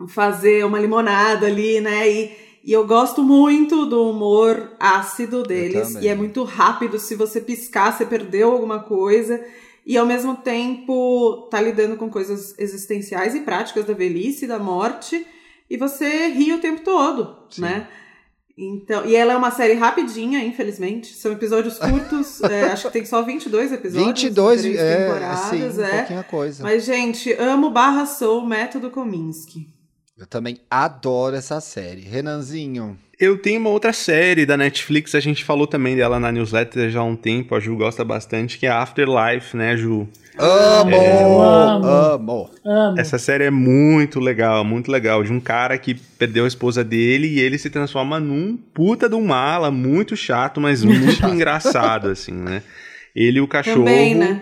e 0.00 0.06
fazer 0.06 0.64
uma 0.64 0.78
limonada 0.78 1.46
ali, 1.46 1.80
né? 1.80 2.08
E, 2.08 2.32
e 2.62 2.72
eu 2.72 2.86
gosto 2.86 3.22
muito 3.22 3.84
do 3.84 4.08
humor 4.08 4.72
ácido 4.78 5.42
deles. 5.42 5.94
E 5.96 6.08
é 6.08 6.14
muito 6.14 6.44
rápido. 6.44 6.98
Se 6.98 7.16
você 7.16 7.40
piscar, 7.40 7.92
você 7.92 8.06
perdeu 8.06 8.52
alguma 8.52 8.78
coisa. 8.78 9.44
E 9.84 9.98
ao 9.98 10.06
mesmo 10.06 10.36
tempo 10.36 11.48
tá 11.50 11.60
lidando 11.60 11.96
com 11.96 12.08
coisas 12.08 12.54
existenciais 12.58 13.34
e 13.34 13.40
práticas 13.40 13.84
da 13.84 13.92
velhice, 13.92 14.46
da 14.46 14.58
morte. 14.58 15.26
E 15.68 15.76
você 15.76 16.28
ri 16.28 16.52
o 16.52 16.60
tempo 16.60 16.82
todo, 16.82 17.36
né? 17.58 17.88
Então, 18.56 19.04
e 19.04 19.16
ela 19.16 19.32
é 19.32 19.36
uma 19.36 19.50
série 19.50 19.74
rapidinha, 19.74 20.42
infelizmente. 20.44 21.12
São 21.14 21.32
episódios 21.32 21.78
curtos. 21.78 22.40
é, 22.44 22.64
acho 22.72 22.86
que 22.86 22.92
tem 22.92 23.04
só 23.04 23.22
22 23.22 23.72
episódios. 23.72 24.06
22, 24.06 24.60
três 24.60 24.78
é, 24.78 24.96
temporadas, 24.96 25.40
assim, 25.40 25.82
é. 25.82 25.98
pouquinha 25.98 26.22
coisa. 26.24 26.62
Mas, 26.62 26.84
gente, 26.84 27.32
amo 27.32 27.70
Barra 27.70 28.06
Soul, 28.06 28.46
Método 28.46 28.90
Kominsky. 28.90 29.68
Eu 30.16 30.26
também 30.26 30.60
adoro 30.70 31.34
essa 31.34 31.60
série. 31.60 32.02
Renanzinho. 32.02 32.96
Eu 33.18 33.38
tenho 33.38 33.60
uma 33.60 33.70
outra 33.70 33.92
série 33.92 34.44
da 34.44 34.56
Netflix, 34.56 35.14
a 35.14 35.20
gente 35.20 35.44
falou 35.44 35.66
também 35.66 35.94
dela 35.94 36.18
na 36.18 36.32
newsletter 36.32 36.90
já 36.90 37.00
há 37.00 37.04
um 37.04 37.16
tempo, 37.16 37.54
a 37.54 37.60
Ju 37.60 37.76
gosta 37.76 38.04
bastante, 38.04 38.58
que 38.58 38.66
é 38.66 38.70
Afterlife, 38.70 39.56
né, 39.56 39.76
Ju? 39.76 40.08
Amo! 40.36 40.90
Eu 40.90 41.40
amo. 41.40 41.86
Amo! 41.86 42.50
Amo. 42.64 42.98
Essa 42.98 43.18
série 43.18 43.44
é 43.44 43.50
muito 43.50 44.18
legal, 44.18 44.64
muito 44.64 44.90
legal. 44.90 45.22
De 45.22 45.32
um 45.32 45.38
cara 45.38 45.78
que 45.78 45.94
perdeu 45.94 46.44
a 46.44 46.48
esposa 46.48 46.82
dele 46.82 47.28
e 47.28 47.40
ele 47.40 47.56
se 47.56 47.70
transforma 47.70 48.18
num 48.18 48.56
puta 48.56 49.08
de 49.08 49.14
um 49.14 49.24
mala, 49.24 49.70
muito 49.70 50.16
chato, 50.16 50.60
mas 50.60 50.82
muito 50.82 51.24
engraçado, 51.26 52.08
assim, 52.08 52.32
né? 52.32 52.62
Ele 53.14 53.38
e 53.38 53.40
o 53.40 53.46
cachorro. 53.46 53.84
Também, 53.84 54.14
né? 54.16 54.40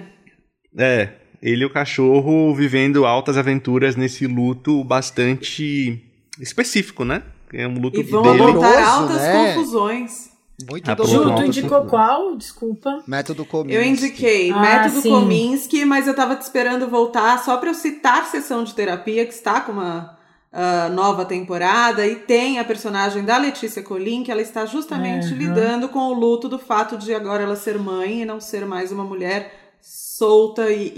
É, 0.78 1.10
ele 1.42 1.62
e 1.62 1.66
o 1.66 1.70
cachorro 1.70 2.54
vivendo 2.54 3.04
altas 3.04 3.36
aventuras 3.36 3.94
nesse 3.94 4.26
luto 4.26 4.82
bastante 4.82 6.02
específico, 6.40 7.04
né? 7.04 7.22
É 7.52 7.66
um 7.68 7.78
luto 7.80 8.00
E 8.00 8.02
vão 8.02 8.22
dele. 8.22 8.42
Apontar 8.42 8.82
altas 8.84 9.16
né? 9.20 9.54
confusões. 9.54 10.30
Muito 10.70 10.90
Ah. 10.90 10.96
Ju, 11.04 11.34
tu 11.34 11.42
indicou 11.44 11.84
qual? 11.86 12.36
Desculpa. 12.36 13.02
Método 13.06 13.44
Kominsky. 13.44 13.74
Eu 13.76 13.82
indiquei 13.84 14.50
Ah, 14.52 14.60
Método 14.60 15.00
sim. 15.00 15.10
Kominsky, 15.10 15.84
mas 15.84 16.06
eu 16.06 16.14
tava 16.14 16.36
te 16.36 16.42
esperando 16.42 16.88
voltar 16.88 17.42
só 17.42 17.56
pra 17.56 17.70
eu 17.70 17.74
citar 17.74 18.26
sessão 18.26 18.62
de 18.62 18.72
terapia, 18.74 19.26
que 19.26 19.32
está 19.32 19.60
com 19.60 19.72
uma 19.72 20.16
ah, 20.52 20.88
nova 20.90 21.24
temporada, 21.24 22.06
e 22.06 22.14
tem 22.16 22.58
a 22.58 22.64
personagem 22.64 23.24
da 23.24 23.38
Letícia 23.38 23.82
Colin, 23.82 24.22
que 24.22 24.30
ela 24.30 24.42
está 24.42 24.64
justamente 24.66 25.32
Uhum. 25.32 25.38
lidando 25.38 25.88
com 25.88 25.98
o 26.00 26.12
luto 26.12 26.48
do 26.48 26.58
fato 26.58 26.96
de 26.96 27.12
agora 27.14 27.42
ela 27.42 27.56
ser 27.56 27.78
mãe 27.78 28.22
e 28.22 28.24
não 28.24 28.38
ser 28.40 28.64
mais 28.66 28.92
uma 28.92 29.02
mulher 29.02 29.52
solta 29.80 30.70
e, 30.70 30.92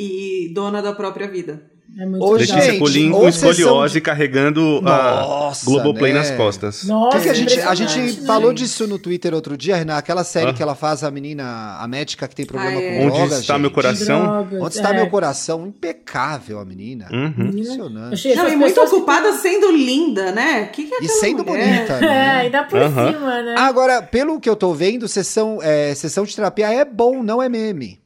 e 0.48 0.52
dona 0.52 0.82
da 0.82 0.92
própria 0.92 1.26
vida. 1.28 1.70
É 1.96 2.04
muito 2.06 2.24
Ô. 2.24 2.32
Letícia 2.32 2.60
Gente, 2.60 2.78
Colin 2.80 3.10
ou 3.12 3.20
com 3.20 3.28
escoliose 3.28 4.00
carregando 4.00 4.80
a 4.84 5.20
Nossa, 5.20 5.64
Globoplay 5.64 6.12
né? 6.12 6.18
nas 6.18 6.30
costas. 6.32 6.82
Nossa, 6.84 7.16
Porque 7.16 7.28
a 7.28 7.34
gente, 7.34 7.60
a 7.60 7.74
gente 7.74 7.98
né? 8.20 8.26
falou 8.26 8.52
disso 8.52 8.86
no 8.86 8.98
Twitter 8.98 9.32
outro 9.32 9.56
dia, 9.56 9.76
Renan, 9.76 9.96
aquela 9.96 10.24
série 10.24 10.50
Ah. 10.50 10.52
que 10.54 10.62
ela 10.62 10.74
faz, 10.74 11.04
a 11.04 11.10
menina, 11.10 11.76
a 11.78 11.86
médica 11.86 12.26
que 12.26 12.34
tem 12.34 12.44
problema 12.44 12.78
Ah, 12.78 12.82
é. 12.82 12.98
com 12.98 13.06
Onde 13.06 13.16
drogas, 13.16 13.38
está 13.40 13.58
meu 13.58 13.68
gente. 13.68 13.74
coração? 13.74 14.22
Drogas, 14.22 14.60
Onde 14.62 14.74
está 14.76 14.90
é. 14.90 14.92
meu 14.94 15.08
coração? 15.08 15.66
Impecável 15.66 16.58
a 16.58 16.64
menina. 16.64 17.06
Uhum. 17.12 17.46
Impressionante. 17.48 18.34
Não, 18.34 18.48
e 18.48 18.56
muito 18.56 18.74
que 18.74 18.80
ocupada 18.80 19.32
sendo 19.34 19.70
linda, 19.70 20.32
né? 20.32 20.64
Que 20.66 20.84
que 20.84 20.94
é 20.94 20.98
E 21.04 21.08
sendo 21.08 21.44
mulher? 21.44 21.86
bonita, 21.86 21.98
têm- 21.98 22.08
É, 22.08 22.10
né? 22.10 22.30
ainda 22.40 22.64
por 22.64 22.80
Aham. 22.82 23.12
cima, 23.12 23.42
né? 23.42 23.54
Agora, 23.58 24.02
pelo 24.02 24.40
que 24.40 24.48
eu 24.50 24.56
tô 24.56 24.72
vendo, 24.74 25.06
sessão, 25.06 25.58
é, 25.62 25.94
sessão 25.94 26.24
de 26.24 26.34
terapia 26.34 26.72
é 26.72 26.84
bom, 26.84 27.22
não 27.22 27.40
é 27.42 27.48
meme. 27.48 27.98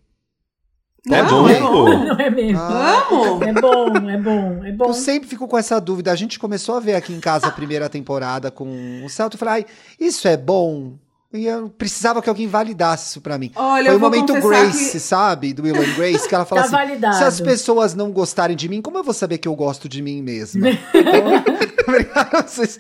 É 1.10 1.22
Não, 1.22 1.28
bom, 1.28 1.48
é 1.48 1.60
bom. 1.60 2.04
Não 2.04 2.16
é 2.18 2.30
mesmo? 2.30 2.60
Ah, 2.60 3.06
Amo! 3.10 3.42
É 3.44 3.52
bom, 3.52 4.10
é 4.10 4.16
bom, 4.18 4.64
é 4.64 4.72
bom. 4.72 4.84
Eu 4.86 4.94
sempre 4.94 5.28
fico 5.28 5.46
com 5.48 5.56
essa 5.58 5.80
dúvida. 5.80 6.12
A 6.12 6.16
gente 6.16 6.38
começou 6.38 6.76
a 6.76 6.80
ver 6.80 6.94
aqui 6.94 7.12
em 7.12 7.20
casa 7.20 7.46
a 7.46 7.50
primeira 7.50 7.88
temporada 7.88 8.50
com 8.50 9.02
o 9.04 9.08
Celto. 9.08 9.34
Eu 9.36 9.38
falei, 9.38 9.54
ai, 9.54 9.66
isso 9.98 10.26
é 10.28 10.36
bom? 10.36 10.94
E 11.32 11.44
eu 11.44 11.68
precisava 11.68 12.22
que 12.22 12.28
alguém 12.30 12.46
validasse 12.48 13.10
isso 13.10 13.20
pra 13.20 13.36
mim. 13.36 13.52
Olha, 13.54 13.88
Foi 13.90 13.96
o 13.96 14.00
momento 14.00 14.32
Grace, 14.40 14.92
que... 14.92 14.98
sabe? 14.98 15.52
Do 15.52 15.62
Will 15.64 15.76
and 15.76 15.94
Grace, 15.94 16.26
que 16.26 16.34
ela 16.34 16.46
fala 16.46 16.62
Tá 16.62 16.66
assim: 16.68 16.76
validado. 16.76 17.16
se 17.18 17.24
as 17.24 17.38
pessoas 17.38 17.94
não 17.94 18.10
gostarem 18.10 18.56
de 18.56 18.66
mim, 18.66 18.80
como 18.80 18.96
eu 18.96 19.04
vou 19.04 19.12
saber 19.12 19.36
que 19.36 19.46
eu 19.46 19.54
gosto 19.54 19.90
de 19.90 20.00
mim 20.00 20.22
mesma? 20.22 20.70
Então, 20.70 21.44
obrigado, 21.86 22.48
vocês 22.48 22.78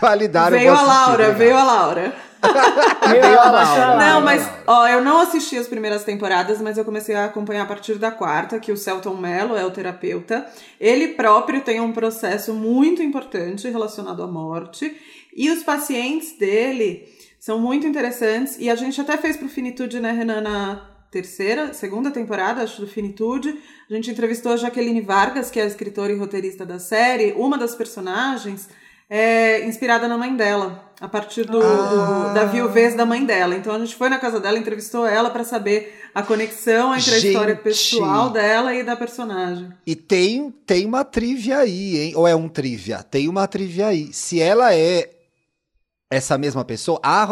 validaram. 0.00 0.56
eu 0.56 0.60
Veio 0.60 0.74
a 0.74 0.82
Laura, 0.82 1.32
veio 1.34 1.56
a 1.56 1.62
Laura. 1.62 2.14
Laura. 3.04 3.62
Laura. 3.62 3.96
Não, 3.96 4.20
mas, 4.20 4.48
ó, 4.66 4.86
eu 4.88 5.02
não 5.02 5.20
assisti 5.20 5.56
as 5.56 5.66
primeiras 5.66 6.04
temporadas, 6.04 6.60
mas 6.60 6.78
eu 6.78 6.84
comecei 6.84 7.14
a 7.14 7.26
acompanhar 7.26 7.62
a 7.62 7.66
partir 7.66 7.94
da 7.94 8.10
quarta, 8.10 8.58
que 8.58 8.72
o 8.72 8.76
Celton 8.76 9.16
Mello 9.16 9.56
é 9.56 9.64
o 9.64 9.70
terapeuta. 9.70 10.46
Ele 10.80 11.08
próprio 11.08 11.60
tem 11.60 11.80
um 11.80 11.92
processo 11.92 12.52
muito 12.52 13.02
importante 13.02 13.68
relacionado 13.68 14.22
à 14.22 14.26
morte. 14.26 14.96
E 15.36 15.50
os 15.50 15.62
pacientes 15.62 16.38
dele 16.38 17.08
são 17.38 17.58
muito 17.58 17.86
interessantes. 17.86 18.56
E 18.58 18.70
a 18.70 18.74
gente 18.74 19.00
até 19.00 19.16
fez 19.16 19.36
pro 19.36 19.48
Finitude, 19.48 20.00
né, 20.00 20.12
Renan, 20.12 20.40
na 20.40 20.90
terceira, 21.10 21.72
segunda 21.72 22.10
temporada, 22.10 22.62
acho, 22.62 22.80
do 22.80 22.88
Finitude. 22.88 23.56
A 23.88 23.94
gente 23.94 24.10
entrevistou 24.10 24.52
a 24.52 24.56
Jaqueline 24.56 25.00
Vargas, 25.00 25.50
que 25.50 25.60
é 25.60 25.62
a 25.62 25.66
escritora 25.66 26.12
e 26.12 26.16
roteirista 26.16 26.66
da 26.66 26.78
série. 26.78 27.32
Uma 27.36 27.56
das 27.56 27.74
personagens 27.74 28.68
é 29.08 29.64
inspirada 29.66 30.08
na 30.08 30.16
mãe 30.18 30.34
dela, 30.34 30.82
a 31.00 31.08
partir 31.08 31.44
do, 31.44 31.60
Ah. 31.62 32.28
do- 32.28 32.34
da 32.34 32.44
viuvez 32.44 32.94
da 32.96 33.04
mãe 33.04 33.24
dela. 33.24 33.54
Então 33.54 33.74
a 33.74 33.78
gente 33.78 33.94
foi 33.94 34.08
na 34.08 34.18
casa 34.18 34.40
dela, 34.40 34.58
entrevistou 34.58 35.06
ela 35.06 35.30
pra 35.30 35.44
saber 35.44 36.00
a 36.14 36.22
conexão 36.22 36.94
entre 36.94 37.14
a 37.14 37.18
história 37.18 37.54
Gente. 37.54 37.62
pessoal 37.64 38.30
dela 38.30 38.74
e 38.74 38.82
da 38.82 38.96
personagem. 38.96 39.68
E 39.86 39.94
tem, 39.94 40.50
tem 40.66 40.86
uma 40.86 41.04
trivia 41.04 41.58
aí, 41.58 41.98
hein? 41.98 42.12
Ou 42.16 42.26
é 42.26 42.34
um 42.34 42.48
trivia? 42.48 43.02
Tem 43.02 43.28
uma 43.28 43.46
trivia 43.46 43.88
aí. 43.88 44.12
Se 44.12 44.40
ela 44.40 44.74
é 44.74 45.10
essa 46.10 46.38
mesma 46.38 46.64
pessoa, 46.64 47.00
a, 47.02 47.22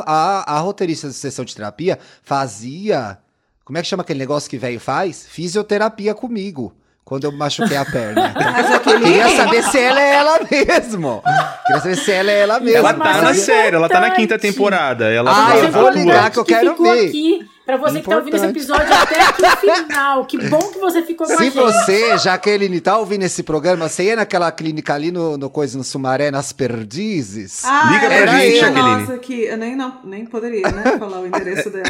a, 0.45 0.57
a 0.57 0.59
roteirista 0.59 1.07
de 1.09 1.15
sessão 1.15 1.45
de 1.45 1.55
terapia 1.55 1.99
fazia. 2.23 3.19
Como 3.65 3.79
é 3.79 3.83
que 3.83 3.87
chama 3.89 4.03
aquele 4.03 4.19
negócio 4.19 4.51
que 4.51 4.59
velho 4.59 4.81
faz? 4.81 5.25
Fisioterapia 5.29 6.15
comigo. 6.15 6.75
Quando 7.05 7.25
eu 7.25 7.33
machuquei 7.33 7.77
a 7.77 7.85
perna. 7.85 8.33
Então, 8.83 9.01
Queria 9.01 9.29
saber 9.37 9.63
se 9.65 9.79
ela 9.79 10.01
é 10.01 10.15
ela 10.15 10.39
mesmo. 10.51 11.23
Queria 11.67 11.81
saber 11.83 11.97
se 11.97 12.13
ela 12.13 12.31
é 12.31 12.41
ela 12.41 12.61
mesmo. 12.61 12.79
Ela 12.79 12.93
Mas 12.93 13.17
tá 13.17 13.23
na 13.23 13.35
série, 13.35 13.77
ela 13.77 13.89
tá 13.89 14.01
na 14.01 14.11
quinta 14.11 14.39
temporada. 14.39 15.11
Ela 15.13 15.31
Ah, 15.31 15.57
ela 15.57 15.67
eu 15.67 15.73
vou 15.73 15.91
ligar 15.91 16.31
que 16.31 16.39
eu 16.39 16.45
quero 16.45 16.71
ficou 16.73 16.93
ver. 16.93 17.09
aqui, 17.09 17.41
pra 17.65 17.77
você 17.77 18.01
que 18.01 18.09
tá 18.09 18.17
ouvindo 18.17 18.35
esse 18.37 18.45
Importante. 18.47 18.65
episódio 18.65 18.95
até 18.95 19.21
aqui 19.21 19.43
no 19.43 19.57
final. 19.85 20.27
Que 20.27 20.49
bom 20.49 20.59
que 20.73 20.79
você 20.79 21.03
ficou 21.03 21.27
com 21.27 21.33
a 21.33 21.37
Se 21.37 21.45
gente. 21.45 21.55
você, 21.55 22.19
Jaqueline, 22.19 22.81
tá 22.81 22.99
ouvindo 22.99 23.23
esse 23.23 23.43
programa, 23.43 23.89
você 23.89 24.05
ia 24.05 24.17
naquela 24.17 24.51
clínica 24.51 24.95
ali 24.95 25.11
no, 25.11 25.37
no 25.39 25.49
coisa 25.51 25.77
no 25.79 25.85
Sumaré, 25.85 26.31
nas 26.31 26.53
Perdizes. 26.53 27.65
Ah, 27.65 27.91
Liga 27.93 28.07
pra 28.07 28.15
era 28.15 28.33
gente, 28.39 28.57
essa, 28.57 28.67
Jaqueline. 28.67 29.01
Nossa, 29.01 29.19
que 29.19 29.43
eu 29.45 29.57
nem, 29.57 29.77
não, 29.77 30.01
nem 30.05 30.27
poderia 30.27 30.69
né, 30.71 30.99
falar 30.99 31.21
o 31.21 31.27
endereço 31.27 31.71
dela. 31.71 31.85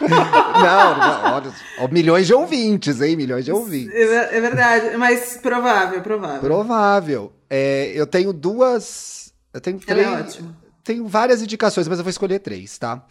Não, 0.00 0.98
não, 0.98 1.34
olha, 1.34 1.52
ó, 1.78 1.88
milhões 1.88 2.26
de 2.26 2.34
ouvintes, 2.34 3.00
hein? 3.00 3.16
Milhões 3.16 3.44
de 3.44 3.52
ouvintes. 3.52 3.94
É 3.94 4.36
é 4.36 4.40
verdade, 4.40 4.96
mas 4.96 5.38
provável, 5.42 6.00
provável. 6.00 6.40
Provável. 6.40 7.32
É, 7.48 7.92
eu 7.94 8.06
tenho 8.06 8.32
duas. 8.32 9.32
Eu 9.52 9.60
tenho 9.60 9.80
Ela 9.86 10.02
três. 10.02 10.06
é 10.06 10.20
ótima. 10.20 10.56
Tenho 10.82 11.06
várias 11.06 11.40
indicações, 11.42 11.88
mas 11.88 11.98
eu 11.98 12.04
vou 12.04 12.10
escolher 12.10 12.40
três, 12.40 12.76
tá? 12.76 13.02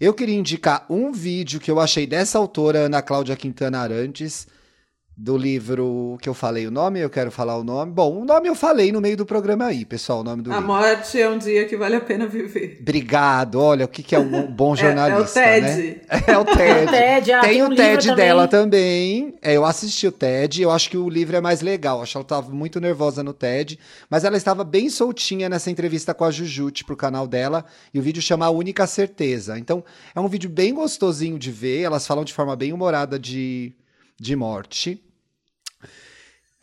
Eu 0.00 0.14
queria 0.14 0.34
indicar 0.34 0.86
um 0.88 1.12
vídeo 1.12 1.60
que 1.60 1.70
eu 1.70 1.78
achei 1.78 2.06
dessa 2.06 2.38
autora, 2.38 2.86
Ana 2.86 3.02
Cláudia 3.02 3.36
Quintana 3.36 3.80
Arantes, 3.80 4.48
do 5.22 5.36
livro 5.36 6.16
que 6.22 6.30
eu 6.30 6.32
falei 6.32 6.66
o 6.66 6.70
nome, 6.70 6.98
eu 6.98 7.10
quero 7.10 7.30
falar 7.30 7.58
o 7.58 7.62
nome. 7.62 7.92
Bom, 7.92 8.22
o 8.22 8.24
nome 8.24 8.48
eu 8.48 8.54
falei 8.54 8.90
no 8.90 9.02
meio 9.02 9.18
do 9.18 9.26
programa 9.26 9.66
aí, 9.66 9.84
pessoal, 9.84 10.20
o 10.20 10.24
nome 10.24 10.42
do 10.42 10.50
A 10.50 10.54
livro. 10.54 10.66
morte 10.66 11.20
é 11.20 11.28
um 11.28 11.36
dia 11.36 11.66
que 11.66 11.76
vale 11.76 11.96
a 11.96 12.00
pena 12.00 12.26
viver. 12.26 12.78
Obrigado, 12.80 13.56
olha 13.56 13.84
o 13.84 13.88
que, 13.88 14.02
que 14.02 14.14
é 14.14 14.18
um 14.18 14.46
bom 14.50 14.74
jornalista, 14.74 15.38
é, 15.40 15.58
é 15.58 15.58
o 15.58 15.62
né? 15.62 15.76
TED. 15.76 16.00
É 16.26 16.38
o 16.38 16.44
TED. 16.46 16.86
TED, 16.90 17.32
ah, 17.32 17.40
tem 17.42 17.50
tem 17.50 17.62
o 17.62 17.66
um 17.66 17.68
livro 17.68 17.84
TED 17.84 18.08
também. 18.08 18.24
dela 18.24 18.48
também. 18.48 19.34
É, 19.42 19.52
eu 19.52 19.66
assisti 19.66 20.06
o 20.06 20.12
TED, 20.12 20.62
eu 20.62 20.70
acho 20.70 20.88
que 20.88 20.96
o 20.96 21.10
livro 21.10 21.36
é 21.36 21.40
mais 21.42 21.60
legal. 21.60 22.00
Acho 22.00 22.12
que 22.12 22.16
ela 22.16 22.22
estava 22.22 22.50
muito 22.50 22.80
nervosa 22.80 23.22
no 23.22 23.34
TED, 23.34 23.78
mas 24.08 24.24
ela 24.24 24.38
estava 24.38 24.64
bem 24.64 24.88
soltinha 24.88 25.50
nessa 25.50 25.70
entrevista 25.70 26.14
com 26.14 26.24
a 26.24 26.30
Jujute 26.30 26.82
pro 26.82 26.96
canal 26.96 27.26
dela, 27.26 27.66
e 27.92 27.98
o 27.98 28.02
vídeo 28.02 28.22
chama 28.22 28.46
A 28.46 28.50
Única 28.50 28.86
Certeza. 28.86 29.58
Então, 29.58 29.84
é 30.14 30.20
um 30.20 30.28
vídeo 30.28 30.48
bem 30.48 30.72
gostosinho 30.72 31.38
de 31.38 31.50
ver, 31.50 31.82
elas 31.82 32.06
falam 32.06 32.24
de 32.24 32.32
forma 32.32 32.56
bem 32.56 32.72
humorada 32.72 33.18
de, 33.18 33.74
de 34.18 34.34
morte. 34.34 34.98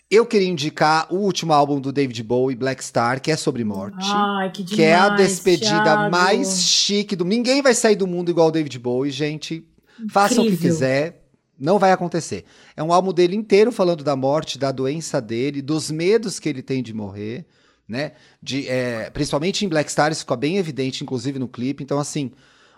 Eu 0.10 0.26
queria 0.26 0.48
indicar 0.48 1.14
o 1.14 1.18
último 1.18 1.52
álbum 1.52 1.82
do 1.82 1.92
David 1.92 2.24
Bowie, 2.24 2.56
Black 2.56 2.82
Star, 2.84 3.22
que 3.22 3.30
é 3.30 3.36
sobre 3.36 3.64
morte. 3.66 4.06
Ai, 4.10 4.50
que 4.52 4.64
demais, 4.64 4.76
que 4.76 4.82
é 4.82 4.96
a 4.96 5.10
despedida 5.10 5.84
Thiago. 5.84 6.12
mais 6.12 6.64
chique 6.64 7.14
do. 7.14 7.26
Ninguém 7.26 7.62
vai 7.62 7.74
sair 7.74 7.98
do 7.98 8.08
mundo 8.08 8.32
igual 8.32 8.48
o 8.48 8.52
David 8.52 8.80
Bowie, 8.80 9.12
gente. 9.12 9.68
Façam 10.10 10.46
o 10.46 10.50
que 10.50 10.56
quiser. 10.56 11.26
Não 11.60 11.78
vai 11.78 11.92
acontecer. 11.92 12.46
É 12.76 12.84
um 12.84 12.94
álbum 12.94 13.12
dele 13.12 13.36
inteiro 13.36 13.72
falando 13.72 14.04
da 14.04 14.16
morte, 14.16 14.58
da 14.60 14.72
doença 14.72 15.20
dele, 15.20 15.62
dos 15.62 15.90
medos 15.90 16.40
que 16.40 16.48
ele 16.48 16.62
tem 16.62 16.84
de 16.84 16.94
morrer, 16.94 17.46
né? 17.88 18.14
De, 18.42 18.70
é, 18.70 19.10
principalmente 19.10 19.66
em 19.66 19.68
Black 19.68 19.90
Stars, 19.90 20.20
ficou 20.20 20.38
bem 20.38 20.58
evidente, 20.58 21.04
inclusive 21.04 21.40
no 21.40 21.48
clipe. 21.48 21.84
Então, 21.84 22.00
assim, 22.00 22.32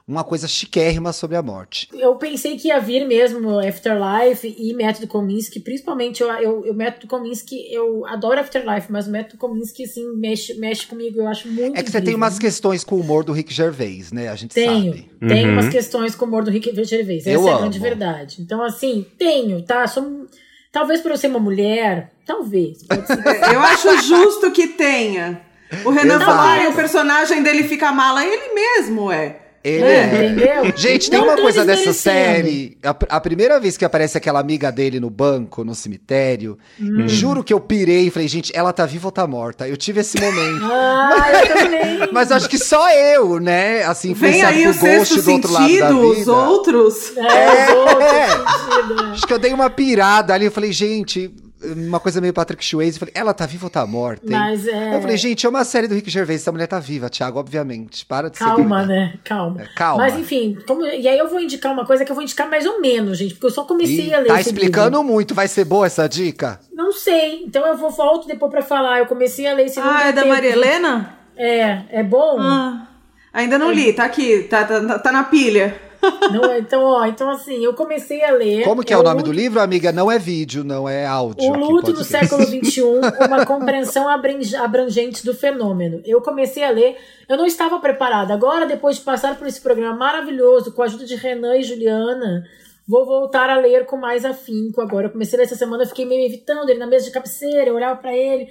uma 0.10 0.24
coisa 0.24 0.48
chiquérrima 0.48 1.14
sobre 1.14 1.36
a 1.38 1.42
morte. 1.44 1.88
Eu 1.94 2.16
pensei 2.16 2.58
que 2.58 2.70
ia 2.70 2.80
vir 2.80 3.06
mesmo 3.08 3.60
Afterlife 3.60 4.56
e 4.58 4.74
Método 4.74 5.08
Kominsky, 5.08 5.60
principalmente 5.60 6.22
eu, 6.22 6.30
eu, 6.32 6.60
o 6.62 6.74
Método 6.74 7.06
Kominsky, 7.08 7.72
eu 7.72 8.06
adoro 8.08 8.40
Afterlife, 8.40 8.92
mas 8.92 9.08
o 9.08 9.12
Método 9.12 9.38
Kominsky, 9.38 9.84
assim, 9.84 10.04
mexe, 10.18 10.56
mexe 10.56 10.88
comigo, 10.88 11.20
eu 11.20 11.28
acho 11.28 11.48
muito 11.48 11.78
É 11.78 11.84
que 11.84 11.92
você 11.92 12.02
tem 12.02 12.16
umas 12.16 12.40
questões 12.40 12.84
com 12.84 12.96
o 12.96 13.02
humor 13.02 13.24
do 13.24 13.32
Rick 13.32 13.54
Gervais, 13.54 14.12
né? 14.12 14.30
A 14.30 14.36
gente 14.36 14.54
tenho, 14.54 14.94
sabe. 14.94 15.12
Tenho 15.28 15.48
Uhum. 15.48 15.54
umas 15.54 15.70
questões 15.70 16.16
com 16.16 16.26
o 16.26 16.28
humor 16.28 16.44
do 16.44 16.50
Rick 16.52 16.74
Gervais, 16.84 17.28
essa 17.28 17.30
Eu 17.30 17.48
é 17.48 17.52
a 17.52 17.54
amo. 17.54 17.62
grande 17.62 17.80
verdade. 17.80 18.42
Então, 18.42 18.64
assim, 18.64 19.06
tenho, 19.18 19.62
tá? 19.62 19.86
Sou, 19.88 20.26
talvez 20.72 21.02
por 21.02 21.12
eu 21.12 21.18
ser 21.18 21.28
uma 21.28 21.40
mulher, 21.40 22.12
talvez, 22.26 22.84
pode 22.84 23.06
ser. 23.08 23.20
Eu 23.54 23.60
acho 23.60 23.98
justo 24.02 24.52
que 24.52 24.68
tenha. 24.70 25.42
O 25.86 25.90
Renan 25.92 26.20
falou, 26.20 26.42
"Ai, 26.42 26.68
o 26.68 26.74
personagem 26.74 27.44
dele 27.44 27.64
fica 27.64 27.92
mala. 27.92 28.26
Ele 28.26 28.54
mesmo 28.56 29.12
é. 29.12 29.49
Ele 29.64 29.84
É, 29.84 30.66
é. 30.68 30.74
Gente, 30.78 31.10
tem 31.10 31.20
Não 31.20 31.28
uma 31.28 31.36
coisa 31.36 31.66
dessa 31.66 31.92
série. 31.94 32.78
A, 32.82 32.90
a 33.18 33.20
primeira 33.20 33.60
vez 33.60 33.76
que 33.76 33.84
aparece 33.84 34.18
aquela 34.18 34.40
amiga 34.40 34.72
dele 34.72 35.00
no 35.00 35.10
banco, 35.10 35.64
no 35.66 35.76
cemitério, 35.76 36.58
Hum. 36.80 37.08
juro 37.08 37.44
que 37.44 37.54
eu 37.54 37.60
pirei 37.60 38.08
e 38.08 38.10
falei, 38.10 38.28
gente, 38.28 38.52
ela 38.56 38.72
tá 38.72 38.86
viva 38.86 39.08
ou 39.08 39.12
tá 39.12 39.28
morta? 39.28 39.68
Eu 39.68 39.76
tive 39.76 40.00
esse 40.02 40.20
momento. 40.20 40.66
Ah, 40.72 41.32
eu 41.34 41.54
também. 41.56 42.10
Mas 42.14 42.32
acho 42.32 42.48
que 42.50 42.58
só 42.58 42.90
eu, 42.94 43.40
né? 43.40 43.84
Assim, 43.84 44.14
Vem 44.14 44.42
aí 44.44 44.68
o 44.68 44.74
sexto 44.74 45.22
do 45.22 45.32
outro 45.34 45.52
lado 45.52 45.64
da 45.64 45.68
sentido, 45.70 46.00
os 46.10 46.18
vida. 46.20 46.32
outros. 46.34 47.18
É, 47.18 47.72
os 47.72 47.76
outros 47.76 48.06
É. 48.06 48.38
sentido, 48.38 49.02
é. 49.04 49.12
Acho 49.12 49.28
que 49.28 49.34
eu 49.34 49.40
dei 49.40 49.54
uma 49.54 49.70
pirada 49.70 50.34
ali. 50.34 50.46
Eu 50.46 50.52
falei, 50.52 50.72
gente, 50.72 51.32
uma 51.64 52.00
coisa 52.00 52.20
meio 52.22 52.34
Patrick 52.34 52.64
Swayze. 52.64 52.96
Eu 52.98 53.00
falei, 53.00 53.14
ela 53.16 53.34
tá 53.34 53.46
viva 53.46 53.66
ou 53.66 53.70
tá 53.70 53.86
morta? 53.86 54.26
hein? 54.26 54.32
Mas 54.32 54.68
é. 54.68 54.96
Eu 54.96 55.02
falei, 55.02 55.18
gente, 55.18 55.46
é 55.46 55.50
uma 55.50 55.64
série 55.64 55.88
do 55.88 55.96
Rick 55.96 56.10
Gervais. 56.10 56.42
Essa 56.42 56.52
mulher 56.52 56.68
tá 56.68 56.80
viva, 56.80 57.10
Thiago, 57.10 57.40
obviamente. 57.40 58.06
Para 58.06 58.30
de 58.30 58.38
ser 58.38 58.44
Calma, 58.46 58.78
doida. 58.86 58.94
né? 58.94 59.14
Calma. 59.24 59.62
É, 59.62 59.66
calma. 59.76 60.04
Mas 60.04 60.18
enfim, 60.18 60.58
como- 60.68 60.86
e 60.86 61.08
aí 61.08 61.18
eu 61.18 61.28
vou 61.30 61.40
indicar 61.40 61.72
uma 61.74 61.86
coisa 61.86 62.06
que 62.06 62.12
eu 62.12 62.16
vou 62.16 62.24
indicar 62.24 62.50
mais 62.50 62.66
ou 62.66 62.80
menos, 62.82 63.18
gente, 63.18 63.34
porque 63.34 63.48
eu 63.48 63.52
só 63.52 63.64
comecei 63.64 64.08
Ih, 64.08 64.14
a 64.14 64.20
ler 64.20 64.28
tá 64.28 64.42
explicando 64.42 64.98
livro. 65.00 65.04
muito. 65.14 65.34
Vai 65.36 65.48
ser 65.48 65.66
boa 65.66 65.86
essa 65.86 66.08
dica? 66.08 66.60
Não 66.74 66.92
sei, 66.92 67.44
então 67.44 67.66
eu 67.68 67.76
vou 67.78 67.90
volto 67.92 68.28
depois 68.28 68.52
pra 68.52 68.62
falar. 68.62 69.00
Eu 69.00 69.06
comecei 69.06 69.46
a 69.48 69.54
ler 69.54 69.66
esse 69.66 69.80
livro. 69.80 69.96
Ah, 69.96 70.08
é 70.10 70.12
da 70.14 70.22
tempo. 70.22 70.34
Maria 70.34 70.52
Helena? 70.52 71.16
É, 71.36 71.84
é 71.90 72.04
bom? 72.04 72.38
Ah, 72.40 72.88
ainda 73.34 73.58
não 73.58 73.72
li, 73.72 73.94
tá 73.94 74.04
aqui, 74.06 74.44
tá, 74.44 74.64
tá, 74.66 75.00
tá 75.00 75.12
na 75.12 75.24
pilha. 75.24 75.89
Não, 76.32 76.46
é? 76.46 76.60
então, 76.60 76.82
ó, 76.84 77.06
então 77.06 77.30
assim, 77.30 77.64
eu 77.64 77.74
comecei 77.74 78.24
a 78.24 78.32
ler. 78.32 78.64
Como 78.64 78.84
que 78.84 78.94
é, 78.94 78.98
o 78.98 79.04
nome 79.04 79.22
do 79.22 79.28
Luto- 79.30 79.40
livro, 79.40 79.60
amiga? 79.60 79.92
Não 79.92 80.10
é 80.12 80.18
vídeo, 80.18 80.64
não 80.64 80.88
é 80.88 81.06
áudio. 81.06 81.50
O 81.50 81.56
luto 81.56 81.92
do 81.92 81.98
podcast. 82.04 82.08
século 82.30 82.44
XXI, 82.48 82.82
uma 83.28 83.46
compreensão 83.46 84.08
abrange- 84.08 84.56
abrangente 84.56 85.26
do 85.26 85.34
fenômeno. 85.34 86.02
Eu 86.06 86.22
comecei 86.22 86.64
a 86.64 86.70
ler, 86.70 86.98
eu 87.28 87.36
não 87.38 87.46
estava 87.46 87.80
preparada. 87.80 88.34
Agora, 88.34 88.66
depois 88.66 88.98
de 88.98 89.02
passar 89.04 89.38
por 89.38 89.48
esse 89.48 89.60
programa 89.62 89.96
maravilhoso, 89.96 90.72
com 90.74 90.82
a 90.82 90.86
ajuda 90.86 91.06
de 91.06 91.16
Renan 91.16 91.58
e 91.58 91.64
Juliana, 91.64 92.46
vou 92.88 93.06
voltar 93.06 93.50
a 93.50 93.58
ler 93.58 93.86
com 93.86 93.98
mais 93.98 94.24
afinco. 94.26 94.82
Agora, 94.82 95.08
eu 95.08 95.12
comecei 95.12 95.38
a 95.38 95.40
ler 95.40 95.46
essa 95.46 95.56
semana, 95.56 95.84
eu 95.84 95.88
fiquei 95.88 96.06
meio 96.06 96.26
evitando 96.26 96.70
ele 96.70 96.80
na 96.80 96.88
mesa 96.88 97.06
de 97.06 97.12
cabeceira, 97.12 97.70
eu 97.70 97.76
olhava 97.76 98.00
pra 98.00 98.16
ele. 98.16 98.48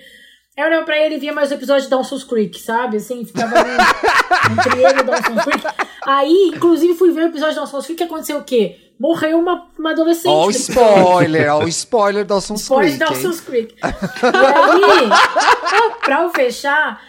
Eu 0.58 0.66
olhava 0.66 0.84
pra 0.84 0.98
ele 0.98 1.14
e 1.14 1.18
via 1.18 1.32
mais 1.32 1.52
o 1.52 1.54
episódio 1.54 1.84
de 1.84 1.88
Dawson's 1.88 2.24
Creek, 2.24 2.60
sabe? 2.60 2.96
Assim, 2.96 3.24
ficava 3.24 3.60
ali 3.60 3.70
entre 4.58 4.82
ele 4.82 5.00
e 5.00 5.02
Dawson's 5.04 5.44
Creek. 5.44 5.64
Aí, 6.04 6.50
inclusive, 6.52 6.94
fui 6.94 7.12
ver 7.12 7.22
o 7.22 7.28
episódio 7.28 7.54
de 7.54 7.60
Dawson's 7.60 7.84
Creek, 7.84 7.98
que 7.98 8.02
aconteceu 8.02 8.38
o 8.38 8.42
quê? 8.42 8.90
Morreu 8.98 9.38
uma, 9.38 9.68
uma 9.78 9.92
adolescente. 9.92 10.32
Ó, 10.32 10.40
o 10.40 10.46
no 10.46 10.50
episódio. 10.50 10.82
spoiler, 10.82 11.54
ó, 11.54 11.62
o 11.62 11.68
spoiler 11.68 12.24
da 12.24 12.34
Dawson's 12.34 12.62
Spoiler 12.62 12.88
Creek. 12.88 12.98
de 12.98 13.04
hein? 13.04 13.22
Dawson's 13.22 13.40
Creek. 13.40 13.76
Aí, 13.80 13.92
pra 16.04 16.22
eu 16.22 16.30
fechar, 16.30 17.00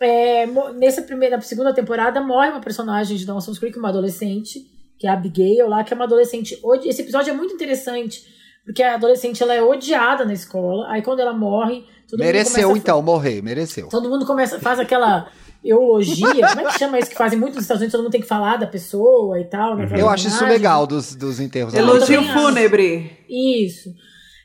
é, 0.00 0.46
nessa 0.74 1.00
primeira, 1.00 1.36
na 1.36 1.42
segunda 1.42 1.72
temporada, 1.72 2.20
morre 2.20 2.50
uma 2.50 2.60
personagem 2.60 3.16
de 3.16 3.24
Dawson's 3.24 3.60
Creek, 3.60 3.78
uma 3.78 3.90
adolescente, 3.90 4.66
que 4.98 5.06
é 5.06 5.10
a 5.10 5.12
Abigail 5.12 5.68
lá, 5.68 5.84
que 5.84 5.92
é 5.92 5.94
uma 5.94 6.04
adolescente. 6.04 6.60
Esse 6.84 7.02
episódio 7.02 7.30
é 7.30 7.36
muito 7.36 7.54
interessante, 7.54 8.24
porque 8.64 8.82
a 8.82 8.94
adolescente 8.94 9.40
ela 9.40 9.54
é 9.54 9.62
odiada 9.62 10.24
na 10.24 10.32
escola, 10.32 10.90
aí 10.90 11.00
quando 11.00 11.20
ela 11.20 11.32
morre. 11.32 11.86
Todo 12.08 12.18
mundo 12.18 12.26
Mereceu, 12.26 12.52
começa 12.68 12.72
a- 12.74 12.78
então, 12.78 13.02
morrer, 13.02 13.42
mereceu. 13.42 13.88
Todo 13.88 14.08
mundo 14.08 14.24
começa, 14.26 14.58
faz 14.58 14.78
aquela 14.78 15.30
eulogia, 15.62 16.48
como 16.48 16.60
é 16.60 16.64
que 16.72 16.78
chama 16.78 16.98
isso 16.98 17.10
que 17.10 17.16
fazem 17.16 17.38
muito 17.38 17.54
nos 17.54 17.64
Estados 17.64 17.80
Unidos? 17.80 17.92
Todo 17.92 18.02
mundo 18.04 18.12
tem 18.12 18.20
que 18.20 18.26
falar 18.26 18.56
da 18.56 18.66
pessoa 18.66 19.38
e 19.40 19.44
tal. 19.44 19.76
né, 19.76 19.88
Eu 19.96 20.08
acho 20.08 20.28
isso 20.28 20.44
legal 20.44 20.86
dos, 20.86 21.14
dos 21.14 21.40
enterros. 21.40 21.74
Elogio 21.74 22.22
fúnebre. 22.32 23.10
Isso. 23.28 23.92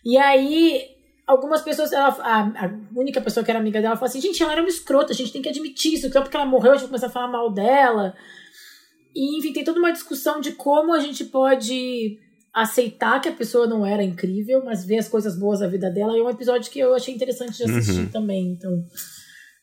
E 0.03 0.17
aí, 0.17 0.81
algumas 1.25 1.61
pessoas, 1.61 1.93
ela, 1.93 2.09
a, 2.19 2.65
a 2.65 2.71
única 2.95 3.21
pessoa 3.21 3.43
que 3.43 3.49
era 3.51 3.59
amiga 3.59 3.81
dela 3.81 3.95
falou 3.95 4.09
assim: 4.09 4.19
gente, 4.19 4.41
ela 4.43 4.51
era 4.51 4.61
uma 4.61 4.69
escrota, 4.69 5.13
a 5.13 5.15
gente 5.15 5.31
tem 5.31 5.41
que 5.41 5.49
admitir 5.49 5.93
isso, 5.93 6.11
só 6.11 6.21
porque 6.21 6.35
ela 6.35 6.45
morreu, 6.45 6.71
a 6.71 6.75
gente 6.75 6.81
vai 6.83 6.89
começar 6.89 7.07
a 7.07 7.11
falar 7.11 7.27
mal 7.29 7.49
dela. 7.51 8.13
E, 9.15 9.37
enfim, 9.37 9.53
tem 9.53 9.63
toda 9.63 9.79
uma 9.79 9.91
discussão 9.93 10.41
de 10.41 10.53
como 10.53 10.93
a 10.93 10.99
gente 10.99 11.23
pode 11.25 12.17
aceitar 12.53 13.19
que 13.19 13.29
a 13.29 13.33
pessoa 13.33 13.65
não 13.67 13.85
era 13.85 14.03
incrível, 14.03 14.61
mas 14.63 14.85
ver 14.85 14.97
as 14.99 15.07
coisas 15.07 15.37
boas 15.37 15.59
da 15.59 15.67
vida 15.67 15.89
dela. 15.89 16.15
E 16.15 16.19
é 16.19 16.23
um 16.23 16.29
episódio 16.29 16.69
que 16.71 16.79
eu 16.79 16.93
achei 16.93 17.13
interessante 17.13 17.57
de 17.57 17.63
assistir 17.63 18.01
Uhum. 18.01 18.07
também. 18.09 18.51
Então, 18.51 18.83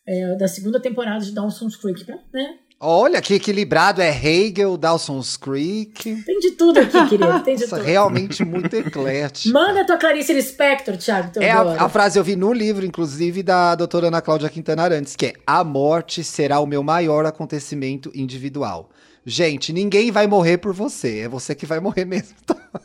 é, 0.09 0.35
da 0.37 0.49
segunda 0.49 0.81
temporada 0.81 1.25
de 1.25 1.33
Dawson's 1.33 1.77
Creek, 1.77 2.05
né? 2.33 2.55
Olha 2.83 3.21
que 3.21 3.35
equilibrado, 3.35 4.01
é 4.01 4.09
Hegel, 4.09 4.79
Dawson's 4.79 5.37
Creek. 5.37 6.23
Tem 6.25 6.39
de 6.39 6.53
tudo 6.53 6.81
aqui, 6.81 7.09
querido. 7.11 7.39
Tem 7.45 7.55
de 7.55 7.65
Nossa, 7.65 7.77
tudo. 7.77 7.85
realmente 7.87 8.43
muito 8.43 8.75
eclético. 8.75 9.53
Manda 9.53 9.83
a 9.83 9.85
tua 9.85 9.99
Clarice 9.99 10.33
Lispector, 10.33 10.97
Thiago. 10.97 11.29
É 11.37 11.53
Teodoro. 11.53 11.79
a, 11.79 11.85
a 11.85 11.89
frase 11.91 12.19
eu 12.19 12.25
vi 12.25 12.37
no 12.37 12.51
livro, 12.55 12.87
inclusive, 12.87 13.43
da 13.43 13.75
doutora 13.75 14.07
Ana 14.09 14.23
Cláudia 14.23 14.49
Quintana 14.49 14.83
Arantes, 14.83 15.15
que 15.15 15.27
é 15.27 15.33
a 15.47 15.62
morte 15.62 16.25
será 16.25 16.59
o 16.59 16.67
meu 16.67 16.83
maior 16.83 17.27
acontecimento 17.27 18.11
individual. 18.15 18.89
Gente, 19.25 19.73
ninguém 19.73 20.11
vai 20.11 20.27
morrer 20.27 20.59
por 20.59 20.73
você, 20.73 21.21
é 21.21 21.29
você 21.29 21.55
que 21.55 21.67
vai 21.67 21.79
morrer 21.79 22.05
mesmo. 22.05 22.35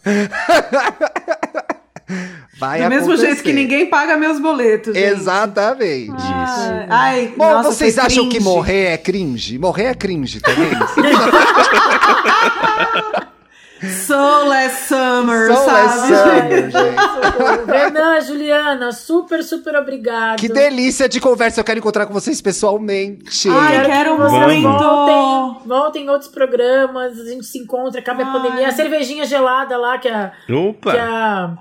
vai 2.59 2.83
Do 2.83 2.89
mesmo 2.89 3.05
acontecer. 3.05 3.27
jeito 3.27 3.43
que 3.43 3.53
ninguém 3.53 3.89
paga 3.89 4.17
meus 4.17 4.39
boletos. 4.39 4.93
gente. 4.95 5.05
Exatamente. 5.07 6.11
Ai, 6.19 6.85
ai, 6.89 7.33
Bom, 7.37 7.49
nossa, 7.49 7.71
vocês 7.71 7.97
acham 7.97 8.25
que 8.25 8.31
cringe. 8.37 8.43
morrer 8.43 8.85
é 8.93 8.97
cringe? 8.97 9.57
Morrer 9.57 9.85
é 9.85 9.95
cringe 9.95 10.41
também. 10.41 10.71
So 13.81 14.47
last 14.47 14.87
summer, 14.87 15.47
So 15.53 15.65
last 15.65 15.99
sabe? 16.07 16.15
summer, 16.15 16.71
gente. 16.71 16.71
Socorro. 16.71 17.65
Renan, 17.65 18.21
Juliana, 18.21 18.91
super, 18.91 19.43
super 19.43 19.75
obrigado. 19.75 20.39
Que 20.39 20.47
delícia 20.47 21.09
de 21.09 21.19
conversa, 21.19 21.59
eu 21.59 21.63
quero 21.63 21.79
encontrar 21.79 22.05
com 22.05 22.13
vocês 22.13 22.41
pessoalmente. 22.41 23.49
Ai, 23.49 23.73
Quero 23.73 23.85
quero 23.85 24.15
que 24.15 24.21
vocês 24.21 24.63
muito. 24.63 24.79
voltem, 24.79 25.67
voltem 25.67 26.05
em 26.05 26.09
outros 26.09 26.29
programas, 26.31 27.19
a 27.19 27.25
gente 27.25 27.45
se 27.45 27.59
encontra, 27.59 27.99
acaba 27.99 28.23
a 28.23 28.25
Ai. 28.27 28.31
pandemia. 28.33 28.67
A 28.69 28.71
cervejinha 28.71 29.25
gelada 29.25 29.77
lá 29.77 29.97
que 29.97 30.07
a. 30.07 30.31
Opa! 30.49 30.91
Que 30.91 30.97
a 30.97 31.57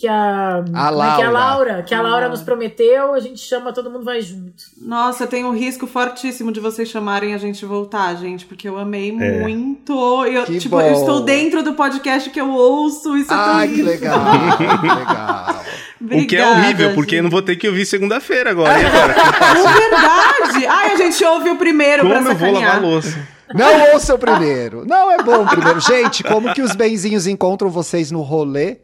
que 0.00 0.08
a, 0.08 0.64
A 0.74 0.88
como 0.88 1.02
é 1.02 1.16
que 1.16 1.22
a 1.22 1.28
Laura. 1.30 1.30
Laura, 1.30 1.82
que 1.82 1.94
a 1.94 2.00
Laura 2.00 2.24
Ah. 2.24 2.28
nos 2.30 2.40
prometeu, 2.40 3.12
a 3.12 3.20
gente 3.20 3.38
chama, 3.38 3.70
todo 3.70 3.90
mundo 3.90 4.02
vai 4.02 4.22
junto. 4.22 4.64
Nossa, 4.80 5.26
tem 5.26 5.44
um 5.44 5.52
risco 5.52 5.86
fortíssimo 5.86 6.50
de 6.50 6.58
vocês 6.58 6.88
chamarem 6.88 7.34
a 7.34 7.38
gente 7.38 7.66
voltar, 7.66 8.14
gente, 8.14 8.46
porque 8.46 8.66
eu 8.66 8.78
amei 8.78 9.10
É. 9.10 9.40
muito. 9.42 10.24
E 10.26 10.34
Eu, 10.36 10.44
Que 10.44 10.58
tipo, 10.58 10.76
bom. 10.76 10.80
eu 10.80 10.94
estou 10.94 11.20
dentro 11.20 11.62
do 11.62 11.74
podcast 11.74 12.30
que 12.30 12.40
eu 12.40 12.48
ouço. 12.48 13.14
Isso 13.14 13.30
é 13.30 13.36
tão 13.36 13.44
Ai, 13.44 13.68
que 13.68 13.74
lindo. 13.74 13.90
legal, 13.90 14.20
que 14.80 14.88
legal. 14.88 15.60
o 16.00 16.06
que 16.26 16.36
é 16.36 16.46
Obrigada, 16.46 16.60
horrível, 16.62 16.94
porque 16.94 17.14
eu 17.14 17.16
gente. 17.18 17.22
não 17.24 17.30
vou 17.30 17.42
ter 17.42 17.56
que 17.56 17.68
ouvir 17.68 17.84
segunda-feira 17.84 18.52
agora. 18.52 18.72
Agora? 18.74 19.12
É 19.12 19.80
verdade! 19.80 20.66
Ai, 20.66 20.92
a 20.92 20.96
gente 20.96 21.22
ouve 21.26 21.50
o 21.50 21.56
primeiro 21.56 22.04
Como 22.04 22.14
pra 22.14 22.20
eu 22.20 22.24
vou 22.24 22.34
sacanear. 22.34 22.62
lavar 22.62 22.76
a 22.76 22.80
louça? 22.88 23.28
Não 23.52 23.92
ouça 23.92 24.14
o 24.14 24.18
primeiro. 24.18 24.86
Não 24.86 25.10
é 25.12 25.22
bom 25.22 25.42
o 25.42 25.46
primeiro. 25.46 25.78
Gente, 25.80 26.22
como 26.24 26.54
que 26.54 26.62
os 26.62 26.74
benzinhos 26.74 27.26
encontram 27.26 27.68
vocês 27.68 28.10
no 28.10 28.22
rolê? 28.22 28.78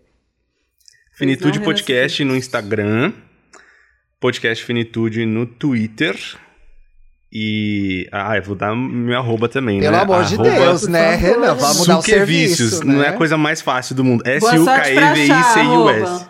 Finitude 1.17 1.61
Podcast 1.61 2.23
no 2.25 2.37
Instagram. 2.37 3.13
Podcast 4.21 4.63
Finitude 4.63 5.25
no 5.25 5.47
Twitter. 5.47 6.15
E. 7.33 8.07
Ah, 8.13 8.37
eu 8.37 8.43
vou 8.43 8.55
dar 8.55 8.77
meu 8.77 9.17
arroba 9.19 9.49
também, 9.49 9.81
Pelo 9.81 9.97
né? 9.97 10.03
amor 10.03 10.25
de 10.25 10.35
Arroba 10.35 10.51
Deus, 10.51 10.87
né. 10.87 11.15
Renan? 11.17 11.55
Vamos 11.55 11.87
dar 11.87 11.99
o 11.99 12.03
serviço, 12.03 12.85
Não 12.85 12.97
é 13.03 13.09
né? 13.09 13.11
a 13.11 13.13
coisa 13.15 13.39
mais 13.39 13.63
fácil 13.63 13.95
do 13.95 14.05
mundo. 14.05 14.23
S-U-K-E-V-I-C-U-S. 14.27 16.27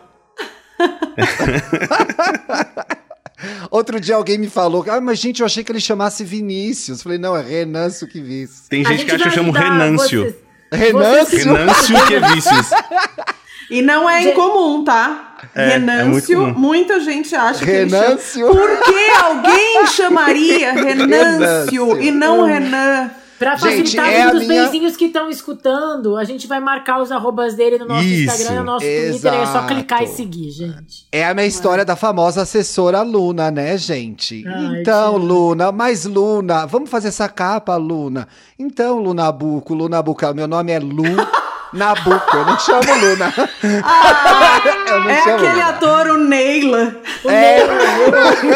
Outro 3.71 4.01
dia 4.01 4.15
alguém 4.15 4.39
me 4.39 4.49
falou, 4.49 4.85
ah, 4.89 5.01
mas 5.01 5.19
gente, 5.19 5.41
eu 5.41 5.47
achei 5.47 5.63
que 5.65 5.71
ele 5.73 5.81
chamasse 5.81 6.25
Vinícius. 6.25 7.03
Falei, 7.03 7.19
não, 7.19 7.37
é 7.37 7.43
Renan 7.43 7.91
Suquevícius. 7.91 8.69
Tem 8.69 8.87
A 8.87 8.91
gente 8.91 9.05
que 9.05 9.11
acha 9.11 9.25
que 9.25 9.29
eu 9.29 9.33
chamo 9.33 9.51
Renâncio. 9.53 10.23
vocês. 10.23 10.37
Renâncio? 10.73 11.55
Renâncio 11.55 11.99
Suquevícios. 11.99 12.71
E 13.71 13.83
não 13.83 14.09
é 14.09 14.23
Gente- 14.23 14.33
incomum, 14.33 14.85
tá? 14.85 15.35
É, 15.55 15.73
é 15.75 15.79
muito 15.79 15.91
Renâncio, 15.91 16.47
muita 16.59 17.01
gente 17.01 17.35
acha 17.35 17.65
que 17.65 17.71
ele 17.71 17.91
chama... 17.91 18.03
Renâncio? 18.05 18.47
Por 18.49 18.83
que 18.85 19.11
alguém 19.25 19.87
chamaria 19.93 20.73
Renâncio 20.73 21.85
Renâncio. 21.87 22.03
e 22.03 22.11
não 22.11 22.45
Renan? 22.45 23.11
Pra 23.39 23.55
Gente, 23.55 23.61
facilitar 23.83 24.09
é 24.09 24.23
a 24.23 24.27
vida 24.29 24.39
dos 24.39 24.49
minha- 24.49 24.65
benzinhos 24.65 24.97
que 24.97 25.05
estão 25.05 25.29
escutando, 25.29 26.17
a 26.17 26.25
gente 26.25 26.47
vai 26.47 26.59
marcar 26.59 27.03
os 27.03 27.13
arrobas 27.13 27.55
dele 27.55 27.77
no 27.77 27.85
nosso 27.87 28.03
Isso, 28.03 28.33
Instagram, 28.33 28.61
no 28.61 28.65
nosso 28.65 28.87
Twitter. 28.87 29.15
É 29.35 29.37
só 29.37 29.43
exato. 29.43 29.67
clicar 29.75 30.03
e 30.03 30.07
seguir, 30.07 30.51
gente. 30.53 31.07
É 31.13 31.23
a 31.27 31.35
minha 31.35 31.47
história 31.47 31.85
da 31.85 31.95
famosa 31.95 32.41
assessora 32.41 33.03
Luna, 33.03 33.51
né, 33.51 33.77
gente? 33.77 34.43
Ai, 34.49 34.81
então. 34.81 35.19
Luna, 35.19 35.71
mas 35.71 36.07
Luna, 36.07 36.65
vamos 36.65 36.89
fazer 36.89 37.09
essa 37.09 37.29
capa, 37.29 37.77
Luna. 37.77 38.27
Então, 38.59 38.99
Lunabuco, 39.01 39.75
Lunabuca, 39.75 40.33
meu 40.33 40.49
nome 40.49 40.73
é 40.73 40.79
Lu 40.79 41.03
Nabuco, 41.73 42.37
eu 42.37 42.47
não 42.47 42.59
chamo 42.59 42.95
Luna. 42.95 43.33
eu 44.89 45.01
não 45.01 45.11
É 45.11 45.23
chamo 45.23 45.35
aquele 45.37 45.53
Luna. 45.53 45.67
ator, 45.69 46.07
o 46.09 46.17
Neila. 46.19 46.97
O 47.25 47.31
É. 47.31 47.67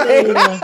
Neila. 0.04 0.60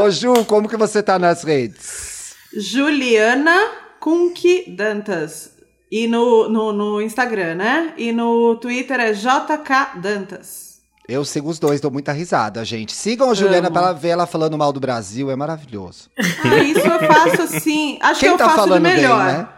Ô, 0.04 0.10
Ju, 0.10 0.44
como 0.44 0.68
que 0.68 0.76
você 0.76 1.02
tá 1.02 1.18
nas 1.18 1.42
redes? 1.42 2.34
Juliana 2.56 3.58
Kunki 4.00 4.70
Dantas. 4.76 5.50
E 5.90 6.06
no, 6.06 6.48
no, 6.48 6.72
no 6.72 7.02
Instagram, 7.02 7.56
né? 7.56 7.92
E 7.96 8.12
no 8.12 8.56
Twitter 8.56 9.00
é 9.00 9.12
JK 9.12 9.98
Dantas. 10.00 10.70
Eu 11.08 11.24
sigo 11.24 11.48
os 11.50 11.58
dois, 11.58 11.80
dou 11.80 11.90
muita 11.90 12.12
risada, 12.12 12.64
gente. 12.64 12.92
Sigam 12.92 13.30
a 13.30 13.34
Juliana 13.34 13.66
Amo. 13.66 13.72
pra 13.72 13.82
ela 13.82 13.92
ver 13.92 14.08
ela 14.10 14.26
falando 14.26 14.56
mal 14.56 14.72
do 14.72 14.78
Brasil, 14.78 15.28
é 15.28 15.34
maravilhoso. 15.34 16.08
Ah, 16.44 16.56
isso 16.62 16.78
eu 16.86 16.98
faço 17.12 17.42
assim. 17.42 17.98
Acho 18.00 18.20
Quem 18.20 18.28
que 18.28 18.34
eu 18.34 18.38
tá 18.38 18.44
faço 18.44 18.56
falando 18.58 18.82
bem, 18.84 18.94
melhor. 18.94 19.24
né? 19.24 19.48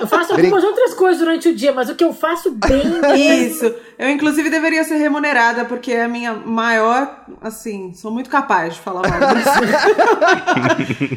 Eu 0.00 0.06
faço 0.06 0.32
algumas 0.32 0.62
outras 0.64 0.94
coisas 0.94 1.18
durante 1.20 1.48
o 1.48 1.54
dia, 1.54 1.72
mas 1.72 1.88
o 1.88 1.94
que 1.94 2.04
eu 2.04 2.12
faço 2.12 2.50
bem 2.50 2.84
mesmo. 3.00 3.14
Isso. 3.14 3.74
Eu, 3.98 4.08
inclusive, 4.10 4.50
deveria 4.50 4.84
ser 4.84 4.96
remunerada, 4.96 5.64
porque 5.64 5.92
é 5.92 6.04
a 6.04 6.08
minha 6.08 6.34
maior. 6.34 7.24
Assim, 7.40 7.92
sou 7.94 8.10
muito 8.10 8.28
capaz 8.28 8.74
de 8.74 8.80
falar 8.80 9.02
mal 9.08 9.20
disso. 9.34 9.50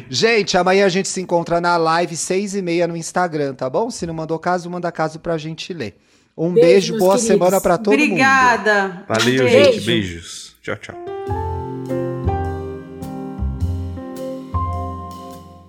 Gente, 0.08 0.56
amanhã 0.56 0.86
a 0.86 0.88
gente 0.88 1.08
se 1.08 1.20
encontra 1.20 1.60
na 1.60 1.76
live, 1.76 2.16
seis 2.16 2.54
e 2.54 2.62
meia 2.62 2.86
no 2.86 2.96
Instagram, 2.96 3.54
tá 3.54 3.68
bom? 3.68 3.90
Se 3.90 4.06
não 4.06 4.14
mandou 4.14 4.38
caso, 4.38 4.70
manda 4.70 4.90
caso 4.92 5.18
pra 5.18 5.36
gente 5.36 5.72
ler. 5.72 5.96
Um 6.36 6.52
Beijo, 6.52 6.92
beijo, 6.92 6.98
boa 6.98 7.14
queridos. 7.14 7.26
semana 7.34 7.60
pra 7.60 7.78
todo 7.78 7.92
mundo. 7.92 8.02
Obrigada. 8.02 9.04
Valeu, 9.08 9.44
Beijo. 9.44 9.72
gente. 9.72 9.86
Beijos. 9.86 10.56
Tchau, 10.62 10.76
tchau. 10.76 11.45